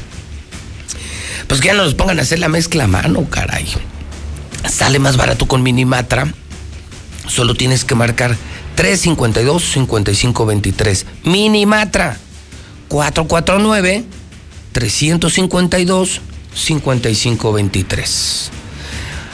[1.47, 3.67] Pues que ya no nos pongan a hacer la mezcla a mano, caray.
[4.69, 6.33] Sale más barato con Minimatra.
[7.27, 8.37] Solo tienes que marcar
[8.77, 11.07] 352 5523.
[11.25, 12.19] Minimatra
[12.89, 14.05] 449
[14.73, 16.21] 352
[16.55, 18.51] 5523.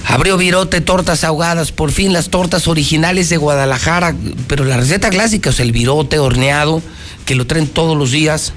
[0.09, 4.15] Abrió Virote, tortas ahogadas, por fin las tortas originales de Guadalajara,
[4.47, 6.81] pero la receta clásica, o sea, el virote horneado,
[7.25, 8.53] que lo traen todos los días,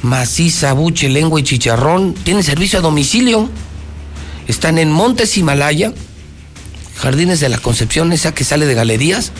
[0.00, 3.50] maciza, buche, lengua y chicharrón, tienen servicio a domicilio.
[4.48, 5.92] Están en Montes Himalaya,
[6.96, 9.32] Jardines de la Concepción, esa que sale de galerías,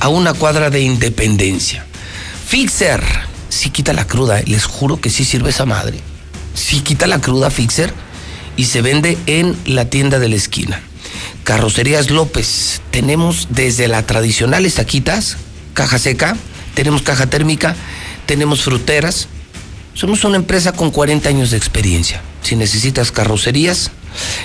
[0.00, 1.86] a una cuadra de Independencia.
[2.48, 3.00] Fixer,
[3.50, 6.00] sí quita la cruda, eh, les juro que sí sirve esa madre.
[6.54, 7.94] Sí quita la cruda Fixer
[8.56, 10.80] y se vende en la tienda de la esquina.
[11.44, 15.36] Carrocerías López, tenemos desde la tradicional estaquitas,
[15.74, 16.36] caja seca,
[16.74, 17.74] tenemos caja térmica,
[18.26, 19.28] tenemos fruteras.
[19.94, 22.22] Somos una empresa con 40 años de experiencia.
[22.42, 23.90] Si necesitas carrocerías,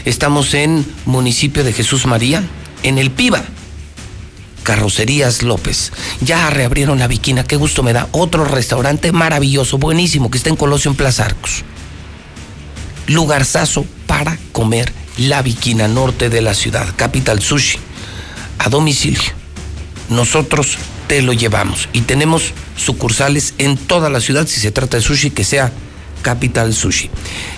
[0.05, 2.43] estamos en municipio de Jesús María,
[2.83, 3.43] en el Piba.
[4.63, 5.93] Carrocerías López.
[6.19, 8.09] Ya reabrieron la Viquina, qué gusto me da.
[8.11, 11.63] Otro restaurante maravilloso, buenísimo, que está en Colosio en Plaza Arcos
[13.07, 17.79] lugarzazo para comer la Viquina Norte de la ciudad, Capital Sushi,
[18.59, 19.31] a domicilio.
[20.09, 20.77] Nosotros
[21.07, 25.31] te lo llevamos y tenemos sucursales en toda la ciudad si se trata de sushi
[25.31, 25.71] que sea
[26.21, 27.09] Capital Sushi.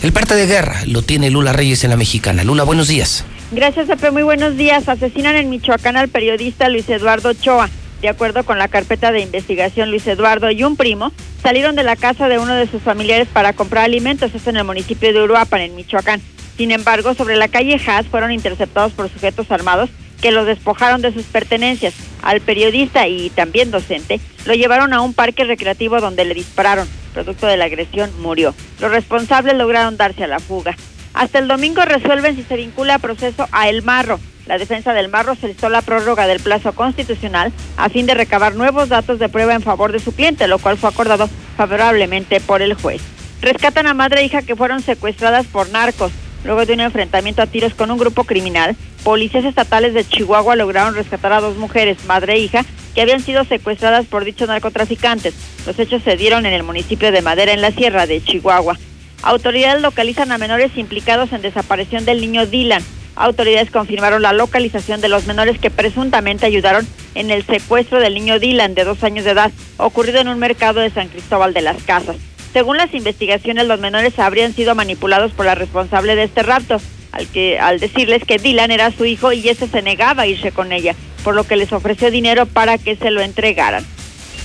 [0.04, 2.44] El parte de guerra lo tiene Lula Reyes en la Mexicana.
[2.44, 3.26] Lula, buenos días.
[3.52, 4.12] Gracias, Pepe.
[4.12, 4.88] Muy buenos días.
[4.88, 7.70] Asesinan en Michoacán al periodista Luis Eduardo Ochoa.
[8.02, 11.12] De acuerdo con la carpeta de investigación, Luis Eduardo y un primo
[11.44, 14.64] salieron de la casa de uno de sus familiares para comprar alimentos, esto en el
[14.64, 16.22] municipio de Uruapan, en Michoacán.
[16.58, 19.90] Sin embargo, sobre la calle Haas fueron interceptados por sujetos armados
[20.22, 21.94] que los despojaron de sus pertenencias.
[22.22, 26.88] Al periodista y también docente lo llevaron a un parque recreativo donde le dispararon.
[27.14, 28.54] Producto de la agresión murió.
[28.80, 30.76] Los responsables lograron darse a la fuga.
[31.20, 34.22] Hasta el domingo resuelven si se vincula a proceso a El Marro.
[34.46, 38.88] La defensa del Marro solicitó la prórroga del plazo constitucional a fin de recabar nuevos
[38.88, 42.74] datos de prueba en favor de su cliente, lo cual fue acordado favorablemente por el
[42.74, 43.02] juez.
[43.42, 46.14] Rescatan a madre e hija que fueron secuestradas por narcos.
[46.46, 50.96] Luego de un enfrentamiento a tiros con un grupo criminal, policías estatales de Chihuahua lograron
[50.96, 52.64] rescatar a dos mujeres, madre e hija,
[52.96, 55.34] que habían sido secuestradas por dichos narcotraficantes.
[55.68, 58.78] Los hechos se dieron en el municipio de Madera, en la sierra de Chihuahua.
[59.22, 62.84] Autoridades localizan a menores implicados en desaparición del niño Dylan.
[63.16, 68.40] Autoridades confirmaron la localización de los menores que presuntamente ayudaron en el secuestro del niño
[68.40, 71.84] Dylan de dos años de edad, ocurrido en un mercado de San Cristóbal de las
[71.84, 72.16] Casas.
[72.54, 76.80] Según las investigaciones, los menores habrían sido manipulados por la responsable de este rapto,
[77.12, 80.52] al que al decirles que Dylan era su hijo y ese se negaba a irse
[80.52, 83.86] con ella, por lo que les ofreció dinero para que se lo entregaran.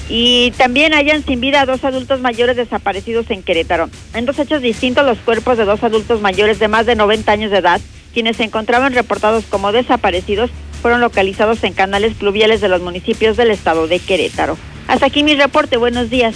[0.09, 3.89] Y también hayan sin vida a dos adultos mayores desaparecidos en Querétaro.
[4.12, 7.51] En dos hechos distintos, los cuerpos de dos adultos mayores de más de 90 años
[7.51, 7.81] de edad,
[8.12, 10.51] quienes se encontraban reportados como desaparecidos,
[10.82, 14.59] fueron localizados en canales pluviales de los municipios del estado de Querétaro.
[14.86, 15.78] Hasta aquí mi reporte.
[15.78, 16.35] Buenos días.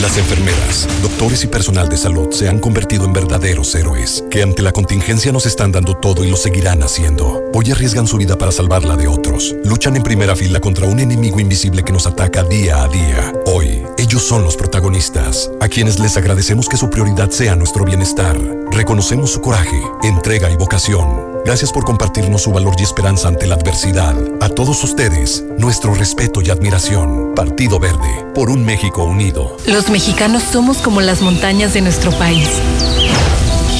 [0.00, 4.62] Las enfermeras, doctores y personal de salud se han convertido en verdaderos héroes, que ante
[4.62, 7.42] la contingencia nos están dando todo y lo seguirán haciendo.
[7.52, 9.54] Hoy arriesgan su vida para salvarla de otros.
[9.62, 13.34] Luchan en primera fila contra un enemigo invisible que nos ataca día a día.
[13.44, 18.38] Hoy, ellos son los protagonistas, a quienes les agradecemos que su prioridad sea nuestro bienestar.
[18.70, 21.29] Reconocemos su coraje, entrega y vocación.
[21.44, 24.14] Gracias por compartirnos su valor y esperanza ante la adversidad.
[24.40, 27.34] A todos ustedes, nuestro respeto y admiración.
[27.34, 29.56] Partido Verde, por un México unido.
[29.66, 32.48] Los mexicanos somos como las montañas de nuestro país.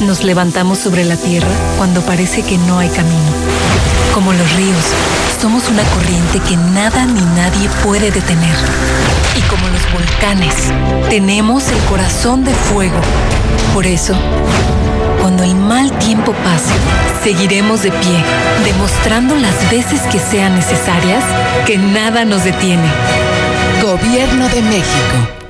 [0.03, 3.31] Nos levantamos sobre la tierra cuando parece que no hay camino.
[4.15, 4.85] Como los ríos,
[5.41, 8.57] somos una corriente que nada ni nadie puede detener.
[9.37, 10.55] Y como los volcanes,
[11.11, 13.01] tenemos el corazón de fuego.
[13.75, 14.15] Por eso,
[15.31, 16.75] cuando el mal tiempo pase,
[17.23, 18.25] seguiremos de pie,
[18.65, 21.23] demostrando las veces que sean necesarias
[21.67, 22.89] que nada nos detiene.
[23.81, 25.50] Gobierno de México.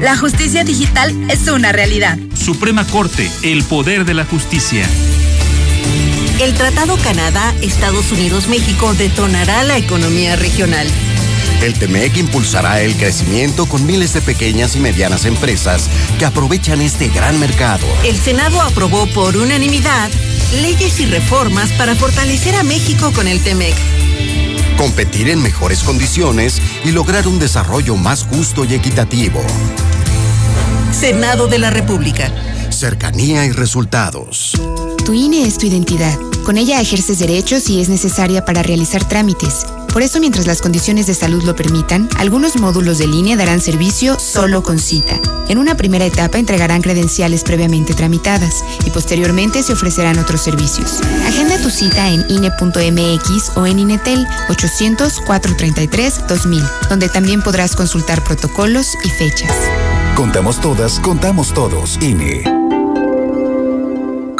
[0.00, 2.18] La justicia digital es una realidad.
[2.34, 4.88] Suprema Corte, el poder de la justicia.
[6.40, 10.86] El Tratado Canadá-Estados Unidos-México detonará la economía regional.
[11.62, 15.88] El TEMEC impulsará el crecimiento con miles de pequeñas y medianas empresas
[16.18, 17.86] que aprovechan este gran mercado.
[18.04, 20.10] El Senado aprobó por unanimidad
[20.60, 23.74] leyes y reformas para fortalecer a México con el TEMEC.
[24.76, 29.40] Competir en mejores condiciones y lograr un desarrollo más justo y equitativo.
[30.92, 32.30] Senado de la República.
[32.70, 34.52] Cercanía y resultados.
[35.04, 36.18] Tu INE es tu identidad.
[36.44, 39.66] Con ella ejerces derechos y es necesaria para realizar trámites.
[39.94, 44.18] Por eso, mientras las condiciones de salud lo permitan, algunos módulos de línea darán servicio
[44.18, 45.20] solo con cita.
[45.46, 50.98] En una primera etapa entregarán credenciales previamente tramitadas y posteriormente se ofrecerán otros servicios.
[51.28, 59.10] Agenda tu cita en INE.mx o en INETEL 800-433-2000, donde también podrás consultar protocolos y
[59.10, 59.54] fechas.
[60.16, 62.00] Contamos todas, contamos todos.
[62.02, 62.63] INE.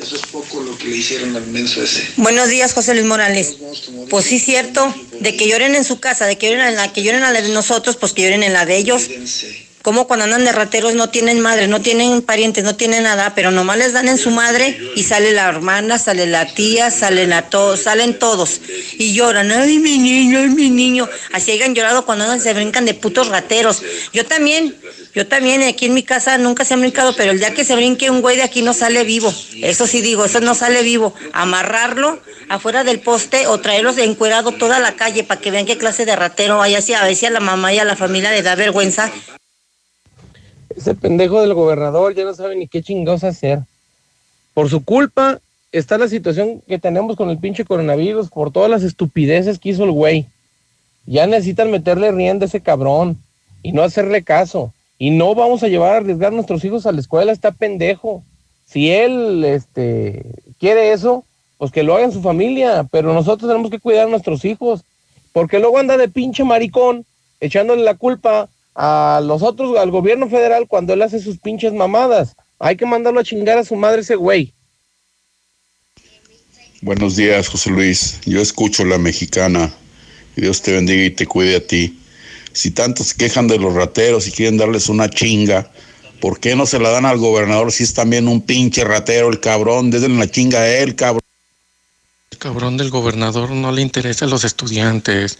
[0.00, 2.08] Eso es poco lo que le hicieron al menso ese.
[2.16, 3.56] Buenos días, José Luis Morales.
[4.08, 7.02] Pues sí, cierto, de que lloren en su casa, de que lloren en la que
[7.02, 9.08] lloren a la de nosotros, pues que lloren en la de ellos.
[9.82, 13.50] Como cuando andan de rateros no tienen madre, no tienen parientes, no tienen nada, pero
[13.50, 17.42] nomás les dan en su madre y sale la hermana, sale la tía, salen a
[17.42, 18.60] todos, salen todos
[18.98, 21.08] y lloran, ay mi niño, ay mi niño.
[21.32, 23.82] Así hayan llorado cuando andan, se brincan de putos rateros.
[24.12, 24.76] Yo también,
[25.14, 27.76] yo también aquí en mi casa nunca se han brincado, pero el día que se
[27.76, 29.32] brinque un güey de aquí no sale vivo.
[29.62, 31.14] Eso sí digo, eso no sale vivo.
[31.32, 36.04] Amarrarlo afuera del poste o traerlos encuerado toda la calle para que vean qué clase
[36.04, 36.94] de ratero hay así.
[36.94, 39.10] A ver si a la mamá y a la familia le da vergüenza.
[40.78, 43.58] Ese pendejo del gobernador ya no sabe ni qué chingados hacer.
[44.54, 45.40] Por su culpa
[45.72, 49.82] está la situación que tenemos con el pinche coronavirus, por todas las estupideces que hizo
[49.82, 50.26] el güey.
[51.04, 53.18] Ya necesitan meterle rienda a ese cabrón
[53.60, 54.72] y no hacerle caso.
[55.00, 58.22] Y no vamos a llevar a arriesgar a nuestros hijos a la escuela, está pendejo.
[58.64, 60.26] Si él este,
[60.60, 61.24] quiere eso,
[61.56, 64.84] pues que lo haga en su familia, pero nosotros tenemos que cuidar a nuestros hijos,
[65.32, 67.04] porque luego anda de pinche maricón
[67.40, 72.36] echándole la culpa a los otros, al gobierno federal, cuando él hace sus pinches mamadas.
[72.58, 74.52] Hay que mandarlo a chingar a su madre ese güey.
[76.80, 78.20] Buenos días, José Luis.
[78.24, 79.72] Yo escucho la mexicana.
[80.36, 81.98] Dios te bendiga y te cuide a ti.
[82.52, 85.70] Si tanto se quejan de los rateros y quieren darles una chinga,
[86.20, 89.40] ¿por qué no se la dan al gobernador si es también un pinche ratero el
[89.40, 89.90] cabrón?
[89.90, 91.27] Desde la chinga a él, cabrón.
[92.38, 95.38] Cabrón del gobernador no le interesa a los estudiantes.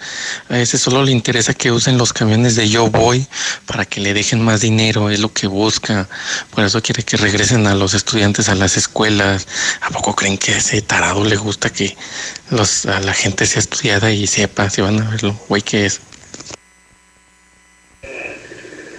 [0.48, 3.26] A ese solo le interesa que usen los camiones de Yo Voy
[3.66, 6.08] para que le dejen más dinero, es lo que busca.
[6.50, 9.46] Por eso quiere que regresen a los estudiantes a las escuelas.
[9.80, 11.96] ¿A poco creen que a ese tarado le gusta que
[12.50, 15.86] los, a la gente sea estudiada y sepa si van a ver lo güey que
[15.86, 16.00] es?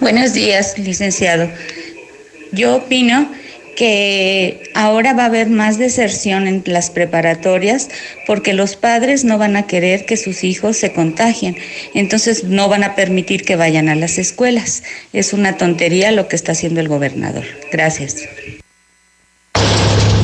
[0.00, 1.50] Buenos días, licenciado.
[2.52, 3.30] Yo opino
[3.80, 7.88] que ahora va a haber más deserción en las preparatorias
[8.26, 11.56] porque los padres no van a querer que sus hijos se contagien,
[11.94, 14.82] entonces no van a permitir que vayan a las escuelas.
[15.14, 17.44] Es una tontería lo que está haciendo el gobernador.
[17.72, 18.16] Gracias.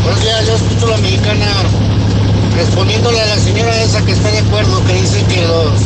[0.02, 1.46] Buenos días, yo escucho la mexicana
[2.58, 5.80] respondiéndole a la señora esa que está de acuerdo, que dice que los,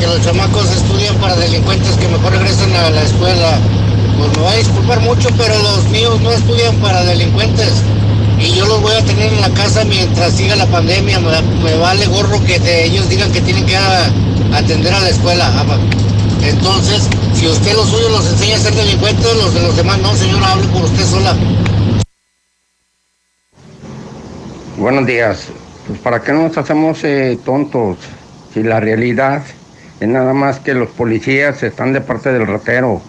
[0.00, 3.60] que los chamacos estudian para delincuentes que mejor regresen a la escuela.
[4.16, 7.82] Pues me va a disculpar mucho, pero los míos no estudian para delincuentes.
[8.38, 11.20] Y yo los voy a tener en la casa mientras siga la pandemia.
[11.20, 15.50] Me, vale gorro que ellos digan que tienen que atender a la escuela.
[16.42, 20.14] Entonces, si usted los suyos los enseña a ser delincuentes, los de los demás no,
[20.14, 21.36] señora, hable por usted sola.
[24.76, 25.48] Buenos días.
[25.86, 27.98] Pues para qué nos hacemos eh, tontos
[28.52, 29.42] si la realidad
[30.00, 33.00] es nada más que los policías están de parte del ratero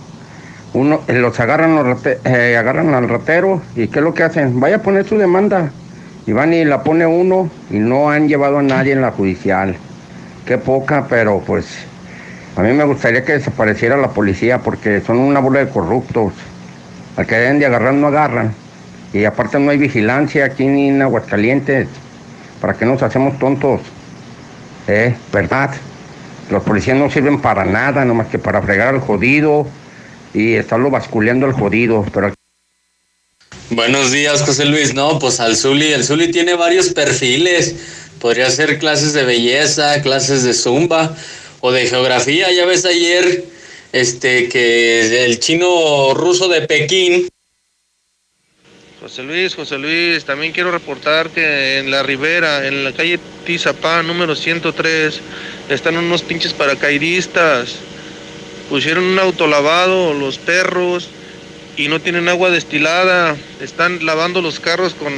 [0.78, 4.60] uno eh, los agarran los eh, agarran al ratero y qué es lo que hacen
[4.60, 5.72] vaya a poner su demanda.
[6.26, 9.76] Y van y la pone uno y no han llevado a nadie en la judicial.
[10.45, 11.66] Qué poca pero pues
[12.56, 16.34] a mí me gustaría que desapareciera la policía porque son una bola de corruptos.
[17.16, 18.54] Al que deben de agarrar no agarran.
[19.14, 21.88] Y aparte no hay vigilancia aquí ni en Aguascalientes
[22.62, 23.82] para qué nos hacemos tontos.
[24.88, 25.72] Eh verdad
[26.49, 29.68] los policías no sirven para nada nomás que para fregar al jodido
[30.38, 32.31] y estarlo basculeando al jodido, pero
[33.72, 34.93] Buenos días, José Luis.
[34.93, 37.76] No, pues al Zuli, el Zuli tiene varios perfiles.
[38.22, 41.15] Podría ser clases de belleza, clases de zumba
[41.59, 42.51] o de geografía.
[42.51, 43.43] Ya ves ayer
[43.91, 47.27] este que el chino ruso de Pekín.
[49.01, 54.01] José Luis, José Luis, también quiero reportar que en la Ribera, en la calle Tizapá,
[54.01, 55.19] número 103,
[55.69, 57.76] están unos pinches paracaidistas
[58.69, 61.10] pusieron un autolavado los perros
[61.76, 63.35] y no tienen agua destilada.
[63.61, 65.14] Están lavando los carros con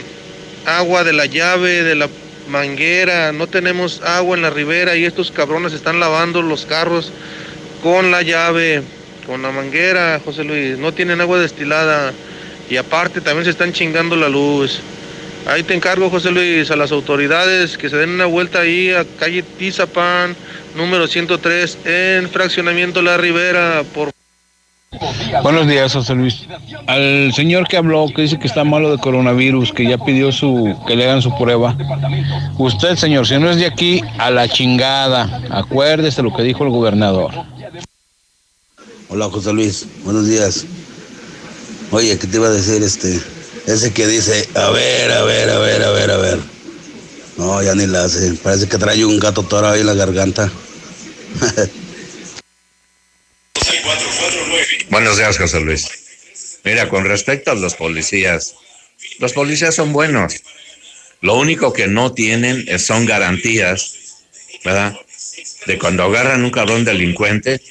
[0.65, 2.09] agua de la llave, de la
[2.49, 3.31] manguera.
[3.31, 7.11] No tenemos agua en la ribera y estos cabrones están lavando los carros
[7.81, 8.83] con la llave,
[9.25, 10.77] con la manguera, José Luis.
[10.77, 12.13] No tienen agua destilada
[12.69, 14.79] y aparte también se están chingando la luz.
[15.49, 19.03] Ahí te encargo, José Luis, a las autoridades que se den una vuelta ahí a
[19.17, 20.35] calle Tizapán,
[20.75, 24.11] número 103, en Fraccionamiento La Ribera, por
[25.41, 26.45] Buenos días, José Luis.
[26.85, 30.77] Al señor que habló, que dice que está malo de coronavirus, que ya pidió su
[30.85, 31.75] que le hagan su prueba.
[32.59, 35.41] Usted, señor, si no es de aquí, a la chingada.
[35.49, 37.33] Acuérdese lo que dijo el gobernador.
[39.09, 39.87] Hola, José Luis.
[40.03, 40.65] Buenos días.
[41.89, 43.38] Oye, ¿qué te iba a decir este?
[43.67, 46.39] Ese que dice, a ver, a ver, a ver, a ver, a ver.
[47.37, 48.33] No, ya ni la hace.
[48.35, 50.51] Parece que trae un gato toro ahí en la garganta.
[54.89, 55.87] Buenos días, José Luis.
[56.63, 58.55] Mira, con respecto a los policías,
[59.19, 60.41] los policías son buenos.
[61.21, 63.93] Lo único que no tienen son garantías,
[64.65, 64.95] ¿verdad?
[65.65, 67.61] De cuando agarran un cabrón delincuente,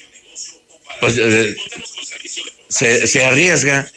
[1.01, 1.57] pues eh,
[2.69, 3.91] se, se arriesga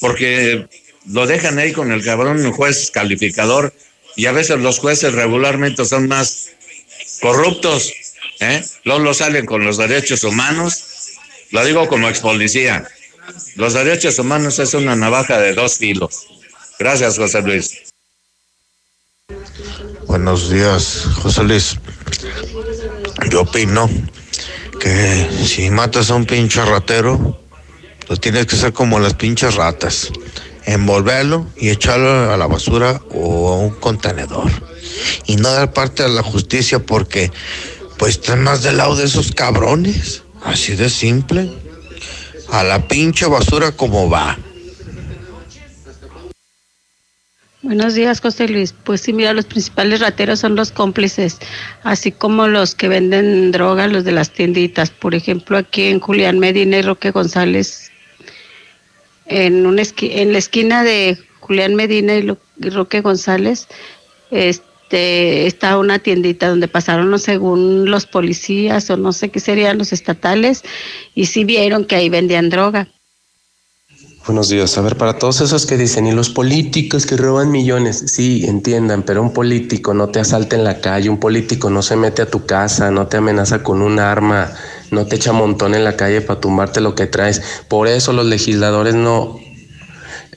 [0.00, 0.66] porque
[1.08, 3.72] lo dejan ahí con el cabrón juez calificador
[4.16, 6.50] y a veces los jueces regularmente son más
[7.20, 7.92] corruptos,
[8.40, 8.64] ¿eh?
[8.84, 11.12] Luego lo salen con los derechos humanos,
[11.50, 12.86] lo digo como ex policía,
[13.56, 16.26] los derechos humanos es una navaja de dos filos.
[16.78, 17.82] Gracias, José Luis.
[20.06, 21.76] Buenos días, José Luis.
[23.30, 23.90] Yo opino
[24.80, 27.40] que si matas a un pinche ratero,
[28.06, 30.12] pues tienes que ser como las pinches ratas
[30.66, 34.50] envolverlo y echarlo a la basura o a un contenedor.
[35.26, 37.30] Y no dar parte a la justicia porque
[37.96, 40.22] pues están más del lado de esos cabrones.
[40.44, 41.50] Así de simple.
[42.50, 44.38] A la pinche basura como va.
[47.62, 48.72] Buenos días, José Luis.
[48.84, 51.38] Pues sí, mira, los principales rateros son los cómplices,
[51.82, 54.90] así como los que venden droga, los de las tienditas.
[54.90, 57.90] Por ejemplo, aquí en Julián Medina y Roque González
[59.28, 62.36] en, una en la esquina de Julián Medina y,
[62.70, 63.68] Roque González,
[64.30, 69.92] este, está una tiendita donde pasaron, según los policías o no sé qué serían los
[69.92, 70.62] estatales,
[71.14, 72.88] y sí vieron que ahí vendían droga.
[74.26, 74.76] Buenos días.
[74.76, 79.04] A ver, para todos esos que dicen, y los políticos que roban millones, sí, entiendan,
[79.04, 82.26] pero un político no te asalta en la calle, un político no se mete a
[82.30, 84.52] tu casa, no te amenaza con un arma,
[84.90, 87.42] no te echa montón en la calle para tumbarte lo que traes.
[87.68, 89.38] Por eso los legisladores no,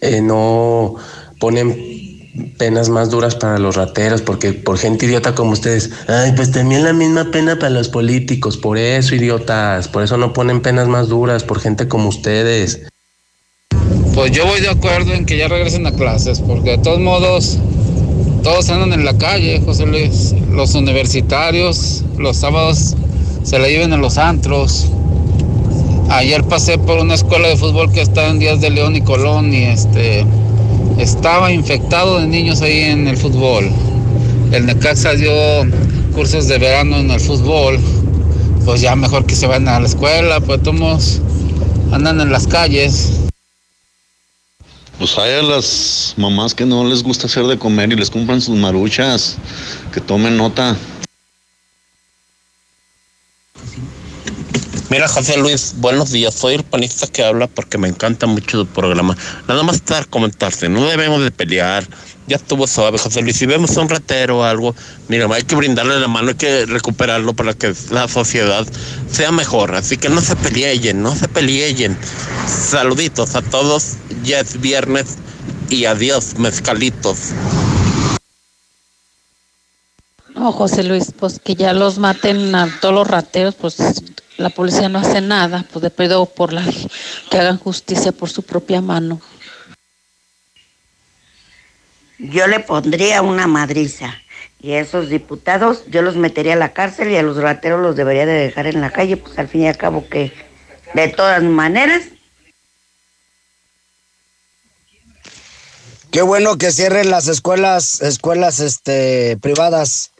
[0.02, 0.96] eh, no
[1.40, 2.10] ponen
[2.58, 6.84] penas más duras para los rateros, porque por gente idiota como ustedes, ay, pues también
[6.84, 11.10] la misma pena para los políticos, por eso idiotas, por eso no ponen penas más
[11.10, 12.82] duras, por gente como ustedes.
[14.14, 17.58] Pues yo voy de acuerdo en que ya regresen a clases, porque de todos modos
[18.44, 20.34] todos andan en la calle, José Luis.
[20.52, 22.96] Los universitarios, los sábados
[23.50, 24.86] se la lleven en los antros.
[26.12, 29.52] Ayer pasé por una escuela de fútbol que está en Díaz de León y Colón
[29.52, 30.24] y este
[31.00, 33.72] estaba infectado de niños ahí en el fútbol.
[34.52, 35.32] El Necaxa dio
[36.14, 37.80] cursos de verano en el fútbol.
[38.66, 41.20] Pues ya mejor que se vayan a la escuela, pues todos
[41.92, 43.14] andan en las calles.
[45.00, 48.42] Pues hay a las mamás que no les gusta hacer de comer y les compran
[48.42, 49.38] sus maruchas,
[49.92, 50.78] que tomen nota.
[54.90, 56.34] Mira, José Luis, buenos días.
[56.34, 59.16] Soy el panista que habla porque me encanta mucho tu programa.
[59.48, 61.88] Nada más estar comentarse, no debemos de pelear.
[62.26, 63.38] Ya estuvo suave, José Luis.
[63.38, 64.76] Si vemos un ratero o algo,
[65.08, 68.66] mira, hay que brindarle la mano, hay que recuperarlo para que la sociedad
[69.12, 69.76] sea mejor.
[69.76, 71.96] Así que no se peleen, no se peleen.
[72.48, 73.98] Saluditos a todos.
[74.24, 75.18] Ya es viernes
[75.70, 77.32] y adiós, mezcalitos.
[80.40, 83.76] No, José Luis, pues que ya los maten a todos los rateros, pues
[84.38, 86.64] la policía no hace nada, pues de pedo por la
[87.30, 89.20] que hagan justicia por su propia mano.
[92.20, 94.16] Yo le pondría una madriza
[94.62, 97.98] y a esos diputados yo los metería a la cárcel y a los rateros los
[97.98, 100.32] debería de dejar en la calle, pues al fin y al cabo que
[100.94, 102.04] de todas maneras
[106.12, 110.12] Qué bueno que cierren las escuelas, escuelas este, privadas.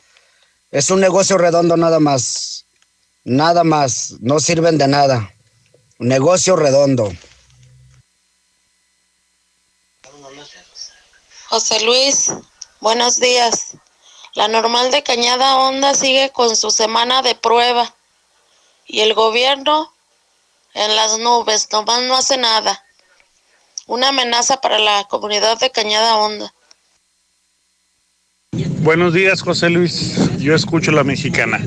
[0.72, 2.66] Es un negocio redondo nada más.
[3.24, 4.14] Nada más.
[4.20, 5.34] No sirven de nada.
[5.98, 7.12] Negocio redondo.
[11.50, 12.32] José Luis,
[12.80, 13.78] buenos días.
[14.36, 17.96] La normal de Cañada Honda sigue con su semana de prueba
[18.86, 19.92] y el gobierno
[20.76, 22.86] en las nubes, nomás no hace nada.
[23.88, 26.54] Una amenaza para la comunidad de Cañada Honda.
[28.90, 30.16] Buenos días, José Luis.
[30.40, 31.60] Yo escucho la mexicana.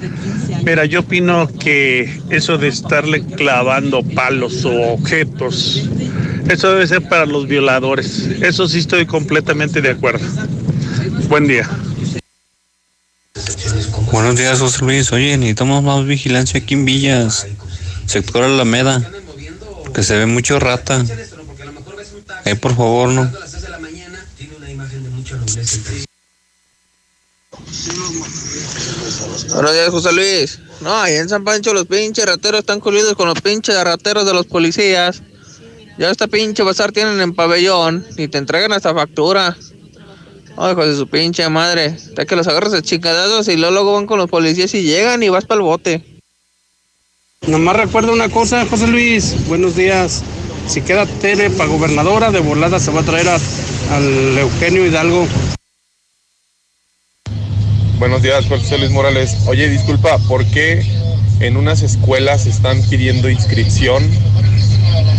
[0.65, 5.85] Mira, yo opino que eso de estarle clavando palos o objetos,
[6.49, 8.27] eso debe ser para los violadores.
[8.41, 10.27] Eso sí estoy completamente de acuerdo.
[11.29, 11.71] Buen día.
[14.11, 15.13] Buenos días, José Luis.
[15.13, 17.47] Oye, necesitamos más vigilancia aquí en Villas,
[18.07, 19.01] sector Alameda,
[19.95, 21.05] que se ve mucho rata.
[22.47, 23.31] Eh, por favor, no.
[29.55, 30.59] Buenos días, José Luis.
[30.81, 34.33] No, ahí en San Pancho los pinches rateros están coludidos con los pinches rateros de
[34.35, 35.23] los policías.
[35.99, 39.57] Ya esta pinche bazar tienen en pabellón y te entregan hasta factura.
[40.57, 41.87] Ay, hijo de su pinche madre.
[41.87, 45.23] Hasta que los agarras a chingadazos y luego, luego van con los policías y llegan
[45.23, 46.05] y vas para el bote.
[47.47, 49.35] Nomás recuerda una cosa, José Luis.
[49.49, 50.23] Buenos días.
[50.69, 53.41] Si queda Tere para gobernadora, de volada se va a traer a-
[53.91, 55.27] al Eugenio Hidalgo.
[58.03, 59.37] Buenos días, José Luis Morales.
[59.47, 60.85] Oye, disculpa, ¿por qué
[61.39, 64.03] en unas escuelas están pidiendo inscripción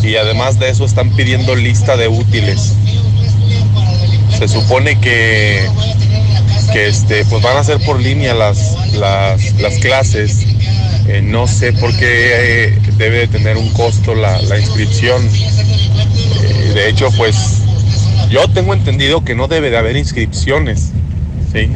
[0.03, 2.73] y además de eso están pidiendo lista de útiles?
[4.37, 5.65] Se supone que,
[6.73, 10.45] que este, pues van a ser por línea las, las, las clases.
[11.07, 15.25] Eh, no sé por qué eh, debe de tener un costo la, la inscripción.
[15.25, 17.59] Eh, de hecho, pues
[18.29, 20.91] yo tengo entendido que no debe de haber inscripciones.
[21.53, 21.69] ¿sí?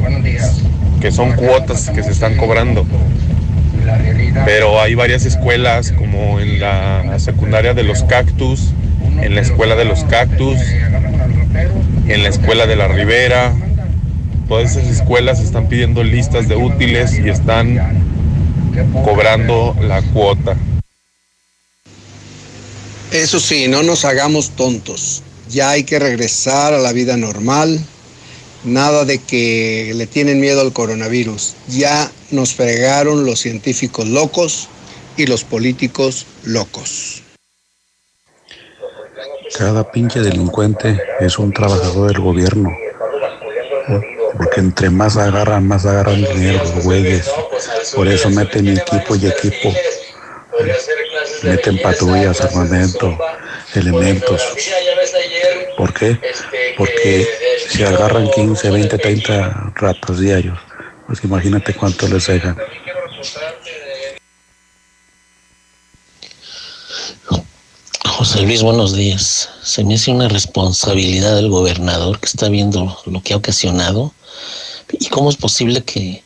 [1.00, 2.86] Que son cuotas que se están cobrando.
[4.44, 8.72] Pero hay varias escuelas, como en la secundaria de los cactus,
[9.20, 10.58] en la escuela de los cactus,
[12.06, 13.54] en la escuela de la Ribera.
[14.48, 17.78] Todas esas escuelas están pidiendo listas de útiles y están
[19.04, 20.56] cobrando la cuota.
[23.12, 25.22] Eso sí, no nos hagamos tontos.
[25.48, 27.80] Ya hay que regresar a la vida normal.
[28.64, 31.54] Nada de que le tienen miedo al coronavirus.
[31.68, 34.68] Ya nos fregaron los científicos locos
[35.16, 37.22] y los políticos locos.
[39.56, 42.70] Cada pinche delincuente es un trabajador del gobierno.
[43.88, 44.00] ¿no?
[44.36, 47.30] Porque entre más agarran, más agarran dinero los güeyes.
[47.94, 49.72] Por eso meten equipo y equipo.
[51.42, 53.18] Meten patrullas, armamento.
[53.74, 54.42] elementos.
[55.76, 56.18] ¿Por qué?
[56.76, 57.26] Porque
[57.68, 60.58] si agarran 15, 20, 30 ratos diarios,
[61.06, 62.56] pues imagínate cuánto les dejan.
[68.06, 69.48] José Luis, buenos días.
[69.62, 74.12] Se me hace una responsabilidad del gobernador que está viendo lo que ha ocasionado.
[74.92, 76.22] ¿Y cómo es posible que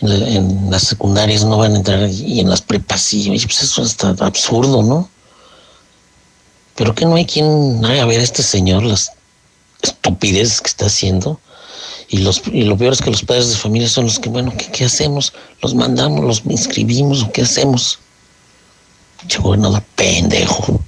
[0.00, 3.28] en, la- en las secundarias no van a entrar y en las prepas sí?
[3.28, 5.08] Pues eso está absurdo, ¿no?
[6.76, 9.12] Pero que no hay quien haga ver a este señor las
[9.82, 11.40] estupideces que está haciendo.
[12.08, 14.52] Y, los, y lo peor es que los padres de familia son los que, bueno,
[14.56, 15.32] ¿qué, qué hacemos?
[15.60, 17.98] ¿Los mandamos, los inscribimos o qué hacemos?
[19.26, 20.80] Che gobernador pendejo.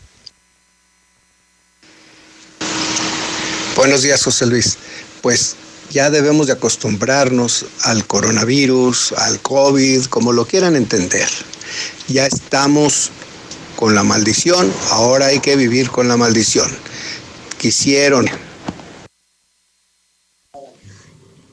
[3.74, 4.76] Buenos días, José Luis.
[5.22, 5.56] Pues
[5.90, 11.28] ya debemos de acostumbrarnos al coronavirus, al COVID, como lo quieran entender.
[12.08, 13.10] Ya estamos
[13.76, 16.68] con la maldición, ahora hay que vivir con la maldición.
[17.58, 18.28] Quisieron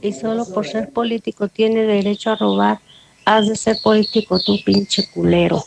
[0.06, 2.80] y solo por ser político tiene derecho a robar,
[3.26, 5.64] has de ser político tú, pinche culero.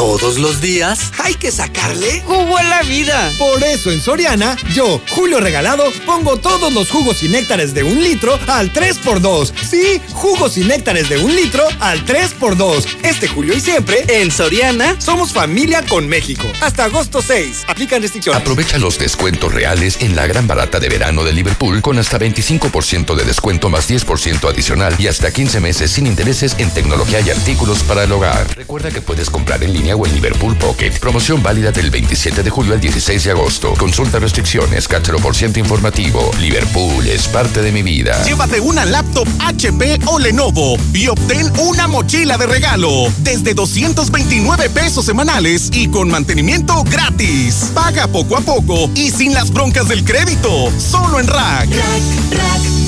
[0.00, 3.30] Todos los días hay que sacarle jugo a la vida.
[3.38, 8.02] Por eso en Soriana, yo, Julio Regalado, pongo todos los jugos y néctares de un
[8.02, 9.52] litro al 3x2.
[9.68, 12.86] Sí, jugos y néctares de un litro al 3x2.
[13.02, 16.46] Este julio y siempre, en Soriana, somos familia con México.
[16.62, 17.66] Hasta agosto 6.
[17.68, 18.40] Aplican restricciones.
[18.40, 23.14] Aprovecha los descuentos reales en la gran barata de verano de Liverpool con hasta 25%
[23.16, 27.82] de descuento más 10% adicional y hasta 15 meses sin intereses en tecnología y artículos
[27.82, 28.46] para el hogar.
[28.56, 30.90] Recuerda que puedes comprar en línea o en Liverpool Pocket.
[31.00, 33.74] Promoción válida del 27 de julio al 16 de agosto.
[33.74, 36.30] Consulta restricciones, cáchero por ciento informativo.
[36.40, 38.22] Liverpool es parte de mi vida.
[38.24, 45.04] Llévate una laptop HP o Lenovo y obtén una mochila de regalo desde 229 pesos
[45.04, 47.70] semanales y con mantenimiento gratis.
[47.74, 50.72] Paga poco a poco y sin las broncas del crédito.
[50.78, 51.68] Solo en Rack.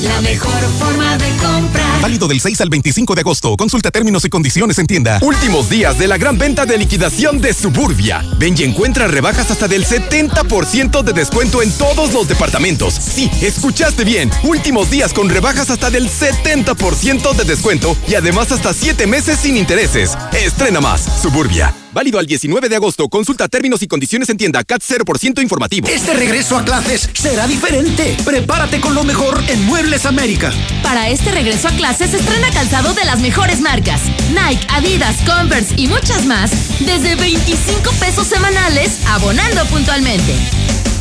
[0.02, 2.00] La mejor forma de comprar.
[2.00, 3.56] Válido del 6 al 25 de agosto.
[3.56, 5.20] Consulta términos y condiciones en tienda.
[5.22, 8.22] Últimos días de la gran venta de liquidación de Suburbia.
[8.36, 12.94] Ven y encuentra rebajas hasta del 70% de descuento en todos los departamentos.
[12.94, 14.30] Sí, escuchaste bien.
[14.42, 19.56] Últimos días con rebajas hasta del 70% de descuento y además hasta 7 meses sin
[19.56, 20.18] intereses.
[20.32, 21.81] Estrena más, Suburbia.
[21.92, 23.08] Válido al 19 de agosto.
[23.08, 25.88] Consulta términos y condiciones en tienda CAT 0% informativo.
[25.88, 28.16] Este regreso a clases será diferente.
[28.24, 30.52] Prepárate con lo mejor en Muebles América.
[30.82, 34.00] Para este regreso a clases estrena calzado de las mejores marcas.
[34.30, 40.34] Nike, Adidas, Converse y muchas más desde 25 pesos semanales abonando puntualmente.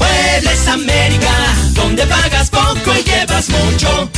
[0.01, 1.31] Muebles América,
[1.73, 4.09] donde pagas poco y llevas mucho.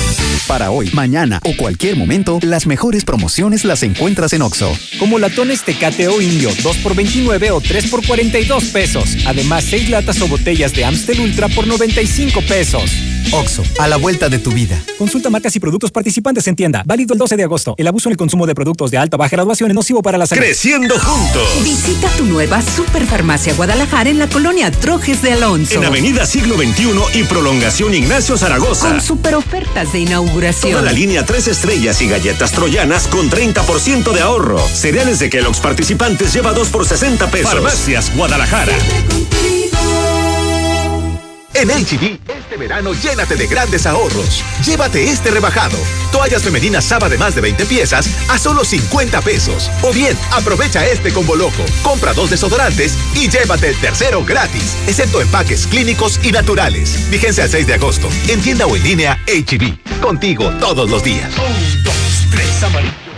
[0.48, 4.72] Para hoy, mañana o cualquier momento, las mejores promociones las encuentras en Oxo.
[5.00, 9.18] Como latones Tecate o Indio, 2 por 29 o 3 por 42 pesos.
[9.26, 12.92] Además, 6 latas o botellas de Amstel Ultra por 95 pesos.
[13.32, 14.82] Oxo, a la vuelta de tu vida.
[14.98, 16.84] Consulta marcas y productos participantes en tienda.
[16.86, 17.76] Válido el 12 de agosto.
[17.78, 20.18] El abuso en el consumo de productos de alta o baja graduación es nocivo para
[20.18, 20.42] la salud.
[20.42, 21.48] Creciendo juntos.
[21.64, 25.76] Visita tu nueva Superfarmacia Guadalajara en la colonia Trojes de Alonso.
[25.76, 28.90] En Avenida Siglo XXI y Prolongación Ignacio Zaragoza.
[28.90, 30.74] Con super ofertas de inauguración.
[30.74, 34.60] Toda la línea tres estrellas y galletas troyanas con 30% de ahorro.
[34.68, 37.52] Cereales de Kellogg's participantes lleva 2 por 60 pesos.
[37.52, 38.74] Farmacias Guadalajara.
[41.56, 44.44] En HB, este verano llénate de grandes ahorros.
[44.66, 45.78] Llévate este rebajado.
[46.12, 49.70] Toallas femeninas Saba de más de 20 piezas a solo 50 pesos.
[49.84, 51.64] O bien, aprovecha este combo loco.
[51.84, 57.10] Compra dos desodorantes y llévate el tercero gratis, excepto empaques clínicos y naturales.
[57.12, 58.10] Vigencia al 6 de agosto.
[58.28, 60.02] En tienda o en línea, HB.
[60.02, 61.32] Contigo todos los días.
[61.38, 63.13] Un, dos, tres, amarillo.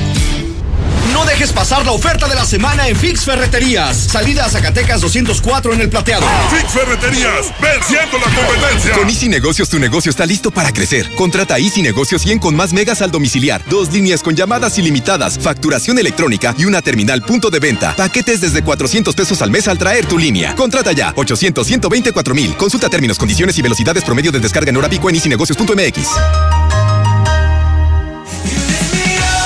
[1.13, 3.97] No dejes pasar la oferta de la semana en Fix Ferreterías.
[3.97, 6.25] Salida a Zacatecas 204 en el plateado.
[6.49, 8.93] Fix Ferreterías, venciendo la competencia.
[8.93, 11.09] Con Easy Negocios tu negocio está listo para crecer.
[11.15, 15.99] Contrata Easy Negocios 100 con más megas al domiciliar, dos líneas con llamadas ilimitadas, facturación
[15.99, 17.95] electrónica y una terminal punto de venta.
[17.95, 20.55] Paquetes desde 400 pesos al mes al traer tu línea.
[20.55, 22.55] Contrata ya 800 124 mil.
[22.55, 26.90] Consulta términos, condiciones y velocidades promedio de descarga en hora pico en easynegocios.mx.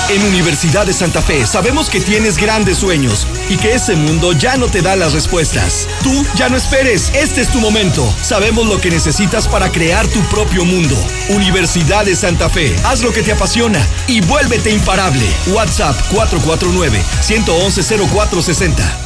[0.08, 4.56] En Universidad de Santa Fe sabemos que tienes grandes sueños y que ese mundo ya
[4.56, 5.88] no te da las respuestas.
[6.04, 8.08] Tú ya no esperes, este es tu momento.
[8.22, 10.96] Sabemos lo que necesitas para crear tu propio mundo.
[11.30, 15.26] Universidad de Santa Fe, haz lo que te apasiona y vuélvete imparable.
[15.48, 19.05] WhatsApp 449 111 0460.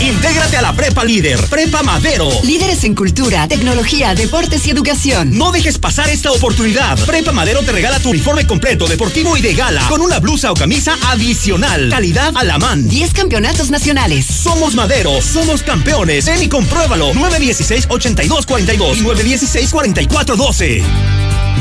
[0.00, 2.30] Intégrate a la Prepa Líder, Prepa Madero.
[2.42, 5.36] Líderes en cultura, tecnología, deportes y educación.
[5.36, 6.98] No dejes pasar esta oportunidad.
[7.04, 10.54] Prepa Madero te regala tu uniforme completo, deportivo y de gala, con una blusa o
[10.54, 11.90] camisa adicional.
[11.90, 12.88] Calidad a la man.
[12.88, 14.24] 10 campeonatos nacionales.
[14.24, 16.24] Somos Madero, somos campeones.
[16.24, 17.12] Ven y compruébalo.
[17.12, 20.82] 916-8242 y 916-4412.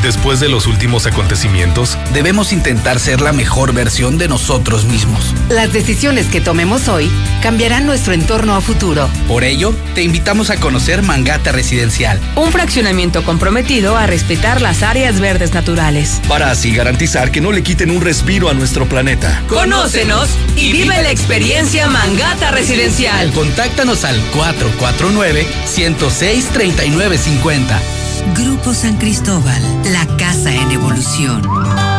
[0.01, 5.35] Después de los últimos acontecimientos, debemos intentar ser la mejor versión de nosotros mismos.
[5.49, 7.11] Las decisiones que tomemos hoy
[7.41, 9.09] cambiarán nuestro entorno a futuro.
[9.27, 12.19] Por ello, te invitamos a conocer Mangata Residencial.
[12.35, 16.21] Un fraccionamiento comprometido a respetar las áreas verdes naturales.
[16.27, 19.41] Para así garantizar que no le quiten un respiro a nuestro planeta.
[19.47, 23.31] Conócenos y vive la experiencia Mangata Residencial.
[23.31, 27.81] Contáctanos al 449 106 3950.
[28.35, 31.98] Grupo San Cristóbal, la casa en evolución.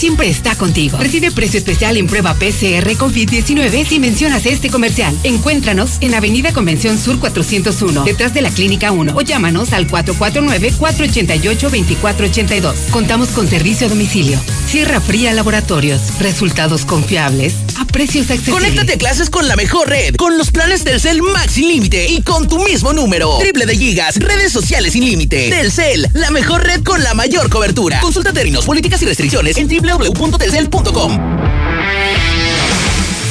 [0.00, 0.96] siempre está contigo.
[0.96, 5.14] Recibe precio especial en prueba PCR COVID-19 si mencionas este comercial.
[5.24, 12.74] Encuéntranos en Avenida Convención Sur 401, detrás de la Clínica 1, o llámanos al 449-488-2482.
[12.90, 14.40] Contamos con servicio a domicilio.
[14.66, 16.18] Sierra Fría Laboratorios.
[16.18, 18.54] Resultados confiables a precios accesibles.
[18.54, 22.22] Conéctate a clases con la mejor red, con los planes Telcel Max sin límite y
[22.22, 23.36] con tu mismo número.
[23.38, 25.50] Triple de gigas, redes sociales sin límite.
[25.50, 28.00] Telcel, la mejor red con la mayor cobertura.
[28.00, 31.18] Consulta términos, políticas y restricciones en www.telcel.com.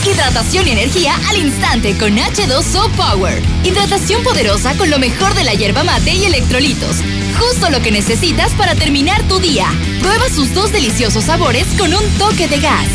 [0.06, 3.42] Hidratación y energía al instante con H2O Power.
[3.64, 6.98] Hidratación poderosa con lo mejor de la hierba mate y electrolitos.
[7.38, 9.68] Justo lo que necesitas para terminar tu día.
[10.02, 12.88] Prueba sus dos deliciosos sabores con un toque de gas.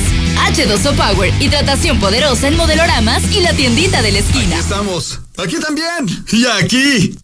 [0.50, 4.56] H2O Power, hidratación poderosa en modeloramas y la tiendita de la esquina.
[4.56, 5.20] Aquí estamos.
[5.36, 6.24] Aquí también.
[6.32, 7.23] Y aquí.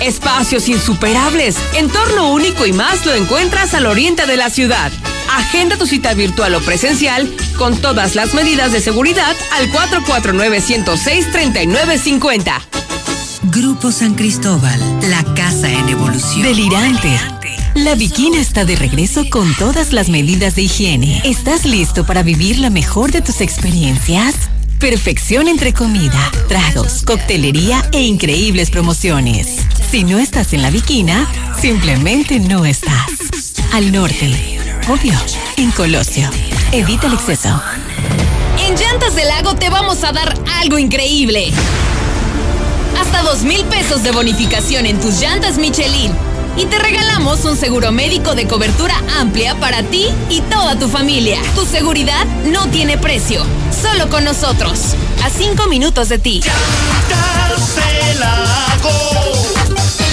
[0.00, 4.90] Espacios insuperables, entorno único y más lo encuentras al oriente de la ciudad.
[5.30, 12.60] Agenda tu cita virtual o presencial con todas las medidas de seguridad al 449-106-3950.
[13.44, 16.42] Grupo San Cristóbal, la casa en evolución.
[16.42, 17.18] Delirante.
[17.74, 21.20] La Bikina está de regreso con todas las medidas de higiene.
[21.24, 24.36] ¿Estás listo para vivir la mejor de tus experiencias?
[24.84, 29.60] Perfección entre comida, tragos, coctelería e increíbles promociones.
[29.90, 31.26] Si no estás en la Bikina,
[31.58, 33.08] simplemente no estás.
[33.72, 35.14] Al norte, obvio,
[35.56, 36.28] en Colosio.
[36.70, 37.62] Evita el exceso.
[38.58, 41.50] En Llantas del Lago te vamos a dar algo increíble.
[43.00, 46.12] Hasta dos mil pesos de bonificación en tus llantas Michelin.
[46.56, 51.40] Y te regalamos un seguro médico de cobertura amplia para ti y toda tu familia.
[51.56, 53.44] Tu seguridad no tiene precio.
[53.70, 54.94] Solo con nosotros.
[55.24, 56.40] A cinco minutos de ti.
[56.40, 58.90] Llantas del Lago.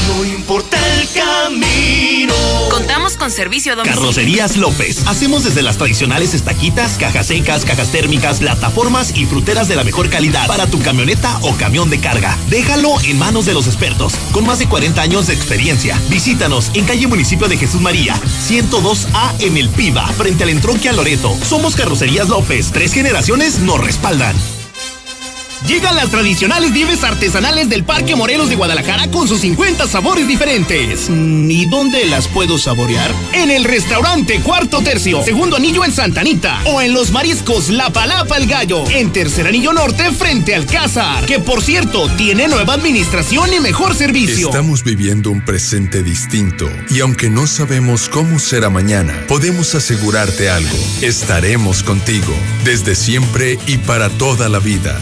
[0.08, 0.78] No importa
[1.14, 2.34] camino.
[2.70, 4.00] Contamos con servicio a domicilio.
[4.00, 5.04] Carrocerías López.
[5.08, 10.10] Hacemos desde las tradicionales estaquitas, cajas secas, cajas térmicas, plataformas y fruteras de la mejor
[10.10, 12.38] calidad para tu camioneta o camión de carga.
[12.50, 16.00] Déjalo en manos de los expertos, con más de 40 años de experiencia.
[16.10, 18.16] Visítanos en calle Municipio de Jesús María,
[18.48, 21.38] 102A en El Piba, frente al entronque a Loreto.
[21.44, 22.72] Somos Carrocerías López.
[22.72, 24.36] Tres generaciones nos respaldan.
[25.68, 31.10] Llegan las tradicionales nieves artesanales del Parque Morelos de Guadalajara con sus 50 sabores diferentes.
[31.10, 33.12] Mm, ¿Y dónde las puedo saborear?
[33.34, 36.62] En el restaurante Cuarto Tercio, segundo anillo en Santa Anita.
[36.66, 41.26] O en los mariscos La Palapa el Gallo, en tercer anillo norte frente al Cázar.
[41.26, 44.48] Que por cierto, tiene nueva administración y mejor servicio.
[44.48, 46.70] Estamos viviendo un presente distinto.
[46.90, 50.78] Y aunque no sabemos cómo será mañana, podemos asegurarte algo.
[51.02, 52.34] Estaremos contigo.
[52.66, 55.00] Desde siempre y para toda la vida.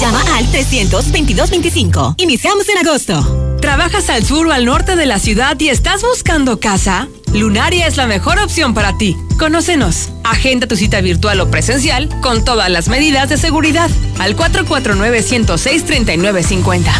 [0.00, 2.14] Llama al 322-25.
[2.18, 3.58] Iniciamos en agosto.
[3.60, 7.08] ¿Trabajas al sur o al norte de la ciudad y estás buscando casa?
[7.32, 9.16] Lunaria es la mejor opción para ti.
[9.38, 10.10] Conócenos.
[10.24, 16.90] Agenda tu cita virtual o presencial con todas las medidas de seguridad al 449-106-3950.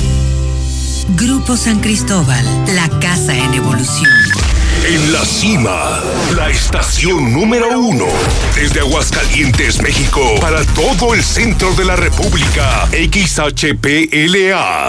[1.17, 2.45] Grupo San Cristóbal,
[2.75, 4.11] la casa en evolución.
[4.87, 6.01] En la cima,
[6.35, 8.07] la estación número uno.
[8.55, 12.89] Desde Aguascalientes, México, para todo el centro de la República.
[12.93, 14.89] XHPLA.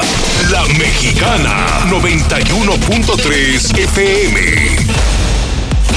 [0.49, 5.10] La Mexicana, 91.3 FM.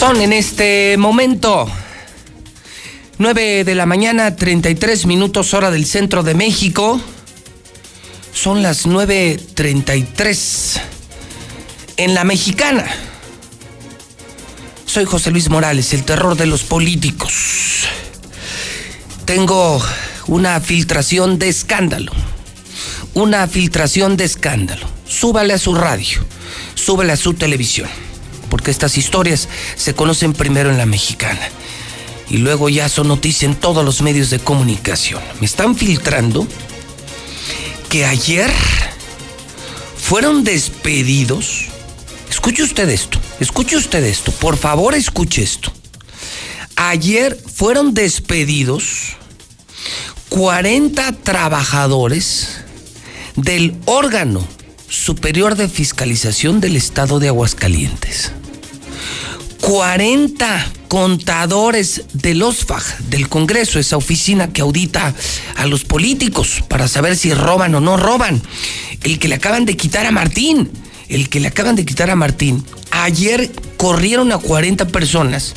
[0.00, 1.68] Son en este momento
[3.18, 6.98] 9 de la mañana, 33 minutos hora del centro de México.
[8.32, 10.80] Son las 9.33
[11.98, 12.86] en la mexicana.
[14.86, 17.84] Soy José Luis Morales, el terror de los políticos.
[19.26, 19.82] Tengo
[20.28, 22.12] una filtración de escándalo.
[23.12, 24.86] Una filtración de escándalo.
[25.06, 26.24] Súbale a su radio,
[26.74, 27.90] súbale a su televisión
[28.50, 31.48] porque estas historias se conocen primero en la mexicana
[32.28, 35.22] y luego ya son noticia en todos los medios de comunicación.
[35.40, 36.46] Me están filtrando
[37.88, 38.50] que ayer
[39.96, 41.66] fueron despedidos,
[42.28, 45.72] escuche usted esto, Escuche usted esto, por favor escuche esto.
[46.76, 49.16] Ayer fueron despedidos
[50.28, 52.58] 40 trabajadores
[53.36, 54.46] del órgano
[54.90, 58.32] superior de fiscalización del estado de Aguascalientes.
[59.60, 65.14] 40 contadores del OSFAG, del Congreso, esa oficina que audita
[65.56, 68.42] a los políticos para saber si roban o no roban.
[69.02, 70.70] El que le acaban de quitar a Martín,
[71.08, 72.64] el que le acaban de quitar a Martín.
[72.90, 75.54] Ayer corrieron a 40 personas,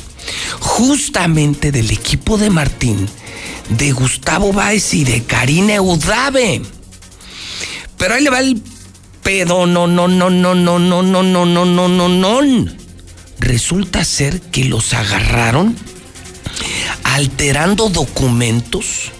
[0.60, 3.08] justamente del equipo de Martín,
[3.70, 6.62] de Gustavo Báez y de Karina Eudave.
[7.98, 8.62] Pero ahí le va el
[9.22, 12.83] pedo, no, no, no, no, no, no, no, no, no, no, no, no.
[13.38, 15.76] Resulta ser que los agarraron
[17.02, 19.12] alterando documentos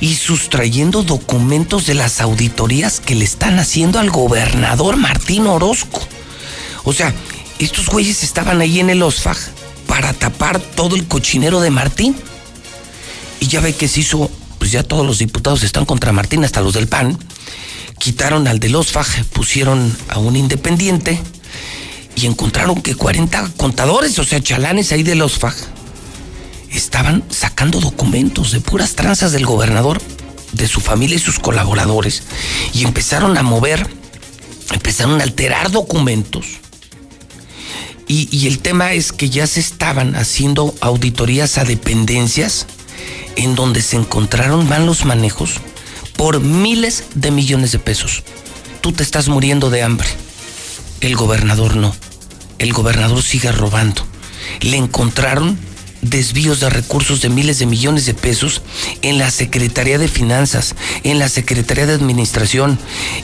[0.00, 6.00] y sustrayendo documentos de las auditorías que le están haciendo al gobernador Martín Orozco.
[6.84, 7.14] O sea,
[7.58, 9.36] estos güeyes estaban ahí en el OSFAG
[9.86, 12.16] para tapar todo el cochinero de Martín.
[13.40, 16.60] Y ya ve que se hizo, pues ya todos los diputados están contra Martín, hasta
[16.60, 17.18] los del PAN.
[17.98, 21.20] Quitaron al del OSFAG, pusieron a un independiente
[22.18, 25.54] y encontraron que 40 contadores, o sea, chalanes ahí del OSFAG,
[26.72, 30.00] estaban sacando documentos de puras tranzas del gobernador,
[30.52, 32.24] de su familia y sus colaboradores,
[32.72, 33.88] y empezaron a mover,
[34.72, 36.46] empezaron a alterar documentos.
[38.08, 42.66] Y, y, el tema es que ya se estaban haciendo auditorías a dependencias
[43.36, 45.60] en donde se encontraron malos manejos
[46.16, 48.22] por miles de millones de pesos.
[48.80, 50.08] Tú te estás muriendo de hambre.
[51.00, 51.94] El gobernador no.
[52.58, 54.04] El gobernador sigue robando.
[54.60, 55.58] Le encontraron
[56.02, 58.62] desvíos de recursos de miles de millones de pesos
[59.02, 62.78] en la Secretaría de Finanzas, en la Secretaría de Administración,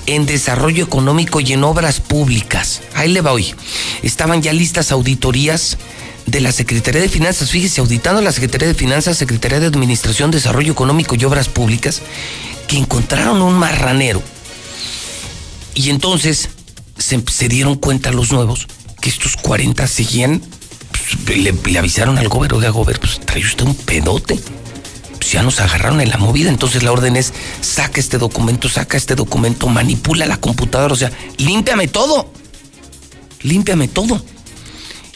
[0.07, 2.83] en Desarrollo Económico y en Obras Públicas.
[2.95, 3.55] Ahí le va hoy.
[4.03, 5.79] Estaban ya listas auditorías
[6.27, 10.73] de la Secretaría de Finanzas, fíjese, auditando la Secretaría de Finanzas, Secretaría de Administración, Desarrollo
[10.73, 12.03] Económico y Obras Públicas,
[12.67, 14.23] que encontraron un marranero.
[15.75, 16.49] Y entonces
[16.99, 18.67] se, dieron cuenta los nuevos
[19.01, 20.41] que estos 40 seguían
[21.29, 24.39] le, le, avisaron al gobierno, oiga, gobierno, pues trae usted un pedote.
[25.13, 28.97] Pues ya nos agarraron en la movida, entonces la orden es, saca este documento, saca
[28.97, 32.31] este documento, manipula la computadora, o sea, límpiame todo.
[33.43, 34.25] Límpiame todo.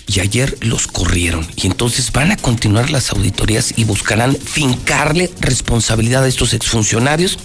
[0.07, 6.25] Y ayer los corrieron y entonces van a continuar las auditorías y buscarán fincarle responsabilidad
[6.25, 7.39] a estos exfuncionarios.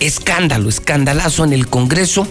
[0.00, 2.28] Escándalo, escandalazo en el Congreso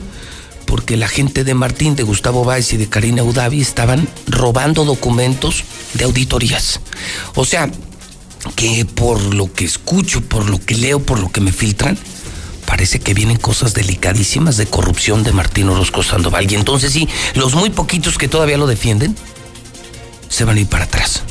[0.68, 5.64] porque la gente de Martín, de Gustavo Báez y de Karina Udavi estaban robando documentos
[5.96, 6.82] de auditorías.
[7.34, 7.72] O sea,
[8.56, 11.98] que por lo que escucho, por lo que leo, por lo que me filtran,
[12.66, 16.52] parece que vienen cosas delicadísimas de corrupción de Martín Orozco Sandoval.
[16.52, 19.16] Y entonces sí, los muy poquitos que todavía lo defienden,
[20.30, 21.24] se van a ir para atrás.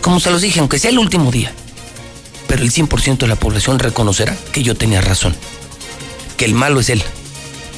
[0.00, 1.52] Como se los dije, aunque sea el último día,
[2.48, 5.36] pero el 100% de la población reconocerá que yo tenía razón,
[6.38, 7.04] que el malo es él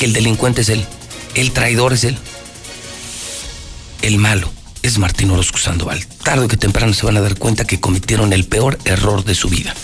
[0.01, 0.83] que el delincuente es él,
[1.35, 2.17] el traidor es él,
[4.01, 6.07] el malo es Martín Orozco Sandoval.
[6.25, 9.51] Tarde que temprano se van a dar cuenta que cometieron el peor error de su
[9.51, 9.75] vida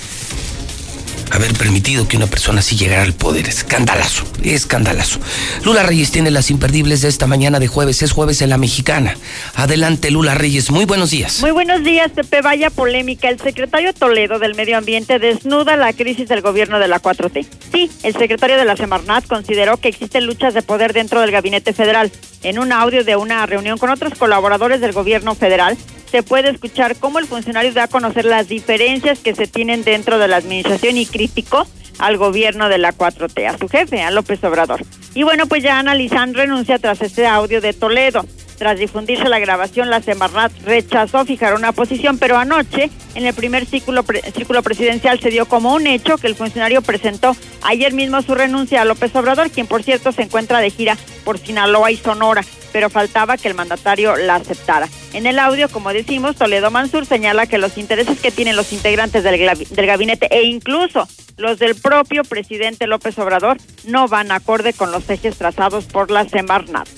[1.31, 3.49] haber permitido que una persona así llegara al poder.
[3.49, 5.21] Escandalazo, escandalazo.
[5.65, 8.03] Lula Reyes tiene las imperdibles de esta mañana de jueves.
[8.03, 9.17] Es jueves en la mexicana.
[9.55, 10.71] Adelante, Lula Reyes.
[10.71, 11.41] Muy buenos días.
[11.41, 12.43] Muy buenos días, Pepe.
[12.43, 13.29] Vaya polémica.
[13.29, 17.47] El secretario Toledo del Medio Ambiente desnuda la crisis del gobierno de la 4T.
[17.73, 21.73] Sí, el secretario de la Semarnat consideró que existen luchas de poder dentro del gabinete
[21.73, 22.11] federal.
[22.43, 25.77] En un audio de una reunión con otros colaboradores del gobierno federal,
[26.11, 30.19] se puede escuchar cómo el funcionario da a conocer las diferencias que se tienen dentro
[30.19, 31.67] de la administración y criticó
[31.99, 34.85] al gobierno de la 4T, a su jefe, a López Obrador.
[35.15, 38.25] Y bueno, pues ya analizan renuncia tras este audio de Toledo.
[38.59, 43.67] Tras difundirse la grabación, la Semarnat rechazó fijar una posición, pero anoche, en el primer
[43.67, 44.05] círculo,
[44.35, 48.81] círculo presidencial, se dio como un hecho que el funcionario presentó ayer mismo su renuncia
[48.81, 52.89] a López Obrador, quien por cierto se encuentra de gira por Sinaloa y Sonora, pero
[52.89, 54.89] faltaba que el mandatario la aceptara.
[55.13, 59.23] En el audio, como decimos, Toledo Mansur señala que los intereses que tienen los integrantes
[59.23, 59.39] del,
[59.71, 65.09] del gabinete e incluso los del propio presidente López Obrador no van acorde con los
[65.11, 66.89] ejes trazados por la Semarnat.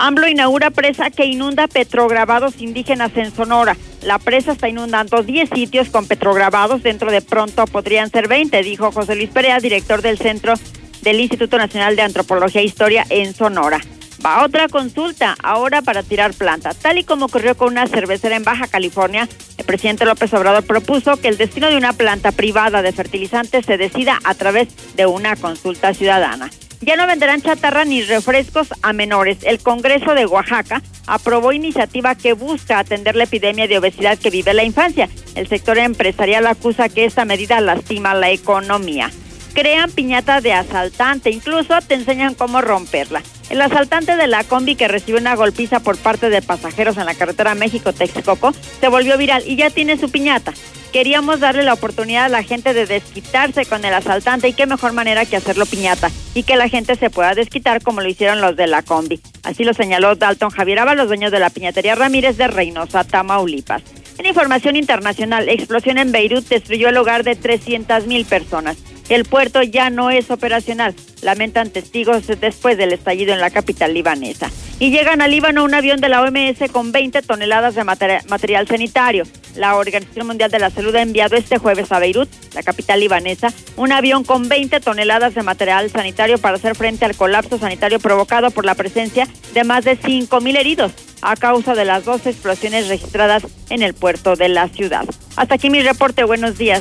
[0.00, 3.76] AMLO inaugura presa que inunda petrograbados indígenas en Sonora.
[4.02, 8.92] La presa está inundando 10 sitios con petrograbados, dentro de pronto podrían ser 20, dijo
[8.92, 10.54] José Luis Perea, director del Centro
[11.02, 13.82] del Instituto Nacional de Antropología e Historia en Sonora.
[14.24, 16.72] Va otra consulta, ahora para tirar planta.
[16.72, 21.18] Tal y como ocurrió con una cervecera en Baja California, el presidente López Obrador propuso
[21.18, 25.36] que el destino de una planta privada de fertilizantes se decida a través de una
[25.36, 26.50] consulta ciudadana.
[26.82, 29.38] Ya no venderán chatarra ni refrescos a menores.
[29.42, 34.54] El Congreso de Oaxaca aprobó iniciativa que busca atender la epidemia de obesidad que vive
[34.54, 35.10] la infancia.
[35.34, 39.10] El sector empresarial acusa que esta medida lastima la economía.
[39.52, 43.22] Crean piñata de asaltante, incluso te enseñan cómo romperla.
[43.50, 47.16] El asaltante de la combi que recibió una golpiza por parte de pasajeros en la
[47.16, 50.54] carretera México-Texcoco se volvió viral y ya tiene su piñata.
[50.92, 54.92] Queríamos darle la oportunidad a la gente de desquitarse con el asaltante y qué mejor
[54.92, 58.54] manera que hacerlo piñata y que la gente se pueda desquitar como lo hicieron los
[58.54, 59.20] de la combi.
[59.42, 63.82] Así lo señaló Dalton Javier los dueños de la piñatería Ramírez de Reynosa, Tamaulipas.
[64.18, 68.76] En información internacional, explosión en Beirut destruyó el hogar de 300 mil personas.
[69.10, 74.48] El puerto ya no es operacional, lamentan testigos después del estallido en la capital libanesa.
[74.78, 79.24] Y llegan al Líbano un avión de la OMS con 20 toneladas de material sanitario.
[79.56, 83.52] La Organización Mundial de la Salud ha enviado este jueves a Beirut, la capital libanesa,
[83.76, 88.52] un avión con 20 toneladas de material sanitario para hacer frente al colapso sanitario provocado
[88.52, 93.42] por la presencia de más de 5.000 heridos a causa de las dos explosiones registradas
[93.70, 95.04] en el puerto de la ciudad.
[95.34, 96.22] Hasta aquí mi reporte.
[96.22, 96.80] Buenos días.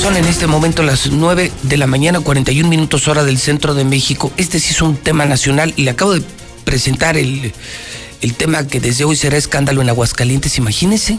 [0.00, 3.84] Son en este momento las 9 de la mañana, 41 minutos hora del centro de
[3.84, 4.30] México.
[4.36, 6.22] Este sí es un tema nacional y le acabo de
[6.64, 7.52] presentar el,
[8.36, 10.58] tema que desde hoy será escándalo en Aguascalientes.
[10.58, 11.18] Imagínense,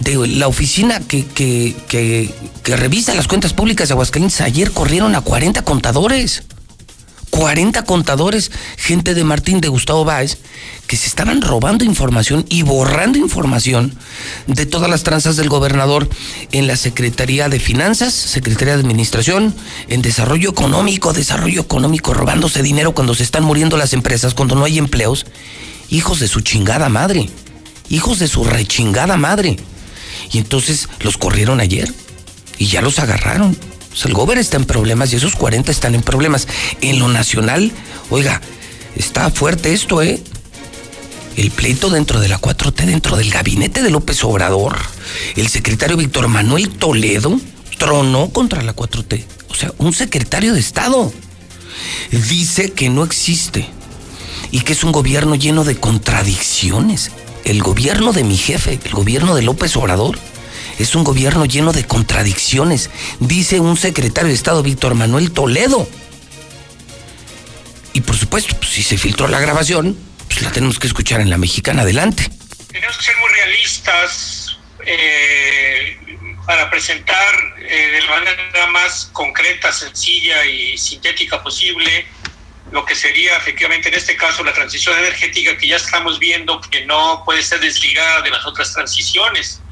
[0.00, 5.14] de la oficina que, que, que, que revisa las cuentas públicas de Aguascalientes, ayer corrieron
[5.14, 6.42] a 40 contadores.
[7.36, 10.38] 40 contadores, gente de Martín de Gustavo Báez,
[10.86, 13.94] que se estaban robando información y borrando información
[14.46, 16.08] de todas las tranzas del gobernador
[16.52, 19.54] en la Secretaría de Finanzas, Secretaría de Administración,
[19.88, 24.64] en Desarrollo Económico, Desarrollo Económico, robándose dinero cuando se están muriendo las empresas, cuando no
[24.64, 25.26] hay empleos.
[25.90, 27.28] Hijos de su chingada madre,
[27.90, 29.58] hijos de su rechingada madre.
[30.32, 31.92] Y entonces los corrieron ayer
[32.56, 33.58] y ya los agarraron
[34.04, 36.46] el gobierno está en problemas y esos 40 están en problemas.
[36.80, 37.72] En lo nacional,
[38.10, 38.40] oiga,
[38.94, 40.22] está fuerte esto, ¿eh?
[41.36, 44.76] El pleito dentro de la 4T, dentro del gabinete de López Obrador.
[45.36, 47.38] El secretario Víctor Manuel Toledo
[47.78, 49.24] tronó contra la 4T.
[49.48, 51.12] O sea, un secretario de Estado.
[52.10, 53.66] Dice que no existe
[54.50, 57.10] y que es un gobierno lleno de contradicciones.
[57.44, 60.18] El gobierno de mi jefe, el gobierno de López Obrador,
[60.78, 62.90] es un gobierno lleno de contradicciones,
[63.20, 65.88] dice un secretario de Estado, Víctor Manuel Toledo.
[67.92, 69.96] Y por supuesto, pues, si se filtró la grabación,
[70.28, 71.82] pues la tenemos que escuchar en la mexicana.
[71.82, 72.30] Adelante.
[72.70, 75.98] Tenemos que ser muy realistas eh,
[76.46, 82.06] para presentar eh, de la manera más concreta, sencilla y sintética posible
[82.72, 86.84] lo que sería efectivamente en este caso la transición energética que ya estamos viendo que
[86.84, 89.62] no puede ser desligada de las otras transiciones.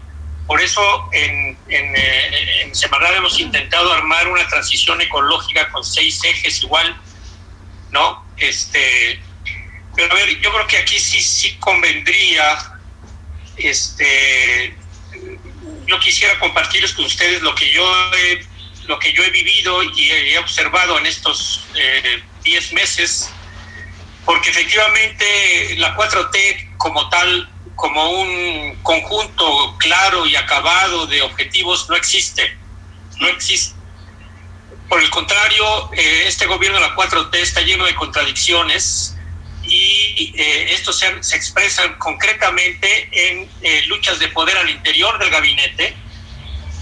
[0.47, 2.73] Por eso en, en, eh, en
[3.17, 7.01] hemos intentado armar una transición ecológica con seis ejes igual,
[7.91, 8.25] ¿no?
[8.37, 9.21] Este,
[9.97, 12.59] pero a ver, yo creo que aquí sí, sí convendría,
[13.57, 14.77] este,
[15.87, 18.45] yo quisiera compartirles con ustedes lo que yo he,
[18.87, 21.67] lo que yo he vivido y he observado en estos
[22.43, 23.31] 10 eh, meses,
[24.27, 31.97] porque efectivamente la 4T como tal como un conjunto claro y acabado de objetivos no
[31.97, 32.57] existe.
[33.19, 33.75] No existe.
[34.89, 39.17] Por el contrario, eh, este gobierno de la 4T está lleno de contradicciones
[39.62, 45.31] y eh, esto se, se, expresa concretamente en eh, luchas de poder al interior del
[45.31, 45.97] gabinete,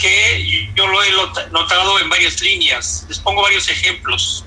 [0.01, 1.13] que yo lo he
[1.53, 3.07] notado en varias líneas.
[3.09, 4.45] Les pongo varios ejemplos.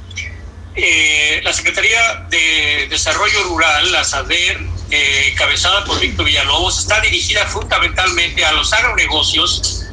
[0.75, 4.59] la Secretaría de Desarrollo Rural, la SADER,
[4.91, 9.85] eh, cabezada por Víctor Villalobos, está dirigida fundamentalmente a los agronegocios,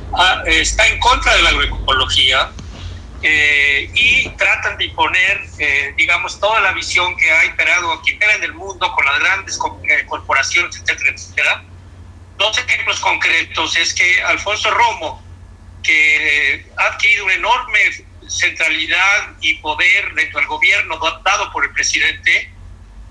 [0.46, 2.52] está en contra de la agroecología
[3.24, 8.42] eh, y tratan de imponer, eh, digamos, toda la visión que ha imperado aquí en
[8.42, 9.58] el mundo con las grandes
[10.08, 11.64] corporaciones, etcétera, etcétera.
[12.36, 15.22] Dos ejemplos concretos es que Alfonso Romo,
[15.84, 17.78] que ha adquirido una enorme
[18.26, 22.52] centralidad y poder dentro del gobierno dado por el presidente,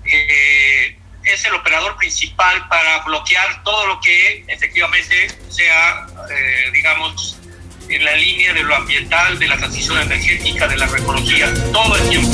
[0.04, 7.36] eh, es el operador principal para bloquear todo lo que efectivamente sea, eh, digamos,
[7.88, 12.08] en la línea de lo ambiental, de la transición energética, de la agroecología, todo el
[12.08, 12.30] tiempo.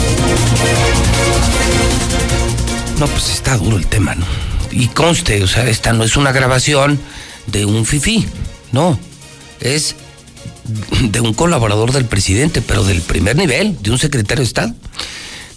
[2.99, 4.27] No, pues está duro el tema, ¿no?
[4.71, 7.01] Y conste, o sea, esta no es una grabación
[7.47, 8.29] de un FIFI,
[8.73, 8.99] no,
[9.61, 9.97] es
[11.01, 14.75] de un colaborador del presidente, pero del primer nivel, de un secretario de Estado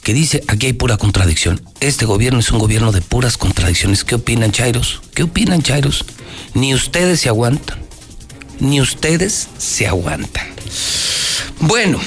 [0.04, 1.62] que dice, aquí hay pura contradicción.
[1.80, 4.04] Este gobierno es un gobierno de puras contradicciones.
[4.04, 5.02] ¿Qué opinan, Chairos?
[5.14, 6.06] ¿Qué opinan, Chairos?
[6.54, 7.80] Ni ustedes se aguantan.
[8.60, 10.48] ni ustedes se aguantan.
[11.60, 12.00] Bueno.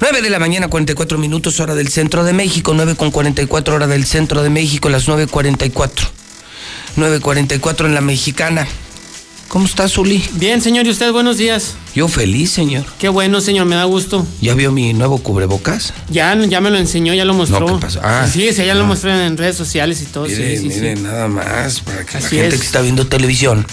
[0.00, 2.74] 9 de la mañana, 44 minutos, hora del centro de México.
[2.74, 5.90] 9 con 44, hora del centro de México, las 9.44.
[6.96, 8.66] 9.44 en la mexicana.
[9.54, 10.20] ¿Cómo está, Zuli?
[10.32, 11.12] Bien, señor, ¿y usted?
[11.12, 11.76] Buenos días.
[11.94, 12.84] Yo feliz, señor.
[12.98, 14.26] Qué bueno, señor, me da gusto.
[14.40, 15.94] ¿Ya vio mi nuevo cubrebocas?
[16.10, 17.60] Ya, ya me lo enseñó, ya lo mostró.
[17.60, 18.00] No, ¿qué pasó?
[18.02, 18.26] Ah.
[18.28, 20.24] sí, sí, ya lo mostró en redes sociales y todo.
[20.24, 21.02] Mire, sí, sí, mire, sí.
[21.04, 22.62] nada más, para que Así la gente es.
[22.62, 23.64] que está viendo televisión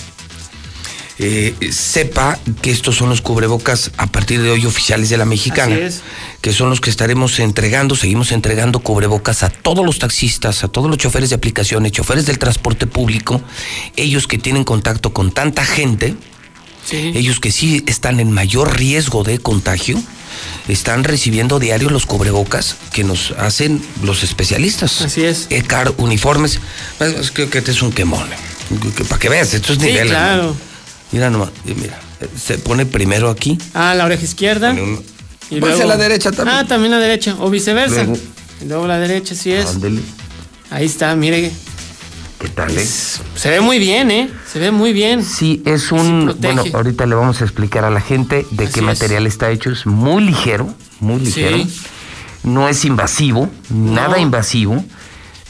[1.24, 5.76] eh, sepa que estos son los cubrebocas a partir de hoy oficiales de la mexicana.
[5.76, 6.02] Así es.
[6.42, 10.90] Que son los que estaremos entregando, seguimos entregando cubrebocas a todos los taxistas, a todos
[10.90, 13.40] los choferes de aplicaciones, choferes del transporte público,
[13.96, 16.16] ellos que tienen contacto con tanta gente,
[16.92, 20.02] ellos que sí están en mayor riesgo de contagio,
[20.68, 25.02] están recibiendo diario los cubrebocas que nos hacen los especialistas.
[25.02, 25.46] Así es.
[25.52, 26.60] ECAR, uniformes.
[26.98, 28.28] Pues, Creo que este es un quemón.
[28.96, 30.08] Que- Para que veas, esto es Sí, nivel.
[30.08, 30.42] claro.
[30.42, 30.71] hermano.
[31.12, 32.00] Mira nomás, mira.
[32.40, 33.58] Se pone primero aquí.
[33.74, 34.76] Ah, la oreja izquierda.
[35.50, 36.58] Y Pues a la derecha también.
[36.58, 38.04] Ah, también la derecha, o viceversa.
[38.04, 38.18] Luego.
[38.62, 39.66] Y luego la derecha, sí es.
[39.68, 40.02] Ándele.
[40.70, 41.52] Ahí está, mire.
[42.40, 42.88] ¿Qué tal, eh?
[43.36, 44.30] Se ve muy bien, ¿eh?
[44.52, 45.24] Se ve muy bien.
[45.24, 46.36] Sí, es un.
[46.40, 48.86] bueno, ahorita le vamos a explicar a la gente de Así qué es.
[48.86, 49.70] material está hecho.
[49.72, 51.58] Es muy ligero, muy ligero.
[51.58, 51.82] Sí.
[52.44, 54.22] No es invasivo, nada No.
[54.22, 54.84] invasivo.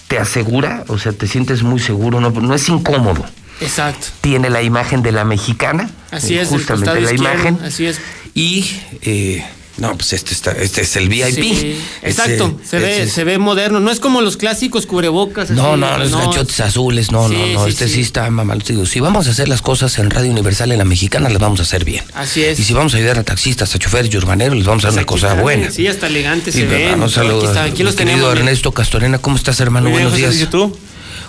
[0.08, 3.24] Te asegura, o sea, te sientes muy seguro, no, no es incómodo.
[3.62, 4.08] Exacto.
[4.22, 5.90] Tiene la imagen de la mexicana.
[6.12, 7.60] Así eh, es, Justamente la imagen.
[7.64, 8.00] Así es.
[8.34, 8.70] Y.
[9.02, 9.44] eh,
[9.78, 11.34] no, pues este, está, este es el VIP.
[11.34, 13.80] Sí, exacto, se ve, se ve moderno.
[13.80, 15.50] No es como los clásicos cubrebocas.
[15.50, 18.30] No, así, no, los gachotes azules, no, no, Sí, no, sí, este sí, está.
[18.68, 21.62] Digo, si vamos a hacer las cosas en Radio Universal en la mexicana, las vamos
[21.62, 22.04] a hacer bien.
[22.14, 22.60] Así es.
[22.60, 24.94] Y si vamos a ayudar a taxistas, a choferes y urbaneros, les vamos a dar
[24.98, 25.72] una cosa buena.
[25.72, 26.92] Sí, hasta elegantes Y se ven.
[26.92, 27.50] vamos a Aquí, saludar.
[27.50, 28.32] está, aquí los tenemos.
[28.36, 29.86] Ernesto Castorena, ¿cómo estás, hermano?
[29.88, 30.42] Bien, Buenos José, días.
[30.48, 30.78] ¿y tú?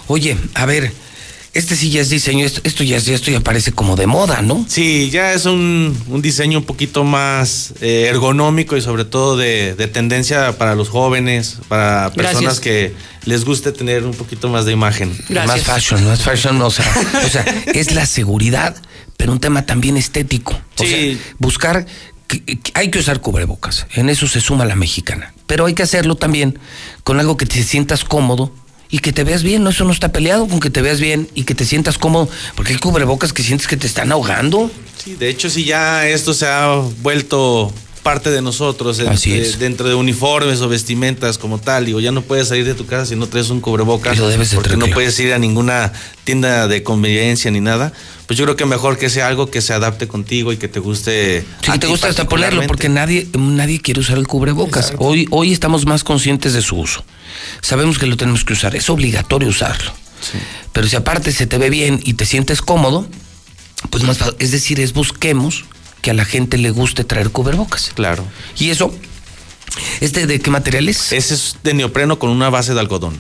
[0.09, 0.93] Oye, a ver,
[1.55, 4.41] este sí ya es diseño, esto, esto ya, es- esto ya parece como de moda,
[4.43, 4.65] ¿no?
[4.69, 9.75] Sí, ya es un, un diseño un poquito más eh, ergonómico y sobre todo de,
[9.75, 12.61] de tendencia para los jóvenes, para personas Gracias.
[12.61, 12.95] que
[13.27, 15.15] les guste tener un poquito más de imagen.
[15.29, 16.87] Más fashion, más fashion, o sea,
[17.25, 17.43] o sea,
[17.75, 18.75] es la seguridad,
[19.19, 20.59] pero un tema también estético.
[20.79, 21.85] O sea, buscar,
[22.75, 26.59] hay que usar cubrebocas, en eso se suma la mexicana, pero hay que hacerlo también
[27.05, 28.53] con algo que te sientas cómodo
[28.93, 31.27] y que te veas bien, no, eso no está peleado con que te veas bien
[31.35, 34.71] y que te sientas cómodo, porque hay cubrebocas que sientes que te están ahogando.
[35.03, 37.73] Sí, de hecho, si ya esto se ha vuelto
[38.03, 39.59] parte de nosotros en- Así es.
[39.59, 43.07] dentro de uniformes o vestimentas como tal, digo, ya no puedes salir de tu casa
[43.07, 44.19] si no traes un cubrebocas,
[44.55, 45.93] porque no puedes ir a ninguna
[46.25, 47.93] tienda de conveniencia ni nada,
[48.27, 50.81] pues yo creo que mejor que sea algo que se adapte contigo y que te
[50.81, 51.45] guste.
[51.63, 54.95] Sí, que te ti gusta hasta ponerlo, porque nadie, nadie quiere usar el cubrebocas.
[54.99, 57.05] Hoy, hoy estamos más conscientes de su uso.
[57.61, 59.93] Sabemos que lo tenemos que usar, es obligatorio usarlo.
[60.73, 63.07] Pero si aparte se te ve bien y te sientes cómodo,
[63.91, 65.65] pues más es decir, es busquemos
[66.03, 67.93] que a la gente le guste traer cubrebocas.
[67.95, 68.25] Claro.
[68.59, 68.95] Y eso,
[70.01, 71.13] ¿este de qué material es?
[71.13, 73.17] Ese es de neopreno con una base de algodón.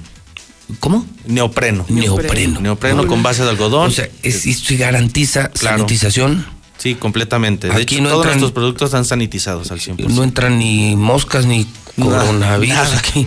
[0.80, 1.06] ¿Cómo?
[1.26, 1.84] Neopreno.
[1.88, 2.60] Neopreno.
[2.60, 3.88] Neopreno con base de algodón.
[3.88, 5.78] O sea, es, esto garantiza Claro.
[5.78, 6.46] sanitización.
[6.78, 7.68] Sí, completamente.
[7.68, 10.08] De Aquí hecho, no todos entran- nuestros productos están sanitizados al 100%.
[10.08, 11.66] No entran ni moscas ni
[12.00, 12.98] coronavirus nada.
[12.98, 13.26] aquí.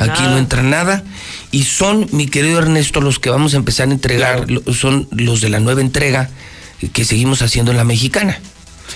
[0.00, 1.04] Aquí no entra nada.
[1.52, 5.50] Y son, mi querido Ernesto, los que vamos a empezar a entregar, son los de
[5.50, 6.30] la nueva entrega
[6.92, 8.40] que seguimos haciendo en la mexicana.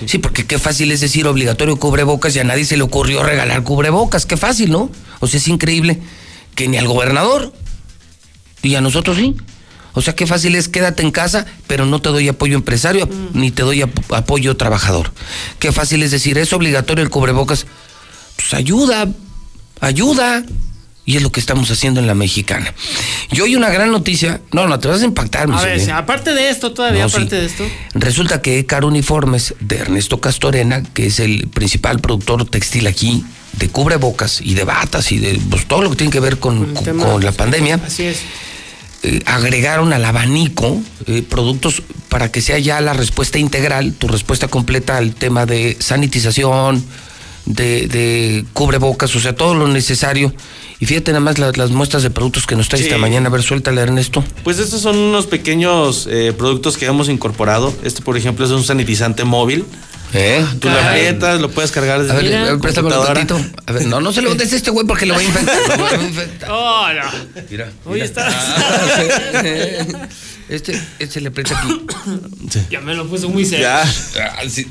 [0.07, 0.19] Sí.
[0.19, 4.25] porque qué fácil es decir obligatorio cubrebocas y a nadie se le ocurrió regalar cubrebocas.
[4.27, 4.91] Qué fácil, ¿no?
[5.21, 6.01] O sea, es increíble
[6.55, 7.53] que ni al gobernador
[8.63, 9.37] y a nosotros sí.
[9.93, 13.51] O sea, qué fácil es quédate en casa, pero no te doy apoyo empresario ni
[13.51, 15.13] te doy ap- apoyo trabajador.
[15.59, 17.67] Qué fácil es decir, es obligatorio el cubrebocas.
[18.37, 19.09] Pues ayuda,
[19.81, 20.45] ayuda.
[21.07, 22.73] Y es lo que estamos haciendo en la mexicana.
[23.33, 24.41] Y hoy una gran noticia.
[24.53, 27.09] No, no, te vas a impactar, mi A ver, sí, aparte de esto, todavía No,
[27.09, 27.17] sí.
[27.17, 27.65] aparte de esto.
[27.95, 33.69] Resulta que Car Uniformes de Ernesto Castorena, que es el principal productor textil aquí, de
[33.69, 36.85] cubrebocas y de batas y de pues, todo lo que tiene que ver con, con-
[36.85, 38.19] tema- con la pandemia, Así es.
[39.03, 44.47] eh, agregaron al abanico eh, productos para que sea ya la respuesta integral, tu respuesta
[44.49, 46.85] completa al tema de sanitización,
[47.47, 50.33] de, de cubrebocas, o sea, todo lo necesario.
[50.79, 52.89] Y fíjate nada más la- las muestras de productos que nos trae Sí.
[52.89, 53.29] esta mañana.
[53.29, 54.25] A ver, suéltale, Ernesto.
[54.45, 57.75] Pues estos son unos pequeños eh, productos que hemos incorporado.
[57.85, 59.65] Este, por ejemplo, es un sanitizante móvil.
[60.13, 60.45] ¿Eh?
[60.59, 63.27] Tú lo aprietas, lo puedes cargar desde A ver, la a ver, préstamelo computadora.
[63.27, 63.63] tantito.
[63.67, 65.79] A ver, no, no se lo des a este güey porque lo va a infectar.
[65.79, 66.51] lo va a infectar.
[66.53, 67.43] Oh, no.
[67.49, 67.71] Mira.
[67.85, 68.29] Hoy está.
[70.51, 71.81] Este, este le aprieta aquí.
[72.71, 73.67] Ya me lo puso muy serio.
[73.69, 73.83] Ya.
[73.83, 74.67] Ah, sí.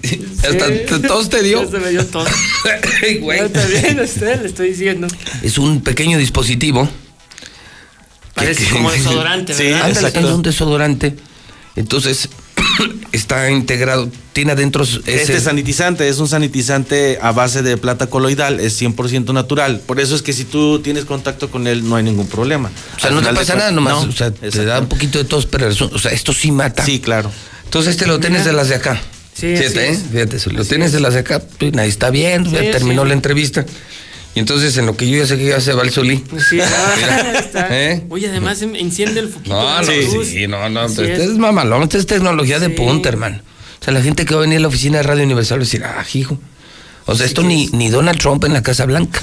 [0.45, 1.63] Hasta te- tos te dio.
[1.63, 2.27] Ya se me dio tos.
[3.21, 3.39] Güey.
[3.39, 5.07] Está bien, usted le estoy diciendo.
[5.41, 6.87] Es un pequeño dispositivo.
[8.33, 9.83] Parece como desodorante, ¿verdad?
[9.87, 11.15] Ándale, es un desodorante.
[11.77, 12.27] Entonces,
[13.11, 14.99] está integrado, tiene adentro ese...
[15.05, 19.81] Este sanitizante es un sanitizante a base de plata coloidal, es 100% natural.
[19.85, 22.69] Por eso es que si tú tienes contacto con él no hay ningún problema.
[22.97, 25.45] O sea, no te pasa nada nomás, o sea, te da un poquito de tos,
[25.45, 26.83] pero eso- o sea, esto sí mata.
[26.85, 27.31] Sí, claro.
[27.65, 28.99] Entonces este lo tienes de las de acá.
[29.33, 29.91] Sí, Fíjate, ¿eh?
[29.91, 29.99] es.
[30.11, 33.03] Fíjate, si lo tienes de las de acá, pues nadie está viendo, ya Sí, terminó
[33.03, 33.07] sí.
[33.07, 33.65] la entrevista.
[34.35, 36.23] Y entonces en lo que yo ya sé que ya se va el solí.
[36.49, 37.67] Sí, ah, está.
[37.71, 38.03] ¿Eh?
[38.09, 39.55] Oye, además en- enciende el foquito.
[39.55, 41.19] No, no, sí, no, no, este es.
[41.19, 43.41] es mamalón, esta es tecnología de punta, hermano.
[43.81, 45.61] O sea, la gente que va a venir a la oficina de Radio Universal va
[45.61, 46.37] a decir, ah, hijo.
[47.05, 49.19] O sea, esto ni, ni Donald Trump en la Casa Blanca.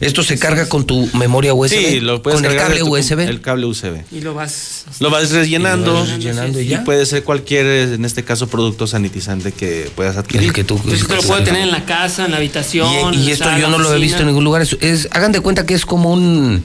[0.00, 1.70] esto se carga con tu memoria USB.
[1.74, 3.20] Sí, lo puedes con el cable tu- USB.
[3.28, 4.00] El cable USB.
[4.10, 4.84] Y lo vas.
[5.00, 6.84] Lo vas rellenando, Y lo vas rellenando y y ya.
[6.84, 10.52] puede ser cualquier, en este caso, producto sanitizante que puedas adquirir.
[10.52, 13.12] que tú, Entonces te lo puedo tener en la casa, en la habitación.
[13.14, 14.62] Y, y esto yo no lo he visto en ningún lugar.
[14.62, 16.62] Es, es- hagan de cuenta que es como un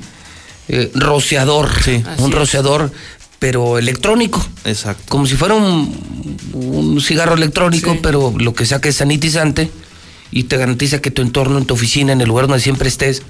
[0.70, 1.70] eh, rociador.
[1.70, 2.92] Así un rociador,
[3.40, 4.46] pero electrónico.
[4.64, 5.04] Exacto.
[5.10, 9.70] Como si fuera un, un cigarro electrónico, pero lo que saca es sanitizante
[10.32, 13.22] y te garantiza que tu entorno, en tu oficina, en el lugar donde siempre estés,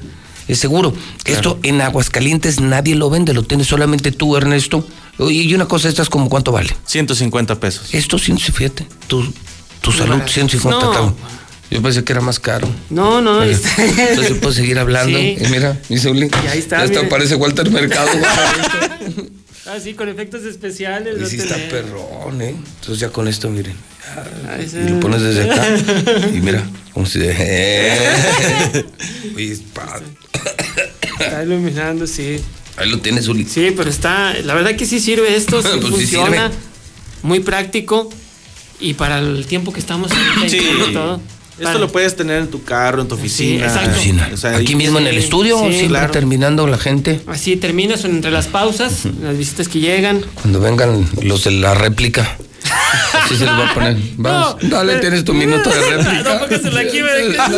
[0.47, 0.93] es seguro.
[1.25, 4.87] Esto en Aguascalientes nadie lo vende, lo tienes solamente tú, Ernesto.
[5.19, 6.75] Y una cosa, estas como cuánto vale.
[6.85, 7.93] 150 pesos.
[7.93, 9.23] Esto, sí, fíjate, tu,
[9.81, 10.31] tu salud, barato.
[10.31, 11.15] 150 No.
[11.69, 12.67] Yo pensé que era más caro.
[12.89, 15.17] No, no, Oye, está- Entonces puedo seguir hablando.
[15.17, 15.37] Sí.
[15.39, 16.29] Y mira, dice Uli.
[16.43, 17.03] Y ahí está, Ya mire.
[17.03, 18.09] parece Walter Mercado.
[19.65, 21.15] Ah, sí, con efectos especiales.
[21.21, 21.69] Y sí está tener.
[21.69, 22.49] perrón, ¿eh?
[22.55, 23.75] Entonces ya con esto, miren.
[24.47, 25.67] Ah, ese- Y lo pones desde acá.
[26.33, 27.19] Y mira, como si...
[27.19, 27.27] Oye,
[29.37, 29.99] es pa-
[31.19, 32.39] Está iluminando, sí.
[32.77, 33.45] Ahí lo tienes, Uli.
[33.45, 34.33] Sí, pero está.
[34.43, 36.47] La verdad que sí sirve esto, sí Pues sí funciona.
[36.49, 36.61] sirve.
[37.23, 38.09] Muy práctico.
[38.79, 40.67] Y para el tiempo que estamos ahorita y Sí.
[40.93, 41.21] todo.
[41.61, 43.65] Esto lo puedes tener en tu carro, en tu oficina.
[43.65, 43.91] exacto.
[43.91, 44.29] Oficina.
[44.33, 46.11] O sea, Aquí mismo en el sí, estudio, sí, siempre claro.
[46.11, 47.21] terminando la gente.
[47.27, 50.21] Así terminas entre las pausas, las visitas que llegan.
[50.41, 52.37] Cuando vengan los de la réplica.
[53.13, 53.97] Así se les va a poner.
[54.17, 56.23] Vas, No, dale, pero- tienes tu minuto de réplica.
[56.23, 57.51] No, aquí, ¿verdad?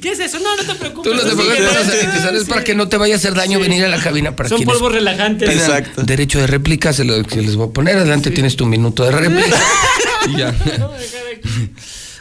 [0.00, 0.38] ¿Qué es eso?
[0.38, 1.10] No, no te preocupes.
[1.12, 3.88] Tú no te preocupes, es para que no te vaya a hacer daño venir a
[3.88, 5.48] la cabina para Son polvos relajantes.
[5.48, 7.96] tengan derecho de réplica, se, lo- se les va a poner.
[7.98, 9.56] Adelante tienes tu minuto de réplica.
[10.28, 10.54] y ya.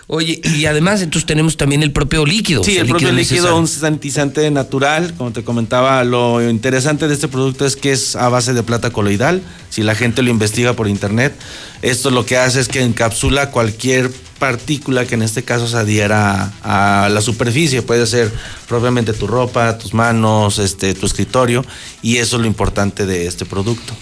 [0.09, 2.63] Oye, y además entonces tenemos también el propio líquido.
[2.63, 5.13] Sí, el propio líquido, un sanitizante natural.
[5.17, 8.89] Como te comentaba, lo interesante de este producto es que es a base de plata
[8.91, 9.41] coloidal.
[9.69, 11.37] Si la gente lo investiga por internet,
[11.81, 16.53] esto lo que hace es que encapsula cualquier partícula que en este caso se adhiera
[16.63, 17.81] a, a la superficie.
[17.81, 18.31] Puede ser
[18.69, 21.65] propiamente tu ropa, tus manos, este, tu escritorio.
[22.01, 23.93] Y eso es lo importante de este producto.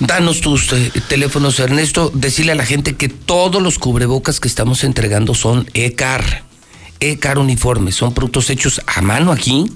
[0.00, 0.68] Danos tus
[1.08, 2.10] teléfonos, Ernesto.
[2.14, 6.44] Decirle a la gente que todos los cubrebocas que estamos entregando son ECAR.
[7.00, 7.96] ECAR uniformes.
[7.96, 9.66] Son productos hechos a mano aquí,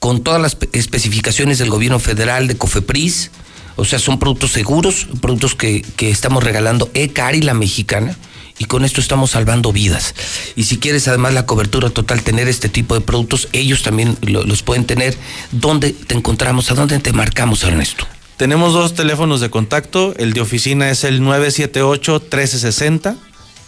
[0.00, 3.30] con todas las pe- especificaciones del gobierno federal, de COFEPRIS.
[3.76, 8.16] O sea, son productos seguros, productos que, que estamos regalando ECAR y la mexicana.
[8.58, 10.14] Y con esto estamos salvando vidas.
[10.56, 14.44] Y si quieres además la cobertura total, tener este tipo de productos, ellos también lo-
[14.44, 15.16] los pueden tener.
[15.52, 16.70] ¿Dónde te encontramos?
[16.70, 18.06] ¿A dónde te marcamos, Ernesto?
[18.36, 20.14] Tenemos dos teléfonos de contacto.
[20.16, 23.16] El de oficina es el 978-1360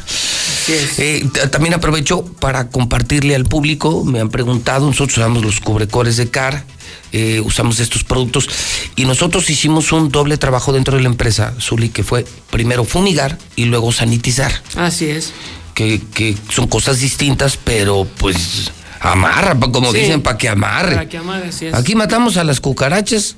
[0.68, 6.30] Eh, también aprovecho para compartirle al público, me han preguntado, nosotros usamos los cubrecores de
[6.30, 6.64] CAR,
[7.12, 8.48] eh, usamos estos productos
[8.94, 13.38] y nosotros hicimos un doble trabajo dentro de la empresa, Zuli, que fue primero fumigar
[13.56, 15.32] y luego sanitizar, Así es.
[15.74, 19.98] que, que son cosas distintas, pero pues amarra, como Sí.
[20.00, 20.94] dicen, para que amarre.
[20.94, 21.74] Para que amarre, así es.
[21.74, 23.36] Aquí matamos a las cucarachas,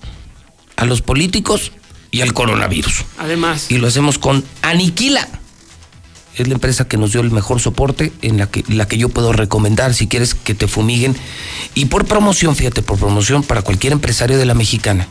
[0.76, 1.72] a los políticos
[2.12, 3.04] y al coronavirus.
[3.18, 3.66] Además.
[3.70, 5.28] Y lo hacemos con aniquila.
[6.36, 9.08] es la empresa que nos dio el mejor soporte, en la que, la que yo
[9.08, 11.16] puedo recomendar si quieres que te fumiguen.
[11.74, 15.08] Y por promoción, fíjate, por promoción para cualquier empresario de la mexicana,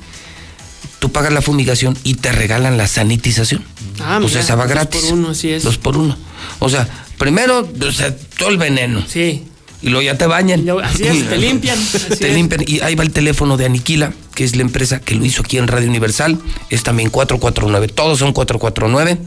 [0.99, 3.65] tú pagas la fumigación y te regalan la sanitización.
[3.99, 5.01] Ah, o sea, esa va dos gratis.
[5.01, 5.63] por uno, así es.
[5.63, 6.15] Dos por uno.
[6.59, 9.03] O sea, primero, o sea, todo el veneno.
[9.07, 9.43] Sí.
[9.81, 10.63] Y luego ya te bañan.
[10.83, 12.35] así es, te limpian, así te es.
[12.35, 12.63] limpian.
[12.67, 15.57] Y ahí va el teléfono de Aniquila, que es la empresa que lo hizo aquí
[15.57, 16.39] en Radio Universal.
[16.69, 17.87] Es también 449.
[17.87, 19.17] Todos son 449.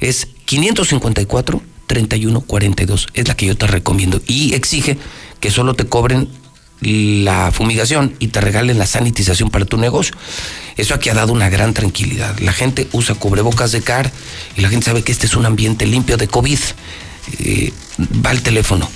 [0.00, 3.08] Es 554 3142.
[3.14, 4.20] Es la que yo te recomiendo.
[4.26, 4.98] Y exige
[5.40, 6.28] que solo te cobren
[6.80, 10.14] la fumigación y te regalen la sanitización para tu negocio.
[10.76, 12.38] Eso aquí ha dado una gran tranquilidad.
[12.40, 14.10] La gente usa cubrebocas de CAR
[14.56, 16.58] y la gente sabe que este es un ambiente limpio de COVID.
[17.38, 17.72] Eh,
[18.24, 18.88] va al teléfono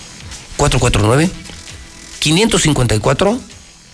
[0.60, 1.30] 449
[2.18, 3.40] 554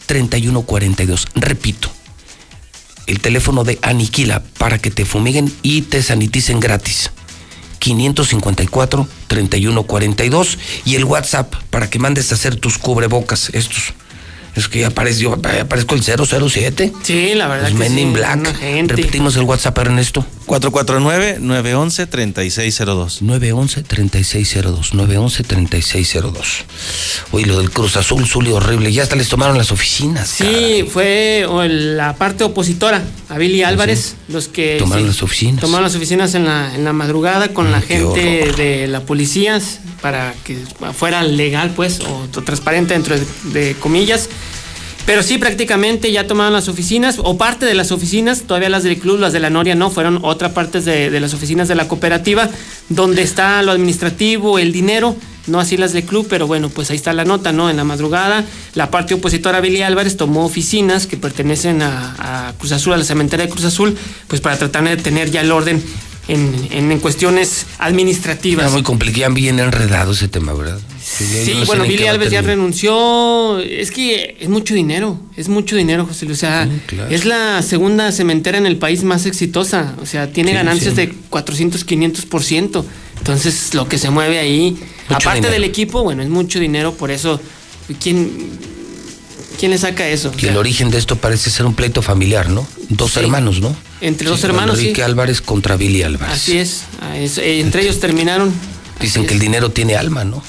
[0.06, 1.26] 3142.
[1.36, 1.90] Repito,
[3.06, 7.12] el teléfono de Aniquila para que te fumiguen y te saniticen gratis.
[7.78, 13.94] 554 3142 y el WhatsApp para que mandes a hacer tus cubrebocas estos.
[14.56, 16.92] Es que ya apareció, aparezco el 007.
[17.04, 18.58] Sí, la verdad Los que Men sí, in Black.
[18.88, 20.26] Repetimos el WhatsApp, Ernesto.
[20.46, 23.22] 449-911-3602.
[23.22, 24.92] 911-3602.
[24.92, 26.64] 911-3602.
[27.32, 28.92] Oye, lo del Cruz Azul, Zuli, horrible.
[28.92, 30.28] Ya hasta les tomaron las oficinas.
[30.28, 35.60] Sí, fue o, la parte opositora a Billy Álvarez, los que Tomaron sí, las oficinas.
[35.60, 39.60] tomaron las oficinas en la, en la madrugada con la gente de la policía
[40.00, 40.58] para que
[40.92, 44.28] fuera legal, pues, o transparente dentro de, de comillas.
[45.06, 48.98] Pero sí, prácticamente ya tomaron las oficinas, o parte de las oficinas, todavía las del
[48.98, 52.50] club, las de la Noria no, fueron otra parte de, las oficinas de la cooperativa,
[52.88, 55.14] donde está lo administrativo, el dinero,
[55.46, 57.70] no así las del club, pero bueno, pues ahí está la nota, ¿no?
[57.70, 58.44] En la madrugada,
[58.74, 63.04] la parte opositora Billy Álvarez tomó oficinas que pertenecen a, a Cruz Azul, a la
[63.04, 65.80] cementeria de Cruz Azul, pues para tratar de tener ya el orden
[66.28, 68.64] en, en- en cuestiones administrativas.
[68.66, 70.78] Está muy complicado, bien enredado ese tema, ¿verdad?
[71.02, 73.58] Sí, no bueno, Billy Alves ya renunció.
[73.60, 76.38] Es que es mucho dinero, es mucho dinero, José Luis.
[76.38, 77.10] O sea, claro.
[77.14, 79.94] es la segunda cementera en el país más exitosa.
[80.02, 82.84] O sea, tiene Sí, ganancias de 400, 500%.
[83.18, 84.76] Entonces, lo que se mueve ahí,
[85.08, 85.52] aparte dinero.
[85.52, 86.94] del equipo, bueno, es mucho dinero.
[86.94, 87.40] Por eso,
[88.02, 88.50] ¿quién,
[89.58, 90.28] quién le saca eso?
[90.28, 92.66] O Que el sea, origen de esto parece ser un pleito familiar, ¿no?
[92.88, 93.74] Dos hermanos, ¿no?
[94.00, 94.82] Entre dos Sí, hermanos, sí.
[94.84, 96.34] Enrique Álvarez contra Billy Álvarez.
[96.36, 96.82] Así es.
[97.00, 98.52] ah, es- eh, entre ellos terminaron.
[99.00, 100.42] Dicen que el dinero tiene alma, ¿no?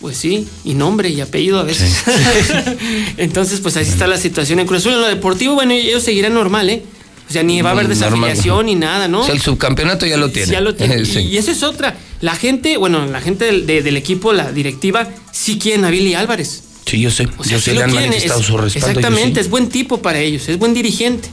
[0.00, 1.90] Pues sí, y nombre y apellido a veces.
[3.16, 4.92] Entonces, pues así está la situación en Cruz Azul.
[4.92, 6.82] En lo deportivo, bueno, ellos seguirán normal, ¿eh?
[7.28, 7.98] O sea, ni va a haber Normal.
[8.10, 9.22] desafiliación ni nada, ¿no?
[9.22, 10.52] O sea, el subcampeonato ya lo tiene.
[10.52, 11.04] Ya lo tiene.
[11.06, 11.20] Sí.
[11.20, 11.96] Y, eso es otra.
[12.20, 16.14] La gente, bueno, la gente del, de- del equipo, la directiva, sí quieren a Billy
[16.14, 16.62] Álvarez.
[16.84, 17.26] Sí, yo sé.
[17.36, 18.88] O sea, yo sí sé, lo le han manifestado es- su respaldo.
[18.88, 21.28] Exactamente, es buen tipo para ellos, es buen dirigente.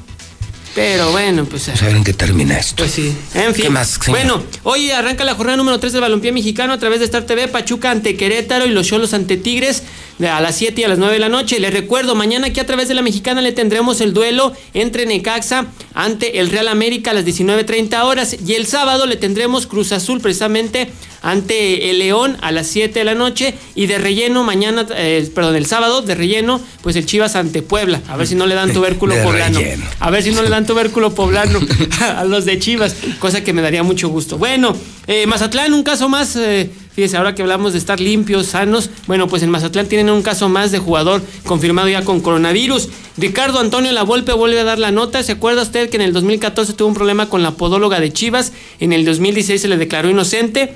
[0.76, 1.68] Pero bueno, pues.
[1.68, 2.76] Vamos a ver en qué termina esto.
[2.78, 3.16] Pues sí.
[3.36, 3.66] En fin.
[3.66, 4.20] ¿Qué más, señor?
[4.20, 7.48] Bueno, hoy arranca la jornada número 3 del balompié mexicano a través de Star TV,
[7.48, 9.84] Pachuca ante Querétaro y los Cholos ante Tigres
[10.20, 11.60] a las 7 y a las 9 de la noche.
[11.60, 15.68] Les recuerdo, mañana aquí a través de la mexicana le tendremos el duelo entre Necaxa
[15.94, 20.22] ante el Real América a las 19.30 horas y el sábado le tendremos Cruz Azul
[20.22, 20.90] precisamente
[21.22, 25.56] ante el León a las 7 de la noche y de relleno mañana, eh, perdón,
[25.56, 28.02] el sábado de relleno, pues el Chivas ante Puebla.
[28.08, 29.60] A ver si no le dan tubérculo De poblano.
[29.60, 29.86] relleno.
[30.00, 31.60] A ver si no le dan tubérculo poblano
[32.02, 34.38] a los de Chivas, cosa que me daría mucho gusto.
[34.38, 34.76] Bueno,
[35.08, 36.36] eh, Mazatlán, un caso más.
[36.36, 38.90] eh, fíjese, ahora que hablamos de estar limpios, sanos.
[39.08, 42.90] Bueno, pues en Mazatlán tienen un caso más de jugador confirmado ya con coronavirus.
[43.18, 45.22] Ricardo Antonio Lavolpe vuelve a dar la nota.
[45.24, 48.54] ¿Se acuerda usted que en el 2014 tuvo un problema con la podóloga de Chivas?
[48.80, 50.76] En el 2016 se le declaró inocente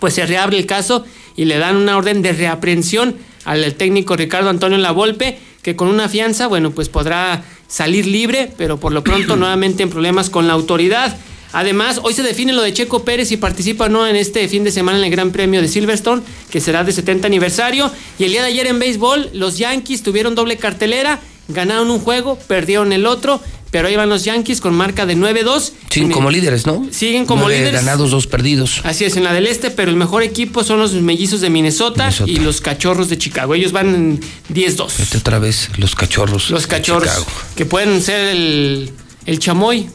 [0.00, 1.04] pues se reabre el caso
[1.36, 6.08] y le dan una orden de reaprehensión al técnico Ricardo Antonio Lavolpe, que con una
[6.08, 10.54] fianza, bueno, pues podrá salir libre, pero por lo pronto nuevamente en problemas con la
[10.54, 11.16] autoridad.
[11.52, 14.62] Además, hoy se define lo de Checo Pérez si participa o no en este fin
[14.62, 17.90] de semana en el Gran Premio de Silverstone, que será de 70 aniversario.
[18.18, 22.38] Y el día de ayer en béisbol, los Yankees tuvieron doble cartelera, ganaron un juego,
[22.46, 25.72] perdieron el otro, pero ahí van los Yankees con marca de 9-2.
[25.90, 26.86] Siguen como líderes, ¿no?
[26.90, 27.84] Siguen como Nueve líderes.
[27.84, 28.80] ganados, dos perdidos.
[28.84, 32.04] Así es, en la del este, pero el mejor equipo son los mellizos de Minnesota,
[32.04, 32.30] Minnesota.
[32.30, 33.54] y los cachorros de Chicago.
[33.54, 34.20] Ellos van en
[34.52, 34.90] 10-2.
[34.98, 36.50] Este otra vez, los cachorros.
[36.50, 37.26] Los de cachorros, Chicago.
[37.56, 38.90] que pueden ser el,
[39.26, 39.88] el chamoy.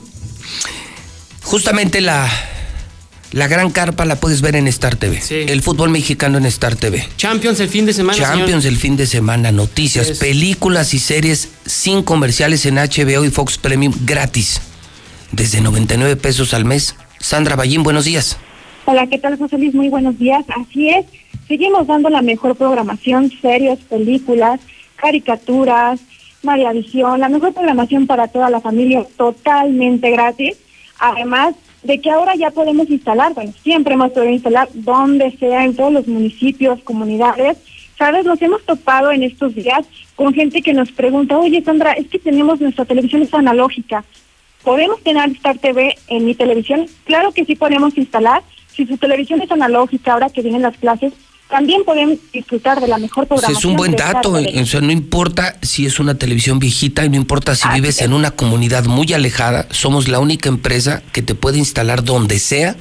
[1.43, 2.29] Justamente la,
[3.31, 5.21] la gran carpa la puedes ver en Star TV.
[5.29, 7.07] El fútbol mexicano en Star TV.
[7.17, 8.73] Champions el fin de semana, Champions señor.
[8.73, 13.93] el fin de semana, noticias, películas y series sin comerciales en HBO y Fox Premium
[14.05, 14.61] gratis.
[15.31, 16.95] Desde 99 pesos al mes.
[17.19, 18.37] Sandra Ballín, buenos días.
[18.85, 19.73] Hola, ¿qué tal, José Luis?
[19.73, 20.45] Muy buenos días.
[20.61, 21.05] Así es,
[21.47, 24.59] seguimos dando la mejor programación, series, películas,
[24.95, 25.99] caricaturas,
[26.43, 30.57] María Visión, la mejor programación para toda la familia, totalmente gratis.
[30.99, 31.55] Además,
[31.85, 35.93] de que ahora ya podemos instalar, bueno, siempre hemos podido instalar donde sea, en todos
[35.93, 37.57] los municipios, comunidades.
[37.97, 42.07] Sabes, nos hemos topado en estos días con gente que nos pregunta, oye Sandra, es
[42.07, 44.03] que tenemos nuestra televisión analógica.
[44.63, 46.87] ¿Podemos tener Star TV en mi televisión?
[47.03, 48.41] Claro que sí podemos instalar.
[48.73, 51.13] Si su televisión es analógica, ahora que vienen las clases,
[51.49, 53.57] también podemos disfrutar de la mejor Pues programación.
[53.57, 54.61] es un buen dato, TV.
[54.61, 58.13] o sea, no importa si es una televisión viejita y no importa si vives en
[58.13, 62.75] una comunidad muy alejada, somos la única empresa que te puede instalar donde sea,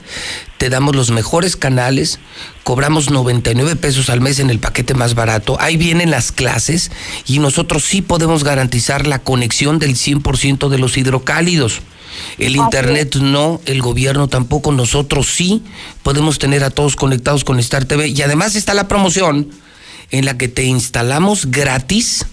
[0.56, 2.20] te damos los mejores canales,
[2.62, 6.90] cobramos 99 pesos al mes en el paquete más barato, ahí vienen las clases
[7.26, 11.82] y nosotros sí podemos garantizar la conexión del 100% de los hidrocálidos.
[12.38, 15.62] El internet no, el gobierno tampoco, nosotros sí
[16.02, 19.50] podemos tener a todos conectados con Star TV y además está la promoción
[20.10, 22.26] en la que te instalamos gratis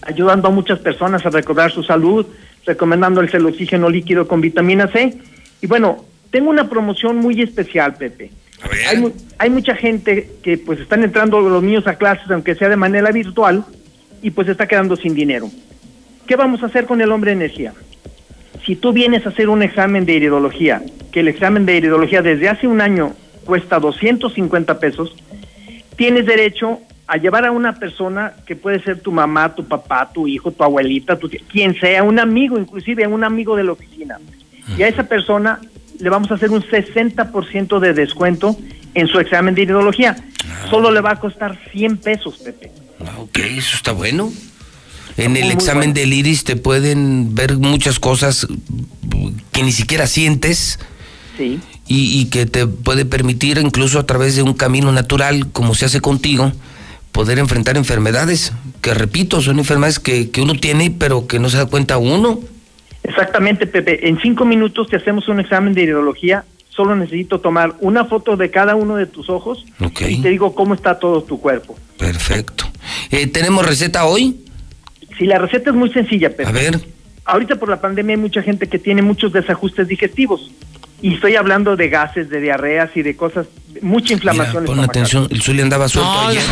[0.06, 2.26] Ayudando a muchas personas a recobrar su salud,
[2.66, 5.18] recomendándoles el oxígeno líquido con vitamina C.
[5.62, 8.32] Y bueno, tengo una promoción muy especial, Pepe.
[8.90, 12.70] Hay, mu- hay mucha gente que pues están entrando los niños a clases, aunque sea
[12.70, 13.66] de manera virtual,
[14.22, 15.50] y pues está quedando sin dinero.
[16.28, 17.74] ¿Qué vamos a hacer con el hombre energía?
[18.66, 22.50] Si tú vienes a hacer un examen de iridología, que el examen de iridología desde
[22.50, 23.14] hace un año
[23.46, 25.16] cuesta 250 pesos,
[25.96, 30.28] tienes derecho a llevar a una persona que puede ser tu mamá, tu papá, tu
[30.28, 34.18] hijo, tu abuelita, tu tía, quien sea, un amigo, inclusive un amigo de la oficina.
[34.78, 35.60] Y a esa persona
[36.00, 38.58] le vamos a hacer un 60% de descuento
[38.96, 40.16] en su examen de iridología.
[40.70, 42.72] Solo le va a costar 100 pesos, Pepe.
[43.20, 44.32] Ok, eso está bueno.
[45.18, 48.48] En el examen del iris te pueden ver muchas cosas
[49.52, 50.80] que ni siquiera sientes
[51.38, 51.60] Sí.
[51.88, 55.86] y, y que te puede permitir, incluso a través de un camino natural, como se
[55.86, 56.52] hace contigo,
[57.16, 61.56] poder enfrentar enfermedades, que repito, son enfermedades que, que uno tiene, pero que no se
[61.56, 62.42] da cuenta uno.
[63.04, 64.10] Exactamente, Pepe.
[64.10, 66.44] En cinco minutos te hacemos un examen de iridología.
[66.68, 69.64] Solo necesito tomar una foto de cada uno de tus ojos
[70.02, 71.78] y te digo cómo está todo tu cuerpo.
[71.98, 72.66] Perfecto.
[73.10, 74.36] Eh, ¿Tenemos receta hoy?
[75.18, 76.50] Si la receta es muy sencilla, Pepe.
[76.50, 76.82] A ver.
[77.24, 80.52] Ahorita por la pandemia hay mucha gente que tiene muchos desajustes digestivos.
[81.02, 83.48] Y estoy hablando de gases, de diarreas y de cosas,
[83.82, 86.44] mucha inflamación Pon atención, el Zuli andaba suelto No, ayer.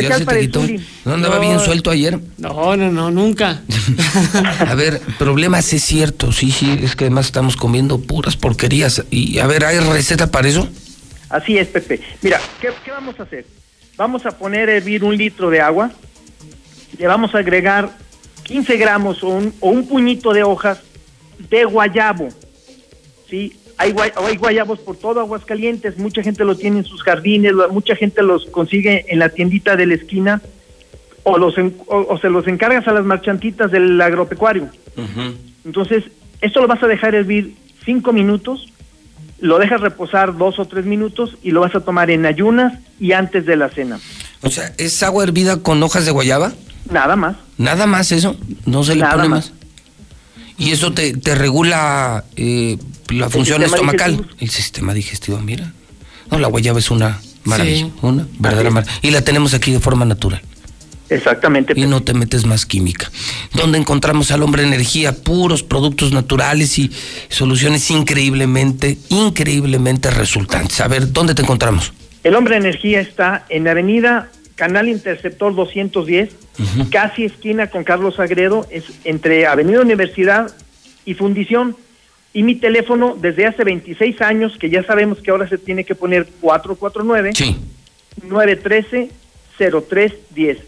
[0.00, 0.62] Ya se te quitó.
[1.04, 1.40] ¿No andaba No.
[1.40, 2.18] bien suelto ayer?
[2.38, 3.62] No, no, no, nunca.
[4.68, 9.04] A ver, problemas es cierto, sí, sí, es que además estamos comiendo puras porquerías.
[9.10, 10.68] Y a ver, ¿hay receta para eso?
[11.28, 12.00] Así es, Pepe.
[12.22, 13.44] Mira, ¿qué, qué vamos a hacer?
[13.96, 15.90] Vamos a poner a hervir un litro de agua,
[16.96, 17.90] le vamos a agregar
[18.44, 20.78] 15 gramos o un, o un puñito de hojas
[21.50, 22.28] de guayabo.
[23.28, 23.52] ¿sí?
[23.76, 27.96] Hay, guay- hay guayabos por todo Aguascalientes, mucha gente lo tiene en sus jardines, mucha
[27.96, 30.40] gente los consigue en la tiendita de la esquina
[31.24, 34.68] o, los en- o, o se los encargas a las marchantitas del agropecuario.
[35.64, 36.04] Entonces,
[36.40, 37.54] esto lo vas a dejar hervir
[37.84, 38.68] cinco minutos,
[39.40, 43.12] lo dejas reposar dos o tres minutos y lo vas a tomar en ayunas y
[43.12, 43.98] antes de la cena.
[44.42, 46.52] O sea, ¿es agua hervida con hojas de guayaba?
[46.90, 47.36] Nada más.
[47.58, 48.36] Nada más eso,
[48.66, 49.50] no se le Nada pone más.
[49.50, 49.63] más.
[50.58, 54.12] Y eso te, te regula eh, la función estomacal.
[54.12, 54.36] digestivo.
[54.40, 55.72] El sistema digestivo, mira.
[56.30, 57.92] No, la guayaba es una maravilla, Sí.
[58.02, 58.98] una verdadera maravilla.
[59.02, 60.40] Y la tenemos aquí de forma natural.
[61.10, 61.74] Exactamente.
[61.76, 63.10] Y no te metes más química.
[63.52, 65.14] ¿Dónde encontramos al hombre energía?
[65.14, 66.90] Puros productos naturales y
[67.28, 70.80] soluciones increíblemente, increíblemente resultantes.
[70.80, 71.92] A ver, ¿dónde te encontramos?
[72.22, 76.30] El hombre energía está en la avenida Canal Interceptor 210,
[76.90, 80.54] casi esquina con Carlos Agredo, es entre Avenida Universidad
[81.04, 81.76] y Fundición.
[82.32, 85.94] Y mi teléfono desde hace 26 años, que ya sabemos que ahora se tiene que
[85.94, 87.32] poner 449
[88.22, 89.10] 913
[89.58, 90.58] 0310.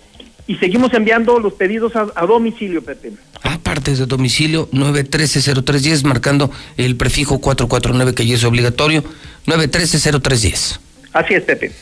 [0.48, 3.12] Y seguimos enviando los pedidos a, a domicilio, Pepe.
[3.42, 9.02] Aparte de domicilio, 913-0310, marcando el prefijo 449 que ya es obligatorio,
[9.46, 10.78] 913-0310.
[11.12, 11.72] Así es, Pepe.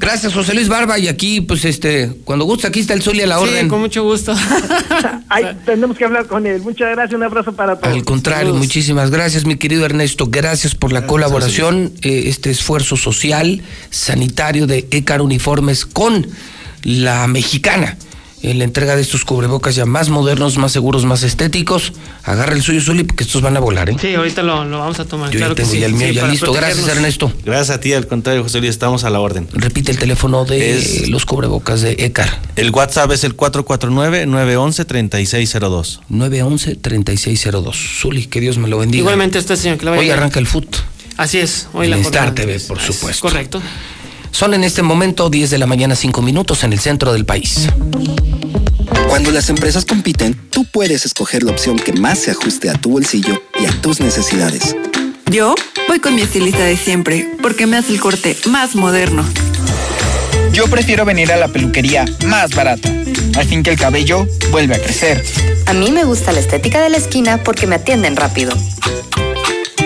[0.00, 0.98] Gracias, José Luis Barba.
[0.98, 3.64] Y aquí, pues, este, cuando gusta, aquí está el sol y a la orden.
[3.64, 4.34] Sí, con mucho gusto.
[5.28, 6.62] Ay, tenemos que hablar con él.
[6.62, 7.94] Muchas gracias, un abrazo para todos.
[7.94, 10.26] Al contrario, muchísimas gracias, mi querido Ernesto.
[10.28, 16.26] Gracias por la colaboración, eh, este esfuerzo social, sanitario de ECAR Uniformes con
[16.82, 17.96] la mexicana
[18.42, 21.92] en la entrega de estos cubrebocas ya más modernos, más seguros, más estéticos.
[22.24, 23.96] Agarra el suyo, Zuli, porque estos van a volar, ¿eh?
[24.00, 25.30] Sí, ahorita lo, lo vamos a tomar.
[25.30, 25.80] Yo claro ya tengo que sí.
[25.80, 26.52] ya el mío Sí, ya listo.
[26.52, 26.88] Gracias.
[26.88, 27.32] Ernesto.
[27.44, 29.46] Gracias a ti, al contrario, José Luis, estamos a la orden.
[29.52, 32.40] Repite el teléfono de Es- los cubrebocas de ECAR.
[32.56, 36.00] El WhatsApp es el 449-911-3602.
[36.10, 38.00] 911-3602.
[38.00, 39.00] Zuli, que Dios me lo bendiga.
[39.00, 40.76] Igualmente usted, señor, que le vaya Hoy arranca el foot.
[41.16, 42.34] Así es, hoy En la Star.
[42.34, 43.20] TV, por Es supuesto.
[43.28, 43.60] Correcto.
[44.30, 47.68] Son en este momento 10 de la mañana, 5 minutos en el centro del país.
[49.08, 52.90] Cuando las empresas compiten, tú puedes escoger la opción que más se ajuste a tu
[52.90, 54.76] bolsillo y a tus necesidades.
[55.30, 55.54] Yo
[55.88, 59.24] voy con mi estilista de siempre porque me hace el corte más moderno.
[60.52, 62.88] Yo prefiero venir a la peluquería más barata,
[63.36, 65.24] al fin que el cabello vuelve a crecer.
[65.66, 68.52] A mí me gusta la estética de la esquina porque me atienden rápido.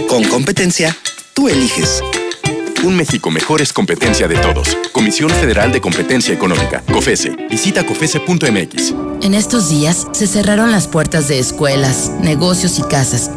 [0.08, 0.96] Con competencia,
[1.34, 2.02] tú eliges.
[2.84, 4.76] Un México mejor es competencia de todos.
[4.92, 7.34] Comisión Federal de Competencia Económica, COFESE.
[7.48, 8.94] Visita COFESE.mx.
[9.22, 13.30] En estos días se cerraron las puertas de escuelas, negocios y casas,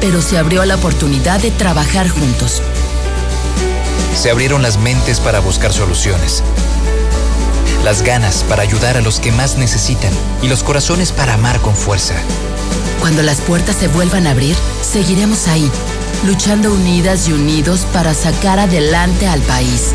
[0.00, 2.62] pero se abrió la oportunidad de trabajar juntos.
[4.16, 6.42] Se abrieron las mentes para buscar soluciones,
[7.84, 10.12] las ganas para ayudar a los que más necesitan
[10.42, 12.14] y los corazones para amar con fuerza.
[13.00, 15.68] Cuando las puertas se vuelvan a abrir, seguiremos ahí,
[16.26, 19.92] luchando unidas y unidos para sacar adelante al país.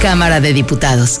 [0.00, 1.20] Cámara de Diputados.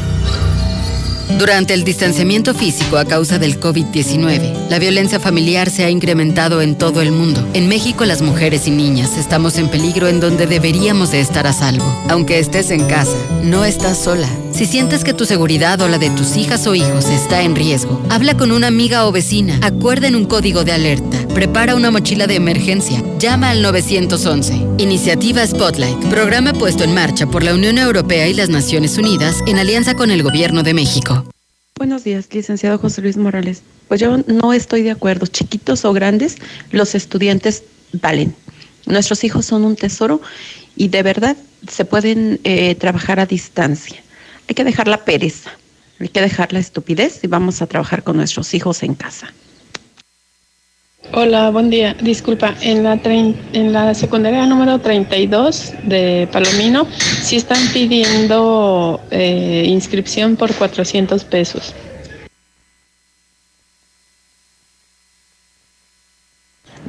[1.37, 6.77] Durante el distanciamiento físico a causa del COVID-19, la violencia familiar se ha incrementado en
[6.77, 7.47] todo el mundo.
[7.53, 11.53] En México, las mujeres y niñas estamos en peligro en donde deberíamos de estar a
[11.53, 11.85] salvo.
[12.09, 14.29] Aunque estés en casa, no estás sola.
[14.51, 18.01] Si sientes que tu seguridad o la de tus hijas o hijos está en riesgo,
[18.09, 22.35] habla con una amiga o vecina, acuerden un código de alerta, prepara una mochila de
[22.35, 24.67] emergencia, llama al 911.
[24.77, 29.57] Iniciativa Spotlight, programa puesto en marcha por la Unión Europea y las Naciones Unidas en
[29.57, 31.20] alianza con el Gobierno de México.
[31.77, 33.63] Buenos días, licenciado José Luis Morales.
[33.87, 36.37] Pues yo no estoy de acuerdo, chiquitos o grandes,
[36.71, 38.35] los estudiantes valen.
[38.85, 40.21] Nuestros hijos son un tesoro
[40.75, 41.35] y de verdad
[41.67, 44.01] se pueden eh, trabajar a distancia.
[44.47, 45.51] Hay que dejar la pereza,
[45.99, 49.33] hay que dejar la estupidez y vamos a trabajar con nuestros hijos en casa.
[51.09, 51.95] Hola, buen día.
[51.99, 56.87] Disculpa, en la, trein- en la secundaria número 32 de Palomino
[57.23, 61.73] sí están pidiendo eh, inscripción por 400 pesos.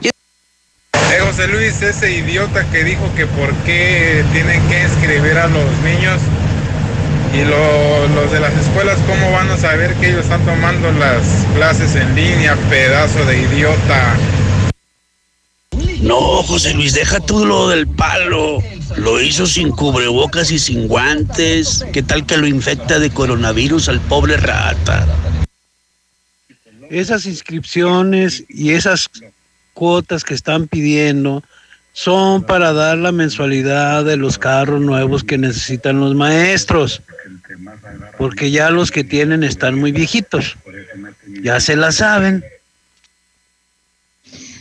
[0.03, 5.65] Eh, José Luis, ese idiota que dijo que por qué tienen que escribir a los
[5.85, 6.21] niños
[7.35, 11.23] y lo- los de las escuelas, ¿cómo van a saber que ellos están tomando las
[11.55, 14.17] clases en línea, pedazo de idiota?
[16.03, 18.63] No, José Luis, deja tú lo del palo.
[18.97, 21.85] Lo hizo sin cubrebocas y sin guantes.
[21.93, 25.07] ¿Qué tal que lo infecta de coronavirus al pobre rata?
[26.91, 29.09] Esas inscripciones y esas
[29.73, 31.43] cuotas que están pidiendo
[31.93, 37.03] son para dar la mensualidad de los carros nuevos que necesitan los maestros,
[38.19, 40.57] porque ya los que tienen están muy viejitos,
[41.43, 42.43] ya se la saben.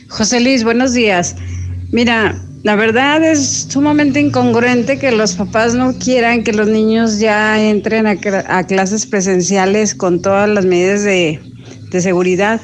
[0.09, 1.35] José Luis, buenos días.
[1.91, 7.59] Mira, La verdad es sumamente incongruente que los papás no quieran que los niños ya
[7.59, 11.39] entren a, a clases presenciales con todas las medidas de,
[11.89, 12.61] de seguridad,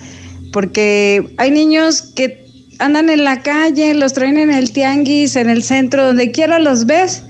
[0.53, 2.46] porque hay niños que
[2.79, 6.85] andan en la calle, los traen en el tianguis, en el centro, donde quiera los
[6.85, 7.23] ves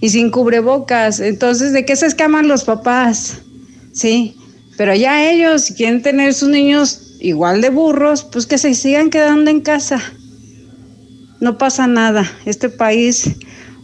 [0.00, 1.20] y sin cubrebocas.
[1.20, 3.38] Entonces, ¿de qué se escaman los papás?
[3.92, 4.36] Sí,
[4.76, 9.10] pero ya ellos, si quieren tener sus niños igual de burros, pues que se sigan
[9.10, 10.02] quedando en casa.
[11.40, 12.30] No pasa nada.
[12.46, 13.30] Este país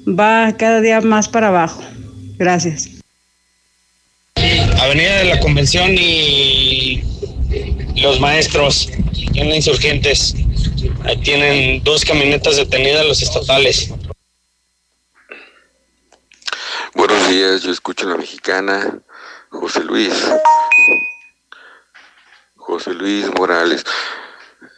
[0.07, 1.83] va cada día más para abajo.
[2.39, 2.89] Gracias.
[4.81, 7.03] Avenida de la Convención y
[7.97, 8.91] los maestros
[9.35, 10.35] en insurgentes.
[11.05, 13.91] Ahí tienen dos camionetas detenidas los estatales.
[16.95, 19.01] Buenos días, yo escucho a la mexicana
[19.51, 20.13] José Luis.
[22.57, 23.85] José Luis Morales.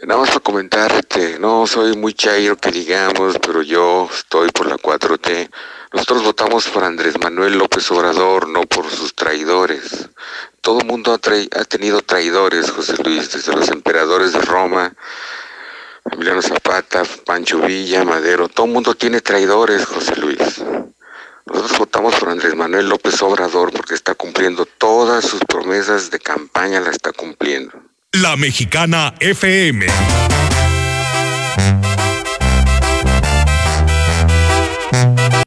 [0.03, 4.77] Nada más para comentarte, no soy muy chairo que digamos, pero yo estoy por la
[4.77, 5.51] 4T.
[5.93, 10.09] Nosotros votamos por Andrés Manuel López Obrador, no por sus traidores.
[10.61, 14.95] Todo el mundo ha, ha tenido traidores, José Luis, desde los emperadores de Roma,
[16.13, 20.63] Emiliano Zapata, Pancho Villa, Madero, todo el mundo tiene traidores, José Luis.
[21.47, 26.81] Nosotros votamos por Andrés Manuel López Obrador porque está cumpliendo todas sus promesas de campaña,
[26.81, 27.73] la está cumpliendo.
[28.13, 29.87] La mexicana FM.